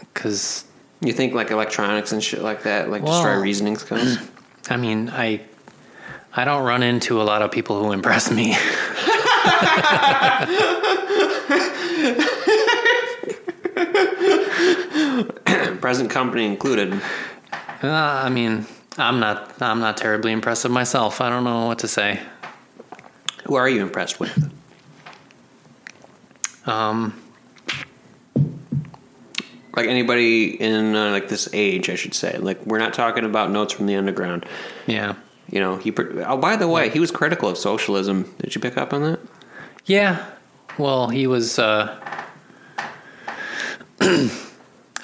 Because 0.00 0.64
You 1.00 1.12
think 1.12 1.34
like 1.34 1.50
electronics 1.50 2.12
and 2.12 2.22
shit 2.22 2.42
like 2.42 2.62
that 2.62 2.90
like 2.90 3.02
Well- 3.02 3.12
destroy 3.12 3.38
reasoning 3.40 3.76
skills? 3.76 4.18
I 4.70 4.76
mean, 4.76 5.10
I 5.10 5.40
I 6.34 6.44
don't 6.44 6.64
run 6.64 6.82
into 6.82 7.20
a 7.20 7.24
lot 7.24 7.42
of 7.42 7.50
people 7.50 7.82
who 7.82 7.92
impress 7.92 8.30
me. 8.30 8.56
Present 15.80 16.10
company 16.10 16.46
included. 16.46 16.92
Uh, 17.82 17.88
I 17.88 18.28
mean, 18.28 18.66
I'm 18.98 19.20
not 19.20 19.60
I'm 19.60 19.80
not 19.80 19.96
terribly 19.96 20.32
impressive 20.32 20.70
myself. 20.70 21.20
I 21.20 21.28
don't 21.28 21.44
know 21.44 21.66
what 21.66 21.78
to 21.80 21.88
say. 21.88 22.20
Who 23.44 23.54
are 23.54 23.68
you 23.68 23.82
impressed 23.82 24.18
with? 24.18 24.52
Um, 26.66 27.14
Like 29.76 29.86
anybody 29.88 30.58
in 30.60 30.96
uh, 30.96 31.10
like 31.10 31.28
this 31.28 31.48
age, 31.52 31.90
I 31.90 31.94
should 31.96 32.14
say. 32.14 32.38
Like 32.38 32.64
we're 32.64 32.78
not 32.78 32.94
talking 32.94 33.24
about 33.24 33.50
notes 33.50 33.74
from 33.74 33.86
the 33.86 33.96
underground. 33.96 34.46
yeah. 34.86 35.14
You 35.48 35.60
know, 35.60 35.76
he. 35.76 35.92
pr- 35.92 36.22
Oh, 36.26 36.36
by 36.38 36.56
the 36.56 36.66
way, 36.66 36.88
he 36.88 36.98
was 36.98 37.12
critical 37.12 37.48
of 37.48 37.56
socialism. 37.56 38.34
Did 38.40 38.52
you 38.56 38.60
pick 38.60 38.76
up 38.76 38.92
on 38.92 39.02
that? 39.02 39.20
Yeah. 39.84 40.24
Well, 40.76 41.08
he 41.08 41.28
was. 41.28 41.56
Uh, 41.60 41.94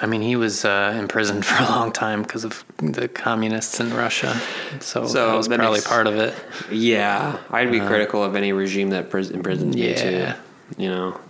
I 0.02 0.06
mean, 0.06 0.20
he 0.20 0.34
was 0.34 0.64
uh, 0.64 0.96
imprisoned 0.98 1.46
for 1.46 1.62
a 1.62 1.66
long 1.66 1.92
time 1.92 2.22
because 2.22 2.44
of 2.44 2.64
the 2.78 3.08
communists 3.08 3.78
in 3.80 3.94
Russia. 3.94 4.38
So, 4.80 5.06
So 5.06 5.28
that 5.28 5.36
was 5.36 5.48
probably 5.48 5.78
makes- 5.78 5.86
part 5.86 6.06
of 6.08 6.16
it. 6.16 6.34
Yeah, 6.70 7.38
I'd 7.50 7.70
be 7.70 7.80
uh, 7.80 7.86
critical 7.86 8.22
of 8.22 8.34
any 8.34 8.52
regime 8.52 8.90
that 8.90 9.08
pris- 9.08 9.30
imprisoned 9.30 9.74
me 9.74 9.94
too. 9.94 10.32
You 10.76 10.88
know, 10.88 11.20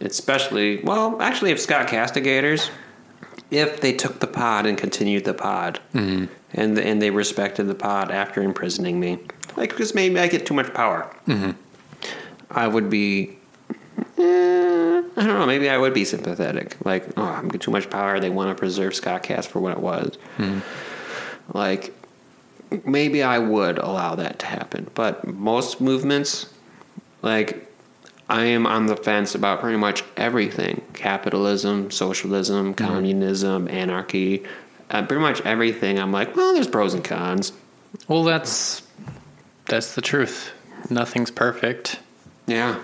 especially 0.00 0.80
well, 0.82 1.20
actually, 1.20 1.50
if 1.50 1.60
Scott 1.60 1.88
Castigators, 1.88 2.70
if 3.50 3.80
they 3.80 3.92
took 3.92 4.20
the 4.20 4.26
pod 4.26 4.64
and 4.64 4.78
continued 4.78 5.24
the 5.24 5.34
pod, 5.34 5.80
mm-hmm. 5.92 6.32
and 6.54 6.78
and 6.78 7.02
they 7.02 7.10
respected 7.10 7.64
the 7.64 7.74
pod 7.74 8.10
after 8.10 8.42
imprisoning 8.42 8.98
me, 9.00 9.18
like 9.56 9.70
because 9.70 9.94
maybe 9.94 10.18
I 10.20 10.28
get 10.28 10.46
too 10.46 10.54
much 10.54 10.72
power, 10.72 11.14
mm-hmm. 11.26 11.50
I 12.50 12.66
would 12.66 12.88
be. 12.88 13.36
Eh, 14.20 15.02
I 15.16 15.26
don't 15.26 15.38
know. 15.38 15.46
Maybe 15.46 15.68
I 15.68 15.78
would 15.78 15.94
be 15.94 16.04
sympathetic. 16.04 16.76
Like, 16.84 17.06
oh, 17.16 17.22
I'm 17.24 17.46
getting 17.46 17.60
too 17.60 17.70
much 17.70 17.90
power. 17.90 18.20
They 18.20 18.30
want 18.30 18.54
to 18.56 18.58
preserve 18.58 18.94
Scott 18.94 19.22
Cast 19.22 19.48
for 19.50 19.60
what 19.60 19.72
it 19.72 19.80
was. 19.80 20.16
Like, 21.52 21.94
maybe 22.84 23.22
I 23.22 23.38
would 23.38 23.78
allow 23.78 24.14
that 24.14 24.38
to 24.40 24.46
happen. 24.46 24.90
But 24.94 25.26
most 25.26 25.80
movements, 25.80 26.52
like, 27.22 27.66
I 28.28 28.44
am 28.44 28.66
on 28.66 28.86
the 28.86 28.96
fence 28.96 29.34
about 29.34 29.60
pretty 29.60 29.76
much 29.78 30.04
everything 30.16 30.82
capitalism, 30.92 31.90
socialism, 31.90 32.74
communism, 32.74 33.66
anarchy. 33.68 34.44
Uh, 34.88 35.04
pretty 35.04 35.20
much 35.20 35.40
everything. 35.42 35.98
I'm 35.98 36.12
like, 36.12 36.36
well, 36.36 36.54
there's 36.54 36.68
pros 36.68 36.94
and 36.94 37.02
cons. 37.04 37.52
Well, 38.06 38.22
that's 38.22 38.82
that's 39.66 39.94
the 39.94 40.00
truth. 40.00 40.52
Nothing's 40.88 41.30
perfect. 41.30 41.98
Yeah. 42.46 42.78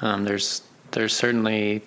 Um, 0.00 0.24
there's 0.24 0.62
there's 0.92 1.14
certainly 1.14 1.82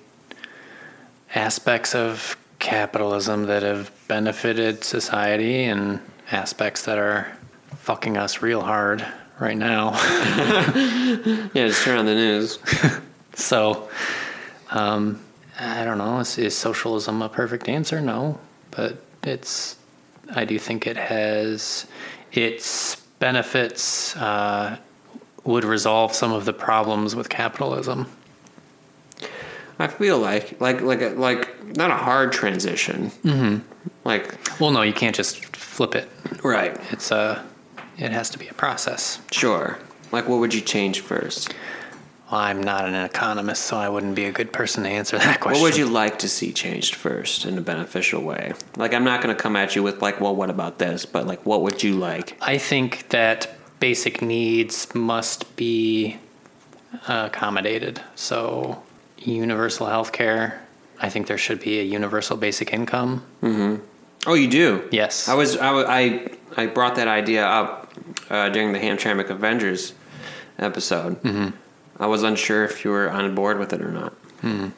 aspects 1.33 1.95
of 1.95 2.37
capitalism 2.59 3.45
that 3.45 3.63
have 3.63 3.91
benefited 4.07 4.83
society 4.83 5.65
and 5.65 5.99
aspects 6.31 6.83
that 6.83 6.97
are 6.97 7.31
fucking 7.77 8.17
us 8.17 8.41
real 8.41 8.61
hard 8.61 9.05
right 9.39 9.57
now. 9.57 9.93
Yeah, 11.53 11.67
just 11.67 11.83
turn 11.83 11.97
on 11.97 12.05
the 12.05 12.13
news. 12.13 12.59
so, 13.35 13.89
um, 14.71 15.21
I 15.57 15.85
don't 15.85 15.97
know. 15.97 16.19
Is, 16.19 16.37
is 16.37 16.57
socialism 16.57 17.21
a 17.21 17.29
perfect 17.29 17.69
answer? 17.69 18.01
No, 18.01 18.37
but 18.71 19.01
it's. 19.23 19.77
I 20.35 20.43
do 20.43 20.59
think 20.59 20.85
it 20.85 20.97
has 20.97 21.85
its 22.33 22.97
benefits. 23.19 24.15
Uh, 24.17 24.77
would 25.45 25.63
resolve 25.63 26.13
some 26.13 26.33
of 26.33 26.45
the 26.45 26.53
problems 26.53 27.15
with 27.15 27.29
capitalism. 27.29 28.07
I 29.79 29.87
feel 29.87 30.17
like, 30.19 30.59
like, 30.61 30.81
like, 30.81 31.01
a, 31.01 31.09
like, 31.09 31.75
not 31.75 31.91
a 31.91 31.95
hard 31.95 32.31
transition. 32.31 33.11
Mm-hmm. 33.23 33.57
Like, 34.05 34.37
Well, 34.59 34.71
no, 34.71 34.81
you 34.83 34.93
can't 34.93 35.15
just 35.15 35.55
flip 35.55 35.95
it. 35.95 36.09
right. 36.43 36.79
It's 36.91 37.11
a, 37.11 37.45
it 37.97 38.11
has 38.11 38.29
to 38.31 38.39
be 38.39 38.47
a 38.47 38.53
process. 38.53 39.19
Sure. 39.31 39.77
Like, 40.11 40.29
what 40.29 40.39
would 40.39 40.53
you 40.53 40.61
change 40.61 41.01
first? 41.01 41.53
Well, 42.31 42.39
I'm 42.41 42.63
not 42.63 42.85
an 42.85 42.95
economist, 42.95 43.63
so 43.63 43.77
I 43.77 43.89
wouldn't 43.89 44.15
be 44.15 44.25
a 44.25 44.31
good 44.31 44.53
person 44.53 44.83
to 44.83 44.89
answer 44.89 45.17
that 45.27 45.41
question. 45.41 45.61
What 45.61 45.69
would 45.71 45.77
you 45.77 45.87
like 45.87 46.19
to 46.19 46.29
see 46.29 46.53
changed 46.53 46.95
first 46.95 47.45
in 47.45 47.57
a 47.57 47.61
beneficial 47.61 48.21
way? 48.23 48.53
Like, 48.77 48.93
I'm 48.93 49.03
not 49.03 49.21
going 49.21 49.35
to 49.35 49.41
come 49.41 49.55
at 49.57 49.75
you 49.75 49.83
with, 49.83 50.01
like, 50.01 50.21
well, 50.21 50.35
what 50.35 50.49
about 50.49 50.79
this? 50.79 51.05
But, 51.05 51.27
like, 51.27 51.45
what 51.45 51.61
would 51.63 51.83
you 51.83 51.95
like? 51.95 52.37
I 52.41 52.57
think 52.57 53.09
that 53.09 53.49
basic 53.79 54.21
needs 54.21 54.93
must 54.95 55.55
be 55.57 56.17
uh, 57.07 57.25
accommodated. 57.31 58.01
So, 58.15 58.81
universal 59.31 59.87
health 59.87 60.11
care. 60.11 60.61
I 60.99 61.09
think 61.09 61.27
there 61.27 61.37
should 61.37 61.59
be 61.59 61.79
a 61.79 61.83
universal 61.83 62.37
basic 62.37 62.73
income. 62.73 63.25
Oh, 64.27 64.33
you 64.33 64.49
do? 64.49 64.87
Yes. 64.91 65.27
I 65.27 65.35
was, 65.35 65.57
I, 65.57 65.71
I, 65.71 66.29
I 66.57 66.65
brought 66.67 66.95
that 66.95 67.07
idea 67.07 67.45
up 67.45 67.93
uh, 68.29 68.49
during 68.49 68.71
the 68.71 68.79
Hamtramck 68.79 69.29
Avengers 69.29 69.93
episode. 70.57 71.21
Mm-hmm. 71.21 71.55
I 72.01 72.07
was 72.07 72.23
unsure 72.23 72.65
if 72.65 72.83
you 72.83 72.91
were 72.91 73.09
on 73.09 73.35
board 73.35 73.59
with 73.59 73.73
it 73.73 73.81
or 73.81 73.91
not. 73.91 74.13
Mm-hmm. 74.41 74.69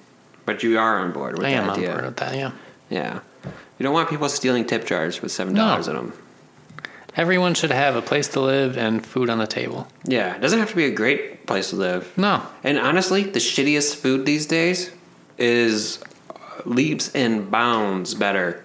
But 0.45 0.63
you 0.63 0.77
are 0.79 0.99
on 0.99 1.11
board 1.11 1.33
with 1.33 1.41
that. 1.41 1.47
I 1.47 1.51
the 1.51 1.57
am 1.57 1.69
on 1.69 1.81
board 1.81 2.05
with 2.05 2.17
that, 2.17 2.35
yeah. 2.35 2.51
Yeah. 2.89 3.19
You 3.45 3.83
don't 3.83 3.93
want 3.93 4.09
people 4.09 4.27
stealing 4.29 4.65
tip 4.65 4.85
jars 4.85 5.21
with 5.21 5.31
$7 5.31 5.87
in 5.87 5.95
them. 5.95 6.13
Everyone 7.17 7.55
should 7.55 7.71
have 7.71 7.95
a 7.95 8.01
place 8.01 8.27
to 8.29 8.39
live 8.39 8.77
and 8.77 9.03
food 9.05 9.29
on 9.29 9.39
the 9.39 9.47
table. 9.47 9.87
Yeah. 10.05 10.35
It 10.35 10.39
doesn't 10.39 10.59
have 10.59 10.69
to 10.69 10.75
be 10.75 10.85
a 10.85 10.91
great 10.91 11.47
place 11.47 11.71
to 11.71 11.75
live. 11.75 12.15
No. 12.15 12.43
And 12.63 12.77
honestly, 12.77 13.23
the 13.23 13.39
shittiest 13.39 13.95
food 13.95 14.25
these 14.25 14.45
days 14.45 14.91
is 15.39 15.99
leaps 16.63 17.13
and 17.15 17.49
bounds 17.49 18.13
better 18.13 18.63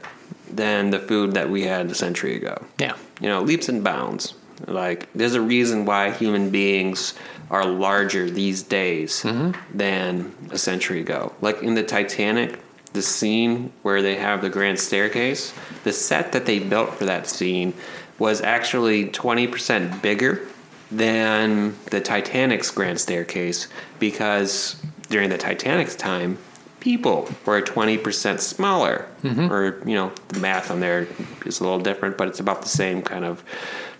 than 0.50 0.90
the 0.90 0.98
food 0.98 1.32
that 1.32 1.48
we 1.48 1.62
had 1.62 1.90
a 1.90 1.94
century 1.94 2.36
ago. 2.36 2.62
Yeah. 2.78 2.94
You 3.20 3.28
know, 3.28 3.40
leaps 3.40 3.70
and 3.70 3.82
bounds. 3.82 4.34
Like, 4.66 5.08
there's 5.14 5.34
a 5.34 5.40
reason 5.40 5.86
why 5.86 6.10
human 6.10 6.50
beings 6.50 7.14
are 7.50 7.64
larger 7.64 8.30
these 8.30 8.62
days 8.62 9.22
mm-hmm. 9.22 9.52
than 9.76 10.34
a 10.50 10.58
century 10.58 11.00
ago. 11.00 11.32
Like 11.40 11.62
in 11.62 11.74
the 11.74 11.82
Titanic, 11.82 12.58
the 12.92 13.02
scene 13.02 13.72
where 13.82 14.02
they 14.02 14.16
have 14.16 14.42
the 14.42 14.50
grand 14.50 14.78
staircase, 14.78 15.54
the 15.84 15.92
set 15.92 16.32
that 16.32 16.46
they 16.46 16.58
built 16.58 16.94
for 16.94 17.06
that 17.06 17.26
scene 17.26 17.74
was 18.18 18.40
actually 18.40 19.06
20% 19.06 20.02
bigger 20.02 20.46
than 20.90 21.74
the 21.90 22.00
Titanic's 22.00 22.70
grand 22.70 23.00
staircase 23.00 23.68
because 23.98 24.80
during 25.08 25.30
the 25.30 25.38
Titanic's 25.38 25.96
time, 25.96 26.38
people 26.80 27.28
were 27.46 27.62
20% 27.62 28.40
smaller. 28.40 29.06
Or, 29.50 29.82
you 29.86 29.94
know, 29.94 30.12
the 30.28 30.40
math 30.40 30.70
on 30.70 30.80
there 30.80 31.06
is 31.46 31.60
a 31.60 31.64
little 31.64 31.78
different, 31.78 32.18
but 32.18 32.28
it's 32.28 32.40
about 32.40 32.62
the 32.62 32.68
same 32.68 33.02
kind 33.02 33.24
of. 33.24 33.42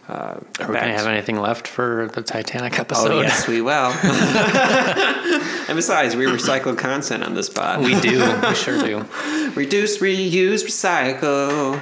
Uh, 0.09 0.41
Are 0.61 0.69
we 0.69 0.75
going 0.75 0.89
to 0.89 0.93
have 0.93 1.07
anything 1.07 1.41
left 1.41 1.69
for 1.69 2.11
the 2.13 2.23
Titanic 2.23 2.79
episode? 2.79 3.13
Oh 3.13 3.21
yes, 3.21 3.47
we 3.47 3.63
will. 3.63 3.93
And 5.69 5.77
besides, 5.79 6.17
we 6.17 6.27
recycle 6.27 6.77
content 6.77 7.23
on 7.23 7.35
this 7.35 7.49
pod. 7.49 7.83
We 7.83 7.99
do. 8.01 8.19
We 8.47 8.55
sure 8.55 8.83
do. 8.83 8.99
Reduce, 9.55 9.99
reuse, 9.99 10.65
recycle. 10.65 11.81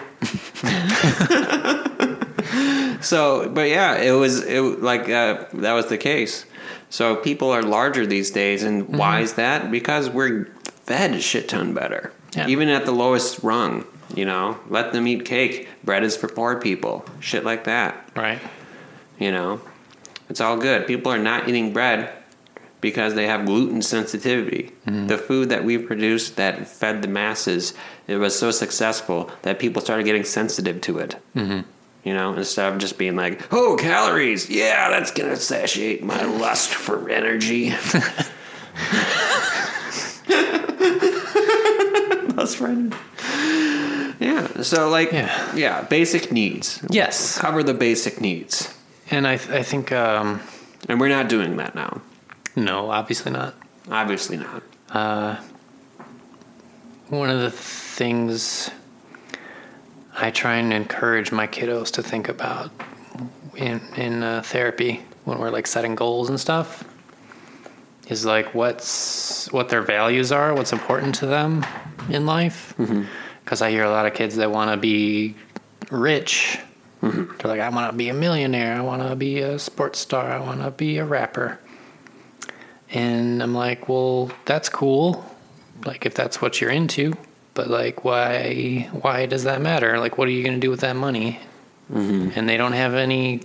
So, 3.01 3.48
but 3.48 3.68
yeah, 3.68 3.96
it 3.96 4.12
was 4.12 4.42
it 4.44 4.61
like 4.82 5.09
uh, 5.09 5.44
that 5.55 5.72
was 5.72 5.86
the 5.86 5.98
case. 5.98 6.44
So 6.88 7.16
people 7.16 7.51
are 7.51 7.62
larger 7.62 8.07
these 8.07 8.30
days, 8.30 8.62
and 8.62 8.84
Mm-hmm. 8.84 8.96
why 8.96 9.20
is 9.20 9.34
that? 9.34 9.70
Because 9.70 10.11
we're 10.11 10.46
fed 10.84 11.12
a 11.12 11.20
shit 11.20 11.48
ton 11.48 11.72
better, 11.74 12.12
Yeah. 12.34 12.48
even 12.48 12.68
at 12.68 12.84
the 12.84 12.92
lowest 12.92 13.42
rung. 13.42 13.84
You 14.14 14.24
know, 14.24 14.59
let 14.68 14.92
them 14.92 15.07
eat 15.07 15.24
cake. 15.24 15.68
Bread 15.84 16.03
is 16.03 16.16
for 16.16 16.26
poor 16.26 16.61
people. 16.61 17.05
Shit 17.20 17.44
like 17.44 17.62
that. 17.64 18.09
Right. 18.16 18.40
You 19.20 19.30
know, 19.30 19.61
it's 20.28 20.40
all 20.40 20.57
good. 20.57 20.88
People 20.88 21.12
are 21.12 21.18
not 21.18 21.48
eating 21.48 21.72
bread 21.72 22.11
because 22.80 23.14
they 23.14 23.28
have 23.28 23.46
gluten 23.46 23.82
sensitivity. 23.82 24.72
The 24.84 25.16
food 25.18 25.51
that 25.51 25.62
we 25.64 25.78
produced 25.78 26.34
that 26.36 26.66
fed 26.66 27.03
the 27.03 27.09
masses, 27.09 27.72
it 28.09 28.16
was 28.16 28.36
so 28.36 28.51
successful 28.51 29.30
that 29.42 29.61
people 29.61 29.80
started 29.80 30.05
getting 30.07 30.24
sensitive 30.24 30.80
to 30.80 30.98
it. 30.98 31.14
Mm-hmm. 31.36 31.61
You 32.05 32.14
know, 32.14 32.32
instead 32.34 32.72
of 32.72 32.78
just 32.78 32.96
being 32.98 33.14
like, 33.16 33.53
"Oh, 33.53 33.76
calories, 33.78 34.48
yeah, 34.48 34.88
that's 34.90 35.11
gonna 35.11 35.36
satiate 35.36 36.03
my 36.03 36.24
lust 36.40 36.70
for 36.70 37.09
energy." 37.11 37.70
lust 42.36 42.57
for 42.57 42.68
energy. 42.68 42.96
Yeah. 44.18 44.62
So, 44.62 44.88
like, 44.88 45.12
Yeah. 45.12 45.55
yeah, 45.55 45.82
basic 45.82 46.30
needs. 46.32 46.80
Yes. 46.90 47.38
Cover 47.38 47.62
the 47.62 47.74
basic 47.74 48.20
needs. 48.20 48.72
And 49.11 49.26
I, 49.26 49.32
I 49.34 49.62
think, 49.62 49.92
um, 49.92 50.40
And 50.88 51.01
we're 51.01 51.09
not 51.09 51.28
doing 51.28 51.57
that 51.57 51.74
now. 51.74 52.01
no, 52.57 52.90
obviously 52.90 53.32
not. 53.32 53.55
Obviously 53.90 54.36
not. 54.36 54.62
Uh, 54.90 55.36
one 57.09 57.30
of 57.30 57.40
the 57.40 57.51
things 57.51 58.70
I 60.17 60.31
try 60.31 60.57
and 60.57 60.73
encourage 60.73 61.33
my 61.33 61.47
kiddos 61.47 61.91
to 61.93 62.03
think 62.03 62.29
about 62.29 62.71
in 63.57 63.81
in 63.97 64.23
uh, 64.23 64.43
therapy 64.43 65.03
when 65.25 65.39
we're 65.39 65.51
like 65.51 65.67
setting 65.67 65.95
goals 65.95 66.29
and 66.29 66.39
stuff 66.41 66.85
is 68.09 68.25
like 68.25 68.55
what's 68.55 69.51
what 69.53 69.69
their 69.69 69.83
values 69.83 70.33
are, 70.33 70.53
what's 70.55 70.73
important 70.73 71.15
to 71.17 71.27
them 71.27 71.65
in 72.09 72.27
life. 72.27 72.75
Because 73.45 73.63
I 73.63 73.71
hear 73.71 73.85
a 73.85 73.91
lot 73.91 74.07
of 74.07 74.15
kids 74.15 74.37
that 74.37 74.51
want 74.51 74.71
to 74.71 74.77
be 74.77 75.35
rich. 75.91 76.59
They're 77.03 77.27
like, 77.45 77.61
I 77.61 77.69
want 77.71 77.91
to 77.91 77.97
be 77.97 78.09
a 78.11 78.15
millionaire. 78.15 78.77
I 78.77 78.83
want 78.83 79.03
to 79.09 79.17
be 79.17 79.39
a 79.39 79.59
sports 79.59 79.99
star. 79.99 80.31
I 80.31 80.39
want 80.39 80.61
to 80.61 80.71
be 80.71 80.99
a 80.99 81.05
rapper. 81.05 81.59
And 82.91 83.43
I'm 83.43 83.55
like, 83.55 83.89
well, 83.89 84.31
that's 84.45 84.69
cool. 84.69 85.25
Like, 85.85 86.05
if 86.05 86.15
that's 86.15 86.43
what 86.43 86.61
you're 86.61 86.71
into, 86.71 87.15
but 87.55 87.68
like, 87.68 88.05
why? 88.05 88.88
Why 88.92 89.26
does 89.26 89.44
that 89.44 89.61
matter? 89.61 89.98
Like, 89.98 90.18
what 90.18 90.28
are 90.28 90.32
you 90.32 90.42
going 90.42 90.55
to 90.55 90.61
do 90.61 90.70
with 90.70 90.80
that 90.80 90.96
money? 90.96 91.38
Mm-hmm. 91.92 92.30
And 92.38 92.48
they 92.48 92.57
don't 92.57 92.72
have 92.72 92.94
any 92.94 93.42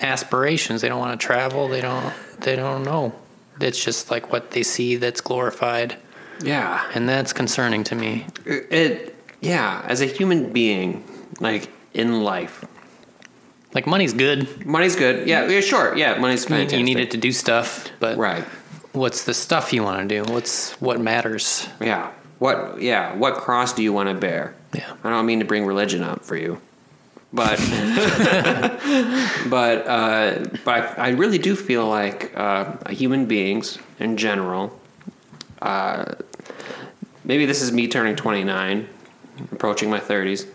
aspirations. 0.00 0.80
They 0.82 0.88
don't 0.88 0.98
want 1.00 1.18
to 1.18 1.26
travel. 1.26 1.68
They 1.68 1.80
don't. 1.80 2.12
They 2.40 2.56
don't 2.56 2.84
know. 2.84 3.14
It's 3.60 3.82
just 3.82 4.10
like 4.10 4.30
what 4.32 4.50
they 4.50 4.62
see 4.62 4.96
that's 4.96 5.22
glorified, 5.22 5.96
Yeah. 6.42 6.84
and 6.94 7.08
that's 7.08 7.32
concerning 7.32 7.84
to 7.84 7.94
me. 7.94 8.26
It, 8.44 9.16
yeah, 9.40 9.82
as 9.86 10.02
a 10.02 10.06
human 10.06 10.52
being, 10.52 11.02
like 11.40 11.70
in 11.94 12.22
life, 12.22 12.66
Like, 13.72 13.86
money's 13.86 14.12
good. 14.12 14.66
money's 14.66 14.94
good. 14.94 15.26
Yeah, 15.26 15.48
yeah, 15.48 15.60
sure. 15.62 15.96
Yeah, 15.96 16.18
money's 16.18 16.44
fantastic. 16.44 16.78
You 16.78 16.84
need 16.84 16.98
it 17.00 17.10
to 17.12 17.16
do 17.16 17.32
stuff, 17.32 17.88
but 17.98 18.18
Right. 18.18 18.44
what's 18.92 19.24
the 19.24 19.32
stuff 19.32 19.72
you 19.72 19.82
want 19.82 20.06
to 20.06 20.14
do? 20.22 20.30
What's 20.30 20.72
what 20.78 21.00
matters? 21.00 21.66
Yeah. 21.80 22.10
What, 22.38 22.80
yeah, 22.80 23.14
what 23.14 23.34
cross 23.34 23.72
do 23.72 23.82
you 23.82 23.92
want 23.92 24.08
to 24.08 24.14
bear? 24.14 24.54
Yeah. 24.74 24.92
I 25.02 25.10
don't 25.10 25.26
mean 25.26 25.38
to 25.40 25.44
bring 25.44 25.64
religion 25.64 26.02
up 26.02 26.24
for 26.24 26.36
you. 26.36 26.60
But, 27.32 27.58
but, 29.50 29.86
uh, 29.86 30.44
but 30.64 30.98
I 30.98 31.10
really 31.10 31.38
do 31.38 31.56
feel 31.56 31.86
like 31.86 32.32
uh, 32.36 32.76
human 32.90 33.26
beings 33.26 33.78
in 33.98 34.16
general, 34.16 34.78
uh, 35.60 36.14
maybe 37.24 37.46
this 37.46 37.62
is 37.62 37.72
me 37.72 37.88
turning 37.88 38.16
29, 38.16 38.88
approaching 39.52 39.90
my 39.90 40.00
30s, 40.00 40.46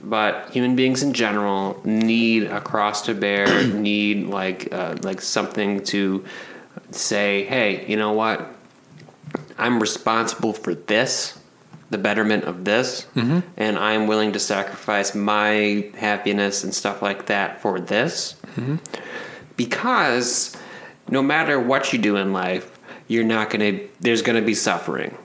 but 0.00 0.50
human 0.50 0.76
beings 0.76 1.02
in 1.02 1.12
general 1.12 1.80
need 1.84 2.44
a 2.44 2.60
cross 2.60 3.02
to 3.02 3.14
bear, 3.14 3.66
need 3.74 4.26
like 4.26 4.72
uh, 4.72 4.96
like 5.02 5.20
something 5.20 5.82
to 5.84 6.24
say, 6.90 7.44
hey, 7.44 7.86
you 7.86 7.96
know 7.96 8.12
what? 8.12 8.53
I'm 9.58 9.80
responsible 9.80 10.52
for 10.52 10.74
this, 10.74 11.38
the 11.90 11.98
betterment 11.98 12.44
of 12.44 12.64
this, 12.64 13.06
mm-hmm. 13.14 13.40
and 13.56 13.78
I'm 13.78 14.06
willing 14.06 14.32
to 14.32 14.40
sacrifice 14.40 15.14
my 15.14 15.90
happiness 15.96 16.64
and 16.64 16.74
stuff 16.74 17.02
like 17.02 17.26
that 17.26 17.62
for 17.62 17.80
this. 17.80 18.36
Mm-hmm. 18.56 18.76
Because 19.56 20.56
no 21.08 21.22
matter 21.22 21.60
what 21.60 21.92
you 21.92 21.98
do 21.98 22.16
in 22.16 22.32
life, 22.32 22.70
you're 23.06 23.24
not 23.24 23.50
going 23.50 23.78
to, 23.78 23.88
there's 24.00 24.22
going 24.22 24.40
to 24.40 24.46
be 24.46 24.54
suffering 24.54 25.16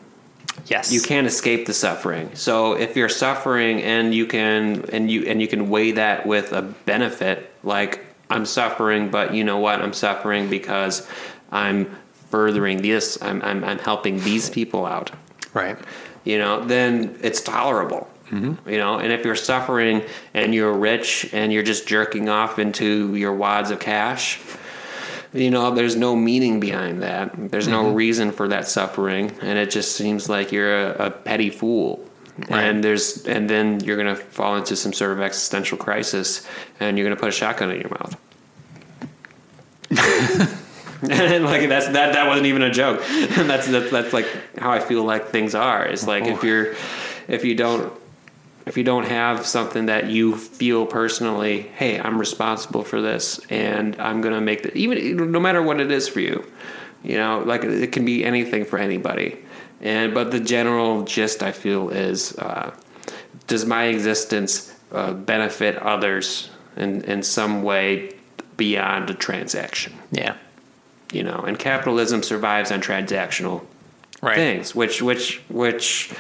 Yes. 0.70 0.92
you 0.92 1.02
can't 1.02 1.28
escape 1.28 1.66
the 1.66 1.74
suffering. 1.74 2.36
So 2.36 2.74
if 2.74 2.96
you're 2.96 3.10
suffering 3.10 3.82
and 3.82 4.14
you 4.14 4.26
can 4.26 4.86
and 4.92 5.10
you 5.10 5.26
and 5.26 5.42
you 5.42 5.48
can 5.48 5.70
weigh 5.70 5.94
that 5.94 6.26
with 6.26 6.54
a 6.54 6.62
benefit, 6.62 7.52
like 7.64 8.06
I'm 8.30 8.46
suffering, 8.46 9.10
but 9.10 9.34
you 9.34 9.44
know 9.44 9.58
what? 9.58 9.82
I'm 9.82 9.94
suffering 9.94 10.50
because 10.50 11.08
I'm 11.52 11.96
furthering 12.30 12.82
this. 12.82 13.22
I'm 13.22 13.42
I'm, 13.42 13.64
I'm 13.64 13.80
helping 13.80 14.20
these 14.20 14.50
people 14.50 14.86
out. 14.86 15.12
Right. 15.54 15.78
You 16.24 16.38
know, 16.38 16.64
then 16.64 17.18
it's 17.22 17.42
tolerable. 17.42 18.10
Mm-hmm. 18.30 18.70
You 18.70 18.78
know, 18.78 19.00
and 19.00 19.12
if 19.12 19.26
you're 19.26 19.36
suffering 19.36 20.04
and 20.34 20.54
you're 20.54 20.74
rich 20.74 21.30
and 21.34 21.52
you're 21.52 21.64
just 21.64 21.88
jerking 21.88 22.30
off 22.30 22.60
into 22.60 23.16
your 23.16 23.34
wads 23.34 23.72
of 23.72 23.80
cash, 23.80 24.40
you 25.34 25.50
know, 25.50 25.74
there's 25.74 25.96
no 25.96 26.16
meaning 26.16 26.60
behind 26.60 27.02
that. 27.02 27.32
There's 27.52 27.68
no 27.68 27.86
mm-hmm. 27.86 27.96
reason 27.96 28.32
for 28.32 28.48
that 28.48 28.68
suffering, 28.68 29.32
and 29.42 29.60
it 29.60 29.70
just 29.72 29.96
seems 29.96 30.30
like 30.30 30.52
you're 30.52 30.92
a, 30.92 31.08
a 31.08 31.12
petty 31.12 31.50
fool. 31.50 32.06
Right. 32.50 32.64
And 32.64 32.84
there's, 32.84 33.26
and 33.26 33.50
then 33.50 33.80
you're 33.82 33.98
gonna 33.98 34.16
fall 34.16 34.56
into 34.56 34.76
some 34.76 34.94
sort 34.94 35.12
of 35.12 35.22
existential 35.22 35.78
crisis, 35.78 36.48
and 36.80 36.98
you're 36.98 37.06
gonna 37.06 37.20
put 37.20 37.30
a 37.30 37.34
shotgun 37.34 37.72
in 37.72 37.82
your 37.82 37.90
mouth. 37.90 38.16
and 41.02 41.46
like 41.46 41.70
that's 41.70 41.88
that 41.88 42.14
that 42.14 42.28
wasn't 42.28 42.48
even 42.48 42.62
a 42.62 42.72
joke. 42.72 43.02
And 43.10 43.30
that's 43.50 43.68
that's 43.68 43.92
that's 43.92 44.14
like 44.14 44.28
how 44.58 44.72
I 44.72 44.80
feel 44.80 45.04
like 45.04 45.28
things 45.28 45.56
are. 45.56 45.86
It's 45.86 46.06
like 46.06 46.26
if 46.26 46.44
you're 46.44 46.76
if 47.28 47.46
you 47.46 47.56
don't 47.56 47.94
if 48.66 48.78
you 48.78 48.84
don't 48.84 49.06
have 49.06 49.46
something 49.46 49.88
that 49.88 50.10
you 50.10 50.36
feel 50.36 50.86
personally, 50.86 51.62
hey, 51.62 52.00
I'm 52.00 52.20
responsible 52.20 52.84
for 52.84 53.02
this, 53.02 53.40
and 53.50 54.00
I'm 54.00 54.22
gonna 54.22 54.42
make 54.42 54.64
the 54.64 54.78
even 54.78 55.32
no 55.32 55.40
matter 55.40 55.62
what 55.62 55.80
it 55.80 55.92
is 55.92 56.08
for 56.08 56.20
you, 56.20 56.46
you 57.04 57.18
know, 57.18 57.44
like 57.46 57.64
it 57.64 57.92
can 57.92 58.06
be 58.06 58.24
anything 58.24 58.66
for 58.66 58.78
anybody, 58.78 59.40
and 59.82 60.14
but 60.14 60.32
the 60.32 60.40
general 60.40 61.04
gist 61.04 61.42
I 61.42 61.52
feel 61.52 61.90
is, 61.90 62.38
uh, 62.38 62.76
does 63.48 63.66
my 63.66 63.86
existence 63.86 64.76
uh, 64.92 65.14
benefit 65.14 65.78
others 65.78 66.50
in 66.76 67.04
in 67.06 67.24
some 67.24 67.64
way 67.64 68.16
beyond 68.58 69.10
a 69.10 69.14
transaction? 69.14 69.94
Yeah. 70.12 70.36
You 71.12 71.24
know, 71.24 71.44
and 71.48 71.58
capitalism 71.58 72.22
survives 72.24 72.72
on 72.72 72.82
transactional 72.82 73.64
Right. 74.22 74.36
things, 74.36 74.76
which 74.76 75.02
which 75.02 75.42
which 75.50 76.12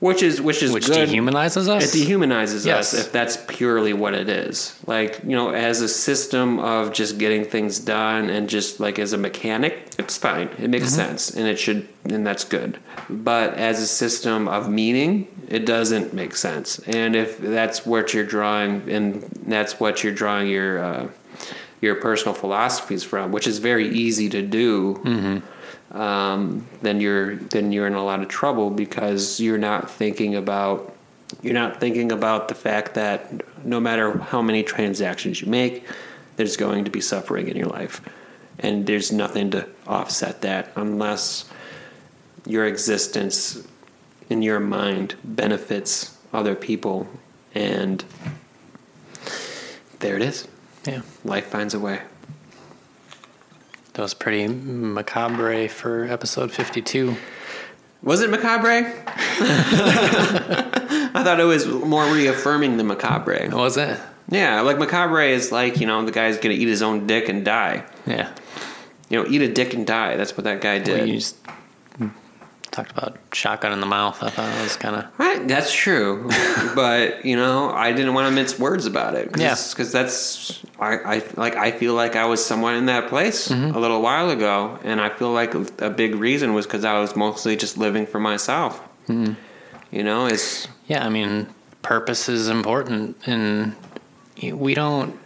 which 0.00 0.22
is 0.22 0.40
which 0.42 0.62
is 0.62 0.72
Which 0.72 0.86
good. 0.86 1.08
dehumanizes 1.08 1.68
us. 1.68 1.94
It 1.94 1.98
dehumanizes 1.98 2.66
Yes. 2.66 2.92
us 2.92 3.00
if 3.06 3.12
that's 3.12 3.38
purely 3.48 3.92
what 3.92 4.12
it 4.14 4.28
is. 4.28 4.74
Like, 4.86 5.20
you 5.24 5.34
know, 5.36 5.50
as 5.50 5.80
a 5.80 5.88
system 5.88 6.58
of 6.58 6.92
just 6.92 7.16
getting 7.18 7.44
things 7.44 7.78
done 7.78 8.28
and 8.28 8.48
just 8.48 8.78
like 8.80 8.98
as 8.98 9.12
a 9.12 9.18
mechanic, 9.18 9.78
it's 9.98 10.16
fine. 10.18 10.48
It 10.58 10.68
makes 10.68 10.88
sense 10.90 11.30
and 11.30 11.46
it 11.46 11.58
should, 11.58 11.88
and 12.04 12.26
that's 12.26 12.44
good. 12.44 12.78
But 13.08 13.54
as 13.54 13.80
a 13.80 13.86
system 13.86 14.48
of 14.48 14.68
meaning, 14.68 15.28
it 15.48 15.64
doesn't 15.64 16.12
make 16.12 16.36
sense. 16.36 16.78
And 16.86 17.14
if 17.16 17.38
that's 17.38 17.86
what 17.86 18.12
you're 18.12 18.24
drawing 18.24 18.82
and 18.90 19.24
that's 19.46 19.78
what 19.80 20.02
you're 20.04 20.12
drawing 20.12 20.48
your, 20.48 20.78
uh, 20.84 21.06
your 21.86 21.94
personal 21.94 22.34
philosophies 22.34 23.02
from, 23.02 23.32
which 23.32 23.46
is 23.46 23.58
very 23.58 23.88
easy 23.88 24.28
to 24.28 24.42
do 24.42 25.42
um, 25.92 26.66
then 26.82 27.00
you're 27.00 27.36
then 27.36 27.72
you're 27.72 27.86
in 27.86 27.94
a 27.94 28.04
lot 28.04 28.20
of 28.20 28.28
trouble 28.28 28.70
because 28.70 29.40
you're 29.40 29.58
not 29.58 29.90
thinking 29.90 30.34
about 30.34 30.94
you're 31.42 31.54
not 31.54 31.80
thinking 31.80 32.12
about 32.12 32.48
the 32.48 32.54
fact 32.54 32.94
that 32.94 33.42
no 33.64 33.80
matter 33.80 34.18
how 34.18 34.42
many 34.42 34.62
transactions 34.62 35.40
you 35.40 35.48
make, 35.48 35.84
there's 36.36 36.56
going 36.56 36.84
to 36.84 36.90
be 36.90 37.00
suffering 37.00 37.48
in 37.48 37.56
your 37.56 37.66
life, 37.66 38.00
and 38.58 38.86
there's 38.86 39.12
nothing 39.12 39.50
to 39.52 39.66
offset 39.86 40.42
that 40.42 40.70
unless 40.76 41.48
your 42.46 42.66
existence 42.66 43.66
in 44.28 44.42
your 44.42 44.60
mind 44.60 45.14
benefits 45.24 46.16
other 46.32 46.54
people, 46.54 47.08
and 47.54 48.04
there 50.00 50.16
it 50.16 50.22
is. 50.22 50.46
Yeah. 50.86 51.02
Life 51.24 51.46
finds 51.46 51.74
a 51.74 51.80
way. 51.80 52.00
That 53.94 54.02
was 54.02 54.14
pretty 54.14 54.46
macabre 54.46 55.68
for 55.68 56.04
episode 56.04 56.52
52. 56.52 57.16
Was 58.02 58.20
it 58.20 58.30
macabre? 58.30 58.92
I 59.06 61.22
thought 61.24 61.40
it 61.40 61.44
was 61.44 61.66
more 61.66 62.04
reaffirming 62.12 62.76
the 62.76 62.84
macabre. 62.84 63.48
Was 63.50 63.76
it? 63.76 63.98
Yeah, 64.28 64.60
like 64.60 64.78
macabre 64.78 65.22
is 65.22 65.50
like 65.52 65.80
you 65.80 65.86
know 65.86 66.04
the 66.04 66.12
guy's 66.12 66.38
gonna 66.38 66.54
eat 66.54 66.68
his 66.68 66.82
own 66.82 67.06
dick 67.06 67.28
and 67.28 67.44
die. 67.44 67.84
Yeah. 68.06 68.32
You 69.08 69.22
know, 69.22 69.28
eat 69.30 69.40
a 69.40 69.52
dick 69.52 69.72
and 69.72 69.86
die. 69.86 70.16
That's 70.16 70.36
what 70.36 70.44
that 70.44 70.60
guy 70.60 70.76
Well, 70.78 70.84
did. 70.84 71.08
you 71.08 71.14
just 71.14 71.36
talked 72.76 72.90
about 72.92 73.16
shotgun 73.32 73.72
in 73.72 73.80
the 73.80 73.86
mouth. 73.86 74.22
I 74.22 74.30
thought 74.30 74.48
it 74.56 74.62
was 74.62 74.76
kind 74.76 74.94
of. 74.96 75.06
Right, 75.18 75.48
that's 75.48 75.72
true, 75.72 76.28
but 76.74 77.24
you 77.24 77.34
know, 77.36 77.70
I 77.70 77.92
didn't 77.92 78.14
want 78.14 78.28
to 78.28 78.34
mince 78.34 78.58
words 78.58 78.86
about 78.86 79.14
it. 79.14 79.32
Cause, 79.32 79.42
Yeah. 79.42 79.56
because 79.72 79.90
that's 79.92 80.62
I, 80.78 81.16
I 81.16 81.22
like 81.36 81.56
I 81.56 81.70
feel 81.72 81.94
like 81.94 82.14
I 82.16 82.26
was 82.26 82.44
somewhat 82.44 82.74
in 82.74 82.86
that 82.86 83.08
place 83.08 83.48
Mm-hmm. 83.48 83.74
a 83.76 83.80
little 83.80 84.02
while 84.02 84.30
ago, 84.30 84.78
and 84.84 85.00
I 85.00 85.08
feel 85.08 85.32
like 85.32 85.54
a 85.80 85.90
big 85.90 86.14
reason 86.16 86.54
was 86.54 86.66
because 86.66 86.84
I 86.84 87.00
was 87.00 87.16
mostly 87.16 87.56
just 87.56 87.78
living 87.78 88.06
for 88.06 88.20
myself. 88.20 88.80
Mm-hmm. 89.08 89.32
You 89.90 90.02
know, 90.04 90.26
it's 90.26 90.68
Yeah, 90.86 91.04
I 91.04 91.08
mean, 91.08 91.48
purpose 91.82 92.28
is 92.28 92.48
important, 92.48 93.16
and 93.26 93.74
we 94.42 94.74
don't 94.74 95.18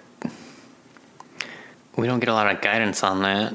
we 1.97 2.07
don't 2.07 2.21
get 2.21 2.29
a 2.29 2.35
lot 2.35 2.55
of 2.55 2.61
guidance 2.63 3.03
on 3.03 3.23
that. 3.23 3.53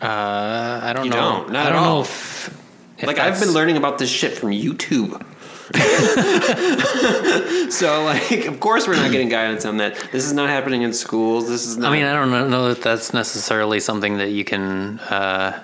Uh, 0.00 0.80
I 0.82 0.92
don't 0.92 1.04
You 1.06 1.10
know. 1.10 1.16
don't, 1.16 1.52
not 1.52 1.66
I 1.66 1.70
don't 1.70 1.82
know 1.82 1.88
all. 1.88 2.00
if, 2.02 2.54
if 2.98 3.06
like 3.06 3.18
I've 3.18 3.38
been 3.38 3.52
learning 3.52 3.76
about 3.76 3.98
this 3.98 4.10
shit 4.10 4.32
from 4.32 4.50
YouTube. 4.50 5.22
so 7.72 8.04
like, 8.04 8.46
of 8.46 8.60
course, 8.60 8.86
we're 8.86 8.96
not 8.96 9.10
getting 9.10 9.28
guidance 9.28 9.64
on 9.64 9.78
that. 9.78 9.94
This 10.12 10.24
is 10.24 10.32
not 10.32 10.48
happening 10.48 10.82
in 10.82 10.92
schools. 10.92 11.48
This 11.48 11.66
is 11.66 11.76
not. 11.76 11.90
I 11.90 11.96
mean, 11.96 12.04
I 12.04 12.12
don't 12.12 12.50
know, 12.50 12.68
that 12.68 12.82
that's 12.82 13.12
necessarily 13.12 13.80
something 13.80 14.18
that 14.18 14.30
you 14.30 14.44
can. 14.44 15.00
Uh, 15.00 15.60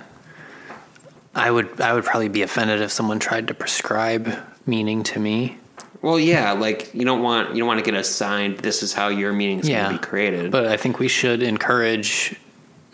I 1.34 1.50
would 1.50 1.80
I 1.80 1.94
would 1.94 2.04
probably 2.04 2.28
be 2.28 2.42
offended 2.42 2.80
if 2.80 2.90
someone 2.90 3.18
tried 3.18 3.48
to 3.48 3.54
prescribe 3.54 4.34
meaning 4.66 5.02
to 5.04 5.20
me. 5.20 5.58
Well, 6.02 6.18
yeah, 6.18 6.52
like 6.52 6.92
you 6.94 7.04
don't 7.04 7.22
want 7.22 7.50
you 7.50 7.58
don't 7.58 7.68
want 7.68 7.78
to 7.78 7.84
get 7.88 7.98
assigned. 7.98 8.58
This 8.58 8.82
is 8.82 8.92
how 8.92 9.08
your 9.08 9.32
meaning 9.32 9.60
is 9.60 9.68
Yeah, 9.68 9.84
going 9.84 9.96
to 9.96 10.02
be 10.02 10.06
created. 10.06 10.50
But 10.50 10.66
I 10.66 10.76
think 10.76 10.98
we 10.98 11.08
should 11.08 11.42
encourage 11.42 12.34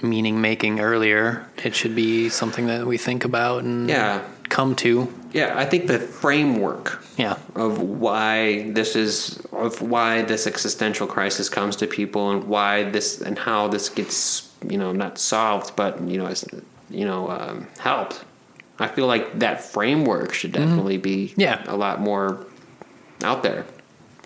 meaning 0.02 0.40
making 0.40 0.80
earlier. 0.80 1.46
It 1.64 1.74
should 1.74 1.94
be 1.94 2.28
something 2.28 2.66
that 2.66 2.86
we 2.86 2.98
think 2.98 3.24
about 3.24 3.64
and 3.64 3.88
yeah, 3.88 4.22
come 4.48 4.74
to. 4.76 5.12
yeah, 5.32 5.54
I 5.56 5.64
think 5.66 5.86
the 5.88 5.98
framework 5.98 7.02
Yeah. 7.16 7.36
of 7.54 7.80
why 7.80 8.70
this 8.70 8.94
is 8.96 9.38
of 9.52 9.82
why 9.82 10.22
this 10.22 10.46
existential 10.46 11.06
crisis 11.06 11.48
comes 11.48 11.76
to 11.76 11.86
people 11.86 12.30
and 12.30 12.44
why 12.44 12.84
this 12.90 13.20
and 13.20 13.38
how 13.38 13.68
this 13.68 13.88
gets 13.88 14.48
you 14.68 14.78
know 14.78 14.92
not 14.92 15.18
solved 15.18 15.74
but 15.76 16.00
you 16.02 16.18
know 16.18 16.32
you 16.90 17.04
know 17.04 17.28
um, 17.30 17.66
helped. 17.78 18.24
I 18.80 18.86
feel 18.86 19.06
like 19.08 19.40
that 19.40 19.60
framework 19.64 20.32
should 20.32 20.52
definitely 20.52 20.98
be 20.98 21.28
Mm-hmm. 21.28 21.40
Yeah. 21.40 21.64
a 21.66 21.76
lot 21.76 22.00
more 22.00 22.46
out 23.24 23.42
there. 23.42 23.66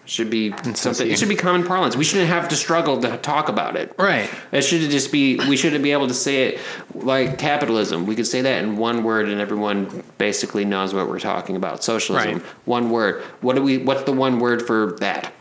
Should 0.05 0.31
be 0.31 0.51
so 0.51 0.73
something. 0.73 1.09
It 1.09 1.19
should 1.19 1.29
be 1.29 1.37
common 1.37 1.65
parlance. 1.65 1.97
We 1.97 2.03
shouldn't 2.03 2.29
have 2.29 2.49
to 2.49 2.57
struggle 2.57 3.01
to 3.03 3.19
talk 3.19 3.49
about 3.49 3.77
it. 3.77 3.95
Right. 3.97 4.29
It 4.51 4.63
should 4.63 4.81
just 4.91 5.13
be. 5.13 5.37
We 5.49 5.57
shouldn't 5.57 5.85
be 5.85 5.93
able 5.93 6.09
to 6.09 6.15
say 6.15 6.49
it 6.49 6.61
like 6.93 7.39
capitalism. 7.39 8.05
We 8.07 8.17
could 8.17 8.27
say 8.27 8.43
that 8.43 8.65
in 8.65 8.77
one 8.77 9.05
word, 9.05 9.29
and 9.29 9.41
everyone 9.41 10.03
basically 10.19 10.65
knows 10.65 10.93
what 10.93 11.09
we're 11.09 11.21
talking 11.21 11.55
about. 11.55 11.85
Socialism. 11.85 12.33
Right. 12.39 12.43
One 12.65 12.91
word. 12.91 13.23
What 13.43 13.55
do 13.55 13.63
we? 13.63 13.79
What's 13.79 14.03
the 14.03 14.13
one 14.13 14.41
word 14.41 14.63
for 14.67 14.97
that? 14.99 15.33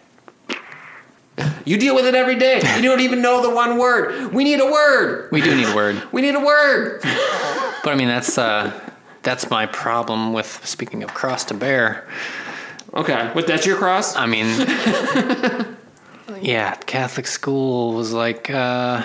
You 1.65 1.77
deal 1.77 1.95
with 1.95 2.05
it 2.05 2.13
every 2.13 2.35
day. 2.35 2.61
You 2.75 2.83
don't 2.83 2.99
even 2.99 3.21
know 3.21 3.41
the 3.41 3.49
one 3.53 3.77
word. 3.77 4.33
We 4.33 4.43
need 4.43 4.59
a 4.59 4.65
word. 4.65 5.31
We 5.31 5.41
do 5.41 5.55
need 5.55 5.67
a 5.69 5.75
word. 5.75 6.01
We 6.11 6.21
need 6.21 6.35
a 6.35 6.39
word. 6.39 7.01
But 7.01 7.87
I 7.87 7.95
mean 7.95 8.07
that's 8.07 8.37
uh 8.37 8.79
that's 9.23 9.49
my 9.49 9.65
problem 9.65 10.33
with 10.33 10.65
speaking 10.65 11.03
of 11.03 11.13
cross 11.13 11.45
to 11.45 11.53
bear. 11.53 12.07
Okay, 12.93 13.31
but 13.33 13.47
that's 13.47 13.65
your 13.65 13.77
cross. 13.77 14.15
I 14.15 14.25
mean 14.25 14.47
Yeah, 16.41 16.75
Catholic 16.85 17.27
school 17.27 17.93
was 17.93 18.13
like 18.13 18.49
uh 18.49 19.03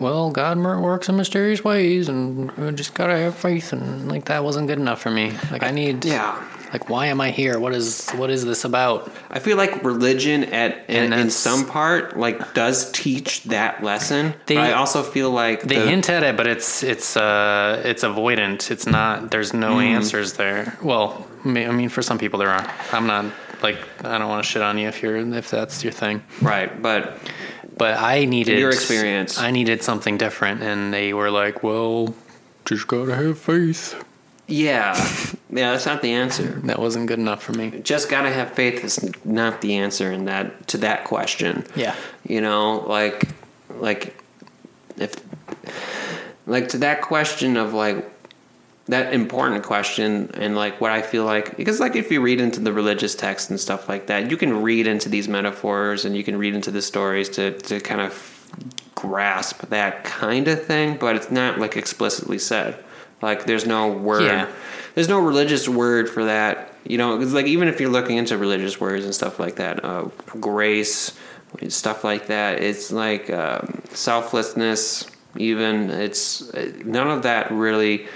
well, 0.00 0.30
God 0.30 0.56
works 0.58 1.10
in 1.10 1.16
mysterious 1.16 1.62
ways, 1.62 2.08
and 2.08 2.50
we 2.52 2.72
just 2.72 2.94
gotta 2.94 3.18
have 3.18 3.34
faith, 3.34 3.74
and 3.74 4.08
like 4.08 4.24
that 4.26 4.42
wasn't 4.42 4.66
good 4.66 4.78
enough 4.78 5.02
for 5.02 5.10
me. 5.10 5.32
Like 5.50 5.62
I 5.62 5.70
need, 5.70 6.06
Yeah. 6.06 6.42
Like 6.72 6.88
why 6.88 7.06
am 7.06 7.20
I 7.20 7.30
here? 7.30 7.58
What 7.58 7.74
is 7.74 8.10
what 8.10 8.30
is 8.30 8.44
this 8.44 8.64
about? 8.64 9.10
I 9.30 9.38
feel 9.40 9.56
like 9.56 9.82
religion 9.84 10.44
at 10.44 10.84
in, 10.88 11.12
And 11.12 11.14
in 11.22 11.30
some 11.30 11.66
part 11.66 12.16
like 12.18 12.54
does 12.54 12.90
teach 12.92 13.42
that 13.44 13.82
lesson. 13.82 14.34
They- 14.46 14.56
I 14.56 14.72
also 14.72 15.02
feel 15.02 15.30
like 15.30 15.62
They 15.62 15.76
the- 15.80 15.86
hint 15.88 16.08
at 16.10 16.22
it, 16.22 16.36
but 16.36 16.46
it's 16.46 16.82
it's 16.82 17.16
uh 17.16 17.82
it's 17.84 18.04
avoidant. 18.04 18.70
It's 18.70 18.86
not. 18.86 19.30
There's 19.30 19.52
no 19.52 19.76
Mm. 19.76 19.94
answers 19.96 20.34
there. 20.34 20.76
Well, 20.82 21.26
I 21.44 21.48
mean, 21.48 21.88
for 21.88 22.02
some 22.02 22.18
people 22.18 22.38
there 22.38 22.50
are. 22.50 22.66
I'm 22.92 23.06
not 23.06 23.24
like 23.62 23.78
I 24.04 24.18
don't 24.18 24.28
want 24.28 24.44
to 24.44 24.48
shit 24.50 24.62
on 24.62 24.78
you 24.78 24.88
if 24.88 25.02
you're 25.02 25.16
if 25.34 25.50
that's 25.50 25.82
your 25.84 25.92
thing. 25.92 26.22
right, 26.40 26.70
but 26.80 27.18
But 27.76 27.98
I 27.98 28.26
needed 28.26 28.58
your 28.58 28.70
experience. 28.70 29.38
I 29.40 29.50
needed 29.50 29.82
something 29.82 30.18
different, 30.18 30.62
and 30.62 30.92
they 30.92 31.14
were 31.14 31.30
like, 31.30 31.62
"Well, 31.62 32.14
just 32.66 32.86
gotta 32.86 33.14
have 33.16 33.38
faith." 33.38 33.94
Yeah, 34.50 34.94
yeah, 35.50 35.72
that's 35.72 35.86
not 35.86 36.02
the 36.02 36.12
answer. 36.12 36.60
That 36.64 36.78
wasn't 36.78 37.06
good 37.06 37.18
enough 37.18 37.42
for 37.42 37.52
me. 37.52 37.80
Just 37.82 38.08
gotta 38.08 38.30
have 38.30 38.52
faith 38.52 38.84
is 38.84 39.10
not 39.24 39.60
the 39.60 39.76
answer 39.76 40.10
in 40.10 40.26
that 40.26 40.68
to 40.68 40.78
that 40.78 41.04
question. 41.04 41.64
Yeah. 41.74 41.94
You 42.24 42.40
know, 42.40 42.84
like 42.86 43.28
like 43.68 44.16
if 44.96 45.14
like 46.46 46.68
to 46.70 46.78
that 46.78 47.02
question 47.02 47.56
of 47.56 47.74
like 47.74 48.08
that 48.86 49.14
important 49.14 49.62
question 49.62 50.30
and 50.34 50.56
like 50.56 50.80
what 50.80 50.90
I 50.90 51.00
feel 51.00 51.24
like 51.24 51.56
because 51.56 51.78
like 51.78 51.94
if 51.94 52.10
you 52.10 52.20
read 52.20 52.40
into 52.40 52.58
the 52.60 52.72
religious 52.72 53.14
text 53.14 53.50
and 53.50 53.58
stuff 53.58 53.88
like 53.88 54.08
that, 54.08 54.30
you 54.30 54.36
can 54.36 54.62
read 54.62 54.86
into 54.86 55.08
these 55.08 55.28
metaphors 55.28 56.04
and 56.04 56.16
you 56.16 56.24
can 56.24 56.36
read 56.36 56.54
into 56.54 56.70
the 56.70 56.82
stories 56.82 57.28
to 57.30 57.52
to 57.52 57.80
kind 57.80 58.00
of 58.00 58.36
grasp 58.94 59.68
that 59.68 60.04
kind 60.04 60.48
of 60.48 60.64
thing, 60.64 60.96
but 60.96 61.16
it's 61.16 61.30
not 61.30 61.58
like 61.58 61.76
explicitly 61.76 62.38
said. 62.38 62.76
Like 63.22 63.46
there's 63.46 63.66
no 63.66 63.92
word 63.92 64.22
Yeah. 64.22 64.46
there's 64.94 65.08
no 65.08 65.20
religious 65.20 65.68
word 65.68 66.08
for 66.08 66.24
that. 66.24 66.74
You 66.84 66.96
know, 66.98 67.16
because 67.18 67.34
like 67.34 67.46
even 67.46 67.68
if 67.68 67.78
you're 67.80 67.90
looking 67.90 68.16
into 68.16 68.38
religious 68.38 68.80
words 68.80 69.04
and 69.04 69.14
stuff 69.14 69.38
like 69.38 69.56
that, 69.56 69.84
uh, 69.84 70.08
grace, 70.40 71.12
stuff 71.68 72.04
like 72.04 72.28
that, 72.28 72.62
it's 72.62 72.90
like 72.90 73.28
um, 73.30 73.82
selflessness. 73.92 75.06
Even 75.36 75.90
it's 75.90 76.48
uh, 76.54 76.72
none 76.84 77.08
of 77.08 77.22
that 77.24 77.50
really 77.50 78.06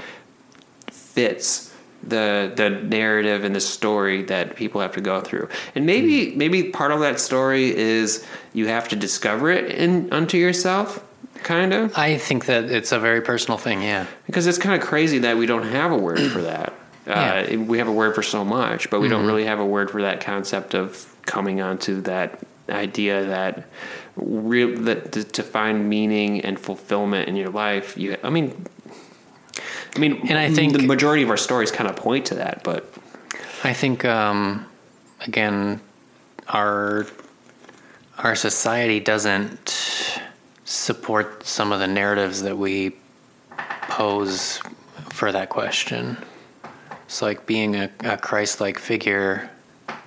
fits 0.90 1.72
the 2.02 2.52
the 2.56 2.70
narrative 2.70 3.44
and 3.44 3.54
the 3.54 3.60
story 3.60 4.22
that 4.22 4.56
people 4.56 4.80
have 4.80 4.92
to 4.92 5.00
go 5.00 5.20
through. 5.20 5.48
And 5.74 5.86
maybe 5.86 6.34
maybe 6.34 6.64
part 6.64 6.90
of 6.92 7.00
that 7.00 7.20
story 7.20 7.74
is 7.76 8.24
you 8.52 8.66
have 8.68 8.88
to 8.88 8.96
discover 8.96 9.50
it 9.50 9.70
in 9.70 10.12
unto 10.12 10.36
yourself, 10.38 11.04
kind 11.44 11.72
of 11.72 11.96
I 11.96 12.18
think 12.18 12.46
that 12.46 12.64
it's 12.64 12.90
a 12.92 12.98
very 12.98 13.20
personal 13.20 13.58
thing. 13.58 13.82
Yeah. 13.82 14.06
because 14.26 14.46
it's 14.46 14.58
kind 14.58 14.80
of 14.80 14.86
crazy 14.86 15.18
that 15.20 15.36
we 15.36 15.46
don't 15.46 15.64
have 15.68 15.92
a 15.92 15.96
word 15.98 16.20
for 16.32 16.42
that. 16.52 16.70
Uh, 17.06 17.44
Yeah. 17.50 17.56
We 17.56 17.78
have 17.78 17.88
a 17.88 17.92
word 17.92 18.14
for 18.14 18.22
so 18.22 18.44
much, 18.44 18.90
but 18.90 19.00
we 19.00 19.08
don't 19.08 19.26
really 19.26 19.44
have 19.44 19.60
a 19.60 19.66
word 19.66 19.90
for 19.90 20.02
that 20.02 20.20
concept 20.20 20.74
of 20.74 21.06
coming 21.26 21.60
onto 21.60 22.00
that 22.02 22.40
idea 22.68 23.24
that 23.26 23.64
real 24.16 24.76
that 24.84 25.12
to, 25.12 25.22
to 25.24 25.42
find 25.42 25.88
meaning 25.88 26.40
and 26.40 26.58
fulfillment 26.58 27.28
in 27.28 27.36
your 27.36 27.50
life. 27.50 27.96
You, 27.98 28.16
I 28.22 28.30
mean, 28.30 28.66
I 29.94 29.98
mean, 29.98 30.26
And 30.28 30.38
I 30.38 30.50
think- 30.50 30.72
the 30.72 30.82
majority 30.86 31.22
of 31.22 31.30
our 31.30 31.36
stories 31.36 31.70
kind 31.70 31.88
of 31.90 31.96
point 31.96 32.26
to 32.26 32.36
that, 32.36 32.62
but 32.64 32.90
I 33.62 33.72
think 33.74 34.04
um, 34.04 34.66
again, 35.20 35.80
our 36.48 37.06
our 38.18 38.34
society 38.36 39.00
doesn't 39.00 40.18
support 40.64 41.44
some 41.44 41.72
of 41.72 41.80
the 41.80 41.86
narratives 41.86 42.42
that 42.42 42.56
we 42.56 42.96
pose 43.82 44.60
for 45.10 45.30
that 45.32 45.48
question. 45.48 46.16
So, 47.06 47.26
like 47.26 47.46
being 47.46 47.76
a, 47.76 47.90
a 48.00 48.16
Christ-like 48.16 48.78
figure 48.78 49.50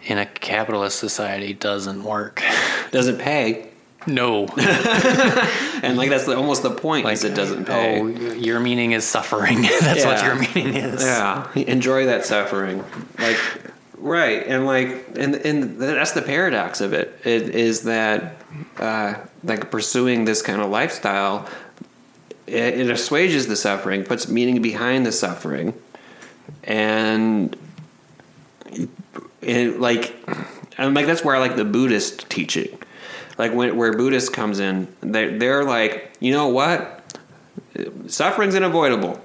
in 0.06 0.18
a 0.18 0.26
capitalist 0.26 1.00
society 1.00 1.54
doesn't 1.54 2.04
work. 2.04 2.44
doesn't 2.92 3.20
pay. 3.20 3.70
No, 4.08 4.48
And 5.84 5.98
like 5.98 6.10
that's 6.10 6.26
the, 6.26 6.36
almost 6.36 6.64
the 6.64 6.72
point 6.72 7.08
is 7.10 7.24
it 7.24 7.36
doesn't 7.36 7.66
pay. 7.66 8.00
Oh, 8.00 8.08
your 8.08 8.60
meaning 8.60 8.94
is 8.94 9.06
suffering. 9.06 9.62
That's 9.62 10.06
what 10.06 10.24
your 10.24 10.36
meaning 10.36 10.76
is. 10.76 11.04
Yeah, 11.04 11.52
enjoy 11.56 12.06
that 12.06 12.26
suffering. 12.26 12.84
Like, 13.20 13.38
right, 13.98 14.46
and 14.46 14.66
like, 14.66 15.06
and 15.18 15.36
and 15.36 15.80
that's 15.80 16.12
the 16.12 16.22
paradox 16.22 16.82
of 16.82 16.94
it. 16.94 17.20
It 17.24 17.50
is 17.56 17.84
that, 17.84 18.36
uh, 18.78 19.16
like, 19.44 19.70
pursuing 19.72 20.26
this 20.26 20.42
kind 20.42 20.62
of 20.62 20.70
lifestyle, 20.70 21.48
it, 22.46 22.80
it 22.80 22.90
assuages 22.90 23.48
the 23.48 23.56
suffering, 23.56 24.04
puts 24.04 24.28
meaning 24.28 24.62
behind 24.62 25.06
the 25.06 25.12
suffering, 25.12 25.74
and 26.64 27.56
it 29.42 29.80
like, 29.80 30.16
and 30.78 30.94
like 30.94 31.06
that's 31.06 31.24
where 31.24 31.36
I 31.36 31.40
like 31.40 31.56
the 31.56 31.66
Buddhist 31.66 32.30
teaching. 32.30 32.78
Like 33.38 33.54
when 33.54 33.76
where 33.78 33.94
Buddhist 33.94 34.34
comes 34.34 34.60
in, 34.60 34.88
they 35.02 35.38
they're 35.38 35.64
like, 35.64 36.12
you 36.20 36.32
know 36.32 36.48
what? 36.48 36.98
suffering's 38.08 38.56
unavoidable. 38.56 39.20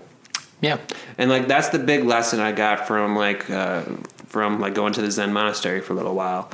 Yeah. 0.61 0.79
And 1.19 1.31
like 1.31 1.49
that's 1.49 1.71
the 1.71 1.79
big 1.79 2.05
lesson 2.05 2.41
I 2.41 2.53
got 2.53 2.87
from 2.87 3.17
like 3.17 3.49
uh, 3.51 3.83
from 4.33 4.59
like 4.61 4.75
going 4.75 4.95
to 4.95 5.03
the 5.03 5.11
Zen 5.11 5.33
monastery 5.33 5.83
for 5.83 5.93
a 5.93 5.97
little 5.97 6.15
while 6.15 6.51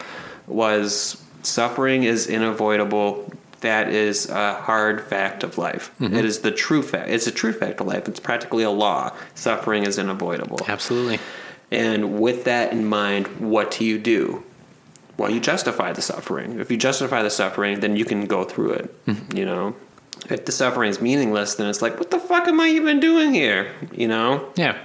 was 0.49 1.23
suffering 1.43 2.03
is 2.03 2.29
unavoidable. 2.29 3.31
That 3.61 3.89
is 3.89 4.29
a 4.29 4.55
hard 4.55 5.01
fact 5.03 5.45
of 5.45 5.59
life. 5.59 5.93
Mm-hmm. 6.01 6.17
It 6.17 6.25
is 6.25 6.41
the 6.41 6.51
true 6.51 6.83
fact. 6.83 7.09
It's 7.09 7.27
a 7.27 7.33
true 7.33 7.53
fact 7.53 7.81
of 7.81 7.87
life. 7.87 8.09
It's 8.09 8.21
practically 8.21 8.65
a 8.65 8.71
law. 8.71 9.15
Suffering 9.35 9.85
is 9.85 9.99
unavoidable. 9.99 10.59
Absolutely. 10.67 11.21
And 11.71 12.21
with 12.21 12.45
that 12.45 12.73
in 12.73 12.85
mind, 12.85 13.27
what 13.39 13.71
do 13.71 13.85
you 13.85 13.99
do? 13.99 14.43
Well, 15.17 15.31
you 15.31 15.41
justify 15.41 15.93
the 15.93 16.03
suffering. 16.03 16.59
If 16.61 16.71
you 16.71 16.77
justify 16.77 17.23
the 17.23 17.31
suffering, 17.31 17.81
then 17.81 17.97
you 17.97 18.05
can 18.05 18.27
go 18.27 18.45
through 18.45 18.73
it. 18.73 19.07
Mm-hmm. 19.07 19.37
You 19.37 19.45
know, 19.45 19.77
if 20.31 20.45
the 20.47 20.53
suffering 20.53 20.91
is 20.91 21.01
meaningless, 21.01 21.57
then 21.57 21.69
it's 21.69 21.83
like, 21.83 21.99
what 21.99 22.11
the 22.11 22.21
fuck 22.21 22.49
am 22.49 22.61
I 22.61 22.69
even 22.69 23.01
doing 23.01 23.35
here? 23.35 23.73
You 23.93 24.09
know, 24.09 24.51
Yeah. 24.57 24.79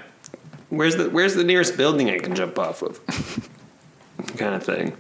Where's 0.74 0.96
the 0.96 1.10
where's 1.10 1.36
the 1.36 1.44
nearest 1.44 1.78
building 1.78 2.10
I 2.10 2.20
can 2.20 2.36
jump 2.36 2.58
off 2.60 2.82
of? 2.82 3.00
kind 4.38 4.56
of 4.56 4.64
thing. 4.64 4.96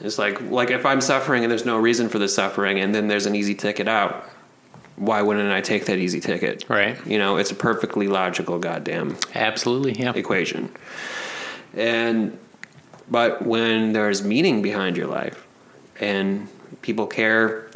It's 0.00 0.18
like 0.18 0.40
like 0.42 0.70
if 0.70 0.84
I'm 0.86 1.00
suffering 1.00 1.44
and 1.44 1.50
there's 1.50 1.66
no 1.66 1.78
reason 1.78 2.08
for 2.08 2.18
the 2.18 2.28
suffering, 2.28 2.80
and 2.80 2.94
then 2.94 3.08
there's 3.08 3.26
an 3.26 3.34
easy 3.34 3.54
ticket 3.54 3.88
out. 3.88 4.24
Why 4.96 5.22
wouldn't 5.22 5.50
I 5.50 5.60
take 5.62 5.86
that 5.86 5.98
easy 5.98 6.20
ticket? 6.20 6.64
Right. 6.68 7.04
You 7.06 7.18
know, 7.18 7.36
it's 7.36 7.50
a 7.50 7.54
perfectly 7.54 8.08
logical 8.08 8.58
goddamn 8.58 9.16
Absolutely. 9.34 9.92
Yeah. 9.92 10.12
equation. 10.14 10.70
And 11.74 12.38
but 13.10 13.44
when 13.44 13.92
there's 13.92 14.22
meaning 14.22 14.62
behind 14.62 14.96
your 14.96 15.06
life 15.06 15.46
and 15.98 16.46
people 16.82 17.06
care 17.06 17.70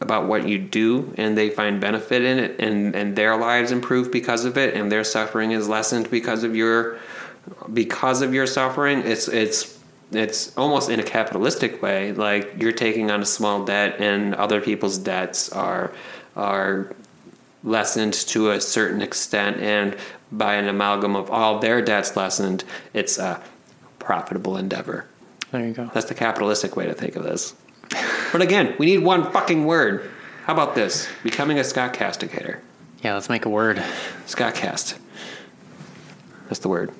about 0.00 0.26
what 0.26 0.48
you 0.48 0.58
do 0.58 1.12
and 1.16 1.36
they 1.36 1.50
find 1.50 1.80
benefit 1.80 2.22
in 2.22 2.38
it 2.38 2.60
and, 2.60 2.94
and 2.94 3.16
their 3.16 3.36
lives 3.36 3.72
improve 3.72 4.12
because 4.12 4.44
of 4.44 4.56
it 4.56 4.74
and 4.74 4.92
their 4.92 5.02
suffering 5.02 5.50
is 5.50 5.68
lessened 5.68 6.08
because 6.10 6.44
of 6.44 6.54
your 6.54 6.98
because 7.72 8.22
of 8.22 8.34
your 8.34 8.46
suffering, 8.46 9.02
it's 9.04 9.28
it's 9.28 9.78
it's 10.10 10.56
almost 10.56 10.88
in 10.88 11.00
a 11.00 11.02
capitalistic 11.02 11.82
way, 11.82 12.12
like 12.12 12.54
you're 12.58 12.72
taking 12.72 13.10
on 13.10 13.20
a 13.20 13.26
small 13.26 13.64
debt 13.64 14.00
and 14.00 14.34
other 14.34 14.60
people's 14.60 14.98
debts 14.98 15.50
are 15.50 15.92
are 16.36 16.94
lessened 17.64 18.14
to 18.14 18.50
a 18.50 18.60
certain 18.60 19.02
extent, 19.02 19.58
and 19.58 19.96
by 20.30 20.54
an 20.54 20.68
amalgam 20.68 21.16
of 21.16 21.30
all 21.30 21.58
their 21.58 21.82
debts 21.82 22.16
lessened, 22.16 22.64
it's 22.94 23.18
a 23.18 23.42
profitable 23.98 24.56
endeavor. 24.56 25.06
There 25.50 25.66
you 25.66 25.72
go. 25.72 25.90
That's 25.92 26.06
the 26.06 26.14
capitalistic 26.14 26.76
way 26.76 26.86
to 26.86 26.94
think 26.94 27.16
of 27.16 27.24
this. 27.24 27.54
But 28.32 28.42
again, 28.42 28.74
we 28.78 28.86
need 28.86 28.98
one 28.98 29.30
fucking 29.32 29.64
word. 29.64 30.10
How 30.44 30.52
about 30.52 30.74
this? 30.74 31.08
Becoming 31.22 31.58
a 31.58 31.64
Scott 31.64 31.94
castigator. 31.94 32.60
Yeah. 33.02 33.14
Let's 33.14 33.28
make 33.28 33.44
a 33.44 33.50
word. 33.50 33.82
Scott 34.26 34.54
cast. 34.54 34.98
That's 36.48 36.60
the 36.60 36.68
word. 36.68 36.92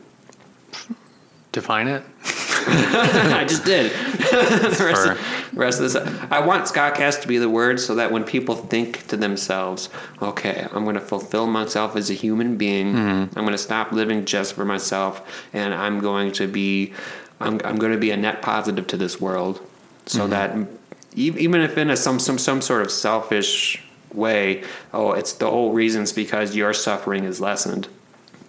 Define 1.52 1.88
it. 1.88 2.02
I 2.70 3.46
just 3.48 3.64
did. 3.64 3.90
the, 4.18 4.84
rest 4.84 5.06
of, 5.06 5.52
the 5.52 5.58
rest 5.58 5.80
of 5.80 5.90
this, 5.90 5.96
I 6.30 6.40
want 6.40 6.66
Scottcast 6.66 7.22
to 7.22 7.28
be 7.28 7.38
the 7.38 7.48
word 7.48 7.80
so 7.80 7.94
that 7.94 8.12
when 8.12 8.24
people 8.24 8.54
think 8.54 9.06
to 9.08 9.16
themselves, 9.16 9.88
okay, 10.20 10.66
I'm 10.72 10.84
going 10.84 10.94
to 10.94 11.00
fulfill 11.00 11.46
myself 11.46 11.96
as 11.96 12.10
a 12.10 12.14
human 12.14 12.56
being. 12.56 12.92
Mm-hmm. 12.92 13.38
I'm 13.38 13.44
going 13.44 13.52
to 13.52 13.58
stop 13.58 13.92
living 13.92 14.26
just 14.26 14.52
for 14.52 14.66
myself, 14.66 15.46
and 15.54 15.72
I'm 15.72 16.00
going 16.00 16.32
to 16.32 16.46
be, 16.46 16.92
I'm, 17.40 17.60
I'm 17.64 17.76
going 17.76 17.92
to 17.92 17.98
be 17.98 18.10
a 18.10 18.16
net 18.16 18.42
positive 18.42 18.86
to 18.88 18.98
this 18.98 19.20
world, 19.20 19.60
so 20.04 20.20
mm-hmm. 20.20 20.30
that 20.30 20.56
e- 20.56 20.77
even 21.14 21.60
if 21.60 21.76
in 21.78 21.90
a 21.90 21.96
some 21.96 22.18
some 22.18 22.38
some 22.38 22.60
sort 22.60 22.82
of 22.82 22.90
selfish 22.90 23.82
way, 24.12 24.62
oh, 24.92 25.12
it's 25.12 25.32
the 25.34 25.50
whole 25.50 25.72
reason's 25.72 26.12
because 26.12 26.56
your 26.56 26.72
suffering 26.72 27.24
is 27.24 27.40
lessened, 27.40 27.88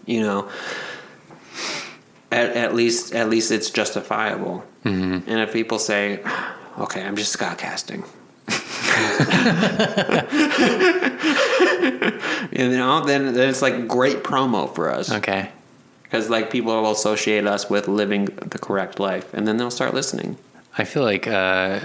you 0.05 0.22
know 0.22 0.49
at, 2.32 2.55
at 2.55 2.76
least 2.76 3.14
at 3.14 3.30
least 3.30 3.51
it's 3.51 3.70
justifiable. 3.70 4.64
Mm-hmm. 4.86 5.30
And 5.30 5.39
if 5.41 5.53
people 5.53 5.80
say, 5.80 6.20
"Okay, 6.78 7.03
I'm 7.03 7.16
just 7.16 7.32
Scott 7.32 7.57
casting," 7.57 8.03
you 12.51 12.70
know, 12.70 13.03
then 13.05 13.34
then 13.34 13.49
it's 13.49 13.62
like 13.62 13.88
great 13.88 14.24
promo 14.24 14.74
for 14.74 14.91
us 14.91 15.12
Okay. 15.12 15.49
because 16.03 16.30
like 16.30 16.49
people 16.51 16.82
will 16.82 16.91
associate 16.91 17.47
us 17.47 17.70
with 17.70 17.88
living 17.88 18.26
the 18.26 18.60
correct 18.60 18.99
life, 18.99 19.34
and 19.34 19.47
then 19.47 19.57
they'll 19.57 19.72
start 19.72 19.93
listening. 19.93 20.38
I 20.78 20.84
feel 20.86 21.03
like 21.03 21.28
uh, 21.28 21.80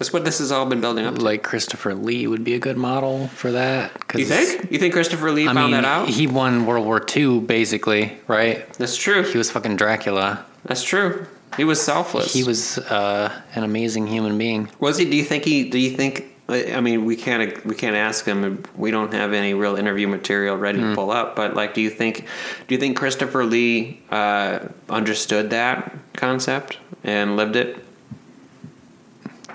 That's 0.00 0.14
what 0.14 0.24
this 0.24 0.38
has 0.38 0.50
all 0.50 0.64
been 0.64 0.80
building 0.80 1.04
up 1.04 1.16
to. 1.16 1.20
like 1.20 1.42
Christopher 1.42 1.94
Lee 1.94 2.26
would 2.26 2.42
be 2.42 2.54
a 2.54 2.58
good 2.58 2.78
model 2.78 3.28
for 3.28 3.52
that. 3.52 4.08
'cause- 4.08 4.18
you 4.18 4.26
think? 4.26 4.72
You 4.72 4.78
think 4.78 4.94
Christopher 4.94 5.30
Lee 5.30 5.46
I 5.46 5.52
found 5.52 5.72
mean, 5.72 5.82
that 5.82 5.84
out? 5.84 6.08
he 6.08 6.26
won 6.26 6.64
World 6.64 6.86
War 6.86 7.04
II, 7.14 7.40
basically, 7.40 8.14
right? 8.26 8.64
That's 8.78 8.96
true. 8.96 9.22
He 9.24 9.36
was 9.36 9.50
fucking 9.50 9.76
Dracula. 9.76 10.46
That's 10.64 10.82
true. 10.82 11.26
He 11.58 11.64
was 11.64 11.82
selfless. 11.82 12.32
He 12.32 12.42
was 12.44 12.78
uh, 12.78 13.30
an 13.54 13.62
amazing 13.62 14.06
human 14.06 14.38
being. 14.38 14.70
Was 14.80 14.96
he? 14.96 15.04
Do 15.04 15.16
you 15.18 15.24
think 15.24 15.44
he? 15.44 15.68
Do 15.68 15.78
you 15.78 15.90
think? 15.90 16.24
I 16.48 16.80
mean, 16.80 17.04
we 17.04 17.14
can't 17.14 17.64
we 17.66 17.74
can't 17.74 17.94
ask 17.94 18.24
him. 18.24 18.64
We 18.76 18.90
don't 18.90 19.12
have 19.12 19.34
any 19.34 19.52
real 19.52 19.76
interview 19.76 20.08
material 20.08 20.56
ready 20.56 20.80
to 20.80 20.94
pull 20.94 21.10
up. 21.10 21.36
But 21.36 21.54
like, 21.54 21.74
do 21.74 21.82
you 21.82 21.90
think? 21.90 22.24
Do 22.68 22.74
you 22.74 22.80
think 22.80 22.96
Christopher 22.96 23.44
Lee 23.44 24.00
uh, 24.10 24.60
understood 24.88 25.50
that 25.50 25.94
concept 26.16 26.78
and 27.04 27.36
lived 27.36 27.56
it? 27.56 27.84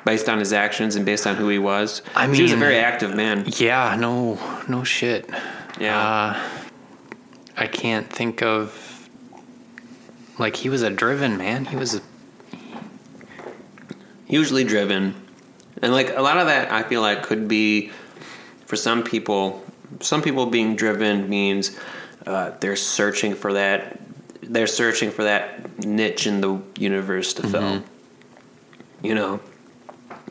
Based 0.06 0.30
on 0.30 0.40
his 0.40 0.54
actions 0.54 0.96
and 0.96 1.06
based 1.06 1.26
on 1.26 1.36
who 1.36 1.50
he 1.50 1.58
was, 1.58 2.04
I 2.16 2.28
mean, 2.28 2.36
he 2.36 2.44
was 2.44 2.52
a 2.52 2.58
very 2.58 2.78
active 2.78 3.16
man. 3.16 3.46
Yeah, 3.58 3.96
no, 4.00 4.40
no 4.68 4.84
shit. 4.84 5.28
Yeah. 5.80 6.00
Uh, 6.00 6.50
I 7.58 7.68
can't 7.68 8.08
think 8.08 8.44
of. 8.44 9.10
Like 10.38 10.58
he 10.58 10.70
was 10.70 10.84
a 10.84 10.90
driven 10.90 11.38
man. 11.38 11.66
He 11.66 11.76
was 11.76 11.96
a 11.96 12.02
hugely 14.26 14.64
driven 14.64 15.16
and 15.82 15.94
like 15.94 16.16
a 16.16 16.22
lot 16.22 16.38
of 16.38 16.48
that 16.48 16.72
i 16.72 16.84
feel 16.84 17.02
like 17.02 17.24
could 17.24 17.48
be 17.48 17.92
for 18.66 18.76
some 18.76 19.04
people 19.04 19.64
some 20.02 20.22
people 20.22 20.48
being 20.48 20.76
driven 20.76 21.30
means 21.30 21.78
uh, 22.26 22.52
they're 22.60 22.76
searching 22.76 23.36
for 23.36 23.54
that 23.54 24.00
they're 24.42 24.68
searching 24.68 25.12
for 25.12 25.24
that 25.24 25.78
niche 25.86 26.26
in 26.26 26.42
the 26.42 26.60
universe 26.78 27.34
to 27.34 27.48
fill 27.48 27.84
you 29.04 29.14
know 29.14 29.40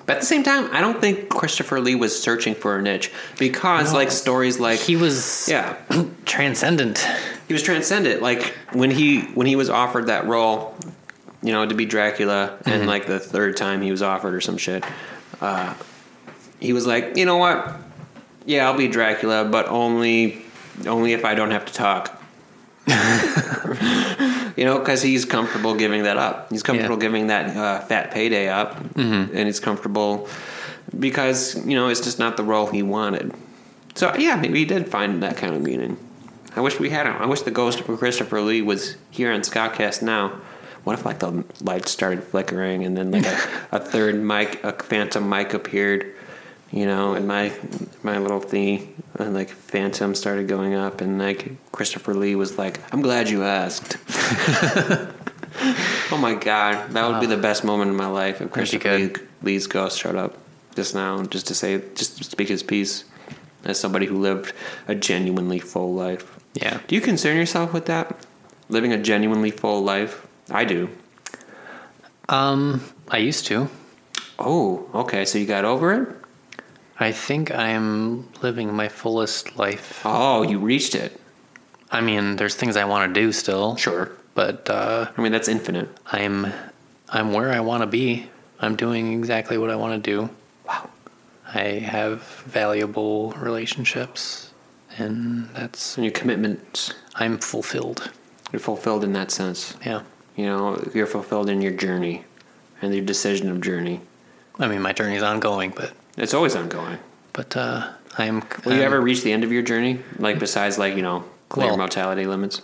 but 0.06 0.16
at 0.16 0.20
the 0.20 0.26
same 0.26 0.42
time 0.42 0.68
i 0.72 0.80
don't 0.80 1.00
think 1.00 1.28
christopher 1.28 1.80
lee 1.80 1.94
was 1.94 2.20
searching 2.20 2.54
for 2.54 2.76
a 2.76 2.82
niche 2.82 3.10
because 3.38 3.92
No. 3.92 3.98
like 3.98 4.10
stories 4.10 4.58
like 4.60 4.78
he 4.80 4.96
was 4.96 5.48
yeah 5.48 5.76
transcendent. 6.24 7.06
he 7.48 7.52
was 7.54 7.62
transcendent. 7.62 8.22
Like 8.22 8.54
when 8.72 8.90
he 8.90 9.20
when 9.34 9.46
he 9.46 9.56
was 9.56 9.68
offered 9.70 10.06
that 10.06 10.26
role, 10.26 10.74
you 11.42 11.52
know, 11.52 11.66
to 11.66 11.74
be 11.74 11.84
Dracula, 11.84 12.58
and 12.64 12.86
like 12.86 13.06
the 13.06 13.18
third 13.20 13.56
time 13.56 13.82
he 13.82 13.90
was 13.90 14.00
offered 14.02 14.34
or 14.34 14.40
some 14.40 14.56
shit, 14.56 14.82
uh, 15.42 15.74
he 16.58 16.72
was 16.72 16.86
like, 16.86 17.16
you 17.18 17.26
know 17.26 17.36
what? 17.36 17.76
Yeah, 18.46 18.66
I'll 18.66 18.76
be 18.76 18.88
Dracula, 18.88 19.44
but 19.44 19.68
only 19.68 20.42
only 20.86 21.12
if 21.12 21.24
I 21.24 21.34
don't 21.34 21.50
have 21.50 21.66
to 21.66 21.72
talk. 21.72 22.20
you 24.56 24.64
know, 24.64 24.78
because 24.78 25.02
he's 25.02 25.24
comfortable 25.24 25.74
giving 25.74 26.04
that 26.04 26.16
up. 26.16 26.50
He's 26.50 26.62
comfortable 26.62 26.96
Yeah. 26.96 27.00
giving 27.00 27.26
that 27.28 27.56
uh, 27.56 27.80
fat 27.80 28.10
payday 28.10 28.48
up, 28.48 28.76
and 28.96 29.30
he's 29.46 29.60
comfortable 29.60 30.28
because 30.98 31.54
you 31.66 31.74
know 31.74 31.88
it's 31.88 32.00
just 32.00 32.18
not 32.18 32.36
the 32.36 32.44
role 32.44 32.66
he 32.66 32.82
wanted. 32.82 33.32
So 33.94 34.14
yeah, 34.16 34.36
maybe 34.36 34.58
he 34.58 34.64
did 34.64 34.88
find 34.88 35.22
that 35.22 35.36
kind 35.36 35.54
of 35.54 35.62
meaning. 35.62 35.96
I 36.56 36.60
wish 36.60 36.78
we 36.78 36.90
had 36.90 37.06
him. 37.06 37.16
I 37.18 37.26
wish 37.26 37.42
the 37.42 37.50
ghost 37.50 37.80
of 37.80 37.98
Christopher 37.98 38.40
Lee 38.40 38.62
was 38.62 38.96
here 39.10 39.32
on 39.32 39.40
Scottcast 39.40 40.02
now. 40.02 40.40
What 40.84 40.98
if 40.98 41.04
like 41.04 41.18
the 41.18 41.44
lights 41.62 41.90
started 41.90 42.22
flickering 42.22 42.84
and 42.84 42.96
then 42.96 43.10
like 43.10 43.26
a, 43.26 43.38
a 43.72 43.78
third 43.80 44.22
mic, 44.22 44.62
a 44.62 44.72
phantom 44.72 45.28
mic 45.28 45.54
appeared, 45.54 46.14
you 46.74 46.86
know, 46.86 47.14
and 47.14 47.28
my 47.28 47.52
my 48.02 48.18
little 48.18 48.40
thingy 48.40 48.88
and 49.14 49.32
like 49.32 49.48
phantom 49.48 50.12
started 50.12 50.48
going 50.48 50.74
up 50.74 51.00
and 51.00 51.20
like 51.20 51.52
Christopher 51.70 52.14
Lee 52.14 52.34
was 52.34 52.58
like, 52.58 52.80
"I'm 52.92 53.00
glad 53.00 53.30
you 53.30 53.44
asked." 53.44 53.96
oh 56.10 56.18
my 56.18 56.34
god, 56.34 56.90
that 56.90 57.08
would 57.08 57.20
be 57.20 57.26
the 57.26 57.36
best 57.36 57.62
moment 57.62 57.92
in 57.92 57.96
my 57.96 58.08
life 58.08 58.40
if 58.40 58.50
Christopher 58.50 58.98
Lee. 58.98 59.12
Lee's 59.42 59.68
ghost 59.68 60.00
showed 60.00 60.16
up 60.16 60.36
just 60.74 60.96
now, 60.96 61.22
just 61.22 61.46
to 61.46 61.54
say, 61.54 61.80
just 61.94 62.18
to 62.18 62.24
speak 62.24 62.48
his 62.48 62.64
piece 62.64 63.04
as 63.64 63.78
somebody 63.78 64.06
who 64.06 64.18
lived 64.18 64.52
a 64.88 64.96
genuinely 64.96 65.60
full 65.60 65.94
life. 65.94 66.40
Yeah. 66.54 66.80
Do 66.88 66.96
you 66.96 67.00
concern 67.00 67.36
yourself 67.36 67.72
with 67.72 67.86
that? 67.86 68.26
Living 68.68 68.92
a 68.92 68.98
genuinely 68.98 69.52
full 69.52 69.84
life? 69.84 70.26
I 70.50 70.64
do. 70.64 70.90
Um, 72.28 72.82
I 73.08 73.18
used 73.18 73.46
to. 73.46 73.68
Oh, 74.40 74.88
okay. 74.92 75.24
So 75.24 75.38
you 75.38 75.46
got 75.46 75.64
over 75.64 75.92
it? 75.92 76.23
I 76.98 77.12
think 77.12 77.50
I'm 77.52 78.28
living 78.42 78.72
my 78.72 78.88
fullest 78.88 79.56
life. 79.58 80.00
Oh, 80.04 80.42
you 80.42 80.58
reached 80.58 80.94
it. 80.94 81.20
I 81.90 82.00
mean, 82.00 82.36
there's 82.36 82.54
things 82.54 82.76
I 82.76 82.84
want 82.84 83.12
to 83.14 83.20
do 83.20 83.32
still, 83.32 83.76
Sure. 83.76 84.12
but 84.34 84.68
uh, 84.70 85.10
I 85.16 85.20
mean, 85.20 85.32
that's 85.32 85.48
infinite. 85.48 85.88
I'm 86.06 86.52
I'm 87.08 87.32
where 87.32 87.52
I 87.52 87.60
want 87.60 87.82
to 87.82 87.86
be. 87.86 88.28
I'm 88.60 88.76
doing 88.76 89.12
exactly 89.12 89.58
what 89.58 89.70
I 89.70 89.76
want 89.76 90.02
to 90.02 90.10
do. 90.10 90.30
Wow. 90.66 90.88
I 91.52 91.78
have 91.84 92.22
valuable 92.46 93.32
relationships, 93.32 94.52
and 94.98 95.48
that's 95.54 95.96
And 95.96 96.04
your 96.04 96.12
commitments, 96.12 96.94
I'm 97.16 97.38
fulfilled. 97.38 98.10
you're 98.52 98.60
fulfilled 98.60 99.04
in 99.04 99.12
that 99.14 99.30
sense. 99.30 99.76
Yeah. 99.84 100.02
You 100.36 100.46
know, 100.46 100.82
you're 100.94 101.06
fulfilled 101.06 101.48
in 101.48 101.60
your 101.60 101.72
journey 101.72 102.24
and 102.82 102.92
your 102.94 103.04
decision 103.04 103.50
of 103.50 103.60
journey. 103.60 104.00
I 104.58 104.66
mean, 104.68 104.82
my 104.82 104.92
journey's 104.92 105.22
ongoing, 105.22 105.70
but 105.76 105.92
It's 106.16 106.34
always 106.34 106.54
ongoing. 106.56 106.98
but 107.32 107.56
uh, 107.56 107.90
I'm. 108.18 108.40
Will 108.64 108.72
you 108.72 108.78
I'm- 108.78 108.86
ever 108.86 109.00
reach 109.00 109.22
the 109.22 109.32
end 109.32 109.44
of 109.44 109.52
your 109.52 109.62
journey? 109.62 109.98
Like 110.18 110.38
besides 110.38 110.78
like, 110.78 110.94
you 110.96 111.02
know, 111.02 111.24
clear 111.48 111.68
Well- 111.68 111.76
mortality 111.78 112.26
limits? 112.26 112.62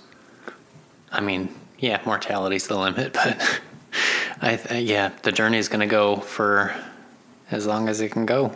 I 1.12 1.20
mean, 1.20 1.52
yeah, 1.78 2.00
mortality's 2.06 2.68
the 2.68 2.78
limit, 2.78 3.12
but 3.14 3.60
I 4.40 4.56
th- 4.56 4.84
yeah, 4.84 5.10
the 5.22 5.32
journey 5.32 5.58
is 5.58 5.68
gonna 5.68 5.86
go 5.88 6.16
for 6.16 6.72
as 7.50 7.66
long 7.66 7.88
as 7.88 8.00
it 8.00 8.10
can 8.10 8.26
go. 8.26 8.54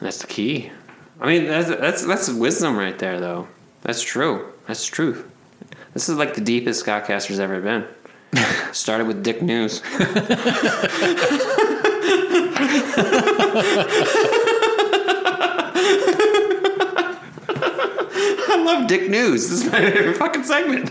That's 0.00 0.18
the 0.22 0.26
key. 0.26 0.70
I 1.20 1.26
mean, 1.26 1.46
that's 1.46 1.68
that's 1.68 2.06
that's 2.06 2.30
wisdom 2.30 2.78
right 2.78 2.98
there, 2.98 3.20
though. 3.20 3.48
That's 3.82 4.00
true. 4.02 4.50
That's 4.66 4.86
truth. 4.86 5.26
This 5.92 6.08
is 6.08 6.16
like 6.16 6.32
the 6.34 6.40
deepest 6.40 6.86
Scottcaster's 6.86 7.38
ever 7.38 7.60
been. 7.60 7.84
Started 8.72 9.06
with 9.08 9.22
Dick 9.22 9.42
News. 9.42 9.82
I 18.52 18.62
love 18.64 18.86
Dick 18.88 19.10
News. 19.10 19.48
This 19.48 19.64
is 19.64 19.72
my 19.72 19.80
favorite 19.90 20.16
fucking 20.16 20.44
segment. 20.44 20.90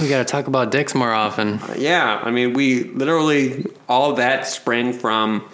We 0.00 0.08
got 0.08 0.18
to 0.18 0.24
talk 0.24 0.46
about 0.46 0.70
dicks 0.70 0.94
more 0.94 1.12
often. 1.12 1.60
Yeah, 1.76 2.20
I 2.22 2.30
mean, 2.30 2.52
we 2.52 2.84
literally 2.84 3.66
all 3.88 4.12
that 4.14 4.46
sprang 4.46 4.92
from 4.92 5.48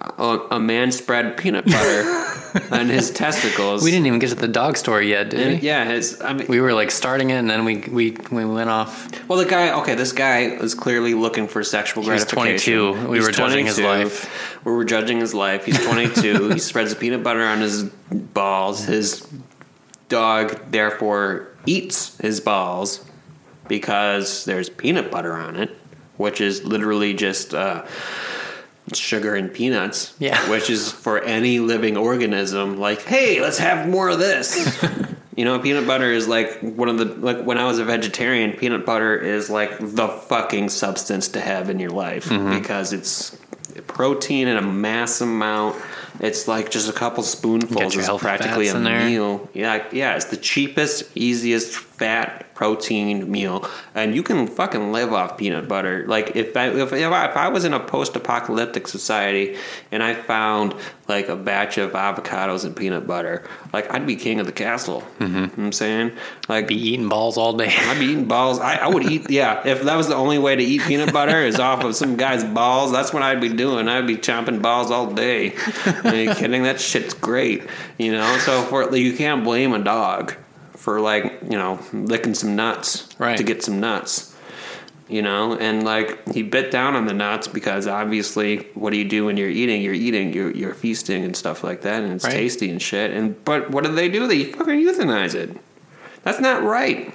a, 0.00 0.38
a 0.52 0.60
man 0.60 0.92
spread 0.92 1.36
peanut 1.36 1.66
butter 1.66 2.64
on 2.74 2.88
his 2.88 3.10
testicles. 3.10 3.82
We 3.84 3.90
didn't 3.90 4.06
even 4.06 4.18
get 4.18 4.30
to 4.30 4.34
the 4.34 4.48
dog 4.48 4.76
story 4.76 5.10
yet, 5.10 5.30
did 5.30 5.40
And 5.40 5.60
we? 5.60 5.66
yeah, 5.66 5.84
his. 5.84 6.20
I 6.22 6.32
mean, 6.32 6.46
We 6.48 6.60
were 6.60 6.72
like 6.72 6.90
starting 6.90 7.30
it, 7.30 7.34
and 7.34 7.48
then 7.50 7.64
we 7.64 7.76
we 7.78 8.16
we 8.30 8.44
went 8.44 8.70
off. 8.70 9.10
well, 9.28 9.38
the 9.38 9.44
guy. 9.44 9.78
Okay, 9.80 9.94
this 9.94 10.12
guy 10.12 10.56
was 10.60 10.74
clearly 10.74 11.14
looking 11.14 11.46
for 11.48 11.62
sexual 11.62 12.02
He 12.02 12.10
was 12.10 12.24
gratification. 12.24 12.80
22. 12.94 13.08
We 13.10 13.16
He's 13.18 13.26
were 13.26 13.32
judging 13.32 13.66
his 13.66 13.76
22. 13.76 14.04
life. 14.04 14.64
We 14.64 14.72
were 14.72 14.84
judging 14.84 15.20
his 15.20 15.34
life. 15.34 15.64
He's 15.66 15.82
22. 15.84 16.48
he 16.54 16.58
spreads 16.58 16.94
peanut 16.94 17.22
butter 17.22 17.42
on 17.44 17.60
his 17.60 17.84
balls. 18.10 18.84
His 18.84 19.26
dog 20.08 20.58
therefore 20.70 21.48
eats 21.66 22.16
his 22.18 22.40
balls 22.40 23.04
because 23.68 24.44
there's 24.46 24.68
peanut 24.68 25.10
butter 25.10 25.34
on 25.34 25.56
it, 25.56 25.70
which 26.16 26.40
is 26.40 26.64
literally 26.64 27.12
just. 27.14 27.54
Uh, 27.54 27.84
sugar 28.94 29.34
and 29.34 29.52
peanuts. 29.52 30.14
Yeah. 30.18 30.38
Which 30.50 30.70
is 30.70 30.90
for 30.92 31.22
any 31.22 31.58
living 31.60 31.96
organism, 31.96 32.78
like, 32.78 33.02
hey, 33.02 33.40
let's 33.40 33.58
have 33.58 33.88
more 33.88 34.08
of 34.08 34.18
this. 34.18 34.82
you 35.36 35.44
know, 35.44 35.58
peanut 35.58 35.86
butter 35.86 36.10
is 36.12 36.28
like 36.28 36.58
one 36.60 36.88
of 36.88 36.98
the 36.98 37.04
like 37.06 37.42
when 37.44 37.58
I 37.58 37.64
was 37.64 37.78
a 37.78 37.84
vegetarian, 37.84 38.52
peanut 38.52 38.84
butter 38.86 39.16
is 39.16 39.48
like 39.50 39.78
the 39.78 40.08
fucking 40.08 40.68
substance 40.70 41.28
to 41.28 41.40
have 41.40 41.70
in 41.70 41.78
your 41.78 41.90
life 41.90 42.26
Mm-hmm. 42.26 42.58
because 42.60 42.92
it's 42.92 43.36
protein 43.86 44.48
in 44.48 44.56
a 44.56 44.62
mass 44.62 45.20
amount. 45.20 45.76
It's 46.20 46.46
like 46.46 46.70
just 46.70 46.88
a 46.90 46.92
couple 46.92 47.22
spoonfuls 47.22 47.94
your 47.94 48.02
is 48.04 48.10
practically 48.20 48.68
a 48.68 48.76
in 48.76 48.84
there. 48.84 49.06
meal. 49.06 49.48
Yeah, 49.54 49.86
yeah, 49.90 50.16
it's 50.16 50.26
the 50.26 50.36
cheapest, 50.36 51.04
easiest 51.14 51.72
fat 52.00 52.54
protein 52.54 53.30
meal, 53.30 53.68
and 53.94 54.14
you 54.14 54.22
can 54.22 54.46
fucking 54.46 54.90
live 54.90 55.12
off 55.12 55.36
peanut 55.36 55.68
butter. 55.68 56.06
Like 56.06 56.34
if 56.34 56.56
I 56.56 56.68
if, 56.68 56.94
if 56.94 57.12
I, 57.12 57.30
if 57.30 57.36
I 57.36 57.48
was 57.48 57.66
in 57.66 57.74
a 57.74 57.80
post-apocalyptic 57.80 58.88
society 58.88 59.58
and 59.92 60.02
I 60.02 60.14
found 60.14 60.74
like 61.08 61.28
a 61.28 61.36
batch 61.36 61.76
of 61.76 61.92
avocados 61.92 62.64
and 62.64 62.74
peanut 62.74 63.06
butter, 63.06 63.46
like 63.74 63.92
I'd 63.92 64.06
be 64.06 64.16
king 64.16 64.40
of 64.40 64.46
the 64.46 64.52
castle. 64.52 65.02
Mm-hmm. 65.18 65.24
You 65.24 65.40
know 65.40 65.46
what 65.48 65.58
I'm 65.58 65.72
saying 65.72 66.12
like 66.48 66.68
Be 66.68 66.74
eating 66.74 67.08
balls 67.08 67.36
all 67.36 67.52
day. 67.52 67.68
I'd 67.70 67.98
be 67.98 68.06
eating 68.06 68.26
balls. 68.26 68.58
I, 68.58 68.76
I 68.76 68.88
would 68.88 69.04
eat, 69.04 69.30
yeah. 69.30 69.66
If 69.66 69.82
that 69.82 69.96
was 69.96 70.08
the 70.08 70.16
only 70.16 70.38
way 70.38 70.56
to 70.56 70.62
eat 70.62 70.82
peanut 70.82 71.12
butter 71.12 71.38
is 71.42 71.60
off 71.60 71.84
of 71.84 71.94
some 71.94 72.16
guy's 72.16 72.44
balls, 72.44 72.92
that's 72.92 73.12
what 73.12 73.22
I'd 73.22 73.40
be 73.40 73.50
doing. 73.50 73.88
I'd 73.88 74.06
be 74.06 74.16
chomping 74.16 74.62
balls 74.62 74.90
all 74.90 75.12
day. 75.12 75.54
Are 76.04 76.14
you 76.14 76.34
kidding? 76.34 76.62
That 76.62 76.80
shit's 76.80 77.14
great, 77.14 77.66
you 77.98 78.12
know. 78.12 78.38
So 78.38 78.62
for 78.62 78.96
you 78.96 79.16
can't 79.16 79.44
blame 79.44 79.74
a 79.74 79.78
dog 79.78 80.34
for 80.80 81.00
like 81.00 81.24
you 81.42 81.58
know 81.58 81.78
licking 81.92 82.34
some 82.34 82.56
nuts 82.56 83.06
Right. 83.18 83.36
to 83.36 83.44
get 83.44 83.62
some 83.62 83.78
nuts, 83.80 84.34
you 85.08 85.20
know. 85.22 85.56
And 85.56 85.84
like 85.84 86.26
he 86.32 86.42
bit 86.42 86.70
down 86.70 86.96
on 86.96 87.04
the 87.06 87.12
nuts 87.12 87.46
because 87.48 87.86
obviously, 87.86 88.66
what 88.74 88.90
do 88.90 88.96
you 88.96 89.04
do 89.08 89.26
when 89.26 89.36
you're 89.36 89.50
eating? 89.50 89.82
You're 89.82 89.94
eating, 89.94 90.32
you're 90.32 90.50
you're 90.50 90.74
feasting 90.74 91.22
and 91.24 91.36
stuff 91.36 91.62
like 91.62 91.82
that, 91.82 92.02
and 92.02 92.12
it's 92.14 92.24
Right. 92.24 92.32
tasty 92.32 92.70
and 92.70 92.80
shit. 92.80 93.10
And 93.12 93.42
but 93.44 93.70
what 93.70 93.84
do 93.84 93.92
they 93.94 94.08
do? 94.08 94.26
They 94.26 94.44
fucking 94.44 94.80
euthanize 94.80 95.34
it. 95.34 95.50
That's 96.22 96.40
not 96.40 96.62
right. 96.62 97.12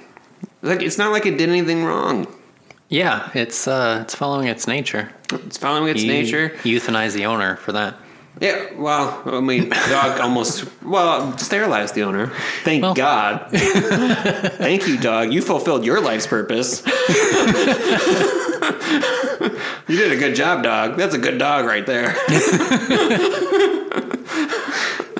Like 0.62 0.80
it's 0.82 0.98
not 0.98 1.10
like 1.12 1.26
it 1.26 1.36
did 1.36 1.48
anything 1.48 1.84
wrong. 1.84 2.26
Yeah, 2.88 3.30
it's 3.34 3.66
uh, 3.66 3.98
it's 4.02 4.14
following 4.14 4.46
its 4.46 4.68
nature. 4.68 5.10
It's 5.32 5.58
following 5.58 5.88
its 5.88 6.02
You 6.02 6.12
nature. 6.12 6.50
Euthanize 6.62 7.14
the 7.14 7.26
owner 7.26 7.56
for 7.56 7.72
that. 7.72 7.96
Yeah. 8.40 8.74
Well, 8.76 9.22
I 9.24 9.40
mean, 9.40 9.70
dog 9.70 10.20
almost 10.26 10.66
well 10.82 11.36
sterilized 11.38 11.94
the 11.94 12.02
owner. 12.02 12.30
Thank 12.64 12.82
Well- 12.82 12.94
God. 12.94 13.48
Thank 13.52 14.86
you, 14.88 14.98
dog. 14.98 15.32
You 15.32 15.40
fulfilled 15.42 15.84
your 15.84 16.00
life's 16.00 16.26
purpose. 16.26 16.82
you 16.86 16.92
did 19.96 20.12
a 20.12 20.16
good 20.16 20.34
job, 20.34 20.62
dog. 20.62 20.96
That's 20.96 21.14
a 21.14 21.18
good 21.18 21.38
dog 21.38 21.64
right 21.66 21.86
there. 21.86 22.14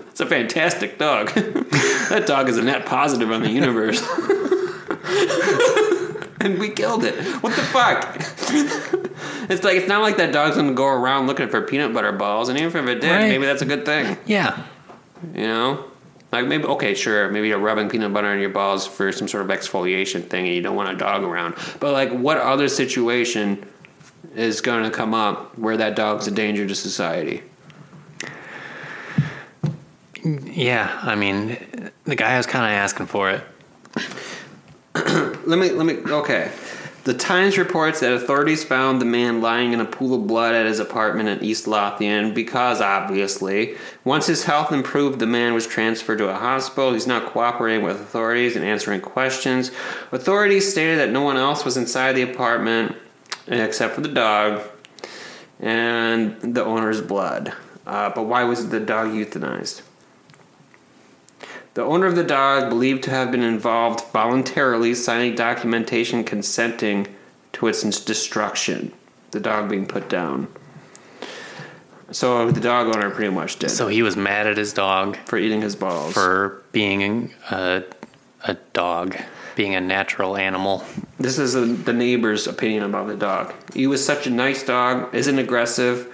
It's 0.08 0.20
a 0.20 0.26
fantastic 0.26 0.98
dog. 0.98 1.28
that 1.34 2.24
dog 2.26 2.48
is 2.48 2.56
a 2.58 2.62
net 2.62 2.86
positive 2.86 3.30
on 3.30 3.42
the 3.42 3.50
universe. 3.50 4.00
And 6.46 6.58
we 6.58 6.70
killed 6.70 7.04
it. 7.04 7.14
What 7.42 7.54
the 7.54 7.62
fuck? 7.62 8.16
it's 9.50 9.62
like 9.64 9.76
it's 9.76 9.88
not 9.88 10.02
like 10.02 10.16
that 10.18 10.32
dog's 10.32 10.56
gonna 10.56 10.72
go 10.72 10.86
around 10.86 11.26
looking 11.26 11.48
for 11.48 11.60
peanut 11.60 11.92
butter 11.92 12.12
balls, 12.12 12.48
and 12.48 12.58
even 12.58 12.84
if 12.84 12.88
it 12.96 13.00
did, 13.00 13.10
Right. 13.10 13.28
maybe 13.28 13.44
that's 13.46 13.62
a 13.62 13.66
good 13.66 13.84
thing. 13.84 14.16
Yeah, 14.26 14.62
You 15.34 15.46
know? 15.46 15.84
Like 16.32 16.46
maybe 16.46 16.64
okay, 16.64 16.94
sure, 16.94 17.30
maybe 17.30 17.48
you're 17.48 17.58
rubbing 17.58 17.88
peanut 17.88 18.12
butter 18.12 18.28
on 18.28 18.40
your 18.40 18.50
balls 18.50 18.86
for 18.86 19.10
some 19.12 19.28
sort 19.28 19.48
of 19.48 19.56
exfoliation 19.56 20.28
thing 20.28 20.46
and 20.46 20.54
you 20.54 20.60
don't 20.62 20.74
want 20.76 20.90
a 20.90 20.96
dog 20.96 21.22
around. 21.22 21.54
But 21.80 21.92
like 21.92 22.10
what 22.10 22.38
other 22.38 22.68
situation 22.68 23.64
is 24.34 24.60
gonna 24.60 24.90
come 24.90 25.14
up 25.14 25.56
where 25.58 25.76
that 25.76 25.94
dog's 25.96 26.26
a 26.26 26.30
danger 26.32 26.66
to 26.66 26.74
society? 26.74 27.42
yeah. 30.24 30.98
I 31.02 31.14
mean, 31.14 31.90
the 32.04 32.16
guy 32.16 32.36
was 32.36 32.46
kind 32.46 32.64
of 32.64 32.72
asking 32.72 33.06
for 33.06 33.30
it. 33.30 33.42
Let 35.46 35.58
me 35.58 35.70
let 35.70 35.86
me 35.86 36.12
okay. 36.12 36.50
The 37.04 37.14
Times 37.14 37.56
reports 37.56 38.00
that 38.00 38.12
authorities 38.12 38.64
found 38.64 39.00
the 39.00 39.04
man 39.04 39.40
lying 39.40 39.72
in 39.72 39.78
a 39.78 39.84
pool 39.84 40.14
of 40.14 40.26
blood 40.26 40.56
at 40.56 40.66
his 40.66 40.80
apartment 40.80 41.28
in 41.28 41.44
East 41.44 41.68
Lothian 41.68 42.34
because, 42.34 42.80
obviously, 42.80 43.76
once 44.02 44.26
his 44.26 44.42
health 44.42 44.72
improved, 44.72 45.20
the 45.20 45.26
man 45.26 45.54
was 45.54 45.68
transferred 45.68 46.18
to 46.18 46.28
a 46.28 46.34
hospital. 46.34 46.92
He's 46.94 47.06
not 47.06 47.26
cooperating 47.26 47.84
with 47.84 48.00
authorities 48.00 48.56
and 48.56 48.64
answering 48.64 49.00
questions. 49.00 49.70
Authorities 50.10 50.68
stated 50.68 50.98
that 50.98 51.10
no 51.10 51.22
one 51.22 51.36
else 51.36 51.64
was 51.64 51.76
inside 51.76 52.14
the 52.14 52.22
apartment 52.22 52.96
except 53.46 53.94
for 53.94 54.00
the 54.00 54.08
dog 54.08 54.62
and 55.60 56.56
the 56.56 56.64
owner's 56.64 57.00
blood. 57.00 57.52
Uh, 57.86 58.10
but 58.10 58.24
why 58.24 58.42
was 58.42 58.70
the 58.70 58.80
dog 58.80 59.10
euthanized? 59.10 59.82
The 61.76 61.84
owner 61.84 62.06
of 62.06 62.16
the 62.16 62.24
dog, 62.24 62.70
believed 62.70 63.02
to 63.02 63.10
have 63.10 63.30
been 63.30 63.42
involved 63.42 64.02
voluntarily, 64.10 64.94
signing 64.94 65.34
documentation 65.34 66.24
consenting 66.24 67.06
to 67.52 67.66
its 67.66 67.82
destruction. 68.00 68.94
The 69.32 69.40
dog 69.40 69.68
being 69.68 69.84
put 69.84 70.08
down. 70.08 70.48
So 72.12 72.50
the 72.50 72.62
dog 72.62 72.96
owner 72.96 73.10
pretty 73.10 73.30
much 73.30 73.58
did 73.58 73.68
So 73.68 73.88
he 73.88 74.02
was 74.02 74.16
mad 74.16 74.46
at 74.46 74.56
his 74.56 74.72
dog 74.72 75.18
for 75.26 75.36
eating 75.36 75.60
his 75.60 75.76
balls. 75.76 76.14
for 76.14 76.62
being 76.72 77.34
a 77.50 77.84
a 78.44 78.54
dog, 78.72 79.14
being 79.54 79.74
a 79.74 79.80
natural 79.80 80.38
animal. 80.38 80.82
This 81.18 81.38
is 81.38 81.52
the 81.52 81.60
the 81.60 81.92
neighbor's 81.92 82.46
opinion 82.46 82.84
about 82.84 83.08
the 83.08 83.16
dog. 83.16 83.52
He 83.74 83.86
was 83.86 84.02
such 84.02 84.26
a 84.26 84.30
nice 84.30 84.62
dog, 84.62 85.14
isn't 85.14 85.38
aggressive, 85.38 86.10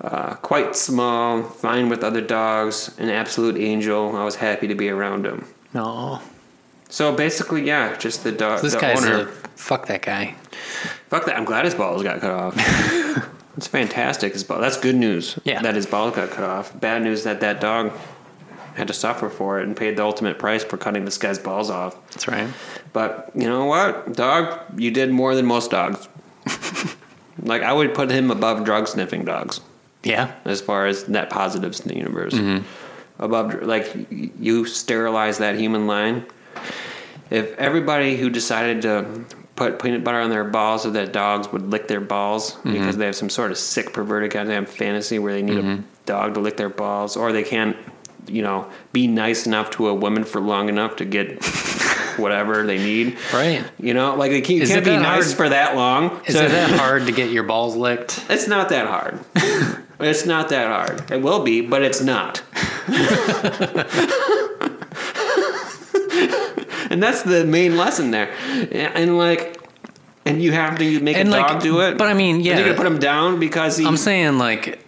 uh, 0.00 0.34
quite 0.36 0.74
small, 0.76 1.42
fine 1.42 1.88
with 1.88 2.02
other 2.02 2.20
dogs, 2.20 2.94
an 2.98 3.10
absolute 3.10 3.56
angel. 3.56 4.16
I 4.16 4.24
was 4.24 4.36
happy 4.36 4.66
to 4.68 4.74
be 4.74 4.88
around 4.88 5.26
him. 5.26 5.46
No, 5.74 6.20
So 6.88 7.14
basically, 7.14 7.62
yeah, 7.66 7.96
just 7.96 8.24
the 8.24 8.32
dog. 8.32 8.62
this 8.62 8.74
the 8.74 8.80
guy's 8.80 9.04
owner. 9.04 9.22
a 9.22 9.26
fuck 9.56 9.86
that 9.86 10.02
guy. 10.02 10.34
Fuck 11.08 11.26
that! 11.26 11.36
I'm 11.36 11.44
glad 11.44 11.64
his 11.64 11.74
balls 11.74 12.02
got 12.02 12.20
cut 12.20 12.30
off. 12.30 12.54
it's 13.56 13.66
fantastic. 13.66 14.32
His 14.32 14.42
ball. 14.44 14.60
That's 14.60 14.76
good 14.76 14.96
news. 14.96 15.38
Yeah. 15.44 15.62
That 15.62 15.74
his 15.74 15.86
balls 15.86 16.16
got 16.16 16.30
cut 16.30 16.44
off. 16.44 16.78
Bad 16.80 17.02
news 17.02 17.24
that 17.24 17.40
that 17.40 17.60
dog 17.60 17.92
had 18.74 18.86
to 18.88 18.94
suffer 18.94 19.28
for 19.28 19.60
it 19.60 19.66
and 19.66 19.76
paid 19.76 19.96
the 19.96 20.02
ultimate 20.04 20.38
price 20.38 20.64
for 20.64 20.76
cutting 20.76 21.04
this 21.04 21.18
guy's 21.18 21.38
balls 21.38 21.68
off. 21.70 21.94
That's 22.12 22.26
right. 22.28 22.48
But 22.92 23.30
you 23.34 23.48
know 23.48 23.66
what, 23.66 24.14
dog? 24.14 24.58
You 24.80 24.90
did 24.90 25.10
more 25.10 25.34
than 25.34 25.46
most 25.46 25.70
dogs. 25.70 26.08
Like 27.42 27.62
I 27.62 27.72
would 27.72 27.94
put 27.94 28.10
him 28.10 28.30
above 28.30 28.64
drug 28.64 28.86
sniffing 28.86 29.24
dogs 29.24 29.60
Yeah. 30.02 30.32
as 30.44 30.60
far 30.60 30.86
as 30.86 31.08
net 31.08 31.30
positives 31.30 31.80
in 31.80 31.88
the 31.88 31.96
universe. 31.96 32.34
Mm-hmm. 32.34 32.64
Above, 33.22 33.62
like 33.62 34.06
you 34.10 34.64
sterilize 34.64 35.38
that 35.38 35.56
human 35.56 35.86
line. 35.86 36.24
If 37.28 37.56
everybody 37.58 38.16
who 38.16 38.30
decided 38.30 38.82
to 38.82 39.24
put 39.60 39.78
peanut 39.78 40.02
butter 40.02 40.18
on 40.18 40.30
their 40.30 40.42
balls 40.42 40.84
so 40.84 40.90
that 40.90 41.12
dogs 41.12 41.52
would 41.52 41.70
lick 41.70 41.86
their 41.86 42.00
balls 42.00 42.54
mm-hmm. 42.54 42.72
because 42.72 42.96
they 42.96 43.04
have 43.04 43.14
some 43.14 43.28
sort 43.28 43.50
of 43.50 43.58
sick, 43.58 43.92
perverted 43.92 44.30
goddamn 44.30 44.64
fantasy 44.64 45.18
where 45.18 45.34
they 45.34 45.42
need 45.42 45.58
a 45.58 45.62
mm-hmm. 45.62 45.82
dog 46.06 46.32
to 46.32 46.40
lick 46.40 46.56
their 46.56 46.70
balls, 46.70 47.14
or 47.14 47.30
they 47.30 47.42
can't, 47.42 47.76
you 48.26 48.40
know, 48.40 48.70
be 48.94 49.06
nice 49.06 49.46
enough 49.46 49.68
to 49.70 49.88
a 49.88 49.94
woman 49.94 50.24
for 50.24 50.40
long 50.40 50.70
enough 50.70 50.96
to 50.96 51.04
get 51.04 51.44
whatever 52.16 52.66
they 52.66 52.78
need. 52.78 53.18
Right. 53.34 53.62
You 53.78 53.92
know, 53.92 54.14
like 54.14 54.30
they 54.30 54.40
can't, 54.40 54.66
can't 54.66 54.82
be 54.82 54.96
nice 54.96 55.26
hard? 55.26 55.36
for 55.36 55.48
that 55.50 55.76
long. 55.76 56.22
Is 56.24 56.36
So- 56.36 56.44
it 56.44 56.48
that 56.48 56.70
hard 56.70 57.04
to 57.04 57.12
get 57.12 57.30
your 57.30 57.42
balls 57.42 57.76
licked? 57.76 58.24
it's 58.30 58.48
not 58.48 58.70
that 58.70 58.86
hard. 58.86 59.20
it's 60.02 60.26
not 60.26 60.48
that 60.50 60.66
hard. 60.68 61.10
It 61.10 61.22
will 61.22 61.42
be, 61.42 61.60
but 61.60 61.82
it's 61.82 62.00
not. 62.00 62.42
and 66.90 67.02
that's 67.02 67.22
the 67.22 67.44
main 67.44 67.76
lesson 67.76 68.10
there. 68.10 68.32
And 68.72 69.16
like, 69.18 69.56
and 70.24 70.42
you 70.42 70.52
have 70.52 70.78
to 70.78 71.00
make 71.00 71.16
And, 71.16 71.28
a 71.28 71.32
like, 71.32 71.46
dog 71.46 71.62
do 71.62 71.80
it. 71.80 71.98
but 71.98 72.08
I 72.08 72.14
mean, 72.14 72.36
Are 72.36 72.40
you're 72.40 72.56
gonna 72.56 72.74
put 72.74 72.86
him 72.86 72.98
down 72.98 73.38
because 73.40 73.76
he? 73.76 73.86
I'm 73.86 73.96
saying 73.96 74.38
like 74.38 74.84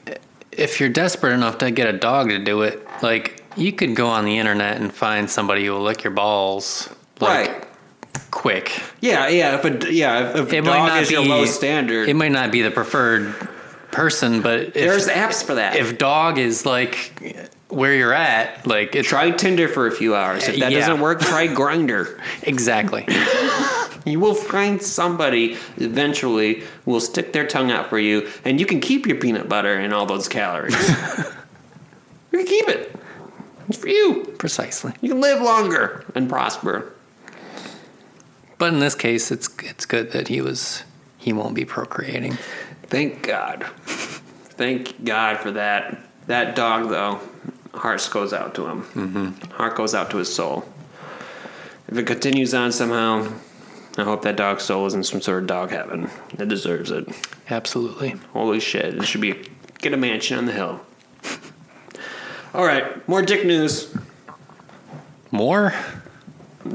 if 0.53 0.81
you're 0.81 0.89
desperate 0.89 1.33
enough 1.33 1.59
to 1.59 1.71
get 1.71 1.93
a 1.93 1.99
dog 1.99 2.29
to 2.29 2.39
do 2.39 2.63
it, 2.63 2.87
like 3.03 3.43
you 3.57 3.73
could 3.73 3.95
go 3.97 4.07
on 4.09 4.25
the 4.25 4.39
internet 4.39 4.81
and 4.81 4.93
find 4.93 5.31
somebody 5.31 5.65
who 5.67 5.73
will 5.73 5.83
lick 5.83 6.05
your 6.05 6.13
balls 6.13 6.89
like 7.21 7.51
right. 7.51 7.67
quick. 8.31 8.83
Yeah, 9.01 9.29
yeah. 9.29 9.55
If 9.61 9.65
a 9.65 9.93
yeah, 9.93 10.31
if, 10.31 10.37
if 10.37 10.53
a 10.53 10.57
It 10.57 10.65
might 10.65 10.77
dog 10.77 10.89
not 10.89 11.03
is 11.03 11.09
be 11.09 11.15
your 11.15 11.25
low 11.25 11.45
standard, 11.47 12.09
It 12.09 12.15
might 12.15 12.33
not 12.33 12.51
be 12.53 12.63
the 12.63 12.71
preferred 12.71 13.35
person, 13.93 14.43
but 14.43 14.61
if, 14.61 14.75
there's 14.75 15.07
apps 15.09 15.45
for 15.45 15.55
that. 15.55 15.77
if 15.77 15.99
dog 15.99 16.39
is 16.39 16.67
like 16.67 17.13
where 17.69 17.95
you're 17.95 18.13
at, 18.13 18.67
like 18.67 18.97
it's 18.97 19.09
try 19.09 19.31
Tinder 19.31 19.69
for 19.69 19.87
a 19.87 19.93
few 19.93 20.15
hours. 20.15 20.49
If 20.49 20.59
that 20.59 20.73
Yeah. 20.73 20.81
doesn't 20.81 21.01
work, 21.01 21.21
try 21.21 21.47
Grindr. 21.47 22.19
exactly. 22.43 23.07
You 24.05 24.19
will 24.19 24.35
find 24.35 24.83
somebody 24.83 25.57
eventually 25.77 26.65
will 26.87 27.01
stick 27.01 27.33
their 27.33 27.47
tongue 27.47 27.71
out 27.71 27.89
for 27.89 27.99
you, 28.01 28.29
and 28.45 28.59
you 28.59 28.67
can 28.67 28.81
keep 28.81 29.07
your 29.07 29.17
peanut 29.17 29.49
butter 29.49 29.75
and 29.75 29.95
all 29.95 30.07
those 30.07 30.27
calories. 30.29 30.75
you 32.33 32.39
can 32.39 32.47
keep 32.47 32.69
it. 32.69 32.97
It's 33.69 33.79
for 33.79 33.89
you. 33.89 34.35
Precisely. 34.39 34.93
You 35.01 35.11
can 35.11 35.21
live 35.21 35.41
longer 35.41 36.05
and 36.17 36.29
prosper. 36.29 36.93
But 38.59 38.73
in 38.73 38.81
this 38.81 38.95
case, 38.97 39.31
it's 39.31 39.49
it's 39.63 39.87
good 39.87 40.11
that 40.13 40.29
he 40.29 40.41
was 40.41 40.83
he 41.19 41.33
won't 41.33 41.55
be 41.55 41.65
procreating. 41.65 42.39
Thank 42.93 43.23
God. 43.23 43.65
Thank 43.87 45.03
God 45.03 45.39
for 45.39 45.53
that. 45.53 45.99
That 46.27 46.55
dog, 46.55 46.91
though, 46.91 47.21
heart 47.73 48.07
goes 48.13 48.35
out 48.35 48.55
to 48.57 48.67
him. 48.67 48.83
Mm-hmm. 48.83 49.51
Heart 49.53 49.77
goes 49.77 49.95
out 49.95 50.11
to 50.11 50.19
his 50.19 50.33
soul. 50.33 50.67
If 51.89 51.97
it 51.97 52.07
continues 52.07 52.53
on 52.53 52.71
somehow, 52.71 53.33
I 53.97 54.03
hope 54.03 54.21
that 54.25 54.37
dog's 54.37 54.65
soul 54.65 54.85
is 54.85 54.93
in 54.93 55.05
some 55.05 55.23
sort 55.23 55.41
of 55.43 55.47
dog 55.47 55.71
heaven. 55.71 56.11
It 56.39 56.49
deserves 56.49 56.91
it. 56.91 57.09
Absolutely. 57.49 58.11
Holy 58.35 58.61
shit! 58.61 58.95
It 58.95 59.05
should 59.05 59.23
be 59.23 59.49
get 59.79 59.95
a 59.95 59.97
mansion 59.97 60.37
on 60.37 60.45
the 60.45 60.53
hill. 60.53 60.79
All 62.53 62.67
right, 62.67 63.09
more 63.09 63.23
dick 63.23 63.47
news. 63.47 63.97
More? 65.31 65.75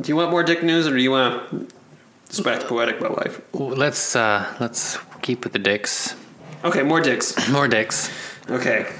Do 0.01 0.09
you 0.09 0.15
want 0.15 0.31
more 0.31 0.41
dick 0.41 0.63
news, 0.63 0.87
or 0.87 0.97
do 0.97 1.01
you 1.03 1.11
want 1.11 1.47
to 1.51 1.76
speak 2.37 2.59
poetic 2.67 2.99
about 2.99 3.17
life? 3.17 3.41
Let's 3.53 4.15
uh 4.15 4.55
let's 4.59 4.97
keep 5.21 5.43
with 5.43 5.53
the 5.53 5.59
dicks. 5.59 6.15
Okay, 6.63 6.83
more 6.83 7.01
dicks. 7.01 7.49
More 7.51 7.67
dicks. 7.67 8.09
Okay, 8.49 8.91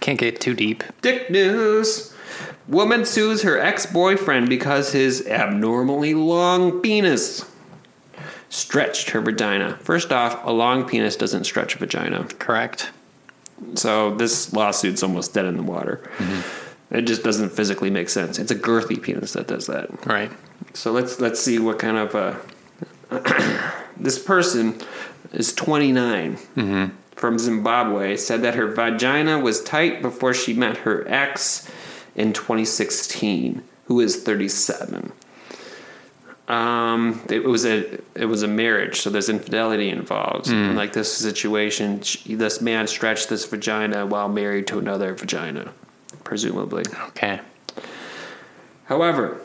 Can't 0.00 0.18
get 0.18 0.40
too 0.40 0.54
deep. 0.54 0.84
dick 1.02 1.30
news. 1.30 2.12
Woman 2.68 3.04
sues 3.04 3.42
her 3.42 3.58
ex-boyfriend 3.58 4.48
because 4.48 4.92
his 4.92 5.26
abnormally 5.26 6.14
long 6.14 6.80
penis 6.80 7.44
stretched 8.48 9.10
her 9.10 9.20
vagina. 9.20 9.76
First 9.82 10.12
off, 10.12 10.44
a 10.46 10.52
long 10.52 10.84
penis 10.86 11.16
doesn't 11.16 11.44
stretch 11.44 11.74
a 11.74 11.78
vagina. 11.78 12.24
Correct. 12.38 12.90
So 13.74 14.14
this 14.14 14.52
lawsuit's 14.52 15.02
almost 15.02 15.34
dead 15.34 15.46
in 15.46 15.56
the 15.56 15.62
water. 15.62 16.02
It 16.90 17.02
just 17.02 17.22
doesn't 17.22 17.50
physically 17.50 17.90
make 17.90 18.08
sense. 18.08 18.38
It's 18.38 18.50
a 18.50 18.56
girthy 18.56 19.00
penis 19.02 19.32
that 19.32 19.46
does 19.48 19.66
that. 19.66 20.06
Right. 20.06 20.30
So 20.74 20.92
let's 20.92 21.20
let's 21.20 21.40
see 21.40 21.58
what 21.58 21.78
kind 21.78 21.96
of 21.96 22.14
uh, 22.14 22.34
this 23.96 24.18
person 24.18 24.80
is 25.32 25.52
29 25.52 26.38
from 27.16 27.38
Zimbabwe 27.38 28.16
said 28.16 28.42
that 28.42 28.54
her 28.54 28.66
vagina 28.66 29.38
was 29.38 29.62
tight 29.62 30.02
before 30.02 30.34
she 30.34 30.52
met 30.52 30.78
her 30.78 31.04
ex 31.08 31.70
in 32.14 32.32
2016, 32.32 33.62
who 33.86 34.00
is 34.00 34.22
37. 34.22 35.12
Um, 36.46 37.22
it 37.30 37.42
was 37.42 37.64
a 37.64 37.98
it 38.14 38.26
was 38.26 38.42
a 38.42 38.48
marriage, 38.48 39.00
so 39.00 39.08
there's 39.08 39.30
infidelity 39.30 39.88
involved. 39.88 40.48
And 40.48 40.76
like 40.76 40.92
this 40.92 41.10
situation, 41.10 42.02
she, 42.02 42.34
this 42.34 42.60
man 42.60 42.86
stretched 42.86 43.30
this 43.30 43.46
vagina 43.46 44.04
while 44.04 44.28
married 44.28 44.66
to 44.66 44.78
another 44.78 45.14
vagina, 45.14 45.72
presumably. 46.22 46.84
Okay. 47.08 47.40
However, 48.84 49.40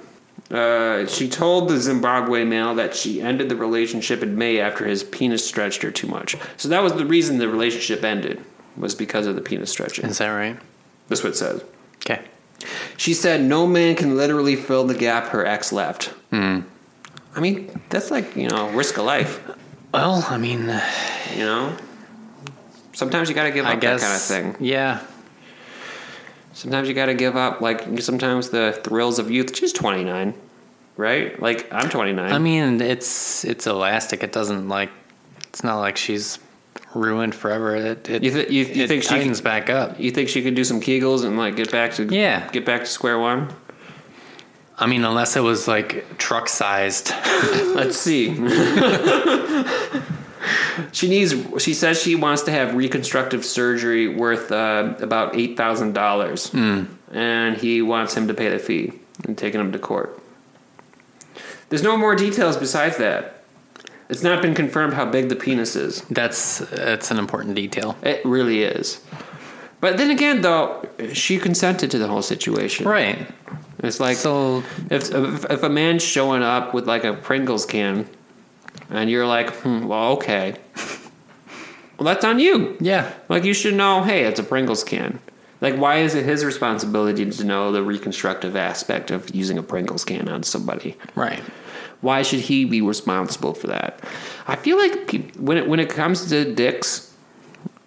uh, 0.52 1.06
she 1.06 1.30
told 1.30 1.70
the 1.70 1.78
Zimbabwe 1.78 2.44
Mail 2.44 2.76
that 2.76 2.96
she 2.96 3.22
ended 3.22 3.50
the 3.50 3.56
relationship 3.56 4.24
in 4.24 4.38
May 4.38 4.60
after 4.60 4.86
his 4.86 5.04
penis 5.04 5.46
stretched 5.48 5.84
her 5.84 5.92
too 5.92 6.08
much. 6.08 6.36
So 6.58 6.70
that 6.70 6.82
was 6.82 6.94
the 6.94 7.06
reason 7.06 7.38
the 7.38 7.48
relationship 7.48 8.04
ended, 8.04 8.44
was 8.76 8.96
because 8.96 9.28
of 9.28 9.36
the 9.36 9.42
penis 9.42 9.70
stretching. 9.72 10.06
Is 10.06 10.18
that 10.18 10.30
right? 10.30 10.58
That's 11.08 11.24
what 11.24 11.34
it 11.34 11.36
says. 11.36 11.64
Okay. 11.98 12.22
She 12.98 13.14
said 13.14 13.42
no 13.42 13.68
man 13.68 13.96
can 13.96 14.18
literally 14.18 14.56
fill 14.56 14.86
the 14.86 14.96
gap 14.96 15.28
her 15.28 15.46
ex 15.46 15.72
left. 15.72 16.14
I 16.32 17.40
mean, 17.40 17.82
that's 17.90 18.12
like, 18.12 18.36
you 18.36 18.50
know, 18.50 18.70
risk 18.72 18.98
of 18.98 19.06
life, 19.06 19.42
Well, 19.94 20.26
I 20.30 20.38
mean, 20.38 20.62
you 21.36 21.46
know? 21.46 21.76
Sometimes 22.94 23.30
you 23.30 23.36
gotta 23.36 23.52
give 23.52 23.66
up 23.66 23.74
I 23.74 23.76
guess 23.76 24.02
that 24.02 24.08
kind 24.32 24.54
of 24.54 24.58
thing. 24.58 24.68
Yeah. 24.68 25.02
Sometimes 26.60 26.90
you 26.90 26.94
gotta 26.94 27.14
give 27.14 27.38
up, 27.38 27.62
like, 27.62 28.02
sometimes 28.02 28.50
the 28.50 28.78
thrills 28.84 29.18
of 29.18 29.32
youth. 29.32 29.56
She's 29.56 29.72
29, 29.72 30.34
right? 30.98 31.42
Like, 31.42 31.72
I'm 31.72 31.90
29. 31.90 32.30
I 32.34 32.38
mean, 32.38 32.82
it's 32.82 33.46
it's 33.46 33.66
elastic. 33.66 34.24
It 34.24 34.34
doesn't 34.34 34.68
like. 34.68 34.90
It's 35.48 35.64
not 35.64 35.78
like 35.80 35.96
she's 35.96 36.38
ruined 36.94 37.34
forever. 37.34 37.78
It 37.78 38.10
it, 38.10 38.24
You 38.24 38.32
thi- 38.32 38.54
you- 38.54 38.66
you 38.66 38.84
it 38.84 38.88
think 38.90 39.04
she 39.04 39.10
tightens 39.10 39.38
could- 39.40 39.46
back 39.46 39.70
up? 39.70 39.98
You 40.00 40.12
think 40.12 40.28
she 40.28 40.42
could 40.42 40.56
do 40.56 40.66
some 40.66 40.82
Kegels 40.82 41.24
and 41.24 41.38
like 41.38 41.56
get 41.56 41.72
back 41.72 41.94
to 41.94 42.04
Yeah. 42.04 42.50
get 42.52 42.66
back 42.66 42.82
to 42.82 42.88
square 42.88 43.18
one? 43.20 43.48
I 44.78 44.86
mean, 44.88 45.06
unless 45.06 45.38
it 45.38 45.42
was 45.42 45.66
like 45.66 46.18
truck 46.18 46.50
sized. 46.50 47.12
Let's 47.74 47.96
see. 47.98 48.36
she 50.92 51.10
needs. 51.10 51.34
She 51.62 51.74
says 51.74 52.02
she 52.02 52.16
wants 52.16 52.44
to 52.44 52.52
have 52.52 52.76
reconstructive 52.76 53.46
surgery 53.46 54.08
worth 54.08 54.52
uh, 54.52 54.96
about 55.00 55.36
eight 55.36 55.58
thousand 55.58 55.94
dollars, 55.94 56.54
and 56.54 57.58
he 57.58 57.82
wants 57.82 58.16
him 58.16 58.28
to 58.28 58.34
pay 58.34 58.50
the 58.50 58.60
fee 58.60 58.94
and 59.26 59.38
taking 59.38 59.60
him 59.60 59.72
to 59.72 59.80
court. 59.80 60.20
There's 61.70 61.84
no 61.84 61.98
more 61.98 62.16
details 62.16 62.58
besides 62.58 62.98
that. 62.98 63.44
It's 64.10 64.24
not 64.24 64.42
been 64.42 64.56
confirmed 64.56 64.94
how 64.94 65.06
big 65.06 65.30
the 65.30 65.36
penis 65.36 65.76
is. 65.76 66.02
That's 66.10 66.60
that's 66.60 67.12
an 67.12 67.20
important 67.20 67.56
detail. 67.56 67.96
It 68.02 68.26
really 68.26 68.64
is. 68.64 69.02
But 69.82 69.98
then 69.98 70.10
again, 70.12 70.42
though, 70.42 70.88
she 71.14 71.38
consented 71.38 71.92
to 71.92 72.00
the 72.00 72.08
whole 72.08 72.22
situation. 72.22 72.86
Right. 72.86 73.28
It's 73.80 74.00
like 74.00 74.18
so 74.18 74.64
if, 74.90 75.14
if 75.14 75.46
if 75.46 75.64
a 75.64 75.70
man's 75.70 76.04
showing 76.04 76.44
up 76.44 76.74
with 76.74 76.88
like 76.88 77.04
a 77.04 77.14
Pringles 77.14 77.66
can, 77.66 78.10
and 78.90 79.10
you're 79.10 79.28
like, 79.28 79.54
hmm, 79.58 79.86
well, 79.88 80.12
okay, 80.14 80.56
well, 81.98 82.06
that's 82.06 82.24
on 82.26 82.40
you. 82.40 82.78
yeah. 82.80 83.12
Like 83.28 83.44
you 83.44 83.54
should 83.54 83.74
know, 83.76 84.04
hey, 84.04 84.26
it's 84.26 84.40
a 84.40 84.44
Pringles 84.44 84.84
can. 84.84 85.20
Like, 85.62 85.76
why 85.76 85.98
is 85.98 86.16
it 86.16 86.24
his 86.26 86.46
responsibility 86.46 87.30
to 87.30 87.44
know 87.44 87.74
the 87.74 87.84
reconstructive 87.84 88.56
aspect 88.56 89.12
of 89.12 89.36
using 89.36 89.58
a 89.58 89.64
Pringles 89.64 90.06
can 90.06 90.30
on 90.30 90.44
somebody? 90.44 90.96
Right. 91.16 91.42
Why 92.00 92.22
should 92.22 92.40
he 92.40 92.64
be 92.64 92.80
responsible 92.82 93.54
for 93.54 93.68
that? 93.68 94.00
I 94.48 94.56
feel 94.56 94.78
like 94.78 95.36
when 95.38 95.58
it 95.58 95.68
when 95.68 95.82
it 95.82 95.90
comes 95.90 96.30
to 96.30 96.56
dicks 96.56 97.14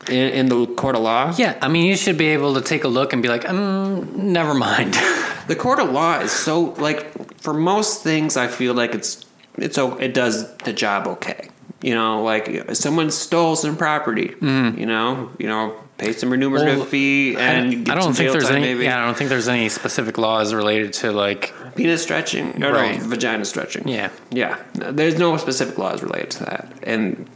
in, 0.08 0.28
in 0.34 0.46
the 0.50 0.66
court 0.66 0.96
of 0.96 1.02
law, 1.02 1.34
Yeah. 1.38 1.56
I 1.62 1.68
mean, 1.68 1.86
you 1.86 1.96
should 1.96 2.18
be 2.18 2.26
able 2.26 2.52
to 2.54 2.60
take 2.60 2.84
a 2.84 2.88
look 2.88 3.14
and 3.14 3.22
be 3.22 3.30
like, 3.30 3.48
um, 3.48 4.32
never 4.34 4.52
mind. 4.52 4.92
the 5.48 5.56
court 5.56 5.78
of 5.80 5.90
law 5.90 6.18
is 6.20 6.30
so 6.30 6.74
like 6.78 7.40
for 7.40 7.52
most 7.52 8.04
things 8.04 8.36
i 8.36 8.46
feel 8.46 8.74
like 8.74 8.94
it's 8.94 9.24
it's 9.56 9.78
it 9.78 10.14
does 10.14 10.54
the 10.58 10.72
job 10.72 11.06
okay 11.06 11.48
you 11.82 11.94
know 11.94 12.22
like 12.22 12.74
someone 12.74 13.10
stole 13.10 13.56
some 13.56 13.76
property 13.76 14.28
mm-hmm. 14.28 14.78
you 14.78 14.86
know 14.86 15.30
you 15.38 15.46
know 15.46 15.74
pay 15.98 16.12
some 16.12 16.30
remunerative 16.30 16.78
Well, 16.78 16.86
fee 16.86 17.36
and 17.36 17.84
get 17.84 17.92
I 17.92 17.94
don't 17.94 18.04
some 18.04 18.14
think 18.14 18.32
there's 18.32 18.50
any. 18.50 18.60
maybe 18.60 18.84
Yeah, 18.84 19.00
I 19.02 19.04
don't 19.06 19.16
think 19.16 19.30
there's 19.30 19.48
any 19.48 19.68
specific 19.68 20.18
laws 20.18 20.52
related 20.54 20.92
to 20.94 21.12
like. 21.12 21.52
penis 21.76 22.02
stretching 22.02 22.58
Right. 22.60 22.98
no 23.00 23.06
vagina 23.08 23.44
stretching 23.44 23.86
Yeah. 23.86 24.10
yeah 24.30 24.58
there's 24.74 25.18
no 25.18 25.36
specific 25.36 25.78
laws 25.78 26.02
related 26.02 26.30
to 26.32 26.44
that 26.44 26.72
and 26.82 27.28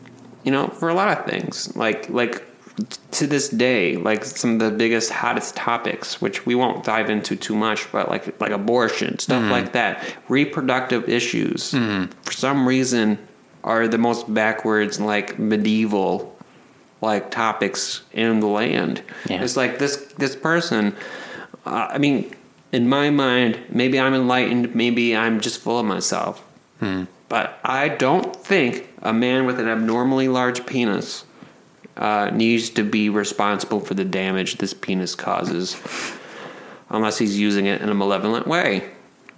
you 0.46 0.52
know, 0.52 0.68
for 0.68 0.88
a 0.88 0.94
lot 0.94 1.18
of 1.18 1.26
things. 1.26 1.74
Like 1.76 2.08
like 2.08 2.40
to 3.12 3.26
this 3.26 3.48
day, 3.48 3.96
like 3.96 4.24
some 4.24 4.54
of 4.54 4.58
the 4.58 4.70
biggest, 4.70 5.10
hottest 5.10 5.56
topics, 5.56 6.20
which 6.20 6.44
we 6.44 6.54
won't 6.54 6.84
dive 6.84 7.08
into 7.08 7.34
too 7.34 7.54
much, 7.54 7.90
but 7.90 8.08
like 8.08 8.38
like 8.40 8.50
abortion, 8.50 9.18
stuff 9.18 9.42
mm. 9.42 9.50
like 9.50 9.72
that, 9.72 10.16
reproductive 10.28 11.08
issues, 11.08 11.72
mm-hmm. 11.72 12.12
for 12.22 12.32
some 12.32 12.68
reason, 12.68 13.18
are 13.64 13.88
the 13.88 13.98
most 13.98 14.32
backwards, 14.32 15.00
like 15.00 15.38
medieval, 15.38 16.36
like 17.00 17.30
topics 17.30 18.02
in 18.12 18.40
the 18.40 18.46
land. 18.46 19.02
Yeah. 19.28 19.42
It's 19.42 19.56
like 19.56 19.78
this 19.78 19.96
this 20.18 20.36
person. 20.36 20.94
Uh, 21.64 21.88
I 21.90 21.98
mean, 21.98 22.34
in 22.72 22.88
my 22.88 23.10
mind, 23.10 23.58
maybe 23.70 23.98
I'm 23.98 24.14
enlightened, 24.14 24.74
maybe 24.74 25.16
I'm 25.16 25.40
just 25.40 25.60
full 25.60 25.80
of 25.80 25.86
myself. 25.86 26.44
Hmm. 26.80 27.04
But 27.28 27.58
I 27.64 27.88
don't 27.88 28.36
think 28.36 28.88
a 29.02 29.12
man 29.12 29.46
with 29.46 29.58
an 29.58 29.66
abnormally 29.68 30.28
large 30.28 30.64
penis 30.66 31.24
uh, 31.96 32.30
needs 32.32 32.70
to 32.70 32.82
be 32.84 33.08
responsible 33.08 33.80
for 33.80 33.94
the 33.94 34.04
damage 34.04 34.56
this 34.58 34.74
penis 34.74 35.14
causes, 35.14 35.76
unless 36.90 37.18
he's 37.18 37.38
using 37.38 37.66
it 37.66 37.80
in 37.80 37.88
a 37.88 37.94
malevolent 37.94 38.46
way. 38.46 38.90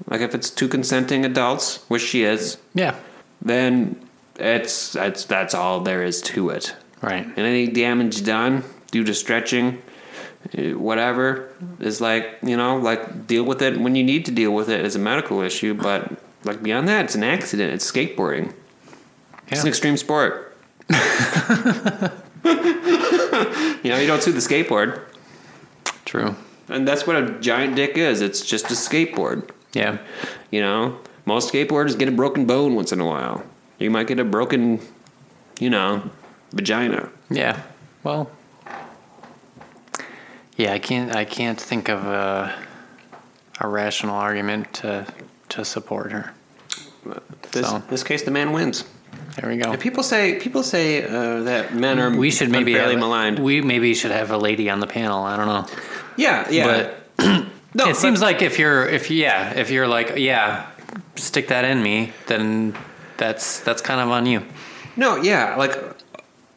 Like 0.06 0.20
if 0.20 0.34
it's 0.34 0.50
two 0.50 0.68
consenting 0.68 1.24
adults, 1.24 1.84
which 1.88 2.02
she 2.02 2.22
is, 2.22 2.58
Yeah. 2.74 2.94
then 3.42 3.96
it's 4.38 4.92
that's 4.92 5.24
that's 5.24 5.54
all 5.54 5.80
there 5.80 6.02
is 6.02 6.20
to 6.22 6.50
it. 6.50 6.74
Right. 7.02 7.24
And 7.26 7.38
any 7.38 7.66
damage 7.68 8.24
done 8.24 8.62
due 8.90 9.04
to 9.04 9.12
stretching, 9.14 9.82
eh, 10.56 10.72
whatever, 10.72 11.52
is 11.80 12.00
like 12.00 12.38
you 12.42 12.56
know, 12.56 12.76
like 12.78 13.26
deal 13.26 13.44
with 13.44 13.60
it 13.62 13.78
when 13.80 13.94
you 13.96 14.04
need 14.04 14.24
to 14.26 14.30
deal 14.32 14.52
with 14.54 14.68
it 14.68 14.84
as 14.84 14.94
a 14.96 14.98
medical 15.00 15.40
issue. 15.42 15.74
But 15.74 16.12
like 16.44 16.62
beyond 16.62 16.86
that, 16.88 17.04
it's 17.06 17.14
an 17.16 17.24
accident. 17.24 17.72
It's 17.72 17.90
skateboarding. 17.90 18.52
It's 19.48 19.62
an 19.62 19.68
extreme 19.68 19.96
sport. 19.96 20.56
you 23.82 23.90
know, 23.90 23.98
you 23.98 24.06
don't 24.06 24.22
sue 24.22 24.32
the 24.32 24.38
skateboard, 24.40 25.00
True. 26.04 26.34
and 26.68 26.86
that's 26.86 27.06
what 27.06 27.16
a 27.16 27.38
giant 27.40 27.76
dick 27.76 27.96
is. 27.96 28.20
It's 28.20 28.40
just 28.44 28.66
a 28.66 28.74
skateboard. 28.74 29.50
Yeah. 29.72 29.98
You 30.50 30.62
know, 30.62 30.98
most 31.26 31.52
skateboarders 31.52 31.98
get 31.98 32.08
a 32.08 32.12
broken 32.12 32.46
bone 32.46 32.74
once 32.74 32.92
in 32.92 33.00
a 33.00 33.06
while. 33.06 33.44
You 33.78 33.90
might 33.90 34.06
get 34.06 34.18
a 34.18 34.24
broken, 34.24 34.80
you 35.60 35.70
know, 35.70 36.10
vagina. 36.52 37.10
Yeah. 37.30 37.62
Well. 38.02 38.30
Yeah, 40.56 40.72
I 40.72 40.78
can't. 40.80 41.14
I 41.14 41.24
can't 41.24 41.60
think 41.60 41.88
of 41.88 42.04
a, 42.04 42.52
a 43.60 43.68
rational 43.68 44.16
argument 44.16 44.72
to 44.74 45.06
to 45.50 45.64
support 45.64 46.10
her. 46.10 46.34
This, 47.52 47.68
So. 47.68 47.82
this 47.88 48.02
case, 48.02 48.22
the 48.24 48.30
man 48.32 48.52
wins. 48.52 48.84
There 49.40 49.50
we 49.50 49.56
go. 49.56 49.70
And 49.72 49.80
people 49.80 50.02
say 50.02 50.38
people 50.40 50.62
say 50.62 51.04
uh, 51.04 51.42
that 51.44 51.74
men 51.74 52.00
are 52.00 52.10
We 52.16 52.30
should 52.30 52.50
maybe 52.50 52.72
unfairly 52.72 52.94
have, 52.94 53.00
maligned. 53.00 53.38
We 53.38 53.60
maybe 53.62 53.94
should 53.94 54.10
have 54.10 54.30
a 54.32 54.38
lady 54.38 54.68
on 54.68 54.80
the 54.80 54.86
panel. 54.88 55.22
I 55.22 55.36
don't 55.36 55.46
know. 55.46 55.66
yeah, 56.16 56.48
yeah. 56.50 56.64
But 57.16 57.24
no, 57.74 57.84
it 57.84 57.90
but- 57.90 57.96
seems 57.96 58.20
like 58.20 58.42
if 58.42 58.58
you're 58.58 58.86
if 58.88 59.10
yeah 59.10 59.52
if 59.54 59.70
you're 59.70 59.86
like 59.86 60.14
yeah 60.16 60.66
stick 61.16 61.48
that 61.48 61.64
in 61.64 61.82
me 61.82 62.12
then 62.26 62.74
that's 63.16 63.60
that's 63.60 63.82
kind 63.82 64.00
of 64.00 64.08
on 64.10 64.26
you. 64.26 64.42
no, 64.96 65.16
yeah. 65.16 65.54
Like 65.56 65.76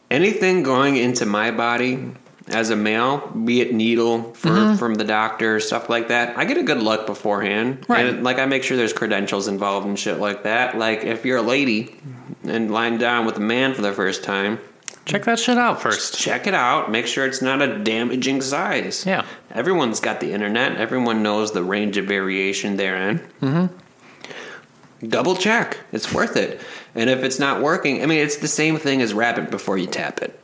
anything 0.09 0.63
going 0.63 0.95
into 0.95 1.25
my 1.25 1.51
body 1.51 2.11
as 2.51 2.69
a 2.69 2.75
male, 2.75 3.19
be 3.29 3.61
it 3.61 3.73
needle 3.73 4.33
for, 4.33 4.49
Mm-hmm. 4.49 4.75
from 4.77 4.95
the 4.95 5.03
doctor, 5.03 5.59
stuff 5.59 5.89
like 5.89 6.09
that. 6.09 6.37
I 6.37 6.45
get 6.45 6.57
a 6.57 6.63
good 6.63 6.81
look 6.81 7.05
beforehand, 7.07 7.85
Right. 7.87 8.05
And 8.05 8.23
like 8.23 8.37
I 8.39 8.45
make 8.45 8.63
sure 8.63 8.77
there's 8.77 8.93
credentials 8.93 9.47
involved 9.47 9.87
and 9.87 9.97
shit 9.97 10.19
like 10.19 10.43
that. 10.43 10.77
Like 10.77 11.03
if 11.03 11.25
you're 11.25 11.37
a 11.37 11.41
lady 11.41 11.95
and 12.43 12.71
lying 12.71 12.97
down 12.97 13.25
with 13.25 13.37
a 13.37 13.41
man 13.41 13.73
for 13.73 13.81
the 13.81 13.91
first 13.93 14.23
time, 14.23 14.59
Check 15.03 15.25
that 15.25 15.39
shit 15.39 15.57
out 15.57 15.81
first. 15.81 16.19
check 16.19 16.45
it 16.45 16.53
out. 16.53 16.91
Make 16.91 17.07
sure 17.07 17.25
it's 17.25 17.41
not 17.41 17.59
a 17.61 17.79
damaging 17.83 18.39
size. 18.41 19.03
Yeah. 19.03 19.25
Everyone's 19.51 19.99
got 19.99 20.19
the 20.19 20.31
internet. 20.31 20.77
Everyone 20.77 21.23
knows 21.23 21.53
the 21.53 21.63
range 21.63 21.97
of 21.97 22.05
variation 22.05 22.77
therein. 22.77 23.17
Mm-hmm. 23.41 25.07
Double 25.07 25.35
check. 25.35 25.79
It's 25.91 26.13
worth 26.13 26.37
it. 26.37 26.61
And 26.93 27.09
if 27.09 27.23
it's 27.23 27.39
not 27.39 27.61
working, 27.61 28.03
I 28.03 28.05
mean, 28.05 28.19
it's 28.19 28.37
the 28.37 28.47
same 28.47 28.77
thing 28.77 29.01
as 29.01 29.13
wrap 29.13 29.39
it 29.39 29.49
before 29.49 29.77
you 29.77 29.87
tap 29.87 30.21
it. 30.21 30.39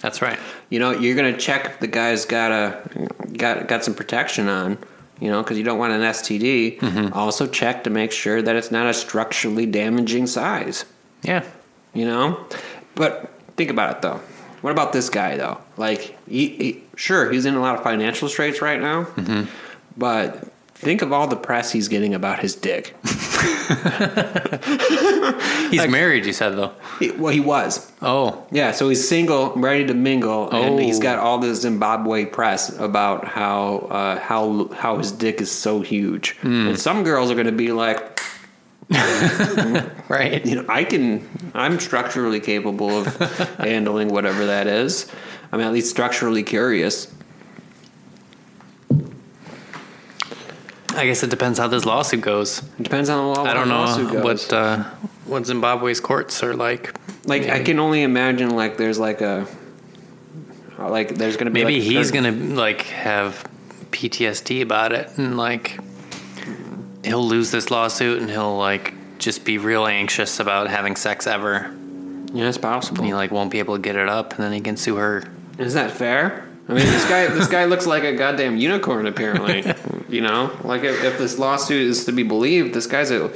That's 0.00 0.20
right. 0.22 0.38
You 0.70 0.78
know, 0.78 0.90
you're 0.92 1.14
gonna 1.16 1.36
check 1.36 1.64
if 1.66 1.80
the 1.80 1.86
guy's 1.86 2.24
got 2.24 2.50
a 2.52 3.08
got 3.36 3.68
got 3.68 3.84
some 3.84 3.94
protection 3.94 4.48
on. 4.48 4.78
You 5.20 5.30
know, 5.30 5.42
because 5.42 5.58
you 5.58 5.64
don't 5.64 5.78
want 5.78 5.92
an 5.92 6.00
STD. 6.00 6.78
Mm-hmm. 6.78 7.12
Also 7.12 7.46
check 7.46 7.84
to 7.84 7.90
make 7.90 8.10
sure 8.10 8.40
that 8.40 8.56
it's 8.56 8.70
not 8.70 8.86
a 8.86 8.94
structurally 8.94 9.66
damaging 9.66 10.26
size 10.26 10.86
Yeah. 11.22 11.44
you 11.92 12.06
know 12.06 12.42
but 12.94 13.30
think 13.56 13.68
about 13.70 13.96
it 13.96 14.02
though 14.02 14.20
what 14.62 14.70
about 14.70 14.92
this 14.94 15.10
guy 15.10 15.36
though 15.36 15.58
like 15.76 16.16
he, 16.26 16.48
he, 16.48 16.82
sure 16.96 17.30
he's 17.30 17.44
in 17.44 17.54
a 17.54 17.60
lot 17.60 17.76
of 17.76 17.82
financial 17.82 18.28
straits 18.30 18.62
right 18.62 18.80
now 18.80 19.04
mm-hmm. 19.04 19.44
but 19.98 20.50
think 20.74 21.02
of 21.02 21.12
all 21.12 21.26
the 21.26 21.36
press 21.36 21.70
he's 21.72 21.88
getting 21.88 22.14
about 22.14 22.38
his 22.38 22.54
dick 22.54 22.94
He's 25.70 25.86
married. 25.88 26.26
You 26.26 26.32
said 26.32 26.56
though. 26.56 26.72
He- 26.98 27.10
well 27.12 27.32
he 27.32 27.40
was 27.40 27.90
Oh. 28.02 28.46
yeah 28.50 28.72
so 28.72 28.88
he's 28.88 29.06
single 29.06 29.52
ready 29.54 29.86
to 29.86 29.94
mingle 29.94 30.50
and 30.50 30.80
he's 30.80 30.98
got 30.98 31.18
all 31.18 31.38
this 31.38 31.60
zimbabwe 31.62 32.24
press 32.24 32.76
about 32.78 33.24
how 33.26 33.78
uh, 33.90 34.18
how 34.18 34.68
how 34.74 34.98
his 34.98 35.12
dick 35.12 35.40
is 35.40 35.50
so 35.50 35.80
huge 35.80 36.36
and 36.42 36.78
some 36.78 37.04
girls 37.04 37.30
are 37.30 37.34
going 37.34 37.46
to 37.46 37.52
be 37.52 37.72
like 37.72 38.20
Right. 40.08 40.44
you 40.44 40.56
know, 40.56 40.64
I 40.68 40.82
can. 40.82 41.28
I'm 41.54 41.78
structurally 41.78 42.40
capable 42.40 42.90
of 42.90 43.06
handling 43.58 44.08
whatever 44.08 44.46
that 44.46 44.66
is. 44.66 45.06
I'm 45.52 45.60
at 45.60 45.72
least 45.72 45.90
structurally 45.90 46.42
curious. 46.42 47.06
I 50.94 51.06
guess 51.06 51.22
it 51.22 51.30
depends 51.30 51.58
how 51.58 51.68
this 51.68 51.84
lawsuit 51.84 52.20
goes. 52.20 52.58
It 52.78 52.82
depends 52.84 53.08
on 53.08 53.34
the 53.34 53.40
how 53.40 53.46
I 53.46 53.54
don't 53.54 53.68
know 53.68 54.22
what 54.22 54.52
uh, 54.52 54.84
what 55.24 55.46
Zimbabwe's 55.46 56.00
courts 56.00 56.42
are 56.42 56.54
like. 56.54 56.94
like 57.26 57.48
I 57.48 57.62
can 57.62 57.78
only 57.78 58.02
imagine 58.02 58.50
like 58.50 58.76
there's 58.76 58.98
like 58.98 59.20
a 59.20 59.46
like 60.78 61.16
there's 61.16 61.36
gonna 61.36 61.50
be 61.50 61.64
Maybe 61.64 61.80
like 61.80 61.82
he's 61.82 62.10
gonna 62.10 62.32
like 62.32 62.82
have 62.82 63.44
PTSD 63.90 64.62
about 64.62 64.92
it, 64.92 65.10
and 65.16 65.36
like 65.36 65.78
he'll 67.04 67.26
lose 67.26 67.50
this 67.50 67.70
lawsuit, 67.70 68.20
and 68.20 68.30
he'll 68.30 68.56
like 68.56 68.94
just 69.18 69.44
be 69.44 69.58
real 69.58 69.86
anxious 69.86 70.40
about 70.40 70.68
having 70.68 70.96
sex 70.96 71.26
ever. 71.26 71.74
Yeah, 72.32 72.48
it's 72.48 72.58
possible. 72.58 72.98
And 72.98 73.06
he 73.06 73.14
like 73.14 73.30
won't 73.30 73.50
be 73.50 73.58
able 73.58 73.76
to 73.76 73.82
get 73.82 73.96
it 73.96 74.08
up, 74.08 74.34
and 74.34 74.42
then 74.42 74.52
he 74.52 74.60
can 74.60 74.76
sue 74.76 74.96
her. 74.96 75.24
Is 75.58 75.74
that 75.74 75.90
fair? 75.90 76.46
I 76.70 76.74
mean, 76.74 76.86
this 76.86 77.08
guy 77.08 77.26
this 77.26 77.48
guy 77.48 77.64
looks 77.64 77.86
like 77.86 78.04
a 78.04 78.14
goddamn 78.14 78.56
unicorn. 78.56 79.06
Apparently, 79.06 79.64
you 80.08 80.20
know, 80.20 80.56
like 80.62 80.84
if, 80.84 81.02
if 81.02 81.18
this 81.18 81.38
lawsuit 81.38 81.82
is 81.82 82.04
to 82.04 82.12
be 82.12 82.22
believed, 82.22 82.74
this 82.74 82.86
guy's 82.86 83.10
a. 83.10 83.30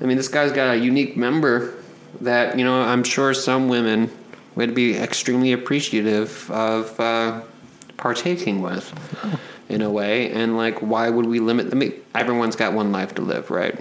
I 0.00 0.04
mean, 0.04 0.16
this 0.16 0.28
guy's 0.28 0.52
got 0.52 0.74
a 0.74 0.78
unique 0.78 1.16
member 1.16 1.74
that 2.22 2.58
you 2.58 2.64
know. 2.64 2.80
I'm 2.82 3.04
sure 3.04 3.34
some 3.34 3.68
women 3.68 4.10
would 4.54 4.74
be 4.74 4.96
extremely 4.96 5.52
appreciative 5.52 6.50
of 6.50 6.98
uh, 6.98 7.42
partaking 7.96 8.62
with, 8.62 8.92
in 9.68 9.82
a 9.82 9.90
way. 9.90 10.30
And 10.30 10.56
like, 10.56 10.80
why 10.80 11.10
would 11.10 11.26
we 11.26 11.40
limit? 11.40 11.72
I 11.72 11.76
mean, 11.76 11.92
everyone's 12.14 12.56
got 12.56 12.72
one 12.72 12.92
life 12.92 13.14
to 13.16 13.22
live, 13.22 13.50
right? 13.50 13.78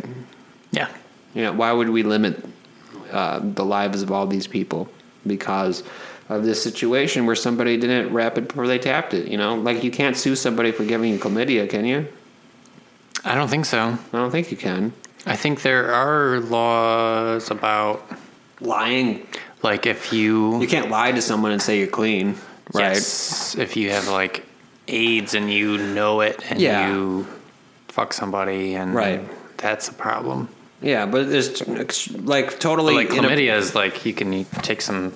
Yeah, 0.72 0.90
You 1.34 1.44
know, 1.44 1.54
why 1.54 1.72
would 1.72 1.90
we 1.90 2.04
limit 2.04 2.46
uh, 3.12 3.40
the 3.42 3.66
lives 3.66 4.02
of 4.02 4.12
all 4.12 4.28
these 4.28 4.48
people 4.48 4.90
because 5.28 5.84
of 6.32 6.44
this 6.44 6.62
situation 6.62 7.26
where 7.26 7.36
somebody 7.36 7.78
didn't 7.78 8.14
wrap 8.14 8.38
it 8.38 8.48
before 8.48 8.68
they 8.68 8.80
tapped 8.80 9.14
it? 9.14 9.28
You 9.28 9.38
know, 9.38 9.56
like 9.56 9.84
you 9.84 9.92
can't 9.92 10.16
sue 10.16 10.36
somebody 10.36 10.72
for 10.72 10.86
giving 10.86 11.12
you 11.14 11.20
chlamydia, 11.20 11.70
can 11.70 11.86
you? 11.86 12.08
I 13.24 13.36
don't 13.36 13.50
think 13.50 13.66
so. 13.66 13.98
I 14.14 14.18
don't 14.18 14.32
think 14.32 14.50
you 14.52 14.58
can. 14.58 14.94
I 15.26 15.36
think 15.36 15.62
there 15.62 15.94
are 15.94 16.40
laws 16.40 17.52
about 17.52 18.04
Lying, 18.60 19.26
like 19.64 19.86
if 19.88 20.14
you 20.14 20.60
you 20.62 20.68
can't 20.68 20.90
lie 20.92 21.12
to 21.12 21.22
someone 21.22 21.52
and 21.52 21.60
say 21.62 21.80
you're 21.80 21.88
clean, 21.88 22.36
right? 22.74 22.94
Yes, 22.94 23.56
if 23.58 23.76
you 23.76 23.90
have 23.90 24.08
like 24.08 24.46
AIDS 24.88 25.34
and 25.34 25.52
you 25.52 25.78
know 25.80 26.22
it 26.22 26.40
and 26.50 26.60
Yeah. 26.62 26.92
you 26.92 27.26
fuck 27.88 28.14
somebody 28.14 28.76
and 28.76 28.94
Right. 28.94 29.22
that's 29.58 29.88
a 29.90 29.94
problem. 29.94 30.48
Yeah, 30.82 31.06
but 31.08 31.30
there's 31.30 31.66
like 31.68 32.52
But 32.52 32.60
totally 32.60 32.94
like 32.96 33.10
in 33.12 33.26
a- 33.26 33.30
chlamydia 33.30 33.58
is 33.58 33.74
like 33.76 34.06
you 34.06 34.14
can 34.14 34.46
take 34.62 34.82
some 34.82 35.14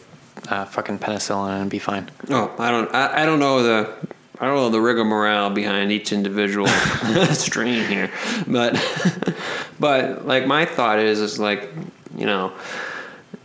uh, 0.50 0.66
fucking 0.66 1.00
penicillin 1.00 1.62
and 1.62 1.70
be 1.70 1.80
fine. 1.80 2.10
Oh, 2.30 2.54
I 2.58 2.72
don't. 2.72 2.94
I, 2.94 3.24
I 3.24 3.26
don't 3.26 3.40
know 3.40 3.64
the. 3.64 3.94
I 4.38 4.48
don't 4.48 4.56
know 4.56 4.70
the 4.70 4.82
rigmarole 4.82 5.50
behind 5.52 5.94
each 5.94 6.12
individual 6.12 6.68
strain 7.32 7.86
here, 7.88 8.12
but 8.48 8.76
but 9.80 10.28
like 10.28 10.46
my 10.46 10.66
thought 10.66 11.00
is 11.00 11.22
is 11.22 11.40
like 11.40 11.70
you 12.18 12.26
know 12.26 12.52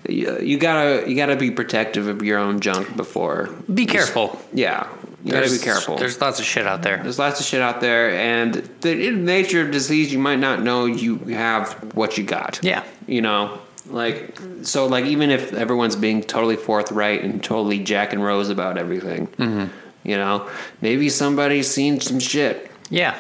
you, 0.08 0.40
you 0.40 0.58
gotta 0.58 1.08
you 1.08 1.14
gotta 1.14 1.36
be 1.36 1.50
protective 1.50 2.08
of 2.08 2.22
your 2.22 2.38
own 2.38 2.60
junk 2.60 2.96
before. 2.96 3.50
Be 3.72 3.86
careful. 3.86 4.40
Yeah, 4.52 4.88
you 5.24 5.32
gotta 5.32 5.50
be 5.50 5.58
careful. 5.58 5.96
There's, 5.96 6.14
There's 6.14 6.20
lots 6.20 6.40
of 6.40 6.44
shit 6.46 6.66
out 6.66 6.82
there. 6.82 7.02
There's 7.02 7.18
lots 7.18 7.40
of 7.40 7.46
shit 7.46 7.60
out 7.60 7.80
there, 7.80 8.10
and 8.10 8.54
the 8.80 9.06
in 9.06 9.24
the 9.24 9.32
nature 9.32 9.60
of 9.64 9.70
disease, 9.70 10.12
you 10.12 10.18
might 10.18 10.40
not 10.40 10.62
know 10.62 10.86
you 10.86 11.18
have 11.26 11.72
what 11.94 12.18
you 12.18 12.24
got. 12.24 12.58
Yeah. 12.62 12.82
you 13.06 13.22
know, 13.22 13.60
Like, 13.90 14.38
so, 14.62 14.86
like, 14.86 15.04
even 15.06 15.30
if 15.30 15.52
everyone's 15.52 15.96
being 15.96 16.22
totally 16.22 16.56
forthright 16.56 17.22
and 17.22 17.42
totally 17.42 17.80
Jack 17.80 18.12
and 18.12 18.22
Rose 18.22 18.48
about 18.48 18.78
everything, 18.78 19.26
mm-hmm. 19.28 19.66
you 20.08 20.16
know, 20.16 20.48
maybe 20.80 21.08
somebody's 21.08 21.68
seen 21.68 22.00
some 22.00 22.20
shit, 22.20 22.70
Yeah. 22.88 23.18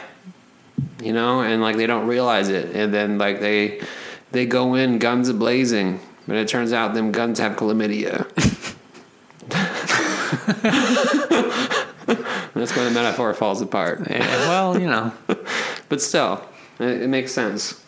you 1.02 1.12
know, 1.12 1.42
and 1.42 1.60
like 1.60 1.76
they 1.76 1.86
don't 1.86 2.06
realize 2.06 2.48
it, 2.48 2.74
and 2.74 2.94
then 2.94 3.18
like 3.18 3.40
they 3.40 3.80
they 4.32 4.46
go 4.46 4.74
in 4.74 4.98
guns 4.98 5.28
a 5.28 5.34
blazing, 5.34 6.00
but 6.26 6.36
it 6.36 6.48
turns 6.48 6.72
out 6.72 6.94
them 6.94 7.10
guns 7.12 7.38
have 7.40 7.56
chlamydia. 7.56 8.26
That's 12.54 12.76
when 12.76 12.84
the 12.84 12.90
metaphor 12.92 13.32
falls 13.34 13.62
apart. 13.62 14.06
Yeah, 14.10 14.26
well, 14.48 14.78
you 14.78 14.86
know. 14.86 15.12
But 15.88 16.00
still, 16.00 16.40
it, 16.78 17.02
it 17.02 17.08
makes 17.08 17.32
sense. 17.32 17.84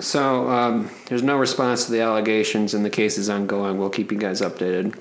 So 0.00 0.48
um, 0.48 0.90
there's 1.06 1.22
no 1.22 1.36
response 1.36 1.86
to 1.86 1.92
the 1.92 2.00
allegations, 2.00 2.74
and 2.74 2.84
the 2.84 2.90
case 2.90 3.18
is 3.18 3.28
ongoing. 3.28 3.78
We'll 3.78 3.90
keep 3.90 4.12
you 4.12 4.18
guys 4.18 4.40
updated. 4.40 4.98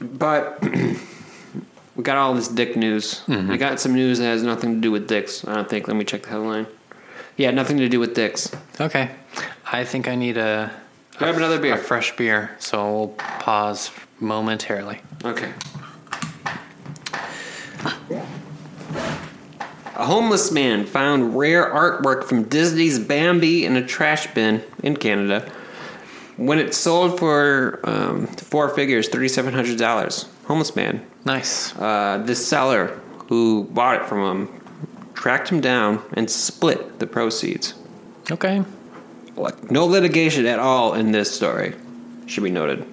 But 0.00 0.62
we 1.96 2.02
got 2.02 2.16
all 2.16 2.34
this 2.34 2.48
dick 2.48 2.76
news. 2.76 3.22
We 3.28 3.56
got 3.56 3.80
some 3.80 3.94
news 3.94 4.18
that 4.18 4.24
has 4.24 4.42
nothing 4.42 4.74
to 4.74 4.80
do 4.80 4.90
with 4.90 5.08
dicks. 5.08 5.46
I 5.46 5.54
don't 5.54 5.68
think. 5.68 5.88
Let 5.88 5.96
me 5.96 6.04
check 6.04 6.22
the 6.24 6.30
headline. 6.30 6.66
Yeah, 7.36 7.50
nothing 7.50 7.76
to 7.78 7.88
do 7.88 8.00
with 8.00 8.14
dicks. 8.14 8.50
Okay. 8.80 9.10
I 9.70 9.84
think 9.84 10.08
I 10.08 10.14
need 10.14 10.36
a 10.38 10.70
Grab 11.18 11.36
another 11.36 11.58
beer. 11.58 11.74
a 11.74 11.78
fresh 11.78 12.14
beer, 12.16 12.50
so 12.58 12.92
we'll 12.92 13.08
pause 13.08 13.90
momentarily. 14.20 15.00
Okay. 15.24 15.52
A 19.96 20.04
homeless 20.04 20.52
man 20.52 20.84
found 20.84 21.38
rare 21.38 21.64
artwork 21.64 22.24
from 22.24 22.42
Disney's 22.42 22.98
Bambi 22.98 23.64
in 23.64 23.76
a 23.76 23.86
trash 23.86 24.26
bin 24.34 24.62
in 24.82 24.94
Canada. 24.94 25.50
When 26.36 26.58
it 26.58 26.74
sold 26.74 27.18
for 27.18 27.80
um, 27.84 28.26
four 28.26 28.68
figures, 28.68 29.08
thirty-seven 29.08 29.54
hundred 29.54 29.78
dollars. 29.78 30.28
Homeless 30.44 30.76
man. 30.76 31.04
Nice. 31.24 31.74
Uh, 31.76 32.22
the 32.26 32.34
seller 32.34 33.00
who 33.28 33.64
bought 33.64 34.02
it 34.02 34.06
from 34.06 34.48
him 34.48 34.60
tracked 35.14 35.48
him 35.48 35.62
down 35.62 36.02
and 36.12 36.30
split 36.30 36.98
the 36.98 37.06
proceeds. 37.06 37.72
Okay. 38.30 38.62
Like, 39.34 39.70
no 39.70 39.86
litigation 39.86 40.44
at 40.44 40.58
all 40.58 40.92
in 40.92 41.12
this 41.12 41.34
story, 41.34 41.74
should 42.26 42.44
be 42.44 42.50
noted. 42.50 42.86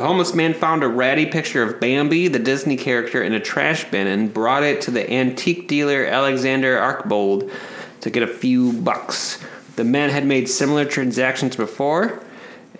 The 0.00 0.06
homeless 0.06 0.32
man 0.34 0.54
found 0.54 0.82
a 0.82 0.88
ratty 0.88 1.26
picture 1.26 1.62
of 1.62 1.78
Bambi, 1.78 2.28
the 2.28 2.38
Disney 2.38 2.78
character, 2.78 3.22
in 3.22 3.34
a 3.34 3.38
trash 3.38 3.84
bin 3.90 4.06
and 4.06 4.32
brought 4.32 4.62
it 4.62 4.80
to 4.80 4.90
the 4.90 5.12
antique 5.12 5.68
dealer 5.68 6.06
Alexander 6.06 6.78
Archbold 6.78 7.50
to 8.00 8.08
get 8.08 8.22
a 8.22 8.26
few 8.26 8.72
bucks. 8.72 9.38
The 9.76 9.84
man 9.84 10.08
had 10.08 10.24
made 10.24 10.48
similar 10.48 10.86
transactions 10.86 11.54
before, 11.54 12.18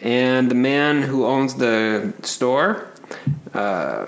and 0.01 0.51
the 0.51 0.55
man 0.55 1.03
who 1.03 1.27
owns 1.27 1.57
the 1.57 2.15
store 2.23 2.87
uh, 3.53 4.07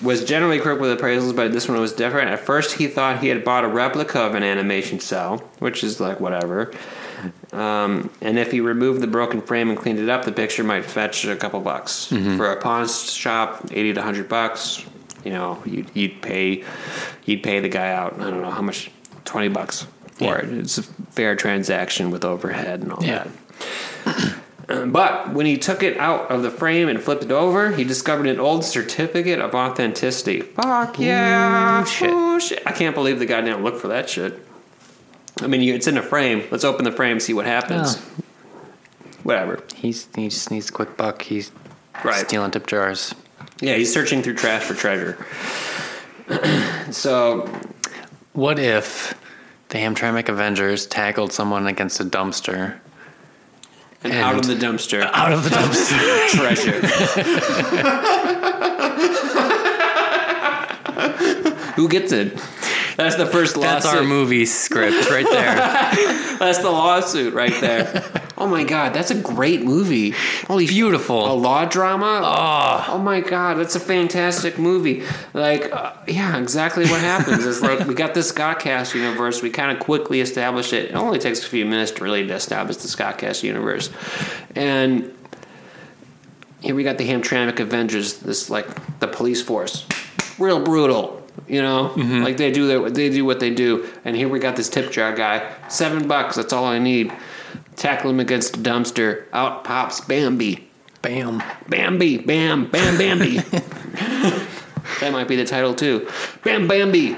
was 0.00 0.24
generally 0.24 0.60
quick 0.60 0.78
with 0.78 0.96
appraisals, 0.96 1.34
but 1.34 1.50
this 1.50 1.68
one 1.68 1.80
was 1.80 1.92
different. 1.92 2.30
At 2.30 2.38
first, 2.38 2.76
he 2.76 2.86
thought 2.86 3.18
he 3.18 3.26
had 3.26 3.42
bought 3.42 3.64
a 3.64 3.68
replica 3.68 4.20
of 4.20 4.36
an 4.36 4.44
animation 4.44 5.00
cel, 5.00 5.38
which 5.58 5.82
is 5.82 5.98
like 5.98 6.20
whatever. 6.20 6.72
Um, 7.52 8.10
and 8.20 8.38
if 8.38 8.50
he 8.50 8.60
removed 8.60 9.00
the 9.00 9.06
broken 9.06 9.40
frame 9.42 9.68
and 9.70 9.78
cleaned 9.78 9.98
it 9.98 10.08
up, 10.08 10.24
the 10.24 10.32
picture 10.32 10.64
might 10.64 10.84
fetch 10.84 11.24
a 11.24 11.36
couple 11.36 11.60
bucks. 11.60 12.06
For 12.06 12.50
a 12.52 12.60
pawn 12.60 12.88
shop, 12.88 13.66
eighty 13.70 13.92
to 13.94 14.02
hundred 14.02 14.28
bucks. 14.28 14.84
You 15.24 15.30
know, 15.32 15.62
you'd, 15.64 15.88
you'd 15.94 16.20
pay, 16.22 16.64
you'd 17.26 17.42
pay 17.42 17.60
the 17.60 17.68
guy 17.68 17.92
out. 17.92 18.14
I 18.20 18.30
don't 18.30 18.42
know 18.42 18.50
how 18.50 18.62
much, 18.62 18.90
twenty 19.24 19.48
bucks 19.48 19.86
for 20.14 20.24
Yeah. 20.24 20.38
it. 20.38 20.52
It's 20.52 20.78
a 20.78 20.82
fair 20.82 21.36
transaction 21.36 22.10
with 22.10 22.24
overhead 22.24 22.80
and 22.82 22.92
all 22.92 23.04
Yeah. 23.04 23.26
that. 24.04 24.38
But 24.86 25.32
when 25.34 25.44
he 25.44 25.58
took 25.58 25.82
it 25.82 25.98
out 25.98 26.30
of 26.30 26.42
the 26.42 26.50
frame 26.50 26.88
and 26.88 27.00
flipped 27.00 27.24
it 27.24 27.30
over, 27.32 27.72
he 27.72 27.84
discovered 27.84 28.26
an 28.26 28.40
old 28.40 28.64
certificate 28.64 29.38
of 29.38 29.54
authenticity. 29.54 30.40
Fuck 30.40 30.98
yeah! 30.98 31.82
Ooh, 31.82 31.86
shit. 31.86 32.10
Ooh, 32.10 32.40
shit. 32.40 32.62
I 32.64 32.72
can't 32.72 32.94
believe 32.94 33.18
the 33.18 33.26
guy 33.26 33.42
didn't 33.42 33.62
look 33.62 33.78
for 33.78 33.88
that 33.88 34.08
shit. 34.08 34.40
I 35.42 35.46
mean, 35.46 35.62
it's 35.74 35.86
in 35.86 35.96
a 35.98 36.02
frame. 36.02 36.44
Let's 36.50 36.64
open 36.64 36.84
the 36.84 36.92
frame, 36.92 37.18
see 37.20 37.32
what 37.34 37.46
happens. 37.46 37.96
Oh. 37.96 38.22
Whatever. 39.24 39.62
He's 39.74 40.08
he 40.16 40.28
just 40.28 40.50
needs 40.50 40.68
a 40.68 40.72
quick 40.72 40.96
buck. 40.96 41.22
He's 41.22 41.50
Right. 42.04 42.26
stealing 42.26 42.50
tip 42.50 42.66
jars. 42.66 43.14
Yeah, 43.60 43.74
he's 43.74 43.92
searching 43.92 44.22
through 44.22 44.34
trash 44.34 44.62
for 44.62 44.74
treasure. 44.74 45.16
so, 46.90 47.48
What 48.32 48.58
if 48.58 49.14
the 49.68 49.78
Hamtramck 49.78 50.28
Avengers 50.28 50.86
tackled 50.86 51.32
someone 51.32 51.66
against 51.66 52.00
a 52.00 52.04
dumpster? 52.04 52.78
and, 54.04 54.12
out 54.14 54.34
of 54.36 54.46
the 54.48 54.54
dumpster, 54.54 55.02
Out 55.12 55.32
of 55.32 55.44
the 55.44 55.50
dumpster. 55.50 56.28
treasure. 56.30 56.80
Who 61.76 61.88
gets 61.88 62.12
it? 62.12 62.38
That's 62.96 63.16
the 63.16 63.26
first 63.26 63.56
lawsuit. 63.56 63.82
That's 63.82 63.86
our 63.86 64.02
movie 64.02 64.46
script 64.46 65.10
right 65.10 65.26
there. 65.30 65.54
That's 66.38 66.58
the 66.58 66.70
lawsuit 66.70 67.34
right 67.34 67.58
there. 67.60 68.04
oh 68.36 68.48
my 68.48 68.64
god, 68.64 68.92
that's 68.92 69.12
a 69.12 69.14
great 69.14 69.62
movie. 69.62 70.10
Holy 70.48 70.66
Beautiful. 70.66 71.30
a 71.30 71.34
law 71.34 71.64
drama. 71.64 72.20
Oh. 72.24 72.98
my 72.98 73.20
god, 73.20 73.58
that's 73.58 73.76
a 73.76 73.80
fantastic 73.80 74.58
movie. 74.58 75.04
Like, 75.34 75.72
uh, 75.72 75.92
yeah, 76.08 76.36
exactly 76.38 76.84
what 76.86 77.00
happens 77.00 77.44
is 77.44 77.62
like 77.62 77.86
we 77.86 77.94
got 77.94 78.14
this 78.14 78.32
Scottcast 78.32 78.94
universe. 78.94 79.40
We 79.42 79.50
kind 79.50 79.70
of 79.76 79.82
quickly 79.82 80.20
establish 80.20 80.72
it. 80.72 80.90
It 80.90 80.94
only 80.94 81.20
takes 81.20 81.44
a 81.44 81.48
few 81.48 81.64
minutes 81.64 81.92
to 81.92 82.04
really 82.04 82.28
establish 82.28 82.78
the 82.78 82.88
Scottcast 82.88 83.44
universe, 83.44 83.90
and 84.56 85.14
here 86.60 86.74
we 86.74 86.82
got 86.82 86.98
the 86.98 87.08
Hamtramck 87.08 87.60
Avengers. 87.60 88.18
This 88.18 88.50
like 88.50 88.98
the 88.98 89.06
police 89.06 89.42
force, 89.42 89.86
real 90.38 90.58
brutal. 90.62 91.21
You 91.48 91.62
know, 91.62 91.92
like 91.96 92.36
they 92.36 92.50
do 92.50 92.66
their, 92.66 92.90
they 92.90 93.10
do 93.10 93.24
what 93.24 93.40
they 93.40 93.50
do. 93.52 93.88
And 94.04 94.16
here 94.16 94.28
we 94.28 94.38
got 94.38 94.56
this 94.56 94.68
tip 94.68 94.90
jar 94.92 95.14
guy. 95.14 95.54
Seven 95.68 96.08
bucks. 96.08 96.36
That's 96.36 96.52
all 96.52 96.64
I 96.64 96.78
need. 96.78 97.12
Tackle 97.76 98.10
him 98.10 98.20
against 98.20 98.56
a 98.56 98.60
dumpster. 98.60 99.24
Out 99.32 99.64
pops 99.64 100.00
Bambi. 100.00 100.68
Bam. 101.02 101.42
Bambi, 101.68 102.18
bam, 102.18 102.70
bam, 102.70 102.96
Bambi. 102.96 103.36
that 105.00 105.10
might 105.10 105.26
be 105.26 105.34
the 105.34 105.44
title 105.44 105.74
too. 105.74 106.08
Bam, 106.44 106.68
Bambi. 106.68 107.16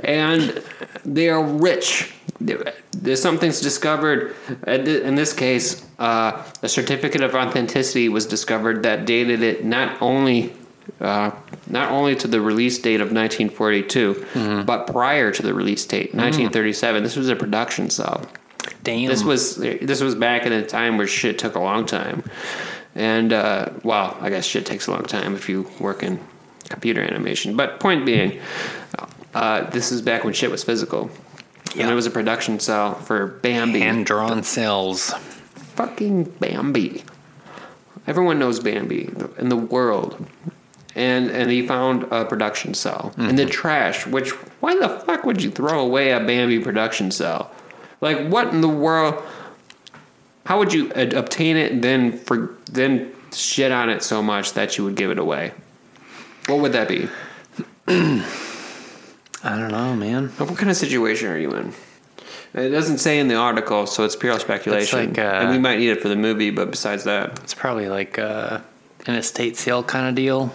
and 0.00 0.62
they 1.06 1.30
are 1.30 1.42
rich. 1.42 2.12
There's 2.38 3.22
something's 3.22 3.60
discovered. 3.60 4.34
In 4.66 5.14
this 5.14 5.32
case, 5.32 5.86
uh, 5.98 6.44
a 6.62 6.68
certificate 6.68 7.22
of 7.22 7.34
authenticity 7.34 8.08
was 8.08 8.26
discovered 8.26 8.82
that 8.82 9.06
dated 9.06 9.42
it 9.42 9.64
not 9.64 10.00
only. 10.02 10.52
Uh, 11.00 11.30
not 11.68 11.90
only 11.92 12.14
to 12.16 12.26
the 12.28 12.40
release 12.40 12.78
date 12.78 13.00
of 13.00 13.12
1942, 13.12 14.64
but 14.66 14.86
prior 14.86 15.30
to 15.32 15.42
the 15.42 15.54
release 15.54 15.84
date, 15.86 16.14
1937. 16.14 17.02
This 17.02 17.16
was 17.16 17.28
a 17.28 17.36
production 17.36 17.88
cel. 17.90 18.24
Damn. 18.84 19.06
This 19.08 19.22
was 19.24 19.56
this 19.56 20.00
was 20.00 20.14
back 20.14 20.44
in 20.46 20.52
a 20.52 20.64
time 20.66 20.96
where 20.98 21.06
shit 21.06 21.38
took 21.38 21.54
a 21.54 21.60
long 21.60 21.86
time, 21.86 22.22
and 22.94 23.32
uh, 23.32 23.70
well, 23.82 24.16
I 24.20 24.28
guess 24.30 24.44
shit 24.44 24.66
takes 24.66 24.86
a 24.86 24.90
long 24.92 25.04
time 25.04 25.34
if 25.34 25.48
you 25.48 25.68
work 25.80 26.02
in 26.02 26.18
computer 26.68 27.00
animation. 27.02 27.56
But 27.56 27.80
point 27.80 28.04
being, 28.06 28.40
uh, 29.34 29.70
this 29.70 29.92
is 29.92 30.02
back 30.02 30.24
when 30.24 30.32
shit 30.34 30.50
was 30.50 30.62
physical, 30.64 31.10
Yeah. 31.74 31.82
and 31.84 31.90
it 31.92 31.94
was 31.94 32.06
a 32.06 32.10
production 32.10 32.58
cel 32.60 32.94
for 32.94 33.26
Bambi, 33.26 33.80
hand 33.80 34.06
drawn 34.06 34.42
cells. 34.42 35.12
fucking 35.76 36.24
Bambi. 36.40 37.02
Everyone 38.06 38.38
knows 38.38 38.58
Bambi 38.60 39.10
in 39.38 39.48
the 39.48 39.56
world. 39.56 40.26
And 40.94 41.30
and 41.30 41.50
he 41.50 41.66
found 41.66 42.04
a 42.10 42.24
production 42.24 42.74
cel 42.74 43.14
in 43.16 43.36
the 43.36 43.46
trash. 43.46 44.06
Which 44.06 44.30
why 44.60 44.78
the 44.78 44.88
fuck 44.88 45.24
would 45.24 45.42
you 45.42 45.50
throw 45.50 45.80
away 45.80 46.12
a 46.12 46.20
Bambi 46.20 46.58
production 46.58 47.10
cel? 47.10 47.50
Like 48.00 48.28
what 48.28 48.48
in 48.48 48.60
the 48.60 48.68
world? 48.68 49.22
How 50.44 50.58
would 50.58 50.72
you 50.72 50.92
uh, 50.92 51.08
obtain 51.14 51.56
it 51.56 51.72
and 51.72 51.82
then 51.82 52.18
for 52.18 52.56
then 52.70 53.12
shit 53.32 53.72
on 53.72 53.88
it 53.88 54.02
so 54.02 54.22
much 54.22 54.52
that 54.52 54.76
you 54.76 54.84
would 54.84 54.96
give 54.96 55.10
it 55.10 55.18
away? 55.18 55.52
What 56.46 56.60
would 56.60 56.72
that 56.72 56.88
be? 56.88 57.08
I 59.44 59.58
don't 59.58 59.70
know, 59.70 59.94
man. 59.96 60.28
What 60.38 60.56
kind 60.56 60.70
of 60.70 60.76
situation 60.76 61.28
are 61.28 61.38
you 61.38 61.52
in? 61.52 61.72
It 62.54 62.68
doesn't 62.68 62.98
say 62.98 63.18
in 63.18 63.28
the 63.28 63.34
article, 63.36 63.86
so 63.86 64.04
it's 64.04 64.14
pure 64.14 64.38
speculation. 64.38 65.08
like, 65.08 65.18
uh, 65.18 65.22
and 65.22 65.50
we 65.50 65.58
might 65.58 65.78
need 65.78 65.88
it 65.88 66.02
for 66.02 66.08
the 66.08 66.16
movie, 66.16 66.50
but 66.50 66.70
besides 66.70 67.04
that, 67.04 67.38
It's 67.42 67.54
probably 67.54 67.88
like 67.88 68.18
uh, 68.18 68.60
an 69.06 69.14
estate 69.14 69.56
sale 69.56 69.82
kind 69.82 70.06
of 70.08 70.14
deal 70.14 70.52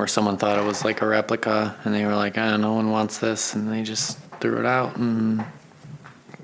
where 0.00 0.06
someone 0.06 0.38
thought 0.38 0.58
it 0.58 0.64
was 0.64 0.82
like 0.82 1.02
a 1.02 1.06
replica 1.06 1.76
and 1.84 1.94
they 1.94 2.06
were 2.06 2.16
like, 2.16 2.38
ah, 2.38 2.56
no 2.56 2.72
one 2.72 2.90
wants 2.90 3.18
this. 3.18 3.54
And 3.54 3.70
they 3.70 3.82
just 3.82 4.18
threw 4.40 4.58
it 4.58 4.64
out 4.64 4.96
and 4.96 5.44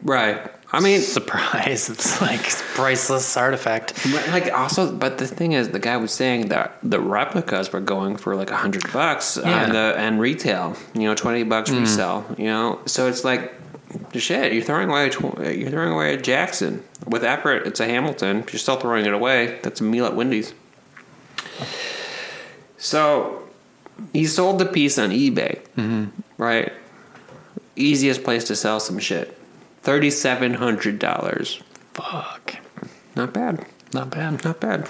right? 0.02 0.52
I 0.72 0.80
mean, 0.80 1.00
surprise, 1.00 1.88
it's 1.94 2.20
like 2.20 2.42
priceless 2.74 3.34
artifact. 3.34 3.94
But, 4.12 4.28
like 4.28 4.52
also, 4.52 4.92
but 4.92 5.16
the 5.16 5.26
thing 5.26 5.52
is, 5.52 5.70
the 5.70 5.78
guy 5.78 5.96
was 5.96 6.12
saying 6.12 6.48
that 6.48 6.76
the 6.82 7.00
replicas 7.00 7.72
were 7.72 7.80
going 7.80 8.16
for 8.18 8.36
like 8.36 8.50
a 8.50 8.56
hundred 8.56 8.92
bucks 8.92 9.38
Yeah. 9.42 9.64
on 9.64 9.70
the 9.72 9.94
and 9.96 10.20
retail, 10.20 10.76
you 10.92 11.04
know, 11.04 11.14
twenty 11.14 11.42
bucks 11.44 11.70
resell, 11.70 12.26
you 12.36 12.46
know. 12.48 12.80
So 12.84 13.08
it's 13.08 13.24
like, 13.24 13.54
shit, 14.12 14.52
you're 14.52 14.62
throwing 14.64 14.90
away. 14.90 15.08
tw- 15.08 15.38
You're 15.56 15.70
throwing 15.70 15.92
away 15.94 16.12
a 16.12 16.20
Jackson 16.20 16.82
with 17.06 17.24
effort. 17.24 17.66
It's 17.66 17.80
a 17.80 17.86
Hamilton. 17.86 18.44
You're 18.52 18.58
still 18.58 18.76
throwing 18.76 19.06
it 19.06 19.14
away. 19.14 19.58
That's 19.62 19.80
a 19.80 19.84
meal 19.84 20.04
at 20.04 20.14
Wendy's. 20.14 20.52
So 22.78 23.45
he 24.12 24.26
sold 24.26 24.58
the 24.58 24.66
piece 24.66 24.98
on 24.98 25.10
eBay, 25.10 25.60
mm-hmm. 25.76 26.06
right? 26.38 26.72
Easiest 27.76 28.24
place 28.24 28.44
to 28.44 28.56
sell 28.56 28.80
some 28.80 28.98
shit. 28.98 29.36
Thirty-seven 29.82 30.54
hundred 30.54 30.98
dollars. 30.98 31.62
Fuck. 31.94 32.56
Not 33.14 33.32
bad. 33.32 33.64
Not 33.92 34.10
bad. 34.10 34.44
Not 34.44 34.60
bad. 34.60 34.88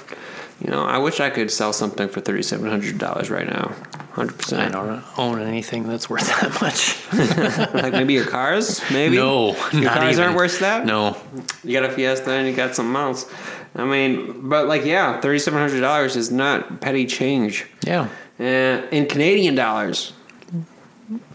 You 0.60 0.70
know, 0.70 0.84
I 0.84 0.98
wish 0.98 1.20
I 1.20 1.28
could 1.30 1.50
sell 1.50 1.72
something 1.72 2.08
for 2.08 2.20
thirty-seven 2.20 2.68
hundred 2.68 2.98
dollars 2.98 3.30
right 3.30 3.46
now. 3.46 3.74
Hundred 4.12 4.38
percent. 4.38 4.62
I 4.62 4.68
don't 4.70 5.04
own 5.18 5.42
anything 5.42 5.86
that's 5.86 6.08
worth 6.08 6.26
that 6.28 6.60
much. 6.62 6.96
Like 7.82 7.92
maybe 7.92 8.14
your 8.14 8.24
cars. 8.24 8.80
Maybe 8.90 9.16
No, 9.16 9.48
your 9.72 9.90
cars 9.90 10.14
even. 10.14 10.24
aren't 10.24 10.36
worth 10.36 10.60
that. 10.60 10.86
No. 10.86 11.16
You 11.62 11.78
got 11.78 11.88
a 11.88 11.92
Fiesta 11.92 12.30
and 12.32 12.48
you 12.48 12.54
got 12.54 12.74
something 12.74 12.96
else. 12.96 13.30
I 13.74 13.84
mean, 13.84 14.48
but 14.48 14.66
like, 14.66 14.86
yeah, 14.86 15.20
thirty-seven 15.20 15.58
hundred 15.58 15.80
dollars 15.80 16.16
is 16.16 16.30
not 16.30 16.80
petty 16.80 17.04
change. 17.04 17.66
Yeah. 17.86 18.08
Uh, 18.38 18.86
in 18.90 19.06
Canadian 19.06 19.54
dollars, 19.54 20.12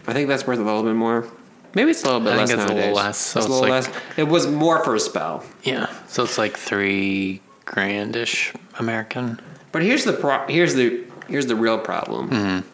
I 0.06 0.12
think 0.12 0.28
that's 0.28 0.46
worth 0.46 0.58
a 0.58 0.62
little 0.62 0.82
bit 0.82 0.94
more. 0.94 1.26
Maybe 1.74 1.90
it's 1.90 2.02
a 2.02 2.06
little 2.06 2.20
bit 2.20 2.34
I 2.34 2.36
less 2.36 2.50
think 2.50 2.60
it's 2.60 2.70
a 2.70 2.74
nowadays. 2.74 2.88
little 2.90 3.04
less, 3.04 3.18
so 3.18 3.38
it's 3.40 3.46
a 3.46 3.50
little 3.50 3.68
like- 3.68 3.86
less. 3.88 4.02
It 4.16 4.28
was 4.28 4.46
more 4.46 4.84
for 4.84 4.94
a 4.94 5.00
spell. 5.00 5.44
Yeah. 5.64 5.86
So 6.06 6.22
it's 6.24 6.38
like 6.38 6.56
three 6.56 7.40
grandish 7.64 8.54
American. 8.78 9.40
But 9.72 9.82
here's 9.82 10.04
the 10.04 10.12
pro- 10.12 10.46
here's 10.48 10.74
the 10.74 11.04
here's 11.28 11.46
the 11.46 11.56
real 11.56 11.78
problem 11.78 12.28
Mm-hmm. 12.30 12.68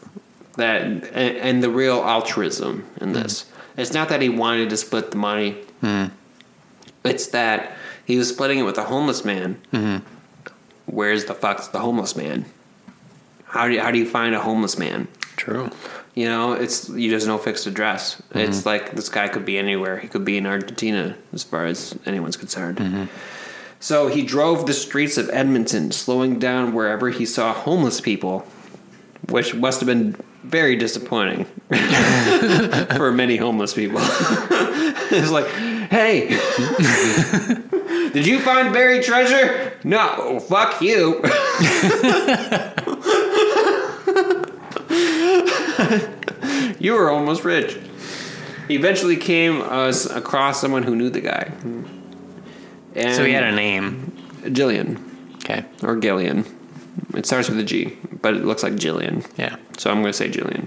that 0.56 0.82
and, 0.82 1.04
and 1.14 1.62
the 1.62 1.70
real 1.70 2.02
altruism 2.02 2.84
in 3.00 3.12
this. 3.12 3.46
It's 3.76 3.92
not 3.92 4.08
that 4.08 4.20
he 4.20 4.28
wanted 4.28 4.70
to 4.70 4.76
split 4.76 5.12
the 5.12 5.16
money. 5.16 5.52
Mm-hmm. 5.82 6.12
It's 7.04 7.28
that 7.28 7.72
he 8.04 8.18
was 8.18 8.28
splitting 8.28 8.58
it 8.58 8.62
with 8.64 8.76
a 8.78 8.84
homeless 8.84 9.24
man. 9.24 9.60
Mm-hmm. 9.72 10.04
Where's 10.86 11.26
the 11.26 11.34
fuck's 11.34 11.68
the 11.68 11.78
homeless 11.78 12.16
man? 12.16 12.46
How 13.48 13.66
do 13.66 13.74
you, 13.74 13.80
how 13.80 13.90
do 13.90 13.98
you 13.98 14.06
find 14.06 14.34
a 14.34 14.40
homeless 14.40 14.78
man? 14.78 15.08
True. 15.36 15.70
You 16.14 16.26
know, 16.26 16.52
it's 16.52 16.88
you 16.88 17.10
just 17.10 17.26
no 17.26 17.38
fixed 17.38 17.66
address. 17.66 18.16
Mm-hmm. 18.16 18.38
It's 18.38 18.66
like 18.66 18.92
this 18.92 19.08
guy 19.08 19.28
could 19.28 19.44
be 19.44 19.56
anywhere. 19.56 19.98
He 19.98 20.08
could 20.08 20.24
be 20.24 20.36
in 20.36 20.46
Argentina, 20.46 21.16
as 21.32 21.44
far 21.44 21.64
as 21.64 21.96
anyone's 22.06 22.36
concerned. 22.36 22.78
Mm-hmm. 22.78 23.04
So 23.80 24.08
he 24.08 24.22
drove 24.22 24.66
the 24.66 24.72
streets 24.72 25.16
of 25.16 25.30
Edmonton, 25.30 25.92
slowing 25.92 26.38
down 26.38 26.74
wherever 26.74 27.10
he 27.10 27.24
saw 27.24 27.54
homeless 27.54 28.00
people, 28.00 28.40
which 29.28 29.54
must 29.54 29.80
have 29.80 29.86
been 29.86 30.16
very 30.42 30.74
disappointing 30.76 31.44
for 32.96 33.12
many 33.12 33.36
homeless 33.36 33.74
people. 33.74 34.00
it's 34.02 35.30
like, 35.30 35.46
hey, 35.90 36.28
did 38.12 38.26
you 38.26 38.40
find 38.40 38.72
buried 38.72 39.04
treasure? 39.04 39.72
No, 39.84 40.40
fuck 40.40 40.80
you. 40.82 41.20
You 46.78 46.92
were 46.92 47.10
almost 47.10 47.44
rich. 47.44 47.78
He 48.68 48.74
eventually 48.74 49.16
came 49.16 49.62
uh, 49.62 49.92
across 50.10 50.60
someone 50.60 50.82
who 50.82 50.94
knew 50.94 51.10
the 51.10 51.20
guy. 51.20 51.52
And 52.94 53.14
So 53.14 53.24
he 53.24 53.32
had 53.32 53.44
a 53.44 53.52
name. 53.52 54.12
Jillian 54.42 55.00
Okay. 55.36 55.64
or 55.82 55.96
Gillian. 55.96 56.44
It 57.14 57.26
starts 57.26 57.48
with 57.48 57.58
a 57.58 57.62
G, 57.64 57.96
but 58.22 58.34
it 58.34 58.44
looks 58.44 58.62
like 58.62 58.74
Jillian. 58.74 59.26
Yeah. 59.38 59.56
So 59.78 59.90
I'm 59.90 60.00
going 60.02 60.12
to 60.12 60.16
say 60.16 60.28
Jillian. 60.28 60.66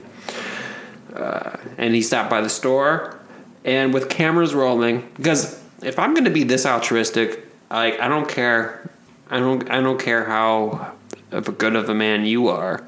Uh, 1.16 1.58
and 1.78 1.94
he 1.94 2.02
stopped 2.02 2.30
by 2.30 2.42
the 2.42 2.50
store, 2.50 3.20
and 3.66 3.94
with 3.94 4.10
cameras 4.10 4.56
rolling, 4.56 5.08
because 5.18 5.62
if 5.84 6.00
I'm 6.00 6.14
going 6.14 6.24
to 6.24 6.32
be 6.32 6.44
this 6.44 6.66
altruistic, 6.66 7.46
like 7.70 8.00
I 8.00 8.08
don't 8.08 8.28
care, 8.30 8.90
I 9.30 9.40
don't, 9.40 9.70
I 9.70 9.82
don't 9.82 10.00
care 10.00 10.26
how 10.26 10.94
of 11.32 11.48
a 11.48 11.52
good 11.52 11.76
of 11.76 11.90
a 11.90 11.94
man 11.94 12.26
you 12.26 12.48
are. 12.48 12.82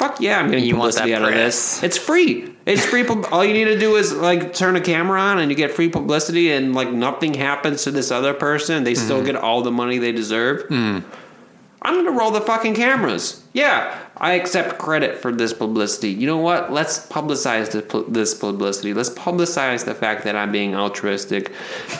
Fuck 0.00 0.18
yeah, 0.18 0.38
I'm 0.38 0.48
getting 0.48 0.64
You 0.64 0.76
want 0.76 0.94
publicity 0.94 1.14
out 1.14 1.28
of 1.28 1.34
this. 1.34 1.82
It's 1.82 1.98
free. 1.98 2.54
It's 2.64 2.86
free. 2.86 3.04
pub- 3.04 3.26
All 3.30 3.44
you 3.44 3.52
need 3.52 3.66
to 3.66 3.78
do 3.78 3.96
is 3.96 4.14
like 4.14 4.54
turn 4.54 4.74
a 4.74 4.80
camera 4.80 5.20
on, 5.20 5.38
and 5.38 5.50
you 5.50 5.56
get 5.58 5.72
free 5.72 5.90
publicity, 5.90 6.50
and 6.52 6.74
like 6.74 6.90
nothing 6.90 7.34
happens 7.34 7.84
to 7.84 7.90
this 7.90 8.10
other 8.10 8.32
person. 8.32 8.82
They 8.84 8.94
still 8.94 9.18
mm-hmm. 9.18 9.26
get 9.26 9.36
all 9.36 9.60
the 9.60 9.70
money 9.70 9.98
they 9.98 10.12
deserve. 10.12 10.66
Mm. 10.68 11.04
I'm 11.82 11.94
gonna 11.94 12.16
roll 12.16 12.30
the 12.30 12.42
fucking 12.42 12.74
cameras. 12.74 13.42
Yeah, 13.54 13.98
I 14.18 14.34
accept 14.34 14.78
credit 14.78 15.16
for 15.16 15.32
this 15.32 15.54
publicity. 15.54 16.10
You 16.10 16.26
know 16.26 16.36
what? 16.36 16.70
Let's 16.70 17.06
publicize 17.06 17.72
this 18.12 18.34
publicity. 18.34 18.92
Let's 18.92 19.10
publicize 19.10 19.86
the 19.86 19.94
fact 19.94 20.24
that 20.24 20.36
I'm 20.36 20.52
being 20.52 20.76
altruistic. 20.76 21.52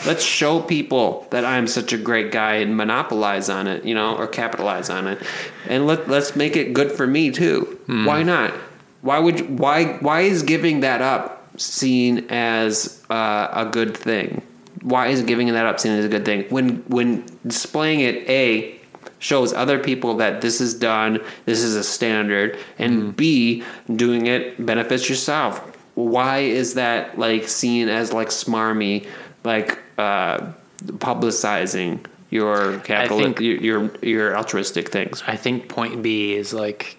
Let's 0.07 0.23
show 0.23 0.61
people 0.61 1.27
that 1.31 1.47
I'm 1.47 1.66
such 1.66 1.94
a 1.94 1.98
great 1.98 2.31
guy 2.31 2.57
and 2.57 2.77
monopolize 2.77 3.48
on 3.48 3.66
it, 3.66 3.85
you 3.85 3.94
know, 3.94 4.16
or 4.16 4.27
capitalize 4.27 4.90
on 4.90 5.07
it. 5.07 5.23
And 5.66 5.86
let 5.86 6.09
let's 6.09 6.36
make 6.36 6.57
it 6.57 6.74
good 6.74 6.93
for 6.93 7.07
me 7.07 7.31
too. 7.31 7.81
Why 7.86 8.23
not? 8.23 8.52
Why 9.01 9.19
would 9.19 9.40
you, 9.40 9.47
why 9.47 9.94
why 10.01 10.20
is 10.20 10.43
giving 10.43 10.81
that 10.81 11.01
up 11.01 11.59
seen 11.59 12.27
as 12.28 13.02
uh, 13.09 13.48
a 13.52 13.65
good 13.65 13.97
thing? 13.97 14.43
Why 14.82 15.09
is 15.09 15.23
giving 15.23 15.48
that 15.48 15.65
up 15.65 15.81
seen 15.81 15.93
as 15.93 16.05
a 16.05 16.09
good 16.09 16.27
thing 16.27 16.44
when 16.51 16.85
when 16.89 17.24
displaying 17.47 18.01
it 18.01 18.28
a 18.28 18.80
shows 19.21 19.53
other 19.53 19.79
people 19.79 20.17
that 20.17 20.41
this 20.41 20.61
is 20.61 20.75
done, 20.75 21.21
this 21.45 21.63
is 21.63 21.77
a 21.77 21.85
standard, 21.85 22.59
and 22.79 23.15
B, 23.15 23.63
doing 23.95 24.27
it 24.27 24.65
benefits 24.65 25.09
yourself. 25.09 25.61
Why 25.95 26.39
is 26.39 26.75
that 26.75 27.19
like 27.19 27.47
seen 27.47 27.89
as 27.89 28.13
like 28.13 28.29
smarmy, 28.29 29.07
like 29.45 29.79
uh, 29.99 30.53
publicizing 30.85 32.05
your 32.31 32.81
capital, 32.81 33.19
think- 33.19 33.41
your, 33.41 33.59
your 33.61 33.91
your 34.03 34.37
altruistic 34.37 34.89
things? 34.89 35.23
I 35.27 35.37
think 35.37 35.69
point 35.69 36.03
B 36.03 36.35
is 36.35 36.53
like 36.55 36.97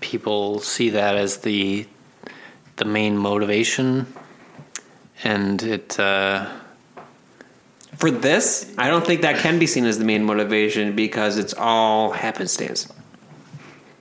people 0.00 0.60
see 0.60 0.90
that 0.90 1.14
as 1.16 1.38
the 1.38 1.86
the 2.76 2.84
main 2.86 3.16
motivation, 3.18 4.06
and 5.22 5.62
it. 5.62 6.00
Uh, 6.00 6.50
For 7.98 8.10
this, 8.10 8.72
I 8.76 8.88
don't 8.88 9.06
think 9.06 9.22
that 9.22 9.38
can 9.38 9.58
be 9.58 9.66
seen 9.66 9.84
as 9.86 9.98
the 9.98 10.04
main 10.04 10.24
motivation 10.24 10.94
because 10.94 11.38
it's 11.38 11.54
all 11.54 12.12
happenstance. 12.12 12.92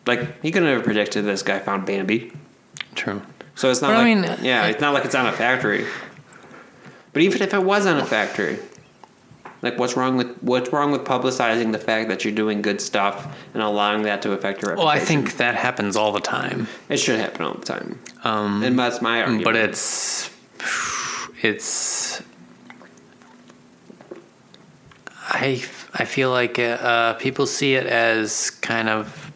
Like 0.06 0.42
he 0.42 0.52
could 0.52 0.64
have 0.64 0.72
never 0.72 0.84
predicted 0.84 1.26
this 1.26 1.42
guy 1.44 1.60
found 1.60 1.86
Bambi. 1.86 2.32
true. 2.96 3.22
So 3.56 3.72
it's 3.72 3.82
not 3.82 3.90
But 3.90 3.96
I 3.98 4.04
mean, 4.04 4.24
yeah, 4.44 4.66
it's 4.68 4.82
not 4.82 4.94
like 4.94 5.06
it's 5.06 5.16
on 5.16 5.26
a 5.28 5.32
factory. 5.32 5.86
But 7.14 7.22
even 7.22 7.42
if 7.42 7.54
it 7.54 7.64
was 7.64 7.86
on 7.86 7.98
a 7.98 8.06
factory, 8.06 8.60
like 9.62 9.80
what's 9.80 9.96
wrong 9.96 10.18
with 10.18 10.36
what's 10.42 10.74
wrong 10.74 10.92
with 10.92 11.06
publicizing 11.06 11.72
the 11.72 11.80
fact 11.80 12.10
that 12.10 12.26
you're 12.26 12.36
doing 12.36 12.62
good 12.62 12.82
stuff 12.82 13.34
and 13.54 13.64
allowing 13.64 14.04
that 14.04 14.22
to 14.24 14.34
affect 14.34 14.62
your 14.62 14.76
Well. 14.76 14.90
I 14.90 15.00
think 15.00 15.38
that 15.38 15.56
happens 15.56 15.96
all 15.96 16.12
the 16.12 16.20
time, 16.20 16.68
it 16.90 16.98
should 16.98 17.18
happen 17.18 17.44
all 17.46 17.54
the 17.54 17.66
time. 17.66 18.00
um, 18.26 18.62
And 18.62 18.78
that's 18.78 19.02
my 19.02 19.22
argument. 19.22 19.46
but 19.46 19.56
it's 19.56 20.30
it's. 21.42 22.22
I 25.36 25.62
I 25.94 26.06
feel 26.06 26.30
like 26.32 26.58
uh, 26.60 27.14
people 27.16 27.46
see 27.46 27.76
it 27.76 27.86
as 27.88 28.50
kind 28.50 28.88
of 28.90 29.32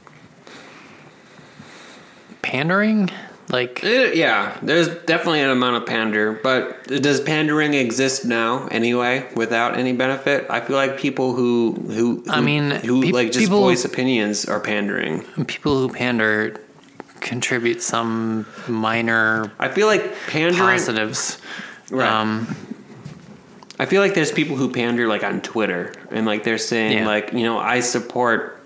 pandering, 2.41 3.09
like 3.49 3.84
It- 3.84 4.15
yeah, 4.15 4.57
there's 4.61 4.88
definitely 5.05 5.41
an 5.41 5.49
amount 5.49 5.76
of 5.77 5.85
pander, 5.85 6.39
but 6.43 6.84
does 6.88 7.21
pandering 7.21 7.73
exist 7.73 8.26
now 8.26 8.67
anyway 8.71 9.27
without 9.35 9.77
any 9.77 9.93
benefit? 9.93 10.45
I 10.49 10.61
feel 10.61 10.76
like 10.76 10.97
people 10.97 11.34
who 11.34 11.73
who, 11.88 12.23
I 12.30 12.41
mean, 12.41 12.71
who 12.71 13.01
peop- 13.01 13.13
like 13.13 13.27
just 13.31 13.39
people- 13.39 13.59
voice 13.61 13.85
opinions 13.85 14.45
are 14.45 14.59
pandering. 14.59 15.23
people 15.47 15.77
who 15.80 15.89
pander 15.93 16.55
contribute 17.19 17.81
some 17.81 18.45
minor 18.67 19.51
I 19.59 19.67
feel 19.67 19.88
like 19.88 20.15
pandering. 20.27 20.55
positives. 20.77 21.38
Right. 21.91 22.07
Um, 22.09 22.55
I 23.80 23.85
feel 23.85 24.01
like 24.01 24.14
there's 24.14 24.31
people 24.31 24.57
who 24.57 24.69
pander 24.72 25.07
like 25.07 25.23
on 25.23 25.41
Twitter 25.41 25.93
and 26.11 26.26
like 26.26 26.43
they're 26.43 26.57
saying 26.57 26.97
Yeah. 26.99 27.07
like 27.07 27.31
you 27.34 27.43
know 27.43 27.57
I 27.57 27.80
support 27.80 28.61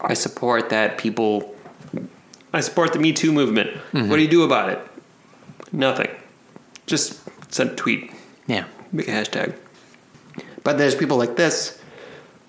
I 0.00 0.14
support 0.14 0.70
that 0.70 0.96
people 0.98 1.54
I 2.52 2.60
support 2.60 2.92
the 2.92 2.98
Me 3.00 3.12
Too 3.12 3.32
movement. 3.32 3.70
Mm-hmm. 3.92 4.08
What 4.08 4.16
do 4.16 4.22
you 4.22 4.28
do 4.28 4.44
about 4.44 4.68
it? 4.70 4.78
Nothing. 5.72 6.08
Just 6.86 7.20
send 7.52 7.70
a 7.70 7.74
tweet. 7.74 8.12
yeah. 8.46 8.64
Make 8.92 9.08
a 9.08 9.10
hashtag. 9.10 9.54
But 10.62 10.78
there's 10.78 10.94
people 10.94 11.16
like 11.16 11.36
this 11.36 11.78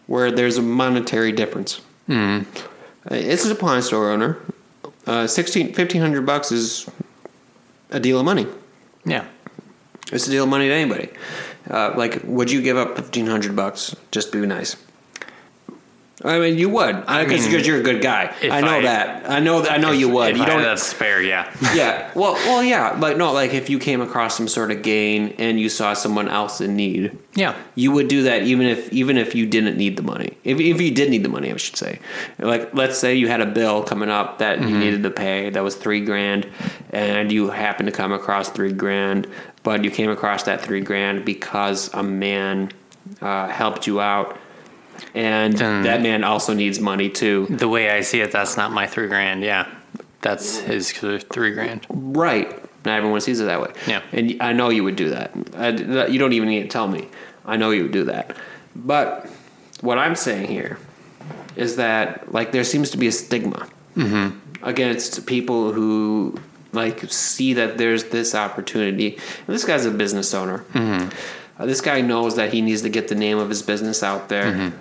where 0.06 0.32
there's 0.32 0.58
a 0.58 0.62
monetary 0.62 1.32
difference. 1.32 1.82
Mm. 2.08 2.46
This 3.10 3.44
is 3.44 3.52
a 3.52 3.56
pawn 3.56 3.82
store 3.82 4.12
owner. 4.12 4.38
Uh, 5.08 5.26
16, 5.28 5.68
1500 5.68 6.26
bucks 6.26 6.52
is 6.52 6.88
a 7.90 8.00
deal 8.00 8.20
of 8.20 8.26
money. 8.26 8.46
Yeah. 9.06 9.26
It's 10.12 10.28
a 10.28 10.32
deal 10.32 10.44
of 10.44 10.50
money 10.50 10.68
to 10.68 10.74
anybody. 10.74 11.10
Uh, 11.70 11.94
like, 11.98 12.22
would 12.24 12.50
you 12.50 12.62
give 12.62 12.78
up 12.78 12.96
fifteen 12.96 13.28
hundred 13.28 13.56
bucks 13.56 13.96
just 14.12 14.32
to 14.32 14.42
be 14.42 14.48
nice? 14.48 14.76
I 16.26 16.40
mean, 16.40 16.58
you 16.58 16.68
would 16.70 17.02
because 17.02 17.28
mean, 17.28 17.52
because 17.52 17.68
you're 17.68 17.80
a 17.80 17.84
good 17.84 18.02
guy. 18.02 18.34
I 18.42 18.62
know 18.62 18.78
I- 18.80 18.82
that. 18.82 19.30
I 19.30 19.40
know. 19.40 19.64
I 19.66 19.78
know 19.78 19.92
you 19.92 20.10
would. 20.10 20.32
If 20.32 20.38
You 20.38 20.44
I 20.44 20.48
don't. 20.48 20.62
that 20.64 20.80
spare, 20.80 21.22
yeah. 21.22 21.54
yeah. 21.76 22.12
Well, 22.16 22.34
well, 22.34 22.64
yeah. 22.64 22.98
But 23.00 23.20
no, 23.20 23.34
like 23.34 23.54
if 23.54 23.70
you 23.70 23.78
came 23.78 24.02
across 24.02 24.36
some 24.36 24.48
sort 24.48 24.72
of 24.72 24.82
gain 24.82 25.36
and 25.38 25.60
you 25.60 25.70
saw 25.70 25.94
someone 25.94 26.28
else 26.28 26.60
in 26.60 26.76
need, 26.76 27.16
Yeah. 27.36 27.54
you 27.76 27.92
would 27.92 28.08
do 28.08 28.24
that 28.24 28.42
even 28.44 28.66
if 28.66 28.92
even 28.92 29.16
if 29.18 29.36
you 29.36 29.46
didn't 29.46 29.78
need 29.78 29.96
the 29.96 30.02
money. 30.02 30.36
If 30.44 30.60
if 30.60 30.82
you 30.82 30.90
did 30.90 31.12
need 31.12 31.22
the 31.24 31.30
money, 31.30 31.54
I 31.54 31.58
should 31.58 31.76
say. 31.78 32.00
Like 32.40 32.74
let's 32.74 32.98
say 32.98 33.14
you 33.14 33.28
had 33.28 33.42
a 33.42 33.46
bill 33.46 33.84
coming 33.84 34.10
up 34.10 34.40
that 34.40 34.60
you 34.60 34.76
needed 34.76 35.04
to 35.04 35.12
pay 35.12 35.52
that 35.52 35.64
was 35.64 35.76
three 35.76 36.02
grand, 36.04 36.48
and 36.92 37.32
you 37.32 37.52
happened 37.52 37.88
to 37.88 37.94
come 37.94 38.12
across 38.12 38.50
three 38.50 38.74
grand, 38.74 39.28
but 39.62 39.84
you 39.84 39.92
came 39.92 40.10
across 40.10 40.44
that 40.44 40.62
three 40.62 40.82
grand 40.82 41.26
because 41.26 41.94
a 41.94 42.02
man 42.02 42.72
uh, 43.22 43.48
helped 43.50 43.86
you 43.86 44.02
out, 44.02 44.38
and 45.14 45.58
Then- 45.58 45.84
that 45.84 46.02
man 46.02 46.24
also 46.24 46.54
needs 46.54 46.80
money 46.80 47.10
too. 47.10 47.48
The 47.50 47.68
way 47.68 47.90
I 47.90 48.02
see 48.02 48.22
it, 48.22 48.32
that's 48.32 48.58
not 48.58 48.72
my 48.72 48.88
three 48.88 49.08
grand. 49.08 49.44
Yeah. 49.44 49.68
That's 50.22 50.60
his 50.60 50.92
three 50.92 51.52
grand. 51.52 51.86
Right. 51.90 52.50
Not 52.86 52.98
everyone 52.98 53.22
sees 53.22 53.40
it 53.40 53.46
that 53.46 53.62
way. 53.62 53.72
Yeah. 53.86 54.02
And 54.12 54.42
I 54.42 54.54
know 54.54 54.70
you 54.70 54.84
would 54.84 54.96
do 54.96 55.10
that. 55.10 55.32
I, 55.56 55.70
you 56.08 56.20
don't 56.20 56.34
even 56.34 56.50
need 56.50 56.64
to 56.64 56.68
tell 56.68 56.88
me. 56.88 57.08
I 57.46 57.56
know 57.58 57.72
you 57.72 57.84
would 57.84 57.92
do 57.92 58.06
that. 58.06 58.36
But 58.76 59.30
what 59.82 59.98
I'm 59.98 60.16
saying 60.16 60.48
here 60.48 60.80
is 61.56 61.76
that 61.78 62.32
like 62.32 62.52
there 62.52 62.64
seems 62.64 62.92
to 62.92 62.98
be 62.98 63.08
a 63.08 63.12
stigma 63.12 63.68
mm-hmm. 63.96 64.38
against 64.64 65.26
people 65.26 65.74
who 65.74 66.40
like 66.74 67.12
see 67.12 67.54
that 67.54 67.78
there's 67.78 68.06
this 68.06 68.36
opportunity. 68.36 69.16
And 69.16 69.56
this 69.56 69.66
guy's 69.66 69.86
a 69.86 69.92
business 69.92 70.34
owner. 70.34 70.60
Mm-hmm. 70.74 71.10
Uh, 71.60 71.66
this 71.66 71.82
guy 71.82 72.02
knows 72.02 72.36
that 72.36 72.54
he 72.54 72.62
needs 72.62 72.82
to 72.84 72.90
get 72.90 73.08
the 73.08 73.16
name 73.16 73.38
of 73.38 73.50
his 73.50 73.62
business 73.62 74.04
out 74.04 74.30
there 74.30 74.72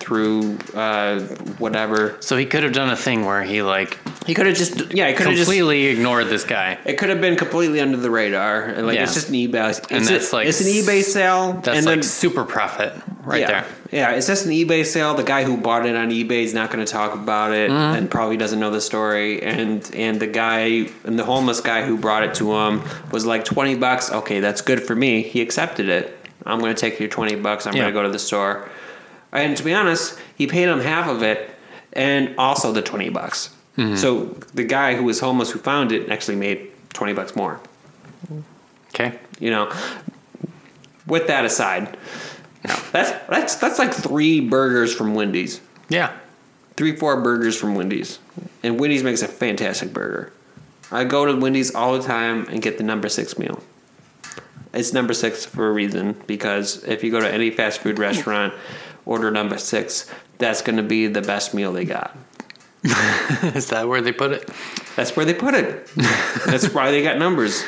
through 0.00 0.58
uh, 0.74 1.20
whatever. 1.58 2.16
So 2.20 2.36
he 2.36 2.46
could 2.46 2.62
have 2.62 2.72
done 2.72 2.90
a 2.90 2.96
thing 2.96 3.24
where 3.26 3.42
he 3.42 3.62
like 3.62 3.98
He 4.26 4.34
could 4.34 4.46
have 4.46 4.56
just 4.56 4.92
yeah. 4.92 5.08
He 5.08 5.14
could 5.14 5.26
have 5.26 5.36
just 5.36 5.44
completely 5.48 5.86
ignored 5.86 6.26
this 6.28 6.44
guy. 6.44 6.78
It 6.84 6.94
could 6.98 7.10
have 7.10 7.20
been 7.20 7.36
completely 7.36 7.80
under 7.80 7.96
the 7.98 8.10
radar. 8.10 8.62
and, 8.64 8.86
Like 8.86 8.96
Yeah. 8.96 9.04
it's 9.04 9.14
just 9.14 9.28
an 9.28 9.34
eBay. 9.34 9.68
It's, 9.70 9.80
And 9.90 10.08
a- 10.10 10.34
like 10.36 10.48
it's 10.48 10.60
an 10.60 10.66
eBay 10.66 11.02
sale. 11.02 11.52
That's 11.62 11.76
and 11.78 11.86
like 11.86 11.96
then, 11.96 12.02
super 12.02 12.44
profit 12.44 12.94
right 13.24 13.40
yeah, 13.42 13.46
there. 13.46 13.66
Yeah, 13.92 14.10
it's 14.12 14.26
just 14.26 14.46
an 14.46 14.52
eBay 14.52 14.86
sale. 14.86 15.14
The 15.14 15.22
guy 15.22 15.44
who 15.44 15.56
bought 15.58 15.84
it 15.84 15.94
on 15.94 16.10
eBay 16.10 16.44
is 16.44 16.54
not 16.54 16.70
going 16.70 16.84
to 16.84 16.90
talk 16.90 17.14
about 17.14 17.52
it 17.52 17.70
Mm-hmm. 17.70 17.96
and 17.98 18.10
probably 18.10 18.36
doesn't 18.38 18.58
know 18.58 18.70
the 18.70 18.80
story. 18.80 19.42
And 19.42 19.88
and 19.94 20.18
the 20.18 20.26
guy 20.26 20.88
and 21.04 21.18
the 21.18 21.24
homeless 21.24 21.60
guy 21.60 21.84
who 21.84 21.98
brought 21.98 22.22
it 22.22 22.34
to 22.36 22.52
him 22.56 22.82
was 23.12 23.26
like 23.26 23.44
twenty 23.44 23.74
bucks. 23.76 24.10
Okay, 24.10 24.40
that's 24.40 24.62
good 24.62 24.82
for 24.82 24.96
me. 24.96 25.22
He 25.22 25.42
accepted 25.42 25.88
it. 25.90 26.16
I'm 26.46 26.58
going 26.58 26.74
to 26.74 26.80
take 26.80 26.98
your 26.98 27.10
twenty 27.10 27.36
bucks. 27.36 27.66
I'm 27.66 27.74
Yeah. 27.74 27.82
going 27.82 27.92
to 27.94 27.98
go 28.00 28.02
to 28.04 28.08
the 28.08 28.18
store. 28.18 28.68
And 29.32 29.56
to 29.56 29.62
be 29.62 29.72
honest, 29.74 30.18
he 30.36 30.46
paid 30.46 30.68
him 30.68 30.80
half 30.80 31.08
of 31.08 31.22
it 31.22 31.50
and 31.92 32.34
also 32.38 32.72
the 32.72 32.82
twenty 32.82 33.08
bucks. 33.10 33.50
Mm-hmm. 33.76 33.96
So 33.96 34.24
the 34.54 34.64
guy 34.64 34.94
who 34.96 35.04
was 35.04 35.20
homeless 35.20 35.50
who 35.50 35.58
found 35.60 35.92
it 35.92 36.08
actually 36.10 36.36
made 36.36 36.70
twenty 36.92 37.12
bucks 37.12 37.34
more 37.36 37.60
Okay. 38.94 39.18
you 39.38 39.50
know 39.50 39.72
with 41.06 41.28
that 41.28 41.44
aside 41.44 41.96
that's 42.92 43.12
that's 43.28 43.54
that's 43.56 43.78
like 43.78 43.94
three 43.94 44.40
burgers 44.40 44.92
from 44.94 45.14
wendy's 45.14 45.60
Yeah. 45.88 46.12
three 46.76 46.96
four 46.96 47.20
burgers 47.22 47.56
from 47.56 47.74
wendy's 47.76 48.18
and 48.64 48.78
wendy's 48.80 49.02
makes 49.04 49.22
a 49.22 49.28
fantastic 49.28 49.92
burger 49.92 50.32
i 50.90 51.04
go 51.04 51.24
to 51.24 51.36
wendy's 51.40 51.72
all 51.74 51.96
the 51.96 52.02
time 52.06 52.46
and 52.50 52.60
get 52.60 52.76
the 52.78 52.84
number 52.84 53.08
six 53.08 53.38
meal 53.38 53.62
it's 54.74 54.92
number 54.92 55.14
six 55.14 55.46
for 55.46 55.68
a 55.68 55.72
reason 55.72 56.16
because 56.26 56.82
if 56.84 57.02
you 57.04 57.10
go 57.12 57.20
to 57.20 57.32
any 57.32 57.50
fast 57.50 57.80
food 57.80 57.98
restaurant 57.98 58.52
order 59.06 59.30
number 59.30 59.58
six 59.58 60.10
that's 60.38 60.62
going 60.62 60.76
to 60.76 60.82
be 60.82 61.06
the 61.06 61.22
best 61.22 61.54
meal 61.54 61.72
they 61.72 61.84
got 61.84 62.16
Is 62.84 63.68
that 63.68 63.88
where 63.88 64.00
they 64.00 64.12
put 64.12 64.32
it? 64.32 64.48
that's 64.96 65.14
where 65.16 65.24
they 65.26 65.34
put 65.34 65.54
it 65.54 65.86
that's 66.46 66.72
why 66.74 66.90
they 66.90 67.02
got 67.02 67.18
numbers 67.18 67.62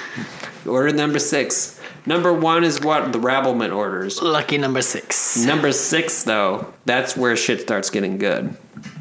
order 0.67 0.93
number 0.93 1.19
six 1.19 1.79
number 2.07 2.33
one 2.33 2.65
is 2.65 2.81
what 2.81 3.13
the 3.13 3.19
rabbleman 3.19 3.75
orders 3.75 4.21
Lucky 4.23 4.59
number 4.59 4.83
six. 4.83 5.37
Number 5.37 5.71
six, 5.73 6.25
though, 6.25 6.73
that's 6.85 7.17
where 7.17 7.37
shit 7.37 7.61
starts 7.61 7.91
getting 7.91 8.19
good. 8.19 8.57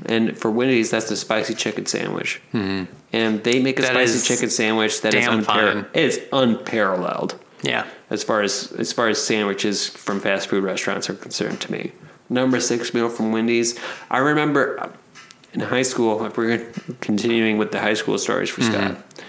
And 0.05 0.37
for 0.37 0.49
Wendy's, 0.51 0.91
that's 0.91 1.09
the 1.09 1.15
spicy 1.15 1.53
chicken 1.55 1.85
sandwich. 1.87 2.41
Mm-hmm. 2.53 2.91
And 3.13 3.43
they 3.43 3.59
make 3.61 3.79
a 3.79 3.81
That 3.83 3.91
spicy 3.91 4.27
chicken 4.27 4.49
sandwich 4.49 5.01
that 5.01 5.13
is 5.13 5.25
unpar- 5.25 5.87
it's 5.93 6.17
unparalleled 6.31 7.39
Yeah. 7.63 7.85
as 8.09 8.23
far 8.23 8.41
as 8.41 8.71
as 8.77 8.91
far 8.93 9.07
as 9.09 9.23
sandwiches 9.23 9.87
from 9.87 10.19
fast 10.19 10.47
food 10.49 10.63
restaurants 10.63 11.09
are 11.09 11.13
concerned 11.15 11.59
to 11.61 11.71
me. 11.71 11.91
Number 12.31 12.61
six 12.61 12.93
meal 12.93 13.09
from 13.09 13.33
Wendy's. 13.33 13.77
I 14.09 14.19
remember 14.19 14.93
in 15.53 15.59
high 15.59 15.81
school, 15.81 16.25
if 16.25 16.37
we're 16.37 16.65
continuing 17.01 17.57
with 17.57 17.73
the 17.73 17.79
high 17.79 17.93
school 17.93 18.17
stories 18.17 18.49
for 18.49 18.61
mm-hmm. 18.61 18.93
Scott. 18.93 19.25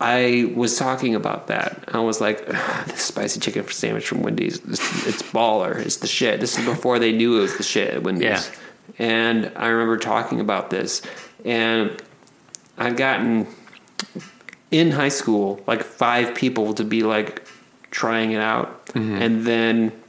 I 0.00 0.52
was 0.54 0.78
talking 0.78 1.16
about 1.16 1.48
that. 1.48 1.84
I 1.88 1.98
was 1.98 2.20
like, 2.20 2.44
"Ugh, 2.48 2.86
"This 2.86 3.02
spicy 3.02 3.40
chicken 3.40 3.68
sandwich 3.68 4.06
from 4.06 4.22
Wendy's, 4.22 4.58
it's, 4.58 5.06
it's 5.06 5.22
baller. 5.22 5.76
It's 5.76 5.96
the 5.96 6.06
shit." 6.06 6.38
This 6.40 6.56
is 6.56 6.64
before 6.64 7.00
they 7.00 7.10
knew 7.10 7.38
it 7.38 7.42
was 7.42 7.56
the 7.56 7.64
shit 7.64 7.94
at 7.94 8.02
Wendy's. 8.04 8.22
Yeah. 8.22 8.44
And 8.98 9.52
I 9.56 9.66
remember 9.68 9.98
talking 9.98 10.40
about 10.40 10.70
this, 10.70 11.02
and 11.44 12.00
I've 12.78 12.96
gotten 12.96 13.48
in 14.70 14.92
high 14.92 15.08
school 15.08 15.60
like 15.66 15.82
five 15.82 16.34
people 16.34 16.74
to 16.74 16.84
be 16.84 17.02
like 17.02 17.46
trying 17.90 18.30
it 18.32 18.40
out, 18.40 18.86
mm-hmm. 18.86 19.20
and 19.20 19.44
then 19.44 19.99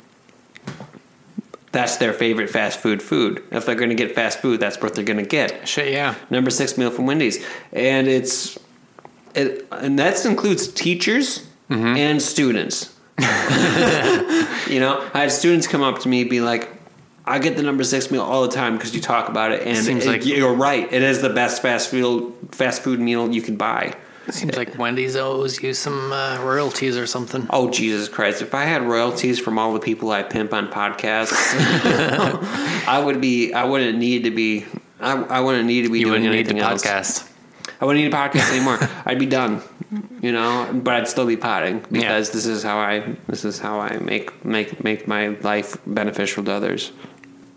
that's 1.72 1.98
their 1.98 2.14
favorite 2.14 2.50
fast 2.50 2.80
food 2.80 3.02
food. 3.02 3.44
If 3.52 3.66
they're 3.66 3.76
going 3.76 3.90
to 3.90 3.96
get 3.96 4.14
fast 4.14 4.40
food, 4.40 4.60
that's 4.60 4.82
what 4.82 4.96
they're 4.96 5.06
going 5.06 5.20
to 5.20 5.26
get 5.26 5.68
Shit, 5.68 5.92
yeah. 5.92 6.16
number 6.30 6.50
six 6.50 6.78
meal 6.78 6.92
from 6.92 7.06
Wendy's, 7.06 7.46
and 7.72 8.08
it's 8.08 8.60
it, 9.36 9.68
and 9.72 9.98
that 10.00 10.24
includes 10.26 10.68
teachers 10.68 11.48
mm-hmm. 11.70 11.96
and 11.98 12.22
students. 12.22 12.94
you 14.70 14.80
know, 14.80 15.10
I 15.14 15.22
had 15.22 15.32
students 15.32 15.68
come 15.68 15.82
up 15.84 16.00
to 16.00 16.10
me 16.10 16.24
be 16.24 16.42
like, 16.42 16.70
"I 17.26 17.40
get 17.40 17.56
the 17.56 17.64
number 17.64 17.84
six 17.84 18.12
meal 18.12 18.22
all 18.22 18.42
the 18.42 18.54
time 18.54 18.76
because 18.76 18.94
you 18.94 19.02
talk 19.02 19.30
about 19.30 19.52
it, 19.52 19.62
and 19.62 19.78
it 19.78 19.84
Seems 19.84 20.06
it- 20.06 20.10
like- 20.10 20.26
you're 20.26 20.54
right. 20.54 20.92
It 20.92 21.02
is 21.02 21.22
the 21.22 21.30
best 21.30 21.62
fast 21.62 21.90
food 21.90 22.34
fast 22.52 22.82
food 22.82 23.00
meal 23.00 23.32
you 23.32 23.42
can 23.42 23.56
buy." 23.56 23.96
Seems 24.32 24.56
like 24.58 24.78
Wendy's 24.78 25.16
owes 25.16 25.62
you 25.62 25.74
some 25.74 26.12
uh, 26.12 26.40
royalties 26.44 26.98
or 26.98 27.06
something. 27.06 27.46
Oh 27.50 27.70
Jesus 27.70 28.08
Christ! 28.10 28.42
If 28.42 28.54
I 28.54 28.64
had 28.64 28.84
royalties 28.84 29.40
from 29.40 29.60
all 29.60 29.74
the 29.74 29.80
people 29.80 30.12
I 30.12 30.24
pimp 30.24 30.54
on 30.54 30.70
podcasts, 30.70 31.34
I 32.88 33.02
would 33.04 33.20
be. 33.22 33.54
I 33.54 33.64
wouldn't 33.66 33.98
need 33.98 34.24
to 34.24 34.32
be. 34.32 34.66
I, 35.00 35.14
I 35.14 35.40
wouldn't 35.42 35.66
need 35.66 35.84
to 35.84 35.90
be 35.92 36.00
You 36.00 36.06
doing 36.06 36.22
wouldn't 36.24 36.32
need 36.32 36.40
anything 36.40 36.58
the 36.58 36.64
else. 36.64 36.84
podcast. 36.84 37.28
I 37.82 37.86
wouldn't 37.86 38.04
need 38.06 38.14
a 38.14 38.16
podcast 38.18 38.52
anymore. 38.52 38.78
I'd 39.06 39.18
be 39.20 39.26
done, 39.26 39.62
you 40.22 40.32
know. 40.32 40.70
But 40.74 40.94
I'd 40.96 41.08
still 41.08 41.26
be 41.26 41.38
potting 41.38 41.84
because 41.92 42.30
this 42.30 42.46
is 42.46 42.64
how 42.64 42.78
I 42.78 43.16
this 43.28 43.44
is 43.44 43.60
how 43.60 43.80
I 43.80 43.98
make 43.98 44.46
make 44.46 44.84
make 44.84 45.08
my 45.08 45.30
life 45.42 45.78
beneficial 45.86 46.44
to 46.46 46.52
others. 46.54 46.92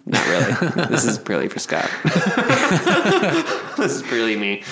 Not 0.06 0.26
really. 0.26 0.86
this 0.88 1.04
is 1.06 1.18
purely 1.18 1.48
for 1.48 1.58
Scott. 1.60 1.88
this 3.78 3.92
is 3.94 4.02
purely 4.02 4.36
me. 4.36 4.62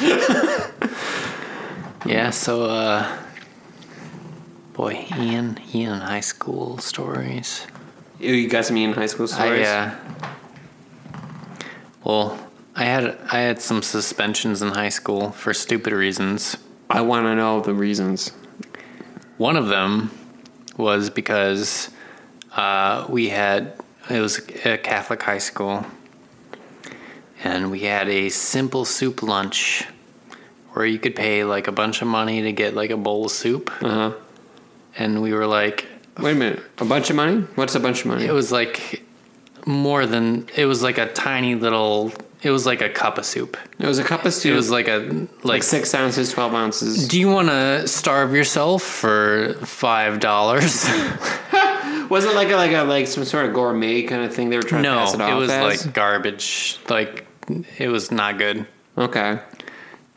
Yeah, 2.05 2.31
so 2.31 2.65
uh 2.65 3.19
boy, 4.73 5.07
Ian, 5.16 5.61
Ian 5.74 5.93
in 5.95 6.01
high 6.01 6.20
school 6.20 6.79
stories. 6.79 7.66
You 8.19 8.49
got 8.49 8.65
some 8.65 8.77
in 8.77 8.93
high 8.93 9.07
school 9.07 9.29
stories? 9.29 9.66
I 9.66 9.87
uh 9.87 9.95
Well, 12.05 12.39
I 12.74 12.85
had 12.85 13.19
I 13.31 13.39
had 13.39 13.61
some 13.61 13.83
suspensions 13.83 14.62
in 14.62 14.69
high 14.69 14.89
school 14.89 15.31
for 15.31 15.55
stupid 15.55 15.93
reasons. 15.93 16.57
I 16.91 17.01
want 17.03 17.27
to 17.27 17.35
know 17.35 17.61
the 17.61 17.74
reasons. 17.74 18.33
One 19.39 19.57
of 19.57 19.69
them 19.69 20.11
was 20.77 21.11
because 21.11 21.91
uh, 22.57 23.07
we 23.09 23.29
had 23.29 23.74
it 24.11 24.20
was 24.20 24.39
a 24.65 24.79
Catholic 24.79 25.23
high 25.23 25.39
school, 25.39 25.87
and 27.45 27.70
we 27.70 27.81
had 27.81 28.09
a 28.09 28.29
simple 28.29 28.85
soup 28.85 29.23
lunch 29.23 29.85
where 30.73 30.85
you 30.86 30.99
could 30.99 31.15
pay 31.16 31.44
like 31.44 31.69
a 31.69 31.73
bunch 31.73 32.03
of 32.03 32.09
money 32.09 32.43
to 32.43 32.53
get 32.53 32.74
like 32.74 32.90
a 32.90 32.97
bowl 32.97 33.24
of 33.27 33.31
soup, 33.31 33.70
Uh 33.82 33.89
huh. 33.89 34.12
and 34.97 35.23
we 35.23 35.32
were 35.32 35.47
like, 35.47 35.86
Wait 36.19 36.32
a 36.32 36.35
minute. 36.35 36.62
A 36.78 36.85
bunch 36.85 37.09
of 37.11 37.16
money? 37.16 37.40
What's 37.55 37.74
a 37.74 37.81
bunch 37.81 38.01
of 38.03 38.07
money? 38.07 38.27
it 38.27 38.32
was 38.32 38.53
like 38.53 39.03
more 39.66 40.05
than 40.07 40.47
it 40.57 40.66
was 40.66 40.82
like 40.82 40.99
a 40.99 41.07
tiny 41.12 41.55
little. 41.55 42.12
It 42.43 42.51
was 42.51 42.66
like 42.66 42.81
a 42.82 42.89
cup 42.89 43.19
of 43.19 43.24
soup. 43.24 43.57
It 43.78 43.86
was 43.86 43.99
a 44.01 44.05
cup 44.05 44.24
of 44.24 44.35
soup. 44.35 44.53
It 44.53 44.57
was 44.57 44.69
like 44.70 44.89
a 44.89 44.99
like 44.99 45.44
like. 45.44 45.62
six 45.62 45.94
ounces, 45.94 46.32
twelve 46.32 46.53
ounces. 46.55 47.07
do 47.07 47.19
you 47.20 47.28
want 47.31 47.49
to 47.49 47.86
starve 47.86 48.35
yourself 48.35 48.82
for 48.82 49.55
five 49.65 50.19
dollars? 50.20 50.85
Was 52.11 52.27
it 52.27 52.35
like 52.35 52.51
a, 52.51 52.57
like 52.57 52.73
a 52.73 52.82
like 52.82 53.07
some 53.07 53.24
sort 53.24 53.47
of 53.47 53.55
gourmet 53.55 54.03
kind 54.03 54.23
of 54.23 54.35
thing 54.35 54.51
they 54.51 54.57
were 54.57 54.62
trying 54.62 54.82
to 54.82 54.90
No, 54.90 54.99
pass 54.99 55.15
it 55.15 55.20
off? 55.23 55.31
No, 55.31 55.36
it, 55.36 55.40
was 55.40 55.51
as? 55.51 55.86
like 55.86 55.94
garbage. 55.94 56.78
Like 56.90 57.24
it 57.78 57.89
was 57.89 58.11
not 58.11 58.36
good. 58.36 58.66
okay. 58.99 59.39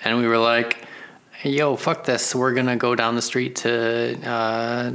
And 0.05 0.17
we 0.19 0.27
were 0.27 0.37
like, 0.37 0.85
"Yo, 1.43 1.75
fuck 1.75 2.05
this! 2.05 2.33
We're 2.33 2.53
gonna 2.53 2.77
go 2.77 2.95
down 2.95 3.15
the 3.15 3.21
street 3.21 3.55
to 3.57 4.17
uh, 4.23 4.91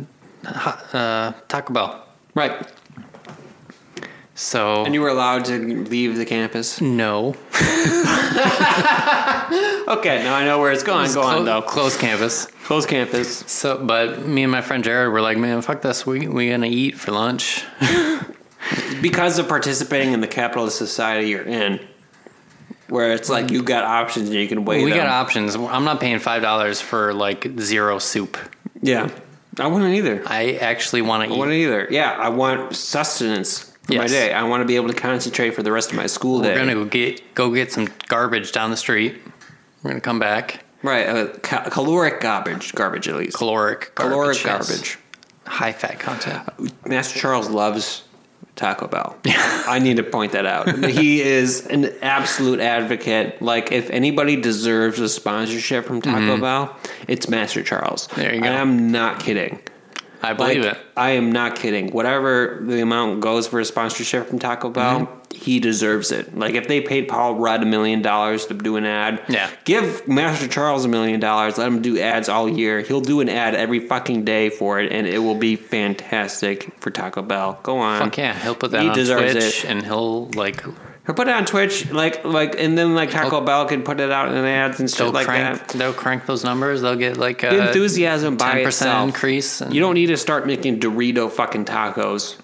uh, 0.47 1.33
Taco 1.49 1.73
Bell." 1.75 2.07
Right. 2.35 2.67
So 4.35 4.85
And 4.87 4.95
you 4.95 5.03
were 5.03 5.09
allowed 5.11 5.45
to 5.47 5.59
leave 5.85 6.17
the 6.17 6.25
campus. 6.25 6.81
no, 6.81 7.35
Okay, 9.89 10.23
now 10.23 10.35
I 10.35 10.45
know 10.45 10.59
where 10.61 10.73
it's 10.73 10.83
going. 10.83 11.13
Go 11.13 11.23
on 11.23 11.45
though. 11.45 11.61
closed 11.61 11.99
campus. 12.01 12.47
Close 12.65 12.87
campus. 12.87 13.39
So, 13.51 13.85
but 13.85 14.25
me 14.27 14.43
and 14.45 14.53
my 14.53 14.63
friend 14.63 14.83
Jared 14.85 15.13
were 15.13 15.21
like, 15.21 15.37
man, 15.37 15.61
fuck 15.61 15.83
this. 15.83 16.07
We 16.07 16.29
we 16.29 16.49
gonna 16.51 16.69
eat 16.69 16.97
for 16.99 17.11
lunch. 17.11 17.65
because 19.03 19.39
of 19.39 19.49
participating 19.49 20.13
in 20.15 20.21
the 20.21 20.29
capitalist 20.29 20.79
society 20.79 21.29
you're 21.31 21.43
in, 21.43 21.81
where 22.91 23.13
it's 23.13 23.29
like 23.31 23.51
you 23.51 23.63
got 23.63 23.85
options 23.85 24.29
and 24.29 24.39
you 24.39 24.49
can 24.49 24.65
weigh 24.65 24.85
we 24.85 24.91
them. 24.91 24.99
got 25.01 25.07
options. 25.09 25.55
I'm 25.55 25.85
not 25.85 26.01
paying 26.01 26.19
five 26.19 26.43
dollars 26.43 26.81
for 26.81 27.15
like 27.15 27.47
zero 27.59 27.99
soup. 27.99 28.37
yeah, 28.83 29.11
I 29.59 29.67
wouldn't 29.67 29.95
either. 29.95 30.23
I 30.27 30.53
actually 30.55 31.03
want 31.03 31.25
to 31.25 31.31
I 31.31 31.35
eat. 31.35 31.39
wouldn't 31.39 31.57
either. 31.57 31.89
Yeah, 31.91 32.11
I 32.13 32.29
want 32.29 32.75
sustenance 32.77 33.73
for 33.85 33.95
my 33.95 34.07
day. 34.07 34.33
I 34.33 34.43
want 34.45 34.61
to 34.63 34.67
be 34.67 34.77
able 34.77 34.89
to 34.89 34.95
concentrate 34.95 35.51
for 35.51 35.63
the 35.63 35.73
rest 35.73 35.91
of 35.91 35.97
my 35.97 36.07
school 36.07 36.41
day. 36.43 36.53
We're 36.53 36.59
gonna 36.59 36.75
go 36.75 36.85
get 36.85 37.35
go 37.35 37.53
get 37.55 37.73
some 37.73 37.89
garbage 38.09 38.53
down 38.53 38.71
the 38.71 38.77
street. 38.77 39.21
We're 39.83 39.91
gonna 39.91 40.01
come 40.01 40.19
back. 40.19 40.65
right, 40.83 41.07
uh, 41.09 41.27
ca- 41.43 41.69
caloric 41.71 42.21
garbage, 42.21 42.75
garbage 42.75 43.09
at 43.09 43.17
least. 43.17 43.37
Caloric 43.37 43.95
garbage. 43.95 44.13
caloric 44.13 44.45
yes. 44.45 44.69
garbage. 44.69 44.99
High 45.47 45.73
fat 45.73 45.99
content. 45.99 46.49
Master 46.87 47.19
Charles 47.19 47.49
loves 47.49 48.03
Taco 48.61 48.87
Bell. 48.89 49.17
I 49.27 49.79
need 49.79 49.97
to 49.97 50.03
point 50.03 50.33
that 50.33 50.45
out. 50.45 50.85
He 50.85 51.23
is 51.23 51.67
an 51.69 51.95
absolute 52.03 52.61
advocate. 52.61 53.41
Like, 53.41 53.73
if 53.73 53.89
anybody 53.89 54.37
deserves 54.37 55.01
a 55.01 55.09
sponsorship 55.09 55.87
from 55.87 56.03
Taco 56.03 56.39
Bell, 56.39 56.77
it's 57.09 57.27
Master 57.27 57.63
Charles. 57.63 58.07
Mm-hmm. 58.09 58.21
There 58.21 58.35
you 58.35 58.43
go. 58.43 58.49
I'm 58.49 58.93
not 58.93 59.19
kidding. 59.19 59.61
I 60.23 60.33
believe 60.35 60.65
Like, 60.65 60.73
it. 60.75 60.79
I 60.97 61.11
am 61.13 61.33
not 61.33 61.57
kidding. 61.57 61.91
Whatever 61.93 62.59
the 62.63 62.81
amount 62.83 63.21
goes 63.21 63.47
for 63.49 63.59
a 63.61 63.65
sponsorship 63.65 64.29
from 64.29 64.39
Taco 64.39 64.69
Bell, 64.71 65.01
Mm-hmm. 65.01 65.35
he 65.35 65.61
deserves 65.61 66.13
it. 66.13 66.37
Like 66.37 66.55
if 66.55 66.69
they 66.69 66.81
paid 66.81 67.09
Paul 67.09 67.37
Rudd 67.37 67.63
a 67.63 67.67
million 67.67 68.03
dollars 68.03 68.47
to 68.47 68.55
do 68.55 68.77
an 68.77 68.85
ad, 68.85 69.23
Yeah. 69.29 69.49
give 69.65 70.07
Master 70.07 70.49
Charles 70.49 70.85
a 70.85 70.89
million 70.89 71.21
dollars. 71.21 71.57
Let 71.57 71.69
him 71.69 71.81
do 71.83 71.99
ads 71.99 72.29
all 72.29 72.49
year. 72.49 72.81
He'll 72.81 73.01
do 73.01 73.21
an 73.21 73.29
ad 73.29 73.55
every 73.55 73.81
fucking 73.87 74.25
day 74.25 74.51
for 74.51 74.79
it, 74.81 74.93
and 74.93 75.07
it 75.07 75.19
will 75.21 75.37
be 75.37 75.57
fantastic 75.57 76.71
for 76.81 76.91
Taco 76.91 77.23
Bell. 77.23 77.59
Go 77.63 77.79
on. 77.79 78.01
Fuck 78.01 78.19
yeah, 78.19 78.39
he'll 78.39 78.55
put 78.55 78.73
that 78.73 78.83
He 78.83 78.89
on 78.89 78.95
deserves 78.95 79.33
Twitch, 79.33 79.65
it. 79.65 79.71
and 79.71 79.83
he'll 79.85 80.27
like 80.33 80.63
He'll 81.11 81.17
put 81.17 81.27
it 81.27 81.35
on 81.35 81.45
Twitch, 81.45 81.91
like 81.91 82.25
like, 82.25 82.55
and 82.57 82.79
then 82.79 82.95
like 82.95 83.11
Taco 83.11 83.41
Bell 83.41 83.67
can 83.67 83.83
put 83.83 83.99
it 83.99 84.13
out 84.13 84.29
in 84.29 84.45
ads 84.45 84.79
and 84.79 84.89
stuff 84.89 85.07
they'll 85.07 85.13
like 85.13 85.27
crank 85.27 85.59
that. 85.59 85.69
they'll 85.77 85.93
crank 85.93 86.25
those 86.27 86.45
numbers. 86.45 86.83
They'll 86.83 86.95
get 86.95 87.17
like 87.17 87.41
The 87.41 87.65
a 87.65 87.67
enthusiasm 87.67 88.37
by 88.37 88.59
itself. 88.59 88.65
percent 88.65 89.09
increase. 89.09 89.61
And 89.61 89.75
You 89.75 89.81
don't 89.81 89.95
need 89.95 90.07
to 90.07 90.17
start 90.17 90.47
making 90.47 90.79
Dorito 90.79 91.29
fucking 91.29 91.65
tacos 91.65 92.37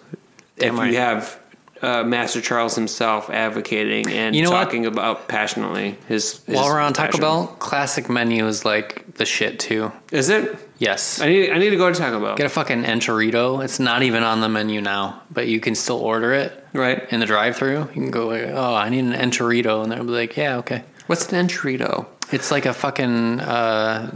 if 0.56 0.72
you 0.72 0.97
have 0.97 1.38
uh, 1.82 2.03
Master 2.05 2.40
Charles 2.40 2.74
himself 2.74 3.28
advocating 3.31 4.09
and 4.11 4.35
You 4.35 4.43
know 4.43 4.51
what? 4.51 4.65
talking 4.65 4.86
about 4.86 5.28
passionately 5.28 5.98
his. 6.09 6.43
his 6.44 6.57
While 6.57 6.66
we're 6.66 6.81
on 6.81 6.93
Taco. 6.93 7.19
Bell, 7.19 7.47
classic 7.59 8.09
menu 8.09 8.47
is 8.47 8.65
like 8.65 9.15
the 9.15 9.24
shit 9.27 9.59
too. 9.59 9.93
is 10.11 10.28
it? 10.28 10.59
Yes. 10.78 11.20
I 11.20 11.28
need 11.28 11.51
I 11.51 11.59
need 11.59 11.70
to 11.70 11.77
go 11.77 11.90
to 11.90 11.98
Taco 11.98 12.20
Bell. 12.20 12.36
Get 12.36 12.47
a 12.47 12.51
fucking 12.51 12.85
enchilito. 12.85 13.62
It's 13.65 13.78
not 13.78 14.03
even 14.03 14.23
on 14.23 14.40
the 14.40 14.48
menu 14.48 14.81
now, 14.81 15.23
but 15.31 15.48
you 15.48 15.61
can 15.61 15.74
still 15.74 15.98
order 15.98 16.32
it 16.32 16.66
right. 16.73 17.07
in 17.11 17.20
the 17.20 17.27
drive-through. 17.27 17.78
You 17.78 17.86
can 17.86 18.11
go 18.11 18.28
like, 18.28 18.44
"Oh, 18.48 18.74
I 18.74 18.89
need 18.89 19.05
an 19.05 19.12
enchilito," 19.12 19.82
and 19.82 19.90
they'll 19.93 20.05
be 20.05 20.11
like, 20.11 20.36
"Yeah, 20.36 20.57
okay." 20.59 20.85
What's 21.07 21.32
an 21.32 21.47
enchilito? 21.47 22.07
It's 22.32 22.51
like 22.51 22.66
a 22.66 22.74
fucking 22.74 23.40
uh, 23.40 24.11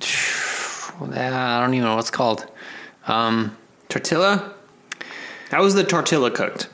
I 1.00 1.60
don't 1.60 1.74
even 1.74 1.84
know 1.84 1.94
what 1.94 2.00
it's 2.00 2.10
called. 2.10 2.46
Um, 3.06 3.56
Tortilla. 3.88 4.54
How 5.50 5.64
is 5.64 5.74
the 5.74 5.84
tortilla 5.84 6.30
cooked? 6.30 6.68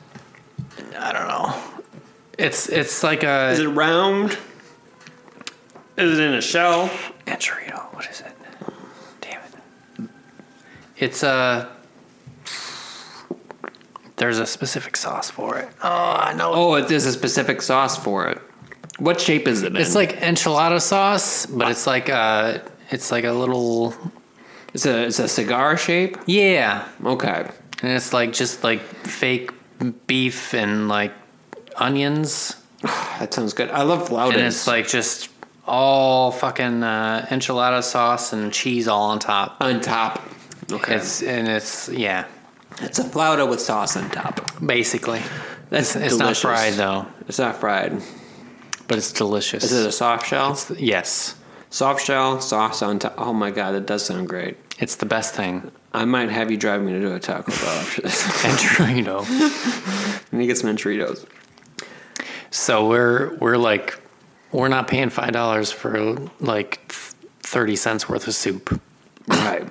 I 0.97 1.11
don't 1.13 1.27
know. 1.27 1.53
It's 2.37 2.69
it's 2.69 3.03
like 3.03 3.23
a 3.23 3.49
Is 3.51 3.59
it 3.59 3.67
round? 3.67 4.37
Is 5.97 6.19
it 6.19 6.23
in 6.23 6.33
a 6.33 6.41
shell? 6.41 6.89
enchilito. 7.25 7.93
What 7.93 8.07
is 8.07 8.21
it? 8.21 8.31
Damn 9.21 9.41
it! 9.41 10.09
It's 10.97 11.23
a. 11.23 11.69
There's 14.17 14.39
a 14.39 14.45
specific 14.47 14.97
sauce 14.97 15.29
for 15.29 15.57
it. 15.59 15.69
Oh, 15.83 15.87
I 16.19 16.33
know. 16.33 16.51
Oh, 16.53 16.73
it 16.75 16.89
is 16.89 17.05
a 17.05 17.11
specific 17.11 17.61
sauce 17.61 17.97
for 17.97 18.27
it. 18.27 18.39
What 18.99 19.21
shape 19.21 19.47
is 19.47 19.61
it 19.61 19.67
in? 19.67 19.77
It's 19.77 19.93
like 19.93 20.17
enchilada 20.21 20.81
sauce, 20.81 21.45
but 21.45 21.69
it's 21.69 21.85
like 21.85 22.09
a 22.09 22.63
it's 22.89 23.11
like 23.11 23.25
a 23.25 23.31
little 23.31 23.93
it's 24.73 24.85
a 24.87 25.05
it's 25.05 25.19
a 25.19 25.27
cigar 25.27 25.77
shape. 25.77 26.17
yeah, 26.25 26.87
Okay. 27.03 27.47
And 27.81 27.91
it's 27.91 28.13
like 28.13 28.33
just 28.33 28.63
like 28.63 28.81
fake 29.05 29.51
beef 30.07 30.53
and 30.53 30.87
like 30.87 31.13
onions, 31.75 32.55
That 32.81 33.33
sounds 33.33 33.53
good. 33.53 33.69
I 33.71 33.83
love 33.83 34.09
flautas. 34.09 34.33
and 34.33 34.41
it's 34.41 34.67
like 34.67 34.87
just 34.87 35.29
all 35.65 36.31
fucking 36.31 36.83
uh, 36.83 37.25
enchilada 37.29 37.83
sauce 37.83 38.31
and 38.33 38.53
cheese 38.53 38.87
all 38.87 39.09
on 39.11 39.19
top. 39.19 39.57
on 39.59 39.81
top. 39.81 40.21
Okay. 40.71 40.95
It's 40.95 41.21
and 41.23 41.47
it's 41.47 41.89
yeah, 41.89 42.25
It's 42.81 42.99
a 42.99 43.03
flauta 43.03 43.49
with 43.49 43.59
sauce 43.61 43.97
on 43.97 44.09
top. 44.11 44.41
basically. 44.65 45.21
That's 45.69 45.95
It's 45.95 46.17
not 46.17 46.37
fried 46.37 46.73
though, 46.73 47.05
It's 47.27 47.39
not 47.39 47.57
fried. 47.57 48.01
but 48.87 48.97
it's 48.97 49.11
delicious. 49.11 49.63
Is 49.65 49.73
it 49.73 49.87
a 49.87 49.91
soft 49.91 50.27
shell? 50.27 50.57
yes, 50.77 51.35
Soft 51.69 52.05
shell, 52.05 52.39
sauce 52.39 52.81
on 52.81 52.99
top. 52.99 53.15
Oh 53.17 53.33
my 53.33 53.51
god, 53.51 53.71
that 53.73 53.85
does 53.85 54.05
sound 54.05 54.29
great. 54.29 54.55
It's 54.79 54.95
the 54.95 55.05
best 55.05 55.33
thing. 55.33 55.71
I 55.93 56.05
might 56.05 56.29
have 56.29 56.51
you 56.51 56.57
drive 56.57 56.81
me 56.81 56.93
to 56.93 56.99
do 56.99 57.13
a 57.13 57.19
Taco 57.19 57.51
Bell 57.51 57.69
after 57.69 58.01
this. 58.01 58.23
Enchilada. 58.43 59.27
Let 60.31 60.33
me 60.33 60.47
get 60.47 60.57
some 60.57 60.69
enchiladas. 60.69 61.25
So 62.51 62.87
we're 62.87 63.35
we're 63.37 63.57
like 63.57 63.99
we're 64.51 64.67
not 64.67 64.87
paying 64.87 65.09
five 65.09 65.31
dollars 65.31 65.71
for 65.71 66.17
like 66.39 66.91
thirty 67.41 67.75
cents 67.75 68.07
worth 68.07 68.27
of 68.27 68.35
soup, 68.35 68.79
Right. 69.27 69.67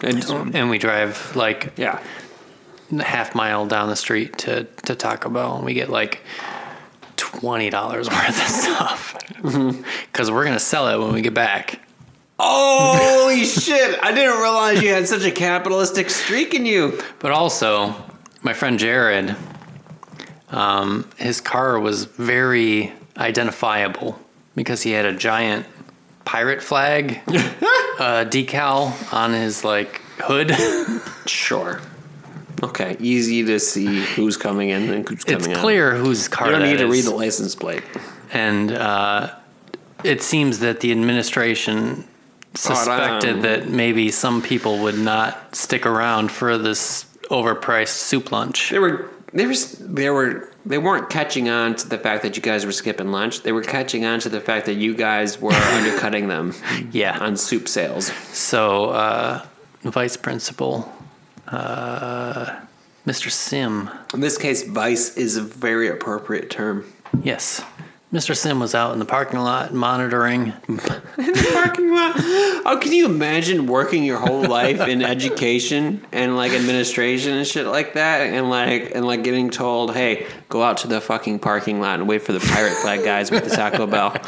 And 0.00 0.24
and 0.54 0.70
we 0.70 0.78
drive 0.78 1.34
like 1.34 1.72
yeah. 1.76 2.00
half 3.00 3.34
mile 3.34 3.66
down 3.66 3.88
the 3.88 3.96
street 3.96 4.38
to 4.38 4.64
to 4.86 4.94
Taco 4.94 5.28
Bell, 5.28 5.56
and 5.56 5.64
we 5.64 5.74
get 5.74 5.88
like 5.88 6.22
twenty 7.16 7.70
dollars 7.70 8.08
worth 8.08 8.28
of 8.28 8.48
stuff 8.48 9.16
mm-hmm. 9.34 9.82
because 10.06 10.30
we're 10.30 10.44
gonna 10.44 10.60
sell 10.60 10.88
it 10.88 11.04
when 11.04 11.12
we 11.14 11.20
get 11.20 11.34
back. 11.34 11.80
Holy 12.38 13.44
shit! 13.44 13.98
I 14.02 14.12
didn't 14.12 14.40
realize 14.40 14.82
you 14.82 14.90
had 14.90 15.08
such 15.08 15.24
a 15.24 15.30
capitalistic 15.30 16.08
streak 16.10 16.54
in 16.54 16.66
you. 16.66 17.00
But 17.18 17.32
also, 17.32 17.94
my 18.42 18.52
friend 18.52 18.78
Jared, 18.78 19.34
um, 20.50 21.08
his 21.16 21.40
car 21.40 21.78
was 21.80 22.04
very 22.04 22.92
identifiable 23.16 24.18
because 24.54 24.82
he 24.82 24.92
had 24.92 25.04
a 25.04 25.12
giant 25.12 25.66
pirate 26.24 26.62
flag 26.62 27.20
uh, 27.28 28.24
decal 28.28 29.12
on 29.12 29.32
his 29.32 29.64
like 29.64 30.00
hood. 30.20 30.52
Sure. 31.28 31.78
Okay, 32.62 32.96
easy 33.00 33.44
to 33.44 33.60
see 33.60 34.02
who's 34.02 34.38
coming 34.38 34.70
in 34.70 34.88
and 34.90 35.06
who's 35.06 35.24
coming 35.24 35.40
it's 35.40 35.48
out. 35.48 35.56
clear 35.58 35.94
whose 35.94 36.26
car 36.26 36.46
You 36.46 36.52
don't 36.54 36.62
that 36.62 36.68
need 36.68 36.78
to 36.78 36.86
read 36.88 37.04
the 37.04 37.14
license 37.14 37.54
plate. 37.54 37.82
and 38.32 38.72
uh, 38.72 39.34
it 40.04 40.22
seems 40.22 40.60
that 40.60 40.80
the 40.80 40.90
administration 40.90 42.07
suspected 42.54 43.36
um, 43.36 43.40
that 43.42 43.68
maybe 43.68 44.10
some 44.10 44.42
people 44.42 44.78
would 44.80 44.98
not 44.98 45.54
stick 45.54 45.86
around 45.86 46.30
for 46.30 46.58
this 46.58 47.04
overpriced 47.30 47.88
soup 47.88 48.32
lunch. 48.32 48.70
They 48.70 48.78
were 48.78 49.08
they 49.32 49.46
were 49.46 49.54
they 49.80 50.10
were 50.10 50.48
they 50.64 50.78
weren't 50.78 51.08
catching 51.10 51.48
on 51.48 51.74
to 51.76 51.88
the 51.88 51.98
fact 51.98 52.22
that 52.22 52.36
you 52.36 52.42
guys 52.42 52.64
were 52.66 52.72
skipping 52.72 53.10
lunch. 53.12 53.42
They 53.42 53.52
were 53.52 53.62
catching 53.62 54.04
on 54.04 54.20
to 54.20 54.28
the 54.28 54.40
fact 54.40 54.66
that 54.66 54.74
you 54.74 54.94
guys 54.94 55.40
were 55.40 55.52
undercutting 55.52 56.28
them 56.28 56.54
Yeah. 56.92 57.18
on 57.18 57.36
soup 57.36 57.68
sales. 57.68 58.06
So, 58.32 58.86
uh, 58.86 59.44
vice 59.82 60.16
principal, 60.16 60.90
uh, 61.48 62.60
Mr. 63.06 63.30
Sim, 63.30 63.90
In 64.12 64.20
this 64.20 64.36
case, 64.36 64.64
vice 64.64 65.16
is 65.16 65.36
a 65.36 65.42
very 65.42 65.88
appropriate 65.88 66.50
term. 66.50 66.84
yes, 67.22 67.62
Mr. 68.12 68.34
Sim 68.34 68.58
was 68.58 68.74
out 68.74 68.94
in 68.94 68.98
the 68.98 69.04
parking 69.04 69.38
lot 69.38 69.74
monitoring. 69.74 70.54
In 70.68 70.76
the 70.76 71.50
parking 71.52 71.92
lot. 71.92 72.12
Oh, 72.16 72.78
can 72.80 72.92
you 72.92 73.04
imagine 73.04 73.66
working 73.66 74.02
your 74.02 74.18
whole 74.18 74.46
life 74.46 74.80
in 74.80 75.02
education 75.02 76.06
and 76.12 76.36
like 76.36 76.52
administration 76.52 77.36
and 77.36 77.46
shit 77.46 77.66
like 77.66 77.94
that, 77.94 78.22
and 78.22 78.48
like 78.48 78.92
and 78.94 79.06
like 79.06 79.24
getting 79.24 79.50
told, 79.50 79.94
"Hey, 79.94 80.26
go 80.48 80.62
out 80.62 80.78
to 80.78 80.86
the 80.86 81.00
fucking 81.00 81.40
parking 81.40 81.80
lot 81.80 81.98
and 81.98 82.08
wait 82.08 82.22
for 82.22 82.32
the 82.32 82.40
pirate 82.40 82.74
flag 82.74 83.04
guys 83.04 83.30
with 83.30 83.44
the 83.44 83.50
Taco 83.50 83.86
Bell." 83.86 84.12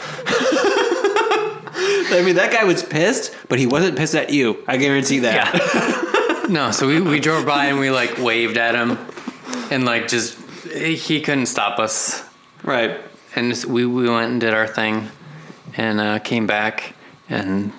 I 2.12 2.22
mean, 2.24 2.34
that 2.36 2.52
guy 2.52 2.64
was 2.64 2.82
pissed, 2.82 3.34
but 3.48 3.58
he 3.58 3.66
wasn't 3.66 3.96
pissed 3.96 4.14
at 4.14 4.30
you. 4.30 4.62
I 4.66 4.76
guarantee 4.76 5.20
that. 5.20 6.46
no, 6.50 6.70
so 6.72 6.86
we, 6.88 7.00
we 7.00 7.20
drove 7.20 7.46
by 7.46 7.66
and 7.66 7.78
we 7.78 7.90
like 7.90 8.18
waved 8.18 8.58
at 8.58 8.74
him, 8.74 8.98
and 9.70 9.84
like 9.84 10.08
just 10.08 10.36
he 10.68 11.20
couldn't 11.20 11.46
stop 11.46 11.78
us. 11.78 12.24
Right. 12.62 13.00
And 13.36 13.64
we, 13.68 13.86
we 13.86 14.08
went 14.08 14.32
and 14.32 14.40
did 14.40 14.54
our 14.54 14.66
thing 14.66 15.08
and 15.76 16.00
uh, 16.00 16.18
came 16.18 16.46
back 16.46 16.94
and 17.28 17.72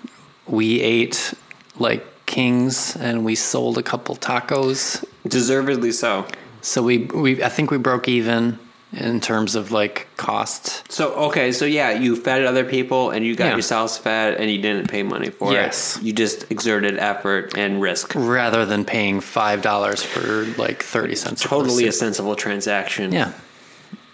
we 0.47 0.81
ate 0.81 1.33
like 1.77 2.05
kings 2.25 2.95
and 2.95 3.25
we 3.25 3.35
sold 3.35 3.77
a 3.77 3.83
couple 3.83 4.15
tacos 4.15 5.03
Deservedly 5.27 5.91
so. 5.91 6.25
So 6.61 6.81
we 6.81 6.99
we 6.99 7.43
I 7.43 7.49
think 7.49 7.69
we 7.69 7.77
broke 7.77 8.07
even 8.07 8.57
in 8.93 9.21
terms 9.21 9.55
of 9.55 9.71
like 9.71 10.07
cost. 10.17 10.91
So 10.91 11.13
okay, 11.29 11.51
so 11.51 11.65
yeah, 11.65 11.91
you 11.91 12.15
fed 12.15 12.43
other 12.43 12.65
people 12.65 13.11
and 13.11 13.23
you 13.25 13.35
got 13.35 13.45
Yeah. 13.45 13.51
yourselves 13.53 13.97
fed 13.97 14.35
and 14.35 14.49
you 14.49 14.59
didn't 14.61 14.89
pay 14.89 15.03
money 15.03 15.29
for 15.29 15.51
it. 15.51 15.55
Yes. 15.55 15.97
it. 15.97 16.03
You 16.03 16.13
just 16.13 16.51
exerted 16.51 16.97
effort 16.97 17.55
and 17.57 17.81
risk. 17.81 18.13
rather 18.15 18.65
than 18.65 18.83
paying 18.83 19.21
five 19.21 19.61
dollars 19.61 20.01
for 20.03 20.45
like 20.57 20.81
thirty 20.83 21.15
cents. 21.15 21.41
Totally 21.43 21.87
a 21.87 21.91
sensible 21.91 22.35
transaction. 22.35 23.11
yeah. 23.11 23.33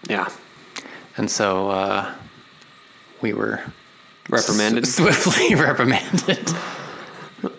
Yeah. 0.08 0.28
And 1.18 1.30
so 1.30 1.68
uh, 1.70 2.14
we 3.20 3.32
were 3.34 3.60
Reprimanded. 4.30 4.84
s- 4.84 4.94
swiftly 4.94 5.54
reprimanded. 5.56 6.50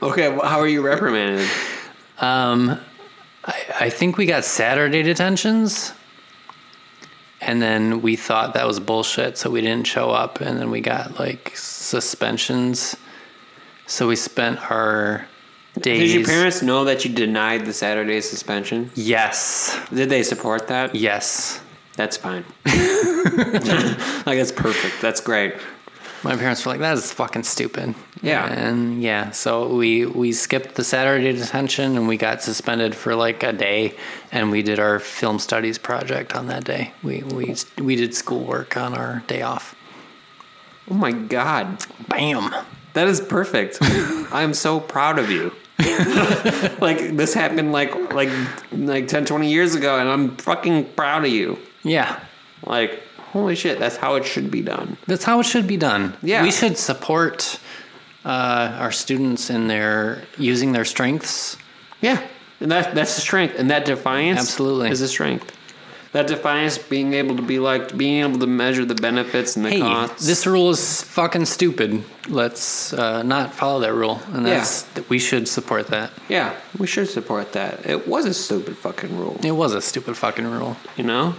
Okay, 0.02 0.30
well, 0.30 0.46
how 0.48 0.60
are 0.60 0.68
you 0.68 0.82
reprimanded? 0.82 1.48
Um, 2.20 2.80
I, 3.46 3.66
I 3.82 3.90
think 3.90 4.18
we 4.18 4.26
got 4.26 4.44
Saturday 4.46 5.04
detentions, 5.04 5.94
and 7.42 7.62
then 7.62 8.02
we 8.02 8.16
thought 8.16 8.54
that 8.56 8.66
was 8.68 8.80
bullshit, 8.80 9.38
so 9.38 9.50
we 9.50 9.62
didn't 9.62 9.88
show 9.88 10.10
up, 10.12 10.42
and 10.42 10.60
then 10.60 10.70
we 10.70 10.82
got 10.82 11.20
like 11.20 11.52
suspensions. 11.56 12.96
So 13.88 14.08
we 14.08 14.16
spent 14.16 14.60
our 14.72 15.26
days. 15.80 16.12
Did 16.12 16.20
your 16.20 16.26
parents 16.28 16.62
know 16.62 16.86
that 16.86 17.04
you 17.06 17.14
denied 17.14 17.66
the 17.66 17.74
Saturday 17.74 18.22
suspension? 18.22 18.92
Yes. 18.96 19.78
Did 19.94 20.10
they 20.10 20.24
support 20.24 20.68
that? 20.68 20.94
Yes. 20.96 21.62
That's 22.00 22.16
fine. 22.16 22.46
like 22.66 24.38
that's 24.38 24.54
perfect. 24.54 25.02
That's 25.02 25.20
great. 25.20 25.54
My 26.24 26.38
parents 26.38 26.66
were 26.66 26.72
like, 26.72 26.80
"That 26.80 26.94
is 26.94 27.12
fucking 27.12 27.44
stupid." 27.44 27.94
Yeah. 28.22 28.46
and 28.46 29.04
yeah, 29.04 29.32
so 29.32 29.76
we 29.76 30.06
we 30.06 30.32
skipped 30.32 30.76
the 30.76 30.86
Saturday 30.86 31.34
detention 31.34 31.98
and 31.98 32.08
we 32.08 32.16
got 32.16 32.42
suspended 32.42 32.96
for 32.96 33.16
like 33.16 33.44
a 33.44 33.52
day, 33.52 33.98
and 34.32 34.50
we 34.50 34.64
did 34.64 34.80
our 34.80 35.00
film 35.00 35.40
studies 35.40 35.78
project 35.78 36.38
on 36.38 36.48
that 36.48 36.64
day. 36.64 36.94
We 37.04 37.24
we 37.24 37.54
we 37.78 37.98
did 37.98 38.16
schoolwork 38.16 38.78
on 38.78 38.94
our 38.94 39.22
day 39.28 39.42
off. 39.42 39.76
Oh 40.90 40.94
my 40.94 41.12
god. 41.12 41.84
Bam. 42.08 42.56
That 42.94 43.10
is 43.10 43.20
perfect. 43.20 43.78
I 43.82 44.44
am 44.44 44.54
so 44.54 44.80
proud 44.80 45.20
of 45.20 45.30
you. 45.30 45.52
like 46.80 47.18
this 47.18 47.34
happened 47.34 47.74
like 47.74 47.94
like 48.14 48.30
like 48.72 49.10
10 49.10 49.26
20 49.26 49.50
years 49.50 49.76
ago 49.76 49.98
and 49.98 50.08
I'm 50.08 50.38
fucking 50.38 50.94
proud 50.94 51.26
of 51.26 51.32
you. 51.32 51.60
Yeah, 51.84 52.20
Like 52.66 53.04
holy 53.32 53.56
shit, 53.56 53.80
that's 53.80 53.96
how 53.98 54.16
it 54.16 54.26
should 54.26 54.50
be 54.52 54.62
done. 54.62 54.98
that's 55.08 55.24
how 55.24 55.40
it 55.40 55.46
should 55.46 55.68
be 55.68 55.78
done. 55.78 56.16
Yeah. 56.22 56.44
we 56.44 56.52
should 56.52 56.78
support 56.78 57.60
uh, 58.26 58.76
our 58.80 58.92
students 58.92 59.50
in 59.50 59.68
their 59.68 60.22
using 60.38 60.72
their 60.74 60.86
strengths. 60.86 61.58
Yeah. 62.02 62.22
And 62.60 62.72
that 62.72 62.94
that's 62.96 63.16
the 63.16 63.22
strength 63.22 63.56
and 63.58 63.70
that 63.72 63.86
defiance 63.86 64.40
Absolutely. 64.40 64.90
is 64.90 65.02
a 65.02 65.08
strength. 65.08 65.56
That 66.12 66.26
defiance 66.26 66.80
being 66.80 67.14
able 67.14 67.36
to 67.36 67.44
be 67.44 67.60
like 67.60 67.96
being 67.96 68.22
able 68.24 68.40
to 68.40 68.48
measure 68.48 68.84
the 68.84 68.96
benefits 68.96 69.56
and 69.56 69.64
the 69.66 69.70
Hey, 69.70 69.80
costs. 69.80 70.26
this 70.26 70.48
rule 70.48 70.72
is 70.72 71.04
fucking 71.04 71.46
stupid. 71.46 72.04
Let's 72.28 72.94
uh, 72.94 73.22
not 73.22 73.54
follow 73.54 73.80
that 73.82 73.94
rule, 73.94 74.20
and 74.34 74.46
Yeah. 74.48 74.56
that's 74.58 74.86
we 75.08 75.20
should 75.20 75.48
support 75.48 75.88
that. 75.90 76.10
yeah, 76.28 76.54
we 76.80 76.88
should 76.88 77.10
support 77.10 77.54
that. 77.54 77.86
It 77.86 78.08
was 78.08 78.26
a 78.26 78.34
stupid 78.34 78.76
fucking 78.78 79.16
rule, 79.20 79.40
It 79.44 79.52
was 79.52 79.74
a 79.76 79.82
stupid 79.82 80.18
fucking 80.18 80.48
rule. 80.50 80.78
you 80.98 81.04
know? 81.04 81.36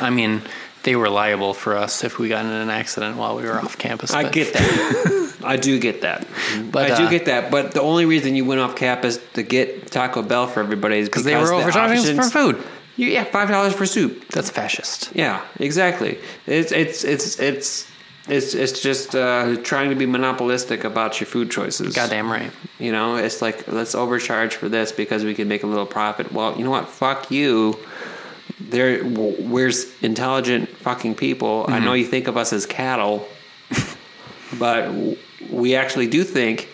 I 0.00 0.10
mean, 0.10 0.42
they 0.84 0.94
were 0.94 1.08
liable 1.08 1.52
for 1.52 1.76
us 1.76 2.04
if 2.04 2.20
we 2.20 2.28
got 2.28 2.44
in 2.44 2.52
an 2.52 2.70
accident 2.70 3.16
while 3.16 3.34
we 3.36 3.42
were 3.42 3.58
off 3.58 3.78
campus. 3.78 4.12
I 4.12 4.28
get 4.28 4.52
that. 4.52 5.34
I 5.44 5.56
do 5.56 5.78
get 5.80 6.02
that. 6.02 6.24
But, 6.70 6.90
I 6.92 6.96
do 6.96 7.04
uh, 7.04 7.10
get 7.10 7.24
that. 7.26 7.50
But 7.50 7.72
the 7.72 7.80
only 7.82 8.04
reason 8.06 8.36
you 8.36 8.44
went 8.44 8.60
off 8.60 8.76
campus 8.76 9.18
to 9.34 9.42
get 9.42 9.90
Taco 9.90 10.22
Bell 10.22 10.46
for 10.46 10.60
everybody 10.60 10.98
is 10.98 11.08
because 11.08 11.24
they 11.24 11.34
were 11.34 11.46
the 11.46 11.54
overcharging 11.54 11.98
us 11.98 12.10
for 12.10 12.30
food. 12.30 12.64
You- 12.98 13.08
Yeah, 13.08 13.24
five 13.24 13.48
dollars 13.48 13.72
for 13.74 13.86
soup. 13.86 14.28
That's 14.28 14.50
fascist. 14.50 15.10
Yeah, 15.14 15.40
exactly. 15.58 16.18
It's 16.46 16.72
it's 16.72 17.04
it's 17.04 17.38
it's 17.38 17.86
it's 18.28 18.54
it's 18.54 18.80
just 18.82 19.14
uh, 19.14 19.56
trying 19.62 19.88
to 19.90 19.96
be 19.96 20.04
monopolistic 20.04 20.84
about 20.84 21.18
your 21.20 21.26
food 21.26 21.50
choices. 21.50 21.94
Goddamn 21.94 22.30
right. 22.30 22.50
You 22.78 22.92
know, 22.92 23.16
it's 23.16 23.40
like 23.40 23.66
let's 23.68 23.94
overcharge 23.94 24.54
for 24.56 24.68
this 24.68 24.92
because 24.92 25.24
we 25.24 25.34
can 25.34 25.48
make 25.48 25.62
a 25.62 25.66
little 25.66 25.86
profit. 25.86 26.30
Well, 26.32 26.56
you 26.58 26.64
know 26.64 26.70
what? 26.70 26.88
Fuck 26.88 27.30
you. 27.30 27.78
There, 28.60 29.02
we're 29.04 29.70
intelligent 30.02 30.68
fucking 30.68 31.14
people. 31.14 31.64
I 31.68 31.78
know 31.78 31.92
you 31.94 32.04
think 32.04 32.26
of 32.28 32.36
us 32.36 32.52
as 32.52 32.66
cattle, 32.66 33.26
but 34.58 34.90
we 35.50 35.74
actually 35.76 36.08
do 36.08 36.24
think. 36.24 36.68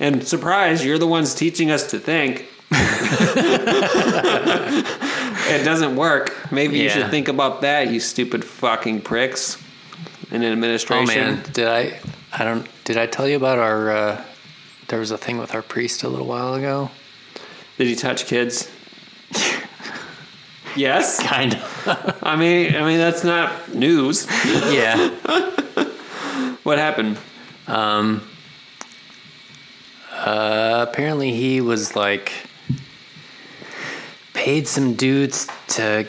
And 0.00 0.26
surprise, 0.26 0.84
you're 0.84 0.98
the 0.98 1.06
ones 1.06 1.34
teaching 1.34 1.70
us 1.70 1.86
to 1.92 1.98
think. 2.00 2.48
it 5.48 5.64
doesn't 5.64 5.96
work. 5.96 6.50
Maybe 6.52 6.78
you 6.78 6.88
should 6.88 7.10
think 7.10 7.28
about 7.28 7.60
that, 7.62 7.90
you 7.90 8.00
stupid 8.00 8.44
fucking 8.44 9.02
pricks 9.02 9.62
in 10.30 10.42
Oh 10.42 10.52
administration. 10.52 11.06
man, 11.06 11.42
did 11.52 11.68
I? 11.68 12.00
I 12.32 12.44
don't. 12.44 12.66
Did 12.84 12.96
I 12.96 13.06
tell 13.06 13.28
you 13.28 13.36
about 13.36 13.58
our? 13.58 13.90
Uh, 13.90 14.24
there 14.88 14.98
was 14.98 15.10
a 15.10 15.18
thing 15.18 15.38
with 15.38 15.54
our 15.54 15.62
priest 15.62 16.02
a 16.02 16.08
little 16.08 16.26
while 16.26 16.54
ago. 16.54 16.90
Did 17.78 17.86
he 17.86 17.94
touch 17.94 18.26
kids? 18.26 18.70
yes. 20.76 21.22
Kind 21.22 21.54
of. 21.54 22.18
I 22.22 22.36
mean, 22.36 22.74
I 22.76 22.84
mean 22.84 22.98
that's 22.98 23.24
not 23.24 23.74
news. 23.74 24.26
yeah. 24.72 25.10
What 26.62 26.78
happened? 26.78 27.18
Um. 27.66 28.22
Uh, 30.12 30.86
apparently, 30.88 31.32
he 31.32 31.60
was 31.60 31.96
like 31.96 32.32
paid 34.42 34.66
some 34.66 34.94
dudes 34.94 35.46
to 35.68 36.04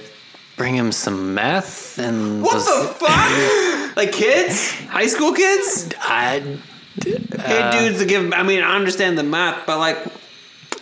bring 0.58 0.74
him 0.74 0.92
some 0.92 1.36
meth 1.36 2.00
and 2.00 2.42
What 2.42 2.56
was, 2.56 2.66
the 2.66 2.94
fuck? 3.06 3.96
like 3.96 4.12
kids? 4.12 4.72
High 4.88 5.06
school 5.06 5.34
kids? 5.34 5.94
I 6.02 6.58
Hey, 7.06 7.72
dudes 7.80 8.00
to 8.00 8.06
give. 8.06 8.34
I 8.34 8.44
mean, 8.44 8.62
I 8.62 8.76
understand 8.76 9.18
the 9.18 9.24
math, 9.24 9.66
but 9.66 9.80
like, 9.80 9.98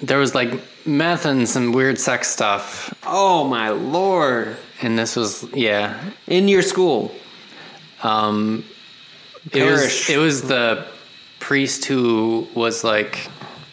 there 0.02 0.18
was 0.18 0.34
like 0.36 0.52
meth 0.86 1.26
and 1.26 1.48
some 1.48 1.72
weird 1.74 2.00
sex 2.00 2.28
stuff 2.28 2.94
oh 3.06 3.48
my 3.48 3.70
lord! 3.70 4.58
and 4.82 4.98
this 4.98 5.16
was 5.16 5.46
yeah 5.54 6.02
In 6.28 6.48
your 6.48 6.64
school, 6.64 7.14
um 8.02 8.64
it 9.52 9.64
was 9.64 10.10
it 10.10 10.18
was 10.18 10.42
the 10.42 10.88
priest 11.40 11.86
who 11.86 12.48
was 12.56 12.84
like 12.84 13.30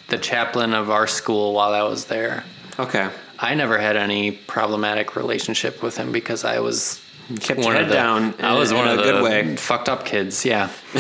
the 0.09 0.19
chaplain 0.19 0.75
of 0.75 0.91
our 0.91 1.07
school 1.07 1.55
while 1.55 1.73
I 1.73 1.83
was 1.83 2.07
there 2.07 2.45
okay. 2.79 3.09
I 3.39 3.55
never 3.55 3.79
had 3.79 3.97
any 3.97 4.33
problematic 4.33 5.15
relationship 5.17 5.83
with 5.83 5.97
him 5.97 6.11
because 6.13 6.45
I 6.45 6.59
was 6.61 7.01
Kept 7.41 7.61
your 7.61 7.73
head 7.75 7.89
the, 7.89 7.95
down 7.95 8.35
I 8.41 8.59
was 8.59 8.71
in- 8.71 8.77
one 8.79 8.89
in 8.89 8.99
of 8.99 9.05
the 9.05 9.13
good 9.13 9.23
way. 9.23 9.57
fucked 9.57 9.89
up 9.89 10.05
kids, 10.05 10.45
yeah. 10.45 10.71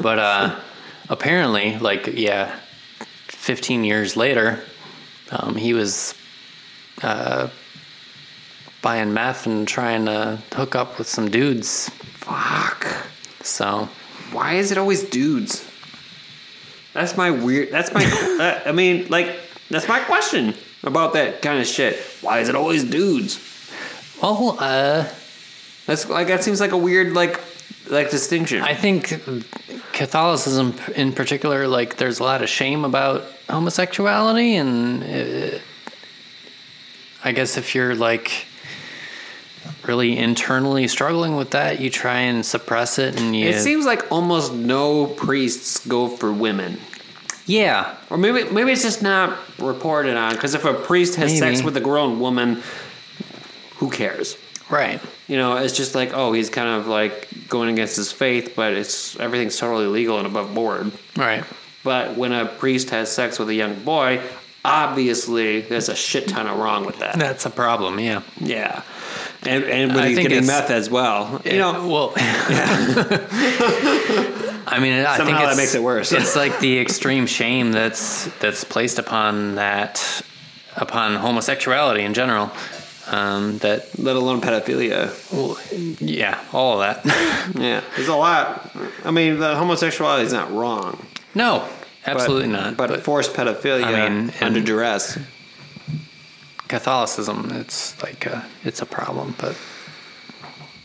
but 0.00 0.18
uh, 0.18 0.60
apparently, 1.08 1.76
like 1.78 2.06
yeah, 2.06 2.58
15 3.28 3.84
years 3.84 4.16
later, 4.16 4.60
um, 5.30 5.56
he 5.56 5.74
was 5.74 6.14
uh, 7.02 7.48
buying 8.80 9.12
meth 9.12 9.46
and 9.46 9.66
trying 9.66 10.06
to 10.06 10.38
hook 10.52 10.74
up 10.76 10.98
with 10.98 11.08
some 11.08 11.30
dudes. 11.30 11.90
Fuck. 12.14 12.86
So 13.42 13.88
Why 14.32 14.54
is 14.54 14.70
it 14.70 14.78
always 14.78 15.02
dudes? 15.04 15.64
That's 16.94 17.16
my 17.16 17.30
weird. 17.30 17.70
That's 17.70 17.92
my. 17.92 18.04
uh, 18.40 18.68
I 18.68 18.72
mean, 18.72 19.08
like, 19.08 19.38
that's 19.70 19.88
my 19.88 20.00
question 20.00 20.54
about 20.82 21.12
that 21.14 21.42
kind 21.42 21.60
of 21.60 21.66
shit. 21.66 21.96
Why 22.20 22.40
is 22.40 22.48
it 22.48 22.54
always 22.54 22.84
dudes? 22.84 23.38
well, 24.22 24.56
uh, 24.58 25.08
That's 25.86 26.08
like 26.08 26.28
that 26.28 26.42
seems 26.42 26.60
like 26.60 26.72
a 26.72 26.76
weird 26.76 27.12
like 27.12 27.40
like 27.88 28.10
distinction. 28.10 28.62
I 28.62 28.74
think 28.74 29.08
Catholicism, 29.92 30.74
in 30.94 31.12
particular, 31.12 31.66
like 31.66 31.96
there's 31.96 32.20
a 32.20 32.24
lot 32.24 32.42
of 32.42 32.48
shame 32.48 32.84
about 32.84 33.24
homosexuality, 33.48 34.56
and 34.56 35.02
uh, 35.02 35.58
I 37.24 37.32
guess 37.32 37.56
if 37.56 37.74
you're 37.74 37.94
like 37.94 38.46
really 39.84 40.16
internally 40.16 40.86
struggling 40.88 41.36
with 41.36 41.50
that, 41.50 41.80
you 41.80 41.90
try 41.90 42.20
and 42.20 42.44
suppress 42.44 42.98
it, 42.98 43.20
and 43.20 43.34
you 43.34 43.48
It 43.48 43.60
seems 43.60 43.84
like 43.86 44.10
almost 44.12 44.52
no 44.52 45.06
priests 45.06 45.86
go 45.86 46.08
for 46.08 46.32
women. 46.32 46.78
Yeah, 47.48 47.96
Or 48.10 48.16
maybe 48.18 48.44
maybe 48.50 48.70
it's 48.70 48.82
just 48.82 49.02
not 49.02 49.36
reported 49.58 50.16
on 50.16 50.34
because 50.34 50.54
if 50.54 50.64
a 50.64 50.74
priest 50.74 51.16
has 51.16 51.36
sex 51.36 51.62
with 51.64 51.76
a 51.76 51.80
grown 51.80 52.20
woman, 52.20 52.62
who 53.76 53.90
cares? 53.90 54.36
right, 54.70 55.00
You 55.28 55.38
know, 55.38 55.56
it's 55.56 55.74
just 55.76 55.94
like 55.94 56.12
oh, 56.12 56.32
he's 56.32 56.50
kind 56.50 56.68
of 56.68 56.86
like 56.86 57.26
going 57.48 57.70
against 57.72 57.96
his 57.96 58.12
faith, 58.12 58.52
but 58.54 58.74
it's 58.74 59.18
everything's 59.18 59.56
totally 59.58 59.86
legal 59.86 60.18
and 60.18 60.26
above 60.26 60.54
board. 60.54 60.92
right, 61.16 61.42
But 61.82 62.16
when 62.18 62.32
a 62.32 62.44
priest 62.46 62.90
has 62.90 63.10
sex 63.10 63.38
with 63.38 63.48
a 63.48 63.54
young 63.54 63.82
boy, 63.82 64.20
obviously 64.64 65.62
there's 65.62 65.88
a 65.88 65.96
shit 65.96 66.28
ton 66.28 66.46
of 66.46 66.58
wrong 66.58 66.84
with 66.84 66.98
that. 66.98 67.18
that's 67.18 67.46
a 67.46 67.50
problem. 67.50 67.98
Yeah, 67.98 68.20
Yeah. 68.40 68.82
And, 69.46 69.64
and 69.64 69.94
when 69.94 70.04
I 70.04 70.08
he's 70.08 70.16
think 70.16 70.28
getting 70.30 70.46
meth 70.46 70.70
as 70.70 70.90
well. 70.90 71.40
You 71.44 71.58
know, 71.58 71.86
well, 71.88 72.12
I 74.70 74.78
mean, 74.80 75.04
I 75.04 75.16
think 75.16 75.28
Somehow 75.28 75.46
that 75.46 75.56
makes 75.56 75.74
it 75.74 75.82
worse. 75.82 76.12
it's 76.12 76.36
like 76.36 76.58
the 76.60 76.78
extreme 76.78 77.26
shame 77.26 77.72
that's 77.72 78.26
that's 78.38 78.64
placed 78.64 78.98
upon 78.98 79.54
that 79.56 80.22
upon 80.76 81.14
homosexuality 81.14 82.02
in 82.02 82.14
general. 82.14 82.50
Um, 83.10 83.56
that 83.58 83.98
Let 83.98 84.16
alone 84.16 84.42
pedophilia. 84.42 85.10
well, 85.32 85.56
yeah, 85.98 86.38
all 86.52 86.82
of 86.82 87.02
that. 87.02 87.54
Yeah, 87.58 87.80
there's 87.96 88.08
a 88.08 88.14
lot. 88.14 88.70
I 89.04 89.10
mean, 89.10 89.38
the 89.38 89.56
homosexuality 89.56 90.24
is 90.26 90.32
not 90.34 90.52
wrong. 90.52 90.98
no, 91.34 91.66
but- 92.04 92.12
absolutely 92.16 92.48
not. 92.48 92.76
But, 92.76 93.02
forced 93.02 93.32
pedophilia 93.32 93.84
I 93.84 94.08
mean, 94.10 94.32
under 94.42 94.60
duress. 94.60 95.18
Catholicism, 96.68 97.50
it's 97.52 98.00
like 98.02 98.26
a, 98.26 98.46
it's 98.64 98.82
a 98.82 98.86
problem. 98.86 99.34
But 99.38 99.56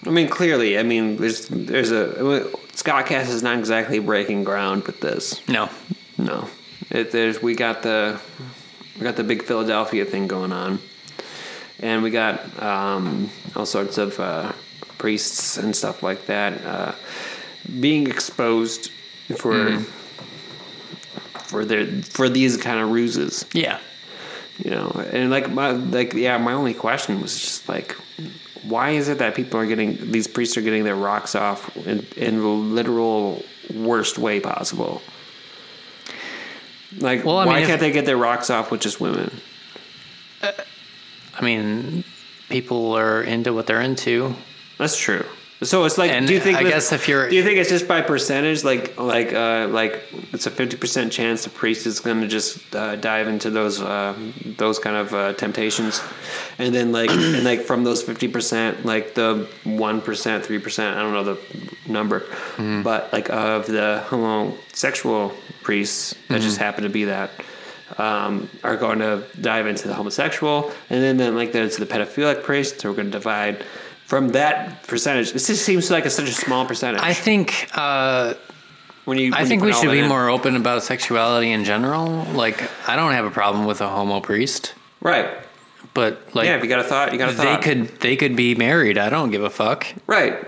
I 0.05 0.09
mean, 0.09 0.29
clearly, 0.29 0.77
I 0.77 0.83
mean, 0.83 1.17
there's 1.17 1.47
there's 1.47 1.91
a 1.91 2.49
Scottcast 2.73 3.29
is 3.29 3.43
not 3.43 3.59
exactly 3.59 3.99
breaking 3.99 4.43
ground 4.43 4.83
with 4.85 4.99
this. 4.99 5.47
no, 5.47 5.69
No, 6.17 6.49
it, 6.89 7.11
there's 7.11 7.41
we 7.41 7.55
got 7.55 7.83
the 7.83 8.19
we 8.95 9.01
got 9.01 9.15
the 9.15 9.23
big 9.23 9.43
Philadelphia 9.43 10.05
thing 10.05 10.27
going 10.27 10.51
on, 10.51 10.79
and 11.79 12.03
we 12.03 12.09
got 12.09 12.61
um, 12.61 13.29
all 13.55 13.65
sorts 13.65 13.97
of 13.97 14.19
uh, 14.19 14.51
priests 14.97 15.57
and 15.57 15.75
stuff 15.75 16.03
like 16.03 16.25
that 16.25 16.65
uh, 16.65 16.95
being 17.79 18.07
exposed 18.07 18.91
for 19.37 19.79
for 21.45 21.65
their 21.65 21.85
for 22.03 22.27
these 22.29 22.57
kind 22.57 22.79
of 22.79 22.89
ruses. 22.89 23.45
yeah, 23.53 23.79
you 24.59 24.71
know 24.71 24.89
and 25.11 25.31
like 25.31 25.49
my 25.51 25.71
like 25.71 26.13
yeah 26.13 26.37
my 26.37 26.53
only 26.53 26.73
question 26.73 27.21
was 27.21 27.39
just 27.39 27.67
like 27.67 27.95
why 28.63 28.91
is 28.91 29.09
it 29.09 29.19
that 29.19 29.35
people 29.35 29.59
are 29.59 29.65
getting 29.65 30.11
these 30.11 30.27
priests 30.27 30.57
are 30.57 30.61
getting 30.61 30.83
their 30.83 30.95
rocks 30.95 31.35
off 31.35 31.75
in, 31.85 32.05
in 32.15 32.39
the 32.39 32.47
literal 32.47 33.43
worst 33.75 34.17
way 34.17 34.39
possible? 34.39 35.01
Like 36.99 37.25
Well, 37.25 37.39
I 37.39 37.45
why 37.45 37.57
mean, 37.59 37.67
can't 37.67 37.79
they 37.79 37.91
get 37.91 38.05
their 38.05 38.17
rocks 38.17 38.49
off 38.49 38.71
with 38.71 38.81
just 38.81 39.01
women? 39.01 39.31
Uh, 40.41 40.51
I 41.37 41.43
mean, 41.43 42.03
people 42.49 42.93
are 42.97 43.21
into 43.21 43.53
what 43.53 43.67
they're 43.67 43.81
into. 43.81 44.35
that's 44.77 44.97
true 44.97 45.25
so 45.63 45.83
it's 45.85 45.97
like 45.97 46.11
And 46.11 46.27
do 46.27 46.33
you 46.33 46.39
think 46.39 46.57
I 46.57 46.63
guess 46.63 46.91
if 46.91 47.07
you're- 47.07 47.29
do 47.29 47.35
you 47.35 47.43
think 47.43 47.57
it's 47.57 47.69
just 47.69 47.87
by 47.87 48.01
percentage 48.01 48.63
like 48.63 48.97
like 48.99 49.33
uh 49.33 49.67
like 49.69 50.01
it's 50.33 50.45
a 50.47 50.51
50% 50.51 51.11
chance 51.11 51.43
the 51.43 51.49
priest 51.49 51.85
is 51.85 51.99
going 51.99 52.21
to 52.21 52.27
just 52.27 52.75
uh, 52.75 52.95
dive 52.95 53.27
into 53.27 53.49
those 53.49 53.81
uh 53.81 54.13
those 54.57 54.79
kind 54.79 54.95
of 54.95 55.13
uh, 55.13 55.33
temptations 55.33 56.01
and 56.59 56.73
then 56.73 56.91
like 56.91 57.09
and 57.35 57.43
like 57.43 57.61
from 57.61 57.83
those 57.83 58.03
50% 58.03 58.83
like 58.85 59.13
the 59.15 59.47
1% 59.65 60.01
3% 60.03 60.93
i 60.93 60.99
don't 61.01 61.13
know 61.13 61.23
the 61.33 61.39
number 61.87 62.19
Mm-hmm. 62.21 62.83
but 62.83 63.11
like 63.11 63.29
of 63.29 63.65
the 63.67 64.03
homosexual 64.07 65.33
priests 65.63 66.15
that 66.29 66.41
just 66.41 66.55
Mm-hmm. 66.55 66.63
happen 66.65 66.83
to 66.83 66.89
be 66.89 67.05
that 67.05 67.31
um, 67.97 68.49
are 68.63 68.75
going 68.75 68.99
to 68.99 69.23
dive 69.39 69.67
into 69.67 69.87
the 69.87 69.93
homosexual 69.93 70.71
and 70.89 71.03
then, 71.03 71.17
then 71.17 71.35
like 71.35 71.51
there's 71.51 71.77
the 71.77 71.85
pedophilic 71.85 72.41
priests 72.43 72.81
who 72.81 72.89
are 72.89 72.93
going 72.93 73.05
to 73.07 73.11
divide 73.11 73.63
from 74.13 74.29
that 74.29 74.83
percentage 74.83 75.31
this 75.31 75.47
just 75.47 75.65
seems 75.65 75.89
like 75.89 76.05
it's 76.05 76.13
such 76.13 76.29
a 76.29 76.33
small 76.33 76.67
percentage 76.67 77.01
I 77.01 77.13
think 77.13 77.67
uh, 77.73 78.35
when 79.05 79.17
you 79.17 79.33
I 79.33 79.43
think 79.45 79.63
we 79.63 79.73
should 79.73 79.89
be 79.89 80.01
in. 80.01 80.07
more 80.07 80.29
open 80.29 80.55
about 80.55 80.83
sexuality 80.83 81.51
in 81.51 81.63
general. 81.63 82.23
Like, 82.25 82.61
I 82.87 82.95
don't 82.95 83.13
have 83.13 83.25
a 83.25 83.31
problem 83.31 83.65
with 83.65 83.81
a 83.81 83.89
homo 83.89 84.19
priest, 84.19 84.75
right 85.01 85.35
but 85.95 86.35
like 86.35 86.45
yeah 86.45 86.57
if 86.57 86.63
you 86.63 86.69
got 86.69 86.79
a 86.79 86.83
thought 86.83 87.11
you 87.11 87.17
got 87.17 87.29
a 87.29 87.33
thought. 87.33 87.63
they 87.63 87.73
could 87.73 87.87
they 88.01 88.15
could 88.15 88.35
be 88.35 88.53
married. 88.53 88.99
I 88.99 89.09
don't 89.09 89.31
give 89.31 89.43
a 89.43 89.49
fuck. 89.49 89.87
right 90.05 90.45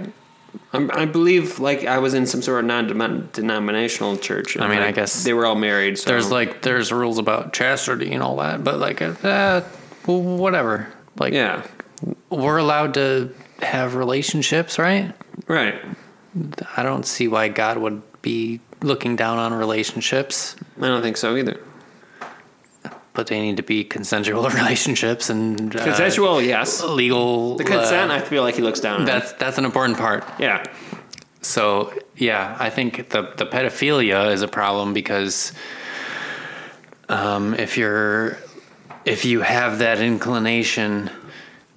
I'm, 0.72 1.12
believe 1.12 1.60
like 1.60 1.86
I 1.86 1.98
was 1.98 2.14
in 2.14 2.28
some 2.28 2.44
sort 2.44 2.60
of 2.60 2.66
non-denominational 2.66 4.18
church. 4.18 4.58
I 4.58 4.68
mean, 4.68 4.78
I 4.78 4.88
like, 4.88 4.96
guess 4.96 5.24
they 5.24 5.34
were 5.34 5.46
all 5.46 5.56
married. 5.56 5.98
So. 5.98 6.12
There's 6.12 6.30
like 6.30 6.62
there's 6.62 6.92
rules 6.92 7.18
about 7.18 7.52
chastity 7.54 8.14
and 8.14 8.22
all 8.22 8.36
that, 8.38 8.64
but 8.64 8.78
like 8.78 9.02
uh, 9.02 9.62
whatever. 10.06 10.94
Like 11.18 11.34
yeah, 11.34 11.66
we're 12.30 12.58
allowed 12.58 12.94
to 12.96 13.34
have 13.62 13.96
relationships, 13.96 14.78
right? 14.80 15.14
right. 15.48 15.76
I 16.76 16.84
don't 16.84 17.06
see 17.06 17.28
why 17.28 17.48
God 17.48 17.78
would 17.78 18.02
be 18.22 18.60
looking 18.82 19.16
down 19.16 19.38
on 19.38 19.54
relationships, 19.54 20.56
I 20.82 20.88
don't 20.88 21.02
think 21.02 21.18
so 21.18 21.36
either. 21.38 21.60
but 23.14 23.28
they 23.28 23.40
need 23.40 23.58
to 23.58 23.64
be 23.64 23.84
consensual 23.84 24.50
relationships 24.62 25.30
and 25.30 25.76
uh, 25.76 25.84
Consensual, 25.84 26.42
yes. 26.42 26.84
legal. 26.84 27.56
The 27.56 27.64
consent, 27.64 28.12
uh, 28.12 28.16
I 28.16 28.20
feel 28.22 28.44
like 28.44 28.56
he 28.56 28.62
looks 28.62 28.80
down 28.82 29.02
on. 29.02 29.06
that's 29.06 29.32
that's 29.34 29.58
an 29.58 29.66
important 29.66 29.98
part. 29.98 30.26
yeah, 30.40 30.66
So 31.42 31.94
yeah, 32.18 32.56
I 32.60 32.70
think 32.70 33.10
the 33.10 33.32
the 33.38 33.46
pedophilia 33.46 34.34
is 34.34 34.42
a 34.42 34.48
problem 34.50 34.94
because 34.94 35.54
um, 37.08 37.54
if 37.54 37.78
you're 37.78 38.38
if 39.06 39.24
you 39.24 39.42
have 39.42 39.80
that 39.80 40.00
inclination, 40.02 41.10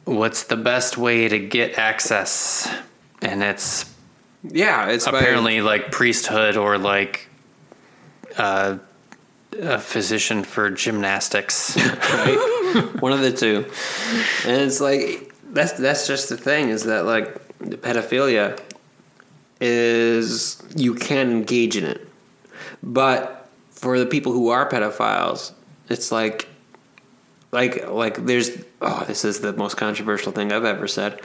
what's 0.09 0.45
the 0.45 0.57
best 0.57 0.97
way 0.97 1.29
to 1.29 1.39
get 1.39 1.79
access? 1.79 2.73
And 3.21 3.43
it's 3.43 3.85
yeah. 4.43 4.89
It's 4.89 5.07
by- 5.07 5.19
apparently 5.19 5.61
like 5.61 5.93
priesthood 5.93 6.57
or 6.57 6.79
like 6.79 7.29
uh, 8.37 8.79
a 9.61 9.79
physician 9.79 10.43
for 10.45 10.71
gymnastics. 10.71 11.77
right? 11.77 12.89
One 13.01 13.13
of 13.13 13.21
the 13.21 13.33
two. 13.33 13.71
And 14.47 14.63
it's 14.63 14.81
like 14.81 15.33
that's 15.51 15.73
that's 15.73 16.07
just 16.07 16.29
the 16.29 16.37
thing 16.37 16.71
is 16.71 16.85
that 16.85 17.05
like 17.05 17.59
pedophilia 17.59 18.59
is 19.61 20.63
you 20.77 20.95
can 20.95 21.31
engage 21.31 21.77
in 21.77 21.85
it, 21.85 22.09
but 22.83 23.49
for 23.71 23.99
the 23.99 24.07
people 24.07 24.33
who 24.33 24.49
are 24.49 24.69
pedophiles, 24.69 25.53
it's 25.89 26.13
like 26.13 26.49
like 27.51 27.89
like 27.89 28.27
there's 28.27 28.51
oh 28.81 29.05
this 29.07 29.25
is 29.25 29.41
the 29.41 29.53
most 29.53 29.77
controversial 29.77 30.33
thing 30.33 30.53
I've 30.53 30.65
ever 30.65 30.87
said, 30.87 31.21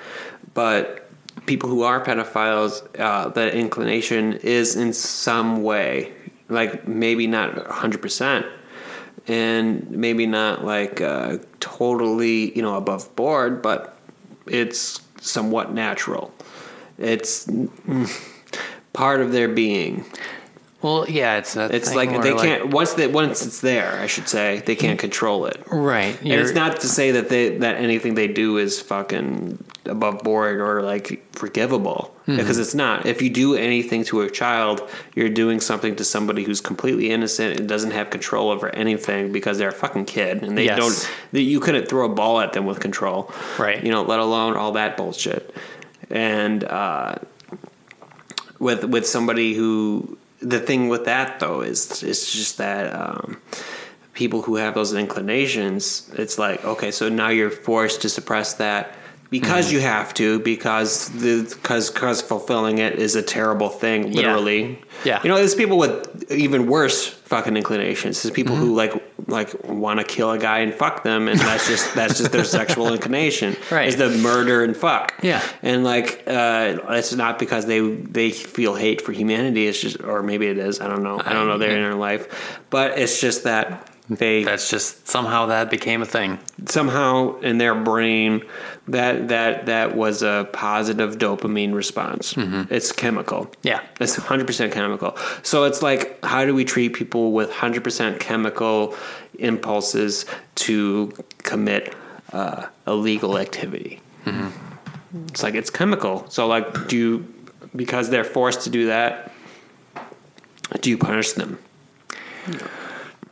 but 0.54 1.10
people 1.46 1.70
who 1.70 1.84
are 1.84 2.04
pedophiles, 2.04 2.84
uh, 3.00 3.30
that 3.30 3.54
inclination 3.54 4.34
is 4.34 4.76
in 4.76 4.94
some 4.94 5.64
way 5.64 6.14
like 6.50 6.88
maybe 6.88 7.28
not 7.28 7.68
hundred 7.68 8.02
percent 8.02 8.46
and 9.28 9.90
maybe 9.90 10.28
not 10.28 10.66
like 10.66 11.02
uh, 11.02 11.38
totally 11.60 12.56
you 12.56 12.62
know 12.62 12.76
above 12.76 13.14
board 13.16 13.62
but 13.62 13.98
it's 14.46 15.02
somewhat 15.22 15.74
natural. 15.74 16.34
It's 16.98 17.46
mm, 17.48 18.10
part 18.94 19.22
of 19.22 19.32
their 19.32 19.48
being 19.48 20.06
well, 20.84 21.10
yeah, 21.10 21.38
it's 21.38 21.54
that 21.56 21.74
it's 21.74 21.96
like 21.96 22.10
they 22.22 22.36
can't 22.36 22.68
once 22.68 22.94
they 22.94 23.08
once 23.08 23.46
it's 23.46 23.62
there 23.62 23.94
i 24.00 24.08
should 24.08 24.28
say 24.28 24.62
they 24.66 24.76
can't 24.76 25.00
control 25.00 25.46
it 25.46 25.62
right. 25.72 26.20
and 26.22 26.34
it's 26.34 26.54
not 26.54 26.82
to 26.82 26.88
say 26.88 27.12
that 27.12 27.30
they 27.30 27.58
that 27.58 27.78
anything 27.78 28.16
they 28.16 28.28
do 28.28 28.58
is 28.58 28.80
fucking 28.80 29.64
above 29.86 30.20
board 30.24 30.60
or 30.60 30.82
like 30.82 31.24
forgivable 31.34 32.14
because 32.26 32.58
it's 32.58 32.74
not. 32.74 33.06
If 33.06 33.22
you 33.22 33.30
do 33.30 33.56
anything 33.56 34.06
to 34.06 34.22
a 34.22 34.30
child, 34.30 34.90
you're 35.14 35.30
doing 35.30 35.60
something 35.60 35.98
to 35.98 36.06
somebody 36.06 36.44
who's 36.44 36.62
completely 36.62 37.12
innocent 37.12 37.60
and 37.60 37.68
doesn't 37.68 37.92
have 37.92 38.10
control 38.12 38.50
over 38.50 38.70
anything 38.70 39.34
because 39.34 39.58
they're 39.58 39.70
a 39.70 39.74
fucking 39.74 40.06
kid 40.06 40.42
and 40.42 40.58
they 40.58 40.66
Yes. 40.66 40.78
don't. 40.78 41.12
That 41.34 41.42
you 41.42 41.60
couldn't 41.60 41.90
throw 41.90 42.06
a 42.06 42.14
ball 42.14 42.40
at 42.40 42.54
them 42.54 42.66
with 42.66 42.80
control, 42.80 43.32
Right. 43.60 43.84
You 43.84 43.92
know, 43.92 44.04
let 44.04 44.20
alone 44.20 44.56
all 44.56 44.72
that 44.74 44.96
bullshit. 44.96 45.54
And 46.10 46.64
uh, 46.64 47.16
with 48.60 48.86
with 48.86 49.06
somebody 49.06 49.54
who 49.54 50.18
the 50.44 50.60
thing 50.60 50.90
with 50.90 51.06
that 51.06 51.40
though 51.40 51.62
is 51.62 52.04
it's 52.04 52.32
just 52.32 52.58
that 52.58 52.94
um, 52.94 53.42
people 54.14 54.42
who 54.42 54.56
have 54.56 54.74
those 54.76 54.94
inclinations 54.94 56.12
it's 56.18 56.38
like 56.38 56.64
okay 56.66 56.92
so 56.92 57.10
now 57.10 57.30
you're 57.30 57.50
forced 57.50 58.02
to 58.02 58.10
suppress 58.10 58.54
that 58.56 58.96
because 59.38 59.66
Mm-hmm. 59.66 59.76
you 59.76 59.82
have 59.82 60.14
to 60.22 60.28
because 60.54 61.10
the 61.24 61.36
because 61.56 61.86
because 61.92 62.22
fulfilling 62.22 62.78
it 62.88 62.94
is 63.06 63.16
a 63.16 63.22
terrible 63.38 63.70
thing 63.84 64.00
literally 64.20 64.62
Yeah. 65.10 65.20
you 65.24 65.30
know 65.30 65.38
there's 65.42 65.56
people 65.64 65.78
with 65.84 66.32
even 66.32 66.62
worse 66.68 66.98
fucking 67.34 67.56
inclinations 67.62 68.14
there's 68.22 68.34
people 68.42 68.56
Mm-hmm. 68.56 68.66
who 68.66 68.76
like 68.84 68.94
like 69.38 69.50
want 69.64 69.98
to 70.02 70.06
kill 70.16 70.30
a 70.32 70.38
guy 70.38 70.60
and 70.66 70.72
fuck 70.84 70.96
them 71.10 71.22
and 71.30 71.40
that's 71.40 71.66
just 71.68 71.86
that's 72.00 72.16
just 72.20 72.32
their 72.36 72.44
sexual 72.60 72.86
inclination 72.94 73.50
Right. 73.72 73.88
is 73.90 73.96
the 73.96 74.10
murder 74.30 74.58
and 74.66 74.76
fuck 74.86 75.06
Yeah. 75.24 75.42
and 75.70 75.84
like 75.94 76.10
uh, 76.28 76.78
it's 77.00 77.14
not 77.24 77.40
because 77.40 77.64
they 77.66 77.80
they 78.20 78.30
feel 78.32 78.76
hate 78.76 79.00
for 79.06 79.12
humanity. 79.22 79.68
It's 79.70 79.80
just, 79.86 79.98
or 80.04 80.22
maybe 80.24 80.46
it 80.54 80.58
is. 80.58 80.80
I 80.82 80.88
don't 80.92 81.04
know. 81.04 81.18
I 81.30 81.32
don't 81.34 81.48
know 81.48 81.58
their 81.58 81.76
inner 81.80 81.96
life, 81.96 82.24
but 82.70 82.88
it's 83.02 83.20
just 83.26 83.44
that 83.46 83.66
they 84.10 84.44
That's 84.44 84.70
just 84.70 85.08
somehow 85.08 85.46
that 85.48 85.70
became 85.70 86.02
a 86.02 86.06
thing. 86.06 86.40
somehow 86.68 87.40
in 87.40 87.58
their 87.58 87.74
brain 87.74 88.44
that 88.88 89.30
that 89.30 89.66
that 89.68 89.96
was 89.96 90.22
a 90.22 90.48
positive 90.52 91.18
dopamine 91.18 91.74
response. 91.74 92.34
It's 92.70 92.92
chemical. 92.92 93.50
Yeah. 93.64 93.80
It's 94.02 94.18
100% 94.18 94.72
chemical. 94.74 95.16
So 95.42 95.64
it's 95.64 95.82
like, 95.82 96.24
how 96.24 96.46
do 96.46 96.54
we 96.54 96.66
treat 96.66 96.94
people 96.94 97.32
with 97.32 97.50
100% 97.50 98.20
chemical 98.20 98.94
impulses 99.40 100.26
to 100.56 101.14
commit 101.44 101.96
uh, 102.34 102.68
illegal 102.86 103.38
activity? 103.38 104.02
It's 105.30 105.44
like, 105.44 105.56
it's 105.56 105.70
chemical. 105.70 106.30
So, 106.30 106.48
like, 106.48 106.88
do 106.88 106.98
you, 106.98 107.34
because 107.76 108.10
they're 108.10 108.24
forced 108.24 108.62
to 108.62 108.70
do 108.70 108.88
that, 108.88 109.32
do 110.82 110.90
you 110.90 110.98
punish 110.98 111.34
them? 111.34 111.60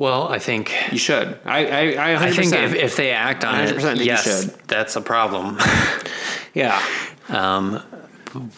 Well, 0.02 0.28
I 0.30 0.40
think 0.40 0.74
You 0.92 0.98
should. 0.98 1.38
I 1.46 1.60
I, 1.66 1.82
I 2.14 2.16
100%. 2.16 2.22
I 2.22 2.32
think 2.32 2.54
if, 2.54 2.74
if 2.74 2.96
they 2.96 3.12
act 3.12 3.46
on 3.46 3.54
100% 3.54 3.98
it, 4.00 4.06
yes, 4.06 4.24
should. 4.24 4.50
that's 4.68 4.96
a 4.96 5.02
problem. 5.02 5.60
yeah. 6.56 6.82
um, 7.30 7.84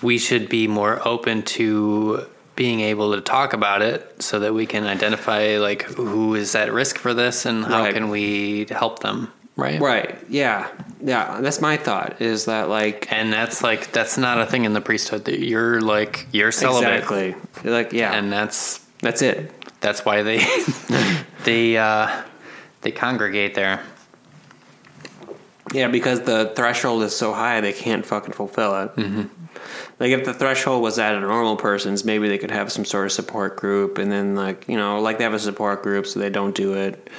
we 0.02 0.18
should 0.18 0.48
be 0.48 0.68
more 0.68 1.06
open 1.06 1.42
to 1.58 2.26
being 2.56 2.80
able 2.80 3.14
to 3.16 3.20
talk 3.22 3.52
about 3.54 3.82
it 3.82 4.22
so 4.24 4.40
that 4.40 4.54
we 4.54 4.66
can 4.66 4.86
identify 4.86 5.58
like 5.58 5.82
who 5.84 6.34
is 6.36 6.56
at 6.56 6.72
risk 6.72 6.98
for 6.98 7.14
this 7.14 7.46
and 7.46 7.66
how 7.66 7.82
Right. 7.82 7.94
can 7.94 8.10
we 8.10 8.66
help 8.70 9.00
them 9.00 9.28
right 9.58 9.82
Right. 9.82 10.16
Yeah. 10.30 10.68
Yeah. 11.02 11.42
That's 11.42 11.60
my 11.60 11.76
thought. 11.78 12.22
Is 12.22 12.46
that 12.46 12.70
like 12.70 13.12
and 13.12 13.34
that's 13.34 13.62
like 13.64 13.92
that's 13.92 14.18
not 14.18 14.40
a 14.40 14.46
thing 14.46 14.64
in 14.66 14.74
the 14.74 14.82
priesthood 14.82 15.26
that 15.26 15.40
you're 15.40 15.82
like 15.82 16.26
you're 16.32 16.52
celibate 16.54 17.04
exactly 17.04 17.36
like 17.64 17.92
yeah, 17.92 18.14
and 18.14 18.32
that's 18.32 18.80
that's 19.04 19.22
it. 19.22 19.52
that's 19.82 20.04
why 20.04 20.24
they 20.24 20.44
they 21.44 21.78
uh 21.78 22.24
they 22.82 22.92
congregate 22.92 23.54
there 23.56 23.82
Yeah, 25.74 25.88
because 25.88 26.22
the 26.22 26.52
threshold 26.56 27.04
is 27.04 27.16
so 27.16 27.34
high, 27.34 27.62
they 27.62 27.74
can't 27.74 28.06
fucking 28.06 28.34
fulfill 28.34 28.76
it. 28.84 28.96
Mm-hmm. 28.96 29.24
Like 30.00 30.12
if 30.12 30.26
the 30.26 30.34
threshold 30.34 30.82
was 30.84 31.00
at 31.00 31.16
a 31.16 31.20
normal 31.20 31.56
person's, 31.56 32.04
maybe 32.04 32.28
they 32.28 32.38
could 32.38 32.52
have 32.52 32.72
some 32.72 32.86
sort 32.86 33.06
of 33.06 33.12
support 33.12 33.58
group, 33.58 33.98
and 33.98 34.12
then 34.12 34.36
like 34.36 34.68
you 34.68 34.78
know, 34.78 35.00
like 35.00 35.18
they 35.18 35.24
have 35.24 35.34
a 35.34 35.40
support 35.40 35.82
group, 35.84 36.06
so 36.06 36.20
they 36.20 36.30
don't 36.30 36.54
do 36.56 36.74
it, 36.74 37.10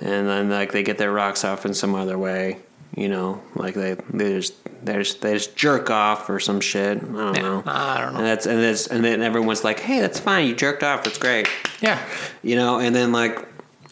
and 0.00 0.28
then 0.28 0.50
like 0.50 0.72
they 0.72 0.82
get 0.82 0.98
their 0.98 1.12
rocks 1.12 1.44
off 1.44 1.64
in 1.64 1.74
some 1.74 1.94
other 1.94 2.18
way. 2.18 2.58
You 2.96 3.08
know, 3.08 3.40
like 3.54 3.74
they 3.74 3.94
they 4.12 4.34
just 4.34 4.54
they 4.84 4.94
just 4.94 5.20
they 5.20 5.34
just 5.34 5.54
jerk 5.56 5.90
off 5.90 6.28
or 6.28 6.40
some 6.40 6.60
shit. 6.60 6.98
I 6.98 7.00
don't 7.00 7.34
know. 7.34 7.62
I 7.66 8.00
don't 8.00 8.12
know. 8.14 8.18
And 8.18 8.26
that's 8.26 8.46
and 8.46 8.60
that's 8.62 8.86
and 8.86 9.04
then 9.04 9.22
everyone's 9.22 9.64
like, 9.64 9.80
"Hey, 9.80 10.00
that's 10.00 10.18
fine. 10.20 10.46
You 10.46 10.54
jerked 10.54 10.82
off. 10.82 11.06
It's 11.06 11.18
great." 11.18 11.48
yeah 11.80 11.98
You 12.42 12.56
know, 12.56 12.78
and 12.78 12.94
then 12.94 13.12
like 13.12 13.46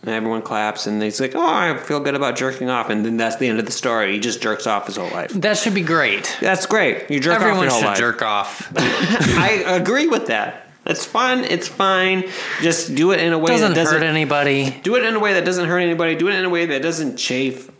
everyone 0.07 0.43
claps, 0.43 0.87
and 0.87 1.03
he's 1.03 1.21
like, 1.21 1.35
"Oh, 1.35 1.47
I 1.47 1.77
feel 1.77 2.01
good 2.01 2.15
about 2.15 2.37
jerking 2.37 2.71
off," 2.71 2.91
and 2.91 3.05
then 3.05 3.17
that's 3.17 3.37
the 3.37 3.47
end 3.49 3.59
of 3.59 3.67
the 3.67 3.73
story. 3.73 4.13
He 4.13 4.19
just 4.19 4.41
jerks 4.41 4.67
off 4.67 4.87
his 4.87 4.97
whole 4.97 5.11
life. 5.11 5.31
that 5.33 5.59
should 5.59 5.75
be 5.75 5.83
great 5.83 6.37
That's 6.41 6.67
great. 6.67 7.11
You 7.11 7.21
jerk 7.21 7.35
everyone 7.41 7.59
off 7.59 7.63
your 7.65 7.71
whole 7.71 7.81
should 7.81 7.87
life. 7.87 7.99
jerk 7.99 8.23
off 8.23 8.73
I 8.77 9.63
agree 9.67 10.09
with 10.09 10.27
that. 10.29 10.67
It's 10.87 11.05
fun. 11.05 11.45
It's 11.45 11.69
fine. 11.69 12.25
Just 12.63 12.95
do 12.95 13.13
it 13.13 13.21
in 13.21 13.33
a 13.35 13.39
way 13.39 13.49
doesn't 13.49 13.75
that 13.75 13.75
doesn't 13.75 14.01
hurt 14.01 14.07
anybody 14.07 14.81
do 14.83 14.97
it 14.97 15.05
in 15.05 15.15
a 15.15 15.21
way 15.21 15.35
that 15.35 15.45
doesn't 15.45 15.69
hurt 15.69 15.79
anybody. 15.81 16.15
Do 16.17 16.29
it 16.29 16.35
in 16.35 16.45
a 16.45 16.49
way 16.51 16.67
that 16.67 16.83
doesn't 16.83 17.17
chafe. 17.17 17.71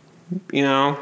You 0.53 0.61
know, 0.61 0.97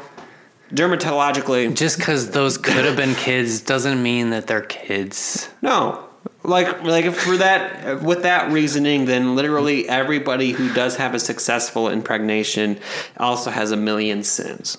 dermatologically. 0.72 1.74
just 1.74 1.98
because 1.98 2.30
those 2.30 2.56
could 2.58 2.84
have 2.84 2.96
been 2.96 3.14
kids 3.14 3.60
doesn't 3.60 4.02
mean 4.02 4.30
that 4.30 4.46
they're 4.46 4.60
kids 4.62 5.48
No. 5.62 6.06
Like 6.42 6.82
like 6.82 7.12
for 7.12 7.36
that 7.36 8.02
with 8.02 8.22
that 8.22 8.50
reasoning, 8.50 9.04
then 9.04 9.36
literally 9.36 9.88
everybody 9.88 10.52
who 10.52 10.72
does 10.72 10.96
have 10.96 11.14
a 11.14 11.18
successful 11.18 11.88
impregnation 11.88 12.78
also 13.18 13.50
has 13.50 13.72
a 13.72 13.76
million 13.76 14.22
sins 14.22 14.78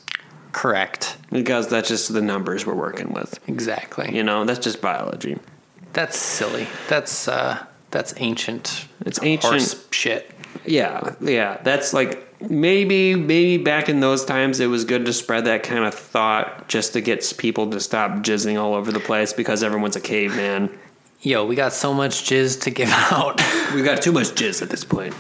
correct 0.54 1.18
because 1.32 1.68
that's 1.70 1.88
just 1.88 2.12
the 2.14 2.22
numbers 2.22 2.66
we're 2.66 2.74
working 2.74 3.14
with. 3.14 3.40
exactly 3.48 4.14
You 4.16 4.24
know, 4.24 4.44
that's 4.44 4.60
just 4.60 4.82
biology. 4.82 5.38
That's 5.94 6.18
silly. 6.18 6.68
That's 6.88 7.28
uh 7.28 7.64
that's 7.92 8.14
ancient. 8.18 8.88
It's 9.06 9.20
ancient- 9.22 9.86
shit. 9.92 10.32
Yeah, 10.66 11.16
yeah. 11.22 11.60
That's 11.64 11.94
like 11.94 12.28
maybe 12.50 13.16
maybe 13.16 13.64
back 13.64 13.90
in 13.90 14.00
those 14.00 14.26
times 14.26 14.60
it 14.60 14.68
was 14.68 14.86
good 14.86 15.06
to 15.06 15.14
spread 15.14 15.46
that 15.46 15.64
kind 15.64 15.86
of 15.86 15.94
thought 15.94 16.68
just 16.68 16.94
to 16.94 17.02
get 17.02 17.34
people 17.38 17.70
to 17.72 17.80
stop 17.80 18.12
jizzing 18.24 18.62
all 18.62 18.74
over 18.74 18.92
the 18.92 19.00
place 19.00 19.34
because 19.34 19.64
everyone's 19.64 19.96
a 19.96 20.02
caveman. 20.02 20.78
Yo, 21.22 21.46
we 21.46 21.56
got 21.56 21.72
so 21.72 21.94
much 21.94 22.24
jizz 22.24 22.62
to 22.62 22.72
give 22.72 22.90
out. 22.92 23.40
We've 23.74 23.86
got 23.86 24.02
too 24.02 24.12
much 24.12 24.30
jizz 24.30 24.62
at 24.62 24.70
this 24.70 24.84
point. 24.84 25.14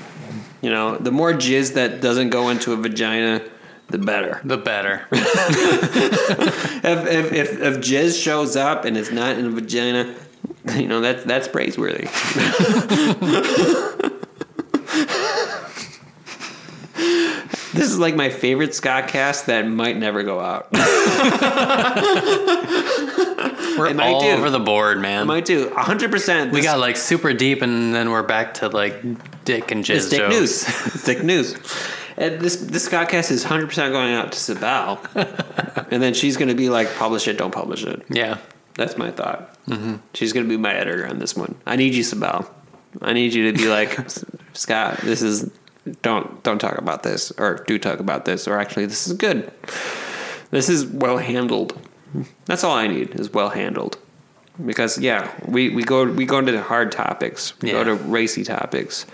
You 0.61 0.69
know, 0.69 0.97
the 0.97 1.11
more 1.11 1.33
jizz 1.33 1.73
that 1.73 2.01
doesn't 2.01 2.29
go 2.29 2.49
into 2.49 2.73
a 2.73 2.75
vagina, 2.75 3.41
the 3.89 3.97
better. 3.97 4.41
the 4.43 4.57
better. 4.57 5.07
If 6.83 7.07
if 7.07 7.33
if, 7.33 7.61
if 7.61 7.77
jizz 7.77 8.21
shows 8.21 8.55
up 8.55 8.85
and 8.85 8.97
it's 8.97 9.11
not 9.11 9.37
in 9.37 9.45
a 9.45 9.49
vagina, 9.51 10.15
you 10.75 10.87
know 10.87 10.99
that's 10.99 11.23
that's 11.25 11.47
praiseworthy. 11.47 12.07
this 17.73 17.89
is 17.89 17.97
like 17.99 18.15
my 18.15 18.29
favorite 18.29 18.71
Scottcast 18.71 19.45
that 19.45 19.67
might 19.67 19.97
never 19.97 20.23
go 20.23 20.39
out. 20.39 20.67
We're 23.77 23.87
It 23.87 23.95
might 23.95 24.11
all 24.13 24.21
do. 24.21 24.27
over 24.31 24.49
the 24.49 24.59
board, 24.59 24.99
man. 24.99 25.27
might 25.27 25.45
do 25.45 25.69
hundred 25.75 26.11
percent. 26.11 26.51
we 26.51 26.61
got 26.61 26.79
like 26.79 26.97
super 26.97 27.33
deep, 27.33 27.61
and 27.61 27.93
then 27.93 28.11
we're 28.11 28.23
back 28.23 28.55
to 28.55 28.67
like 28.67 29.01
dick 29.45 29.71
and 29.71 29.83
jizz 29.83 29.95
it's 29.95 30.09
dick 30.09 30.19
jokes. 30.19 30.31
news. 30.31 30.67
It's 30.95 31.03
dick 31.05 31.23
news. 31.23 31.53
And 32.17 32.41
this 32.41 32.57
this 32.57 32.87
Scottcast 32.87 33.31
is 33.31 33.43
hundred 33.43 33.67
percent 33.67 33.93
going 33.93 34.13
out 34.13 34.31
to 34.33 34.37
Sibel, 34.37 34.99
and 35.91 36.03
then 36.03 36.13
she's 36.13 36.37
going 36.37 36.49
to 36.49 36.55
be 36.55 36.69
like, 36.69 36.93
publish 36.95 37.27
it, 37.27 37.37
don't 37.37 37.51
publish 37.53 37.83
it. 37.85 38.03
Yeah, 38.09 38.37
That's 38.75 38.97
my 38.97 39.11
thought. 39.11 39.55
Mm-hmm. 39.67 39.95
She's 40.13 40.33
going 40.33 40.45
to 40.45 40.49
be 40.49 40.57
my 40.57 40.73
editor 40.73 41.07
on 41.07 41.19
this 41.19 41.35
one. 41.35 41.55
I 41.65 41.77
need 41.77 41.93
you, 41.93 42.03
Sabel. 42.03 42.49
I 43.01 43.13
need 43.13 43.33
you 43.33 43.51
to 43.51 43.57
be 43.57 43.69
like, 43.69 43.97
Scott, 44.53 44.97
this 44.97 45.21
is 45.21 45.49
don't 46.01 46.43
don't 46.43 46.59
talk 46.59 46.77
about 46.77 47.03
this, 47.03 47.31
or 47.37 47.63
do 47.67 47.79
talk 47.79 47.99
about 47.99 48.25
this, 48.25 48.47
or 48.47 48.59
actually, 48.59 48.85
this 48.85 49.07
is 49.07 49.13
good. 49.13 49.51
This 50.51 50.69
is 50.69 50.85
well 50.85 51.17
handled. 51.17 51.79
That's 52.45 52.63
all 52.63 52.75
I 52.75 52.87
need 52.87 53.19
is 53.19 53.31
well 53.31 53.49
handled. 53.49 53.97
Because 54.63 54.99
yeah, 54.99 55.31
we, 55.47 55.69
we 55.69 55.83
go 55.83 56.03
we 56.05 56.25
go 56.25 56.37
into 56.37 56.61
hard 56.61 56.91
topics, 56.91 57.59
we 57.61 57.69
Yeah. 57.69 57.75
go 57.75 57.83
to 57.85 57.95
racy 57.95 58.43
topics, 58.43 59.05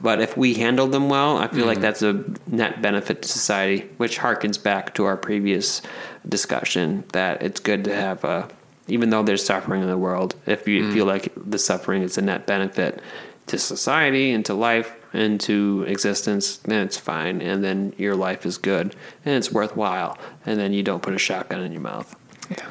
but 0.00 0.20
if 0.20 0.36
we 0.36 0.54
handle 0.54 0.86
them 0.86 1.08
well, 1.08 1.38
I 1.38 1.48
feel 1.48 1.66
like 1.66 1.78
mm-hmm. 1.78 1.82
that's 1.82 2.02
a 2.02 2.24
net 2.46 2.82
benefit 2.82 3.22
to 3.22 3.28
society, 3.28 3.88
which 3.96 4.18
harkens 4.18 4.62
back 4.62 4.94
to 4.94 5.06
our 5.06 5.16
previous 5.16 5.82
discussion 6.28 7.04
that 7.12 7.42
it's 7.42 7.58
good 7.58 7.84
to 7.84 7.94
have 7.94 8.22
a 8.22 8.48
even 8.86 9.10
though 9.10 9.22
there's 9.22 9.44
suffering 9.44 9.80
in 9.82 9.88
the 9.88 9.98
world, 9.98 10.34
if 10.46 10.68
you 10.68 10.82
mm. 10.82 10.92
feel 10.92 11.06
like 11.06 11.32
the 11.36 11.58
suffering 11.58 12.02
is 12.02 12.18
a 12.18 12.22
net 12.22 12.46
benefit 12.46 13.00
to 13.46 13.56
society 13.56 14.32
and 14.32 14.44
to 14.44 14.54
life 14.54 14.94
and 15.12 15.40
to 15.42 15.84
existence, 15.88 16.56
then 16.58 16.84
it's 16.86 16.96
fine, 16.96 17.40
and 17.42 17.62
then 17.62 17.92
your 17.98 18.14
life 18.16 18.46
is 18.46 18.56
good 18.58 18.94
and 19.24 19.34
it's 19.34 19.52
worthwhile, 19.52 20.16
and 20.46 20.58
then 20.58 20.72
you 20.72 20.82
don't 20.82 21.02
put 21.02 21.14
a 21.14 21.18
shotgun 21.18 21.62
in 21.62 21.72
your 21.72 21.80
mouth. 21.82 22.14
yeah. 22.50 22.66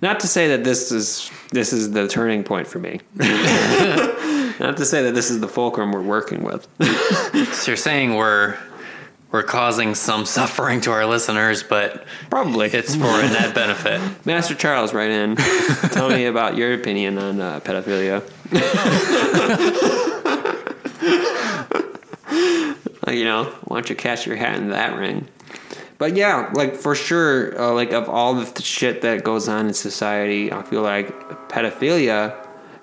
Not 0.00 0.18
to 0.20 0.26
say 0.26 0.48
that 0.48 0.64
this 0.64 0.90
is 0.90 1.30
this 1.52 1.72
is 1.72 1.92
the 1.92 2.08
turning 2.08 2.42
point 2.42 2.66
for 2.66 2.80
me. 2.80 3.00
Not 3.16 4.76
to 4.76 4.84
say 4.84 5.02
that 5.04 5.12
this 5.14 5.30
is 5.30 5.38
the 5.40 5.46
fulcrum 5.48 5.92
we're 5.92 6.02
working 6.02 6.42
with. 6.42 6.66
So 7.52 7.70
you're 7.70 7.76
saying 7.76 8.14
we're 8.14 8.56
we're 9.30 9.42
causing 9.44 9.94
some 9.94 10.26
suffering 10.26 10.80
to 10.82 10.90
our 10.90 11.06
listeners, 11.06 11.62
but 11.62 12.04
Probably. 12.30 12.68
it's 12.68 12.94
for 12.96 13.04
a 13.06 13.22
net 13.28 13.54
benefit. 13.54 14.00
Master 14.26 14.54
Charles, 14.54 14.92
write 14.92 15.10
in. 15.10 15.36
Tell 15.90 16.08
me 16.10 16.26
about 16.26 16.56
your 16.56 16.74
opinion 16.74 17.18
on 17.18 17.40
uh, 17.40 17.60
pedophilia. 17.60 18.22
You 23.12 23.24
know, 23.24 23.44
why 23.64 23.76
don't 23.76 23.90
you 23.90 23.96
catch 23.96 24.26
your 24.26 24.36
hat 24.36 24.56
in 24.56 24.70
that 24.70 24.96
ring? 24.96 25.28
But 25.98 26.16
yeah, 26.16 26.50
like 26.54 26.74
for 26.74 26.94
sure, 26.94 27.60
uh, 27.60 27.72
like 27.72 27.92
of 27.92 28.08
all 28.08 28.34
the 28.34 28.62
shit 28.62 29.02
that 29.02 29.22
goes 29.22 29.48
on 29.48 29.68
in 29.68 29.74
society, 29.74 30.52
I 30.52 30.62
feel 30.62 30.82
like 30.82 31.08
pedophilia 31.48 32.34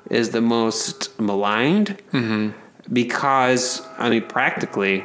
is 0.09 0.29
the 0.29 0.41
most 0.41 1.19
maligned 1.19 1.97
because 2.93 3.85
I 3.97 4.09
mean, 4.09 4.23
practically, 4.23 5.03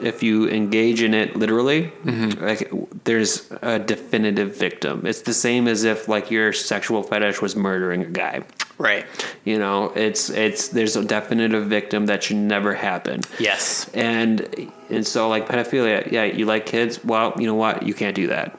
if 0.00 0.22
you 0.22 0.48
engage 0.48 1.00
in 1.02 1.14
it 1.14 1.36
literally, 1.36 1.92
like 2.40 2.70
there's 3.04 3.50
a 3.62 3.78
definitive 3.78 4.56
victim. 4.56 5.06
It's 5.06 5.22
the 5.22 5.32
same 5.34 5.66
as 5.68 5.84
if 5.84 6.08
like 6.08 6.30
your 6.30 6.52
sexual 6.52 7.02
fetish 7.02 7.40
was 7.40 7.56
murdering 7.56 8.02
a 8.02 8.10
guy. 8.10 8.42
Right. 8.78 9.06
You 9.44 9.58
know, 9.58 9.92
it's 9.94 10.30
it's 10.30 10.68
there's 10.68 10.96
a 10.96 11.04
definitive 11.04 11.66
victim 11.66 12.06
that 12.06 12.24
should 12.24 12.36
never 12.36 12.74
happen. 12.74 13.20
Yes. 13.38 13.88
And 13.94 14.72
and 14.90 15.06
so 15.06 15.28
like 15.28 15.48
pedophilia, 15.48 16.10
yeah, 16.10 16.24
you 16.24 16.46
like 16.46 16.66
kids. 16.66 17.02
Well, 17.04 17.34
you 17.38 17.46
know 17.46 17.54
what? 17.54 17.84
You 17.84 17.94
can't 17.94 18.16
do 18.16 18.28
that. 18.28 18.58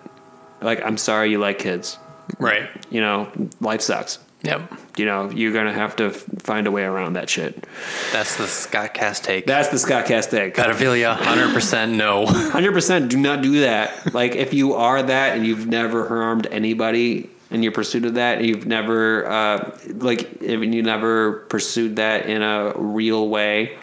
Like, 0.61 0.81
I'm 0.83 0.97
sorry, 0.97 1.31
you 1.31 1.37
like 1.37 1.59
kids. 1.59 1.97
Right. 2.39 2.69
You 2.89 3.01
know, 3.01 3.31
life 3.59 3.81
sucks. 3.81 4.19
Yep. 4.43 4.73
You 4.97 5.05
know, 5.05 5.29
you're 5.31 5.51
gonna 5.51 5.73
have 5.73 5.95
to 5.97 6.11
find 6.11 6.67
a 6.67 6.71
way 6.71 6.83
around 6.83 7.13
that 7.13 7.29
shit. 7.29 7.65
That's 8.13 8.37
the 8.37 8.43
Scottcast 8.43 9.23
take. 9.23 9.47
That's 9.47 9.69
the 9.69 9.77
Scottcast 9.77 10.29
take. 10.29 10.55
Pedophilia, 10.55 11.17
100% 11.17 11.95
no. 11.95 12.25
Hundred 12.27 12.73
percent. 12.73 13.09
Do 13.09 13.17
not 13.17 13.41
do 13.41 13.61
that. 13.61 14.13
Like, 14.13 14.35
if 14.35 14.53
you 14.53 14.73
are 14.73 15.01
that 15.01 15.35
and 15.35 15.45
you've 15.45 15.67
never 15.67 16.07
harmed 16.07 16.47
anybody 16.51 17.29
in 17.51 17.63
your 17.63 17.72
pursuit 17.72 18.05
of 18.05 18.15
that, 18.15 18.43
you've 18.43 18.65
never, 18.65 19.27
uh, 19.27 19.77
like, 19.95 20.41
if 20.41 20.61
you 20.61 20.81
never 20.84 21.39
pursued 21.49 21.97
that 21.97 22.26
in 22.27 22.41
a 22.41 22.73
real 22.76 23.30
way, 23.30 23.77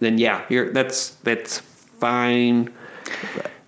then 0.00 0.18
yeah, 0.18 0.44
you're 0.48 0.70
that's 0.72 1.10
that's 1.24 1.58
fine. 1.58 2.72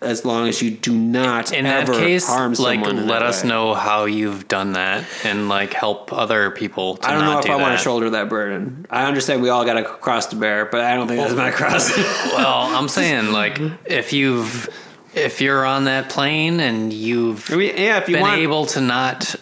as 0.01 0.25
long 0.25 0.49
as 0.49 0.63
you 0.63 0.71
do 0.71 0.95
not 0.97 1.53
In 1.53 1.65
that 1.65 1.87
case, 1.87 2.27
harm 2.27 2.53
like 2.55 2.83
someone. 2.85 3.07
let 3.07 3.19
that 3.19 3.23
us 3.23 3.43
way. 3.43 3.51
know 3.51 3.75
how 3.75 4.07
you've 4.07 4.49
done 4.49 4.73
that 4.73 5.05
and 5.25 5.49
like 5.49 5.75
help 5.75 6.13
other 6.13 6.51
people. 6.53 6.97
To 6.97 7.09
I 7.09 7.13
don't 7.13 7.25
know 7.25 7.39
if 7.39 7.45
do 7.45 7.53
I 7.53 7.57
want 7.57 7.77
to 7.77 7.83
shoulder 7.83 8.11
that 8.11 8.29
burden. 8.31 8.87
I 8.89 9.05
understand 9.07 9.43
we 9.43 9.51
all 9.51 9.65
got 9.67 9.77
a 9.77 9.85
cross 9.85 10.27
to 10.29 10.37
bear, 10.37 10.65
but 10.67 10.81
I 10.81 10.95
don't 10.95 11.07
think 11.09 11.21
that's 11.21 11.35
my 11.35 11.51
cross. 11.51 11.91
Well, 12.33 12.63
I'm 12.75 12.89
saying 12.89 13.33
like 13.33 13.61
if 13.85 14.13
you've 14.13 14.69
if 15.15 15.41
you're 15.41 15.65
on 15.65 15.85
that 15.85 16.09
plane 16.09 16.61
and 16.61 16.93
you've 16.93 17.49
yeah, 17.51 17.99
if 17.99 18.09
you 18.09 18.17
been 18.17 18.23
want, 18.23 18.41
able 18.41 18.67
to 18.67 18.81
not 18.81 19.35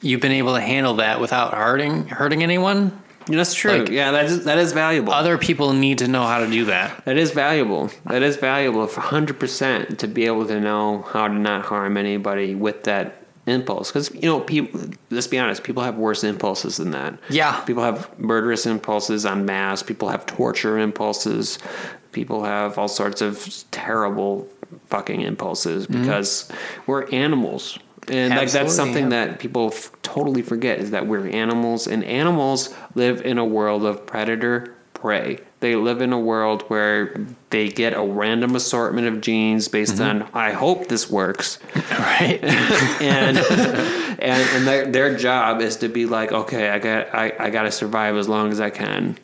you've 0.00 0.20
been 0.20 0.32
able 0.32 0.54
to 0.54 0.60
handle 0.60 0.94
that 0.94 1.20
without 1.20 1.54
hurting 1.54 2.06
hurting 2.08 2.42
anyone, 2.42 3.00
that's 3.26 3.54
true. 3.54 3.78
like- 3.80 3.88
yeah, 3.90 4.10
that 4.12 4.26
is 4.26 4.44
that 4.44 4.58
is 4.58 4.72
valuable. 4.72 5.12
other 5.12 5.38
people 5.38 5.72
need 5.72 5.98
to 5.98 6.08
know 6.08 6.24
how 6.24 6.38
to 6.38 6.46
do 6.50 6.66
that. 6.66 7.04
That 7.04 7.16
is 7.16 7.30
valuable. 7.30 7.90
That 8.06 8.22
is 8.22 8.36
valuable 8.36 8.86
for 8.86 9.00
hundred 9.00 9.40
percent 9.40 9.98
to 10.00 10.06
be 10.08 10.26
able 10.26 10.46
to 10.46 10.60
know 10.60 11.02
how 11.02 11.28
to 11.28 11.34
not 11.34 11.64
harm 11.64 11.96
anybody 11.96 12.54
with 12.54 12.84
that 12.84 13.23
impulse. 13.46 13.90
Because 13.90 14.14
you 14.14 14.22
know, 14.22 14.40
people. 14.40 14.80
Let's 15.10 15.26
be 15.26 15.38
honest. 15.38 15.64
People 15.64 15.82
have 15.82 15.96
worse 15.96 16.24
impulses 16.24 16.76
than 16.76 16.90
that. 16.92 17.18
Yeah. 17.28 17.60
People 17.62 17.82
have 17.82 18.18
murderous 18.18 18.66
impulses 18.66 19.26
en 19.26 19.44
masse. 19.44 19.82
People 19.82 20.08
have 20.08 20.26
torture 20.26 20.78
impulses. 20.78 21.58
People 22.12 22.44
have 22.44 22.78
all 22.78 22.88
sorts 22.88 23.20
of 23.20 23.64
terrible 23.70 24.48
fucking 24.86 25.20
impulses 25.20 25.86
mm-hmm. 25.86 26.02
because 26.02 26.50
we're 26.86 27.08
animals. 27.10 27.78
And 28.08 28.34
like 28.34 28.50
that's 28.50 28.74
something 28.74 29.08
that 29.10 29.38
people 29.38 29.68
f- 29.68 29.90
totally 30.02 30.42
forget 30.42 30.78
is 30.78 30.90
that 30.90 31.06
we're 31.06 31.26
animals, 31.28 31.86
and 31.86 32.04
animals 32.04 32.74
live 32.94 33.22
in 33.22 33.38
a 33.38 33.44
world 33.44 33.84
of 33.84 34.04
predator 34.04 34.73
prey. 35.04 35.38
They 35.60 35.76
live 35.76 36.00
in 36.00 36.14
a 36.14 36.18
world 36.18 36.62
where 36.68 37.26
they 37.50 37.68
get 37.68 37.92
a 37.92 38.00
random 38.02 38.56
assortment 38.56 39.06
of 39.06 39.20
genes 39.20 39.68
based 39.68 39.96
Mm-hmm. 39.96 40.22
on 40.22 40.30
I 40.32 40.52
hope 40.52 40.88
this 40.88 41.10
works, 41.10 41.58
Right. 41.90 42.40
and 43.02 43.36
and 44.18 44.18
and 44.54 44.66
their, 44.66 44.86
their 44.90 45.14
job 45.18 45.60
is 45.60 45.76
to 45.76 45.88
be 45.88 46.06
like, 46.06 46.32
okay, 46.32 46.70
I 46.70 46.78
got 46.78 47.14
I, 47.14 47.34
I 47.38 47.50
got 47.50 47.64
to 47.64 47.70
survive 47.70 48.16
as 48.16 48.30
long 48.30 48.50
as 48.50 48.60
I 48.62 48.70
can, 48.70 49.18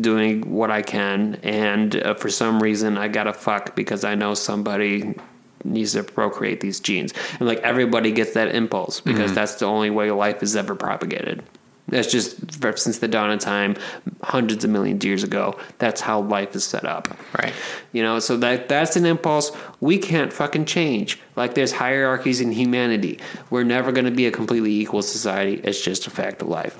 doing 0.00 0.50
what 0.50 0.70
I 0.70 0.80
can, 0.80 1.34
and 1.42 1.94
uh, 1.94 2.14
for 2.14 2.30
some 2.30 2.62
reason 2.62 2.96
I 2.96 3.08
gotta 3.08 3.34
fuck 3.34 3.76
because 3.76 4.04
I 4.04 4.14
know 4.14 4.32
somebody 4.32 5.14
needs 5.62 5.92
to 5.92 6.02
procreate 6.04 6.60
these 6.60 6.80
genes, 6.80 7.12
and 7.38 7.46
like 7.46 7.58
everybody 7.60 8.12
gets 8.12 8.32
that 8.32 8.54
impulse 8.54 9.00
because 9.02 9.34
that's 9.34 9.56
the 9.56 9.66
only 9.66 9.90
way 9.90 10.10
life 10.10 10.42
is 10.42 10.56
ever 10.56 10.74
propagated. 10.74 11.42
That's 11.92 12.10
just 12.10 12.62
since 12.78 12.98
the 12.98 13.08
dawn 13.08 13.30
of 13.30 13.38
time, 13.40 13.76
hundreds 14.22 14.64
of 14.64 14.70
millions 14.70 15.04
of 15.04 15.08
years 15.08 15.22
ago. 15.22 15.58
That's 15.76 16.00
how 16.00 16.22
life 16.22 16.56
is 16.56 16.64
set 16.64 16.86
up. 16.86 17.14
Right. 17.38 17.52
You 17.92 18.02
know, 18.02 18.18
so 18.18 18.38
that 18.38 18.70
that's 18.70 18.96
an 18.96 19.04
impulse 19.04 19.52
we 19.80 19.98
can't 19.98 20.32
fucking 20.32 20.64
change. 20.64 21.20
Like 21.36 21.54
there's 21.54 21.72
hierarchies 21.72 22.40
in 22.40 22.50
humanity. 22.50 23.20
We're 23.50 23.64
never 23.64 23.92
going 23.92 24.06
to 24.06 24.10
be 24.10 24.26
a 24.26 24.30
completely 24.30 24.72
equal 24.72 25.02
society. 25.02 25.60
It's 25.62 25.82
just 25.82 26.06
a 26.06 26.10
fact 26.10 26.40
of 26.40 26.48
life. 26.48 26.78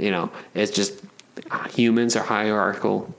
You 0.00 0.10
know, 0.10 0.32
it's 0.54 0.72
just 0.72 1.00
humans 1.70 2.16
are 2.16 2.24
hierarchical 2.24 3.14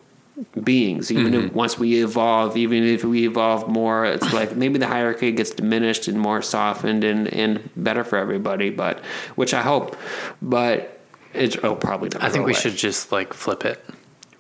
beings. 0.61 1.13
Even 1.13 1.33
if 1.33 1.43
mm-hmm. 1.45 1.55
once 1.55 1.79
we 1.79 2.03
evolve, 2.03 2.57
even 2.57 2.83
if 2.83 3.05
we 3.05 3.25
evolve 3.25 3.69
more, 3.69 4.03
it's 4.03 4.33
like 4.33 4.57
maybe 4.57 4.79
the 4.79 4.87
hierarchy 4.87 5.31
gets 5.31 5.51
diminished 5.51 6.09
and 6.09 6.19
more 6.19 6.41
softened 6.41 7.05
and 7.05 7.29
and 7.29 7.69
better 7.77 8.03
for 8.03 8.17
everybody. 8.17 8.69
But 8.69 8.99
which 9.35 9.53
I 9.53 9.61
hope. 9.61 9.95
But 10.41 11.00
it's 11.33 11.57
oh 11.63 11.75
probably 11.75 12.09
not. 12.09 12.23
I 12.23 12.29
think 12.29 12.45
we 12.45 12.53
away. 12.53 12.61
should 12.61 12.75
just 12.75 13.11
like 13.11 13.33
flip 13.33 13.65
it. 13.65 13.83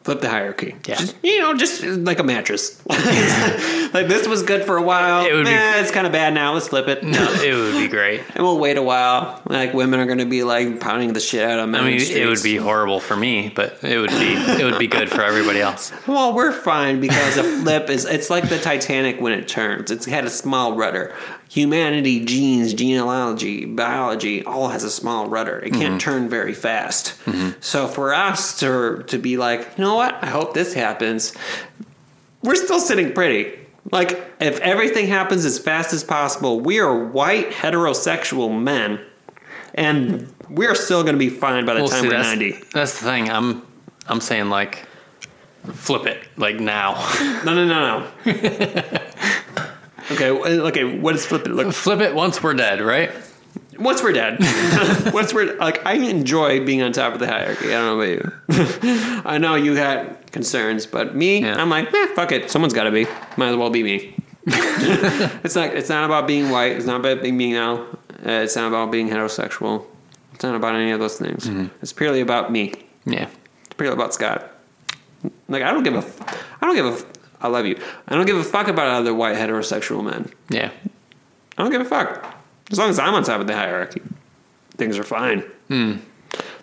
Flip 0.03 0.19
the 0.19 0.29
hierarchy. 0.29 0.75
Yeah. 0.87 0.95
Just, 0.95 1.15
you 1.21 1.39
know, 1.41 1.53
just 1.55 1.83
like 1.83 2.17
a 2.17 2.23
mattress. 2.23 2.81
like 2.89 4.07
this 4.07 4.27
was 4.27 4.41
good 4.41 4.63
for 4.65 4.77
a 4.77 4.81
while. 4.81 5.23
It 5.23 5.33
would 5.33 5.45
be- 5.45 5.51
it's 5.51 5.91
kind 5.91 6.07
of 6.07 6.11
bad 6.11 6.33
now. 6.33 6.53
Let's 6.55 6.69
flip 6.69 6.87
it. 6.87 7.03
No, 7.03 7.31
it 7.33 7.53
would 7.53 7.79
be 7.79 7.87
great. 7.87 8.21
And 8.33 8.43
we'll 8.43 8.57
wait 8.57 8.77
a 8.77 8.81
while. 8.81 9.39
Like 9.45 9.75
women 9.75 9.99
are 9.99 10.07
going 10.07 10.17
to 10.17 10.25
be 10.25 10.43
like 10.43 10.79
pounding 10.79 11.13
the 11.13 11.19
shit 11.19 11.47
out 11.47 11.59
of 11.59 11.69
men. 11.69 11.81
I 11.81 11.91
mean, 11.91 12.01
it 12.01 12.25
would 12.25 12.41
be 12.41 12.55
horrible 12.55 12.99
for 12.99 13.15
me, 13.15 13.51
but 13.55 13.83
it 13.83 13.99
would 13.99 14.09
be 14.09 14.33
it 14.33 14.63
would 14.63 14.79
be 14.79 14.87
good 14.87 15.07
for 15.11 15.21
everybody 15.21 15.61
else. 15.61 15.91
Well, 16.07 16.33
we're 16.33 16.51
fine 16.51 16.99
because 16.99 17.37
a 17.37 17.43
flip 17.43 17.89
is 17.91 18.05
it's 18.05 18.29
like 18.31 18.49
the 18.49 18.57
Titanic 18.57 19.21
when 19.21 19.33
it 19.33 19.47
turns. 19.47 19.91
It's 19.91 20.05
had 20.05 20.25
a 20.25 20.29
small 20.31 20.75
rudder. 20.75 21.15
Humanity, 21.51 22.23
genes, 22.23 22.73
genealogy, 22.73 23.65
biology 23.65 24.41
all 24.45 24.69
has 24.69 24.85
a 24.85 24.89
small 24.89 25.27
rudder. 25.27 25.59
It 25.59 25.73
can't 25.73 25.81
mm-hmm. 25.89 25.97
turn 25.97 26.29
very 26.29 26.53
fast. 26.53 27.07
Mm-hmm. 27.25 27.59
So 27.59 27.89
for 27.89 28.13
us 28.13 28.57
to 28.61 29.03
to 29.07 29.17
be 29.17 29.35
like, 29.35 29.59
you 29.77 29.83
know 29.83 29.95
what? 29.95 30.17
I 30.23 30.27
hope 30.27 30.53
this 30.53 30.73
happens. 30.73 31.33
We're 32.41 32.55
still 32.55 32.79
sitting 32.79 33.11
pretty. 33.11 33.59
Like 33.91 34.11
if 34.39 34.61
everything 34.61 35.07
happens 35.07 35.43
as 35.43 35.59
fast 35.59 35.91
as 35.91 36.05
possible, 36.05 36.61
we 36.61 36.79
are 36.79 36.97
white 36.97 37.49
heterosexual 37.49 38.57
men, 38.57 39.01
and 39.73 40.33
we're 40.49 40.73
still 40.73 41.03
going 41.03 41.15
to 41.15 41.19
be 41.19 41.29
fine 41.29 41.65
by 41.65 41.73
the 41.73 41.81
Well, 41.81 41.89
time 41.89 42.03
see, 42.03 42.07
we're 42.07 42.13
that's, 42.13 42.27
ninety. 42.29 42.59
that's 42.73 42.97
the 42.97 43.05
thing. 43.07 43.29
I'm 43.29 43.61
I'm 44.07 44.21
saying 44.21 44.49
like 44.49 44.85
flip 45.73 46.05
it 46.05 46.23
like 46.37 46.61
now. 46.61 46.93
No, 47.43 47.53
no, 47.53 47.65
no, 47.65 48.07
no. 48.25 48.99
okay, 50.11 50.29
w- 50.29 50.61
okay. 50.67 50.97
What 50.99 51.15
is 51.15 51.25
flip 51.25 51.45
it? 51.45 51.51
Look, 51.51 51.73
flip 51.73 51.99
it 52.01 52.13
once 52.15 52.41
we're 52.41 52.53
dead, 52.53 52.81
right? 52.81 53.11
once 53.79 54.03
we're 54.03 54.13
dead, 54.13 54.37
once 55.13 55.33
we're 55.33 55.55
like, 55.57 55.83
I 55.87 55.93
enjoy 55.93 56.63
being 56.63 56.83
on 56.83 56.91
top 56.91 57.13
of 57.13 57.19
the 57.19 57.25
hierarchy. 57.27 57.67
I 57.73 57.79
don't 57.79 57.97
know 57.97 57.99
about 57.99 58.83
you. 58.83 59.21
I 59.25 59.37
know 59.39 59.55
you 59.55 59.75
had 59.75 60.31
concerns, 60.31 60.85
but 60.85 61.15
me, 61.15 61.39
Yeah. 61.41 61.55
I'm 61.59 61.69
like, 61.69 61.91
eh, 61.91 62.07
fuck 62.15 62.31
it. 62.31 62.51
Someone's 62.51 62.73
got 62.73 62.83
to 62.83 62.91
be. 62.91 63.05
Might 63.37 63.49
as 63.49 63.55
well 63.55 63.71
be 63.71 63.81
me. 63.83 64.15
it's 64.47 65.55
not. 65.55 65.73
It's 65.75 65.89
not 65.89 66.05
about 66.05 66.27
being 66.27 66.49
white. 66.49 66.73
It's 66.73 66.85
not 66.85 66.99
about 66.99 67.21
being 67.21 67.37
male. 67.37 67.87
Uh, 68.25 68.29
it's 68.43 68.55
not 68.55 68.67
about 68.67 68.91
being 68.91 69.09
heterosexual. 69.09 69.85
It's 70.33 70.43
not 70.43 70.55
about 70.55 70.75
any 70.75 70.91
of 70.91 70.99
those 70.99 71.17
things. 71.17 71.47
It's 71.81 71.93
purely 71.93 72.21
about 72.21 72.51
me. 72.51 72.73
Yeah. 73.05 73.27
It's 73.65 73.73
purely 73.77 73.93
about 73.93 74.13
Scott. 74.13 74.51
Like 75.47 75.63
I 75.63 75.71
don't 75.71 75.83
give 75.83 75.95
a. 75.95 75.99
f- 75.99 76.45
I 76.61 76.65
don't 76.65 76.75
give 76.75 76.85
a. 76.85 76.89
f- 76.97 77.05
I 77.41 77.47
love 77.47 77.65
you. 77.65 77.79
I 78.07 78.15
don't 78.15 78.25
give 78.25 78.37
a 78.37 78.43
fuck 78.43 78.67
about 78.67 78.87
other 78.87 79.13
white 79.13 79.35
heterosexual 79.35 80.03
men. 80.03 80.31
Yeah. 80.49 80.71
I 81.57 81.63
don't 81.63 81.71
give 81.71 81.81
a 81.81 81.85
fuck. 81.85 82.35
As 82.71 82.77
long 82.77 82.89
as 82.89 82.99
I'm 82.99 83.13
on 83.13 83.23
top 83.23 83.41
of 83.41 83.47
the 83.47 83.55
hierarchy, 83.55 84.01
things 84.77 84.97
are 84.97 85.03
fine. 85.03 85.39
Hmm. 85.67 85.95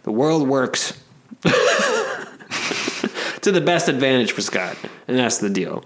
The 0.05 0.12
world 0.12 0.48
works 0.48 0.98
to 1.42 1.50
the 3.42 3.60
best 3.60 3.88
advantage 3.88 4.32
for 4.32 4.40
Scott, 4.40 4.76
and 5.06 5.18
that's 5.18 5.38
the 5.38 5.50
deal. 5.50 5.84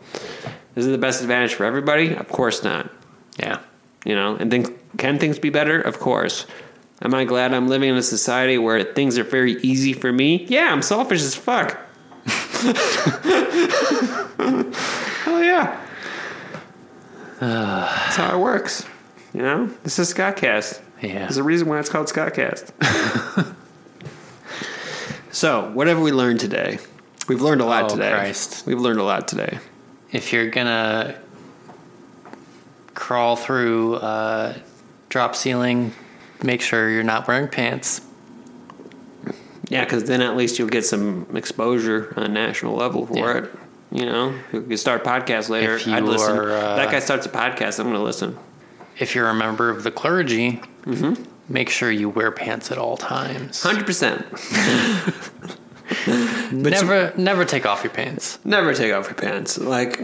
Is 0.76 0.86
it 0.86 0.90
the 0.90 0.98
best 0.98 1.22
advantage 1.22 1.54
for 1.54 1.64
everybody? 1.64 2.14
Of 2.14 2.28
course 2.28 2.62
not. 2.62 2.90
Yeah. 3.38 3.58
You 4.04 4.14
know, 4.14 4.36
and 4.36 4.50
things 4.50 4.70
can 4.98 5.18
things 5.18 5.38
be 5.38 5.50
better? 5.50 5.80
Of 5.80 5.98
course. 5.98 6.46
Am 7.02 7.14
I 7.14 7.24
glad 7.24 7.52
I'm 7.52 7.66
living 7.66 7.90
in 7.90 7.96
a 7.96 8.02
society 8.02 8.58
where 8.58 8.84
things 8.84 9.18
are 9.18 9.24
very 9.24 9.60
easy 9.62 9.92
for 9.92 10.12
me? 10.12 10.46
Yeah, 10.48 10.72
I'm 10.72 10.82
selfish 10.82 11.20
as 11.20 11.34
fuck. 11.34 11.78
Hell 15.24 15.42
yeah. 15.42 15.80
That's 17.40 18.16
how 18.16 18.36
it 18.36 18.40
works. 18.40 18.86
You 19.34 19.42
know, 19.42 19.66
this 19.82 19.98
is 19.98 20.12
Scottcast. 20.12 20.80
Yeah. 21.00 21.20
There's 21.20 21.36
a 21.38 21.42
reason 21.42 21.68
why 21.68 21.80
it's 21.80 21.88
called 21.88 22.06
Scottcast. 22.06 22.70
so, 25.30 25.70
what 25.70 25.86
have 25.86 26.00
we 26.00 26.12
learned 26.12 26.40
today? 26.40 26.78
We've 27.28 27.40
learned 27.40 27.60
a 27.60 27.64
lot 27.64 27.84
Oh, 27.84 27.88
today. 27.96 28.10
Christ. 28.10 28.66
We've 28.66 28.78
learned 28.80 29.00
a 29.00 29.04
lot 29.04 29.26
today. 29.28 29.58
If 30.10 30.32
you're 30.32 30.50
gonna 30.50 31.16
crawl 32.94 33.36
through 33.36 33.96
uh, 33.96 34.54
drop 35.08 35.34
ceiling, 35.34 35.92
make 36.42 36.60
sure 36.60 36.90
you're 36.90 37.02
not 37.02 37.26
wearing 37.26 37.48
pants. 37.48 38.02
Yeah, 39.68 39.84
because 39.84 40.04
then 40.04 40.20
at 40.20 40.36
least 40.36 40.58
you'll 40.58 40.68
get 40.68 40.84
some 40.84 41.26
exposure 41.34 42.12
on 42.16 42.24
a 42.24 42.28
national 42.28 42.74
level 42.76 43.06
for 43.06 43.16
Yeah. 43.16 43.38
it. 43.38 43.50
You 43.92 44.06
know, 44.06 44.34
you 44.52 44.62
can 44.62 44.76
start 44.78 45.06
a 45.06 45.08
podcast 45.08 45.48
later. 45.50 45.74
If 45.76 45.86
you 45.86 45.92
I'd 45.94 46.02
listen. 46.02 46.36
are, 46.36 46.50
uh, 46.52 46.76
that 46.76 46.90
guy 46.90 46.98
starts 46.98 47.26
a 47.26 47.28
podcast. 47.28 47.78
I'm 47.78 47.86
going 47.86 47.96
to 47.96 48.02
listen. 48.02 48.38
If 48.98 49.14
you're 49.14 49.28
a 49.28 49.34
member 49.34 49.68
of 49.70 49.82
the 49.84 49.90
clergy, 49.90 50.60
Mm-hmm. 50.84 51.22
make 51.48 51.68
sure 51.70 51.90
you 51.92 52.08
wear 52.08 52.32
pants 52.32 52.72
at 52.72 52.78
all 52.78 52.96
times. 52.96 53.62
Hundred 53.62 53.86
percent. 53.86 54.26
Never, 56.52 57.12
never 57.16 57.44
take 57.44 57.66
off 57.66 57.84
your 57.84 57.92
pants. 57.92 58.38
Never 58.44 58.74
take 58.74 58.92
off 58.92 59.06
your 59.06 59.14
pants. 59.14 59.58
Like 59.58 60.00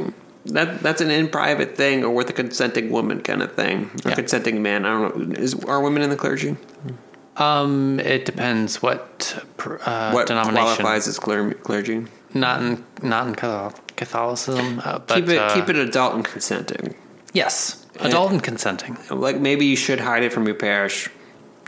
that. 0.46 0.80
That's 0.82 1.00
an 1.00 1.10
in 1.10 1.28
private 1.28 1.76
thing, 1.76 2.04
or 2.04 2.10
with 2.10 2.28
a 2.30 2.32
consenting 2.32 2.90
woman 2.90 3.20
kind 3.22 3.42
of 3.42 3.52
thing, 3.54 3.90
or 4.04 4.10
Yeah. 4.10 4.14
consenting 4.14 4.62
man. 4.62 4.84
I 4.84 4.90
don't 4.90 5.28
know. 5.30 5.34
Is 5.36 5.54
are 5.64 5.80
women 5.80 6.02
in 6.02 6.10
the 6.10 6.16
clergy? 6.16 6.56
Um, 7.36 8.00
it 8.00 8.24
depends 8.24 8.82
what 8.82 9.42
uh, 9.84 10.10
what 10.12 10.26
denomination. 10.26 10.62
qualifies 10.62 11.08
as 11.08 11.18
clergy? 11.18 12.06
Not 12.34 12.62
in 12.62 12.84
not 13.02 13.26
in 13.28 13.34
Catholicism, 13.96 14.80
uh, 14.84 14.98
but 15.00 15.14
keep 15.14 15.28
it. 15.28 15.38
uh, 15.38 15.54
keep 15.54 15.68
it 15.68 15.76
adult 15.76 16.14
and 16.14 16.24
consenting. 16.24 16.94
Yes, 17.32 17.86
adult 18.00 18.32
and 18.32 18.42
consenting. 18.42 18.96
Like 19.10 19.38
maybe 19.40 19.64
you 19.66 19.76
should 19.76 20.00
hide 20.00 20.22
it 20.22 20.32
from 20.32 20.46
your 20.46 20.54
parish. 20.54 21.08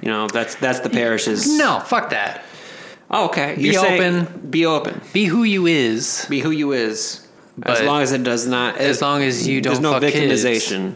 You 0.02 0.08
know, 0.08 0.28
that's 0.28 0.54
that's 0.56 0.80
the 0.80 0.90
parish's. 0.90 1.46
No, 1.58 1.80
fuck 1.80 2.10
that. 2.10 2.44
Oh, 3.10 3.26
okay. 3.26 3.56
Be 3.56 3.62
You're 3.62 3.74
saying- 3.82 4.00
open. 4.26 4.50
Be 4.50 4.66
open. 4.66 5.00
Be 5.12 5.24
who 5.24 5.42
you 5.42 5.66
is, 5.66 6.26
Be 6.28 6.40
who 6.40 6.50
you 6.50 6.72
is. 6.72 7.26
as 7.64 7.80
long 7.82 8.02
as 8.02 8.12
it 8.12 8.22
does 8.22 8.46
not. 8.46 8.76
as 8.78 9.02
long 9.02 9.22
as 9.22 9.46
you 9.48 9.60
don't 9.60 9.72
There's 9.72 9.82
no 9.82 9.92
fuck 9.98 10.02
kids. 10.12 10.44
victimization. 10.44 10.94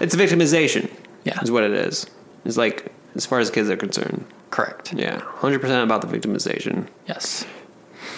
It's 0.00 0.14
victimization. 0.14 0.90
Yeah. 1.24 1.40
is 1.42 1.50
what 1.50 1.64
it 1.64 1.72
is. 1.72 2.06
It's 2.44 2.56
like 2.56 2.92
as 3.16 3.26
far 3.26 3.40
as 3.40 3.50
kids 3.50 3.68
are 3.70 3.76
concerned. 3.76 4.24
Correct. 4.50 4.92
Yeah, 4.92 5.20
hundred 5.20 5.60
percent 5.60 5.82
about 5.82 6.00
the 6.02 6.06
victimization. 6.06 6.86
Yes. 7.08 7.44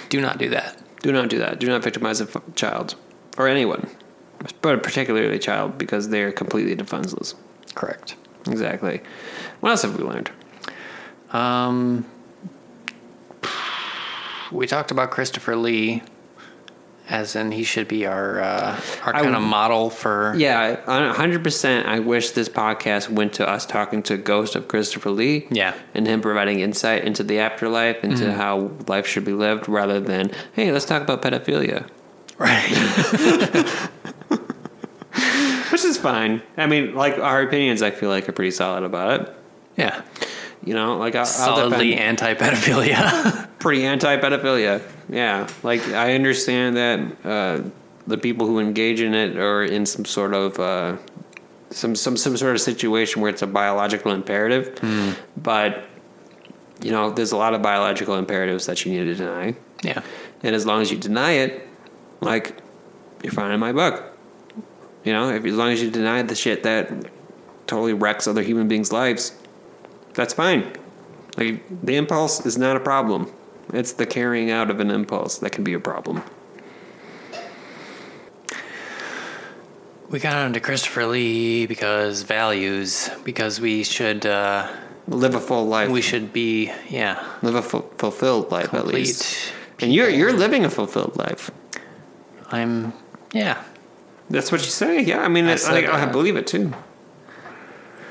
Do 0.09 0.21
not 0.21 0.39
do 0.39 0.49
that. 0.51 0.81
Do 1.03 1.13
not 1.13 1.29
do 1.29 1.39
that. 1.39 1.59
Do 1.61 1.67
not 1.69 1.83
victimize 1.83 2.21
a 2.21 2.25
f- 2.25 2.43
child 2.55 2.95
or 3.37 3.47
anyone, 3.49 3.89
but 4.63 4.83
particularly 4.83 5.35
a 5.35 5.39
child 5.39 5.79
because 5.79 6.09
they 6.09 6.23
are 6.23 6.33
completely 6.33 6.75
defenseless. 6.75 7.35
Correct. 7.75 8.17
Exactly. 8.47 9.01
What 9.61 9.71
else 9.71 9.83
have 9.83 9.97
we 9.97 10.05
learned? 10.05 10.31
Um, 11.31 12.07
we 14.51 14.67
talked 14.67 14.91
about 14.91 15.11
Christopher 15.11 15.57
Lee, 15.57 16.03
as 17.11 17.37
in 17.37 17.53
he 17.53 17.65
should 17.65 17.89
be 17.89 18.07
our 18.07 18.41
uh, 18.41 18.81
our 19.05 19.13
kind 19.13 19.35
of 19.35 19.43
model 19.43 19.91
for. 19.91 20.35
Yeah, 20.37 20.81
a 20.87 21.13
hundred 21.13 21.43
percent. 21.43 21.87
I 21.87 22.01
wish 22.01 22.31
this 22.33 22.49
podcast 22.49 23.09
went 23.09 23.35
to 23.35 23.49
us 23.49 23.67
talking 23.67 24.03
to 24.05 24.17
Ghost 24.17 24.57
of 24.57 24.69
Christopher 24.69 25.11
Lee. 25.11 25.47
Yeah. 25.51 25.75
and 25.95 26.07
him 26.07 26.21
providing 26.21 26.61
insight 26.61 27.05
into 27.05 27.23
the 27.23 27.39
afterlife, 27.39 28.03
into 28.05 28.25
Mm-hmm. 28.25 28.37
how 28.37 28.71
life 28.87 29.07
should 29.07 29.25
be 29.25 29.33
lived, 29.33 29.69
rather 29.69 30.01
than 30.01 30.31
hey, 30.53 30.71
let's 30.73 30.85
talk 30.85 31.03
about 31.03 31.23
pedophilia, 31.23 31.89
Right. 32.39 32.69
which 35.73 35.85
is 35.85 35.97
fine. 35.99 36.43
I 36.57 36.67
mean, 36.67 36.95
like 36.95 37.19
our 37.19 37.43
opinions, 37.43 37.83
I 37.83 37.91
feel 37.91 38.11
like 38.11 38.29
are 38.29 38.33
pretty 38.33 38.51
solid 38.51 38.85
about 38.85 39.21
it. 39.21 39.35
yeah. 39.77 40.03
You 40.65 40.75
know, 40.75 40.97
like 40.99 41.15
I'll, 41.15 41.21
I'll 41.21 41.27
Solidly 41.27 41.91
defend- 41.93 42.09
pretty 43.59 43.85
anti-pedophilia. 43.85 44.83
Yeah, 45.09 45.49
like 45.63 45.87
I 45.89 46.15
understand 46.15 46.77
that 46.77 47.01
uh, 47.25 47.63
the 48.07 48.19
people 48.19 48.47
who 48.47 48.59
engage 48.59 49.01
in 49.01 49.15
it 49.15 49.37
are 49.37 49.65
in 49.65 49.87
some 49.87 50.05
sort 50.05 50.35
of 50.35 50.59
uh, 50.59 50.97
some 51.71 51.95
some 51.95 52.17
some 52.17 52.37
sort 52.37 52.55
of 52.55 52.61
situation 52.61 53.23
where 53.23 53.31
it's 53.31 53.43
a 53.43 53.47
biological 53.47 54.13
imperative, 54.13 54.79
but 55.37 55.87
you 56.81 56.93
know, 56.93 57.11
there's 57.11 57.33
a 57.33 57.37
lot 57.37 57.55
of 57.55 57.63
biological 57.63 58.17
imperatives 58.17 58.67
that 58.67 58.85
you 58.85 58.93
need 58.93 59.05
to 59.05 59.15
deny, 59.15 59.55
yeah. 59.83 60.03
and 60.43 60.55
as 60.55 60.65
long 60.65 60.81
as 60.81 60.91
you 60.91 60.99
deny 60.99 61.33
it, 61.33 61.67
like 62.21 62.57
you're 63.23 63.33
fine 63.33 63.51
in 63.51 63.61
my 63.61 63.73
book. 63.73 64.17
You 65.05 65.13
know, 65.13 65.31
if 65.31 65.45
as 65.45 65.55
long 65.55 65.71
as 65.71 65.83
you 65.83 65.91
deny 65.91 66.23
the 66.23 66.35
shit 66.35 66.63
that 66.65 66.91
totally 67.67 67.95
wrecks 67.95 68.27
other 68.27 68.43
human 68.43 68.69
beings' 68.69 68.93
lives, 68.93 69.33
that's 70.15 70.35
fine. 70.35 70.73
Like 71.37 71.63
the 71.85 71.97
impulse 71.97 72.45
is 72.45 72.59
not 72.59 72.77
a 72.77 72.81
problem. 72.81 73.33
It's 73.73 73.93
the 73.93 74.07
carrying 74.07 74.51
out 74.51 74.71
of 74.71 74.81
an 74.81 74.91
impulse 74.91 75.39
that 75.39 75.51
can 75.53 75.65
be 75.65 75.75
a 75.75 75.81
problem. 75.81 76.23
We 80.11 80.19
got 80.19 80.37
onto 80.37 80.61
Christopher 80.61 81.07
Lee 81.07 81.67
because 81.67 82.23
values, 82.23 83.11
because 83.25 83.61
we 83.61 83.85
should 83.85 84.25
uh, 84.25 84.71
Live 85.07 85.35
a 85.35 85.41
full 85.41 85.67
life. 85.67 85.91
we 85.91 86.03
should 86.03 86.33
be 86.33 86.71
yeah 86.89 87.23
live 87.43 87.55
a 87.55 87.63
fu- 87.63 87.85
fulfilled 87.99 88.51
life 88.51 88.65
at 88.67 88.71
complete. 88.81 88.95
least. 88.95 89.53
And 89.81 89.93
you're 89.93 90.09
you're 90.09 90.33
living 90.33 90.65
a 90.65 90.71
fulfilled 90.71 91.17
life. 91.17 91.51
I'm 92.51 92.93
yeah 93.33 93.63
That's 94.31 94.51
what 94.53 94.61
you 94.63 94.71
say. 94.71 95.01
Yeah, 95.03 95.21
I 95.21 95.29
mean, 95.29 95.47
I 95.47 95.57
said 95.57 95.85
I, 95.85 95.95
I 95.95 96.05
that. 96.07 96.13
believe 96.13 96.37
it 96.37 96.47
too. 96.47 96.73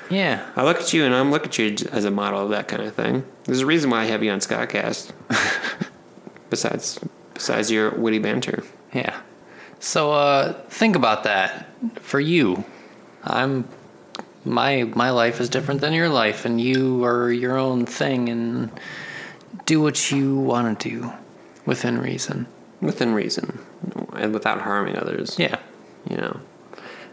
Yeah 0.10 0.50
I 0.56 0.64
look 0.64 0.78
at 0.78 0.94
you 0.94 1.06
and 1.06 1.14
I'm 1.14 1.32
look 1.32 1.46
at 1.46 1.58
you 1.58 1.76
as 1.92 2.06
a 2.06 2.12
model 2.12 2.44
of 2.44 2.50
that 2.52 2.68
kind 2.68 2.84
of 2.84 2.94
thing. 2.96 3.26
There's 3.46 3.62
a 3.62 3.66
reason 3.66 3.90
why 3.90 4.02
I 4.02 4.06
have 4.06 4.24
you 4.24 4.32
on 4.32 4.40
Scottcast. 4.40 5.12
besides 6.50 7.00
besides 7.34 7.72
your 7.72 7.92
witty 7.92 8.20
banter. 8.20 8.64
yeah. 8.94 9.20
So 9.80 10.12
uh, 10.12 10.54
think 10.70 10.96
about 10.96 11.24
that 11.24 11.70
for 12.02 12.20
you. 12.20 12.64
I'm 13.24 13.68
my 14.44 14.84
my 14.84 15.12
life 15.12 15.40
is 15.40 15.50
different 15.50 15.82
than 15.82 15.94
your 15.94 16.10
life, 16.10 16.46
and 16.46 16.60
you 16.60 17.04
are 17.04 17.32
your 17.32 17.58
own 17.58 17.86
thing, 17.86 18.30
and 18.30 18.72
do 19.66 19.82
what 19.82 20.12
you 20.12 20.38
want 20.38 20.80
to 20.80 20.90
do 20.90 21.14
within 21.66 22.00
reason. 22.00 22.48
Within 22.82 23.14
reason. 23.14 23.60
And 24.14 24.34
without 24.34 24.62
harming 24.62 24.98
others. 24.98 25.38
Yeah. 25.38 25.60
you 26.10 26.18
know 26.18 26.40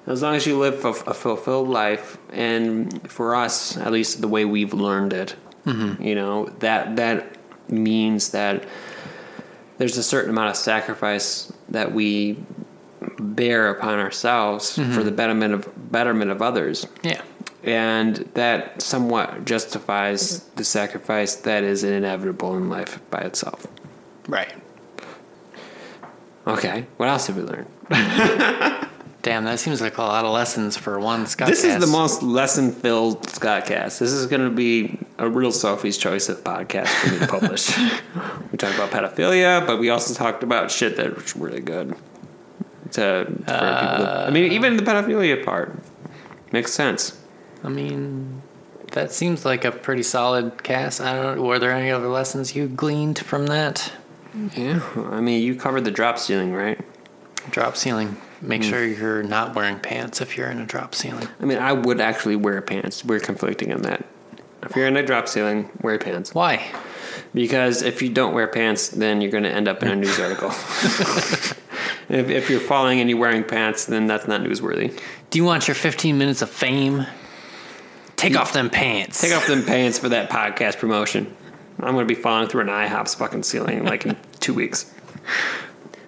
as 0.07 0.23
long 0.23 0.35
as 0.35 0.47
you 0.47 0.59
live 0.59 0.85
a, 0.85 0.89
a 0.89 1.15
fulfilled 1.15 1.69
life 1.69 2.19
and 2.31 3.11
for 3.11 3.35
us 3.35 3.77
at 3.77 3.93
least 3.93 4.21
the 4.21 4.29
way 4.29 4.45
we've 4.45 4.75
learned 4.75 5.13
it 5.13 5.37
mm-hmm. 5.65 6.03
you 6.03 6.15
know 6.15 6.47
that 6.61 6.97
that 6.97 7.37
means 7.69 8.31
that 8.31 8.65
there's 9.79 9.97
a 9.97 10.03
certain 10.03 10.31
amount 10.31 10.51
of 10.51 10.57
sacrifice 10.57 11.53
that 11.69 11.93
we 11.93 12.39
bear 13.19 13.71
upon 13.71 13.99
ourselves 13.99 14.75
for 14.75 14.83
mm-hmm. 14.83 15.03
the 15.03 15.11
betterment 15.11 15.55
of 15.55 15.93
betterment 15.93 16.31
of 16.31 16.43
others. 16.43 16.87
Yeah. 17.03 17.23
and 17.63 18.17
that 18.35 18.83
somewhat 18.83 19.47
justifies 19.47 20.41
the 20.57 20.65
sacrifice 20.65 21.37
that 21.37 21.65
is 21.65 21.83
inevitable 21.83 22.57
in 22.57 22.69
life 22.69 23.01
by 23.11 23.21
itself. 23.21 23.67
Right. 24.29 24.53
okay. 26.47 26.87
What 26.99 27.09
else 27.09 27.27
have 27.27 27.37
we 27.37 27.43
learned 27.43 27.67
Damn, 29.25 29.45
that 29.45 29.59
seems 29.59 29.81
like 29.81 29.97
a 29.97 30.03
lot 30.03 30.27
of 30.27 30.33
lessons 30.33 30.77
for 30.77 31.01
one 31.01 31.27
Scott. 31.27 31.49
This 31.49 31.65
is 31.65 31.79
the 31.79 31.87
most 31.87 32.23
lesson 32.23 32.71
filled 32.71 33.23
Scottcast. 33.23 33.99
This 33.99 34.13
is 34.13 34.27
going 34.27 34.43
to 34.43 34.51
be 34.51 34.99
a 35.17 35.27
real 35.27 35.51
Sophie's 35.51 35.97
Choice 35.97 36.29
of 36.29 36.45
podcast 36.45 36.89
for 36.89 37.11
me 37.11 37.19
to 37.21 37.27
publish. 37.27 37.75
we 38.53 38.59
talked 38.59 38.75
about 38.75 38.91
pedophilia, 38.91 39.67
but 39.67 39.79
we 39.79 39.89
also 39.89 40.13
talked 40.13 40.43
about 40.43 40.71
shit 40.71 40.99
that 40.99 41.15
was 41.17 41.35
really 41.37 41.63
good. 41.63 41.97
To, 42.93 43.25
for 43.25 43.33
people 43.33 43.47
to, 43.47 44.25
I 44.27 44.31
mean, 44.31 44.53
even 44.53 44.77
the 44.77 44.83
pedophilia 44.83 45.43
part 45.43 45.75
makes 46.53 46.75
sense. 46.75 47.19
I 47.65 47.71
mean, 47.71 48.43
that 48.93 49.11
seems 49.11 49.47
like 49.47 49.65
a 49.65 49.73
pretty 49.73 50.03
solid 50.03 50.63
cast. 50.63 51.01
I 51.01 51.15
don't. 51.15 51.43
Were 51.43 51.59
there 51.59 51.73
any 51.73 51.91
other 51.91 52.09
lessons 52.09 52.55
you 52.55 52.69
gleaned 52.69 53.21
from 53.21 53.47
that? 53.47 53.91
Yeah, 54.55 54.83
I 54.97 55.23
mean, 55.23 55.43
you 55.43 55.55
covered 55.57 55.85
the 55.85 55.91
drop 55.91 56.19
ceiling, 56.19 56.53
right? 56.53 56.79
Drop 57.51 57.75
ceiling. 57.79 58.19
Make 58.45 58.63
mm. 58.63 58.71
sure 58.71 58.85
you're 58.85 59.23
not 59.23 59.55
wearing 59.55 59.79
pants 59.79 60.21
if 60.21 60.37
you're 60.37 60.51
in 60.51 60.61
a 60.61 60.67
drop 60.67 60.95
ceiling. 60.95 61.27
I 61.41 61.45
mean, 61.45 61.59
I 61.59 61.73
would 61.73 62.01
actually 62.01 62.37
wear 62.37 62.61
pants. 62.61 63.05
We're 63.05 63.21
conflicting 63.21 63.73
on 63.73 63.83
that. 63.83 64.05
If 64.63 64.77
you're 64.77 64.87
in 64.87 64.97
a 64.97 65.05
drop 65.05 65.29
ceiling, 65.29 65.71
wear 65.83 65.99
pants. 65.99 66.35
Why? 66.35 66.65
Because 67.33 67.83
if 67.83 68.03
you 68.03 68.11
don't 68.11 68.35
wear 68.35 68.47
pants, 68.47 68.89
then 68.89 69.21
you're 69.21 69.31
going 69.31 69.45
to 69.45 69.51
end 69.51 69.67
up 69.67 69.83
in 69.83 69.89
a 69.89 69.97
news 69.97 70.19
article. 70.21 70.51
if, 72.09 72.31
if 72.31 72.51
you're 72.51 72.61
falling 72.61 73.01
and 73.01 73.09
you're 73.09 73.19
wearing 73.19 73.45
pants, 73.45 73.87
then 73.87 74.07
that's 74.07 74.29
not 74.29 74.41
newsworthy. 74.41 74.99
Do 75.31 75.39
you 75.39 75.45
want 75.45 75.67
your 75.67 75.75
15 75.75 76.17
minutes 76.19 76.43
of 76.43 76.51
fame? 76.51 77.07
Take 78.17 78.37
off 78.37 78.53
them 78.53 78.71
pants. 78.71 79.21
Take 79.21 79.33
off 79.33 79.47
them 79.47 79.63
pants 79.67 79.99
for 79.99 80.09
that 80.11 80.31
podcast 80.31 80.79
promotion. 80.79 81.35
I'm 81.81 81.95
going 81.95 82.07
to 82.07 82.15
be 82.15 82.21
falling 82.21 82.49
through 82.49 82.63
an 82.63 82.69
IHOP's 82.69 83.15
fucking 83.15 83.43
ceiling 83.43 83.85
like 83.85 84.07
in 84.07 84.17
two 84.41 84.55
weeks. 84.55 84.93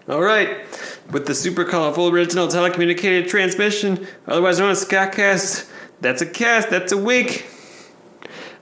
All 0.08 0.22
right. 0.22 0.64
With 1.10 1.26
the 1.26 1.34
super 1.34 1.64
colorful 1.64 2.08
original 2.08 2.46
telecommunicated 2.46 3.28
transmission, 3.28 4.06
otherwise 4.26 4.58
known 4.58 4.70
as 4.70 4.84
Scottcast, 4.84 5.68
that's 6.00 6.22
a 6.22 6.26
cast, 6.26 6.70
that's 6.70 6.92
a 6.92 6.96
wink. 6.96 7.46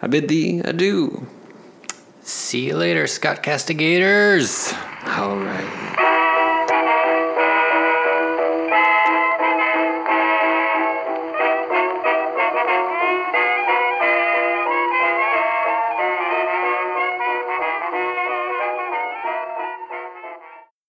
I 0.01 0.07
bid 0.07 0.29
thee 0.29 0.61
adieu. 0.61 1.27
See 2.23 2.69
you 2.69 2.77
later, 2.77 3.07
Scott 3.07 3.43
Castigators. 3.43 4.73
All 5.07 5.37
right. 5.37 5.95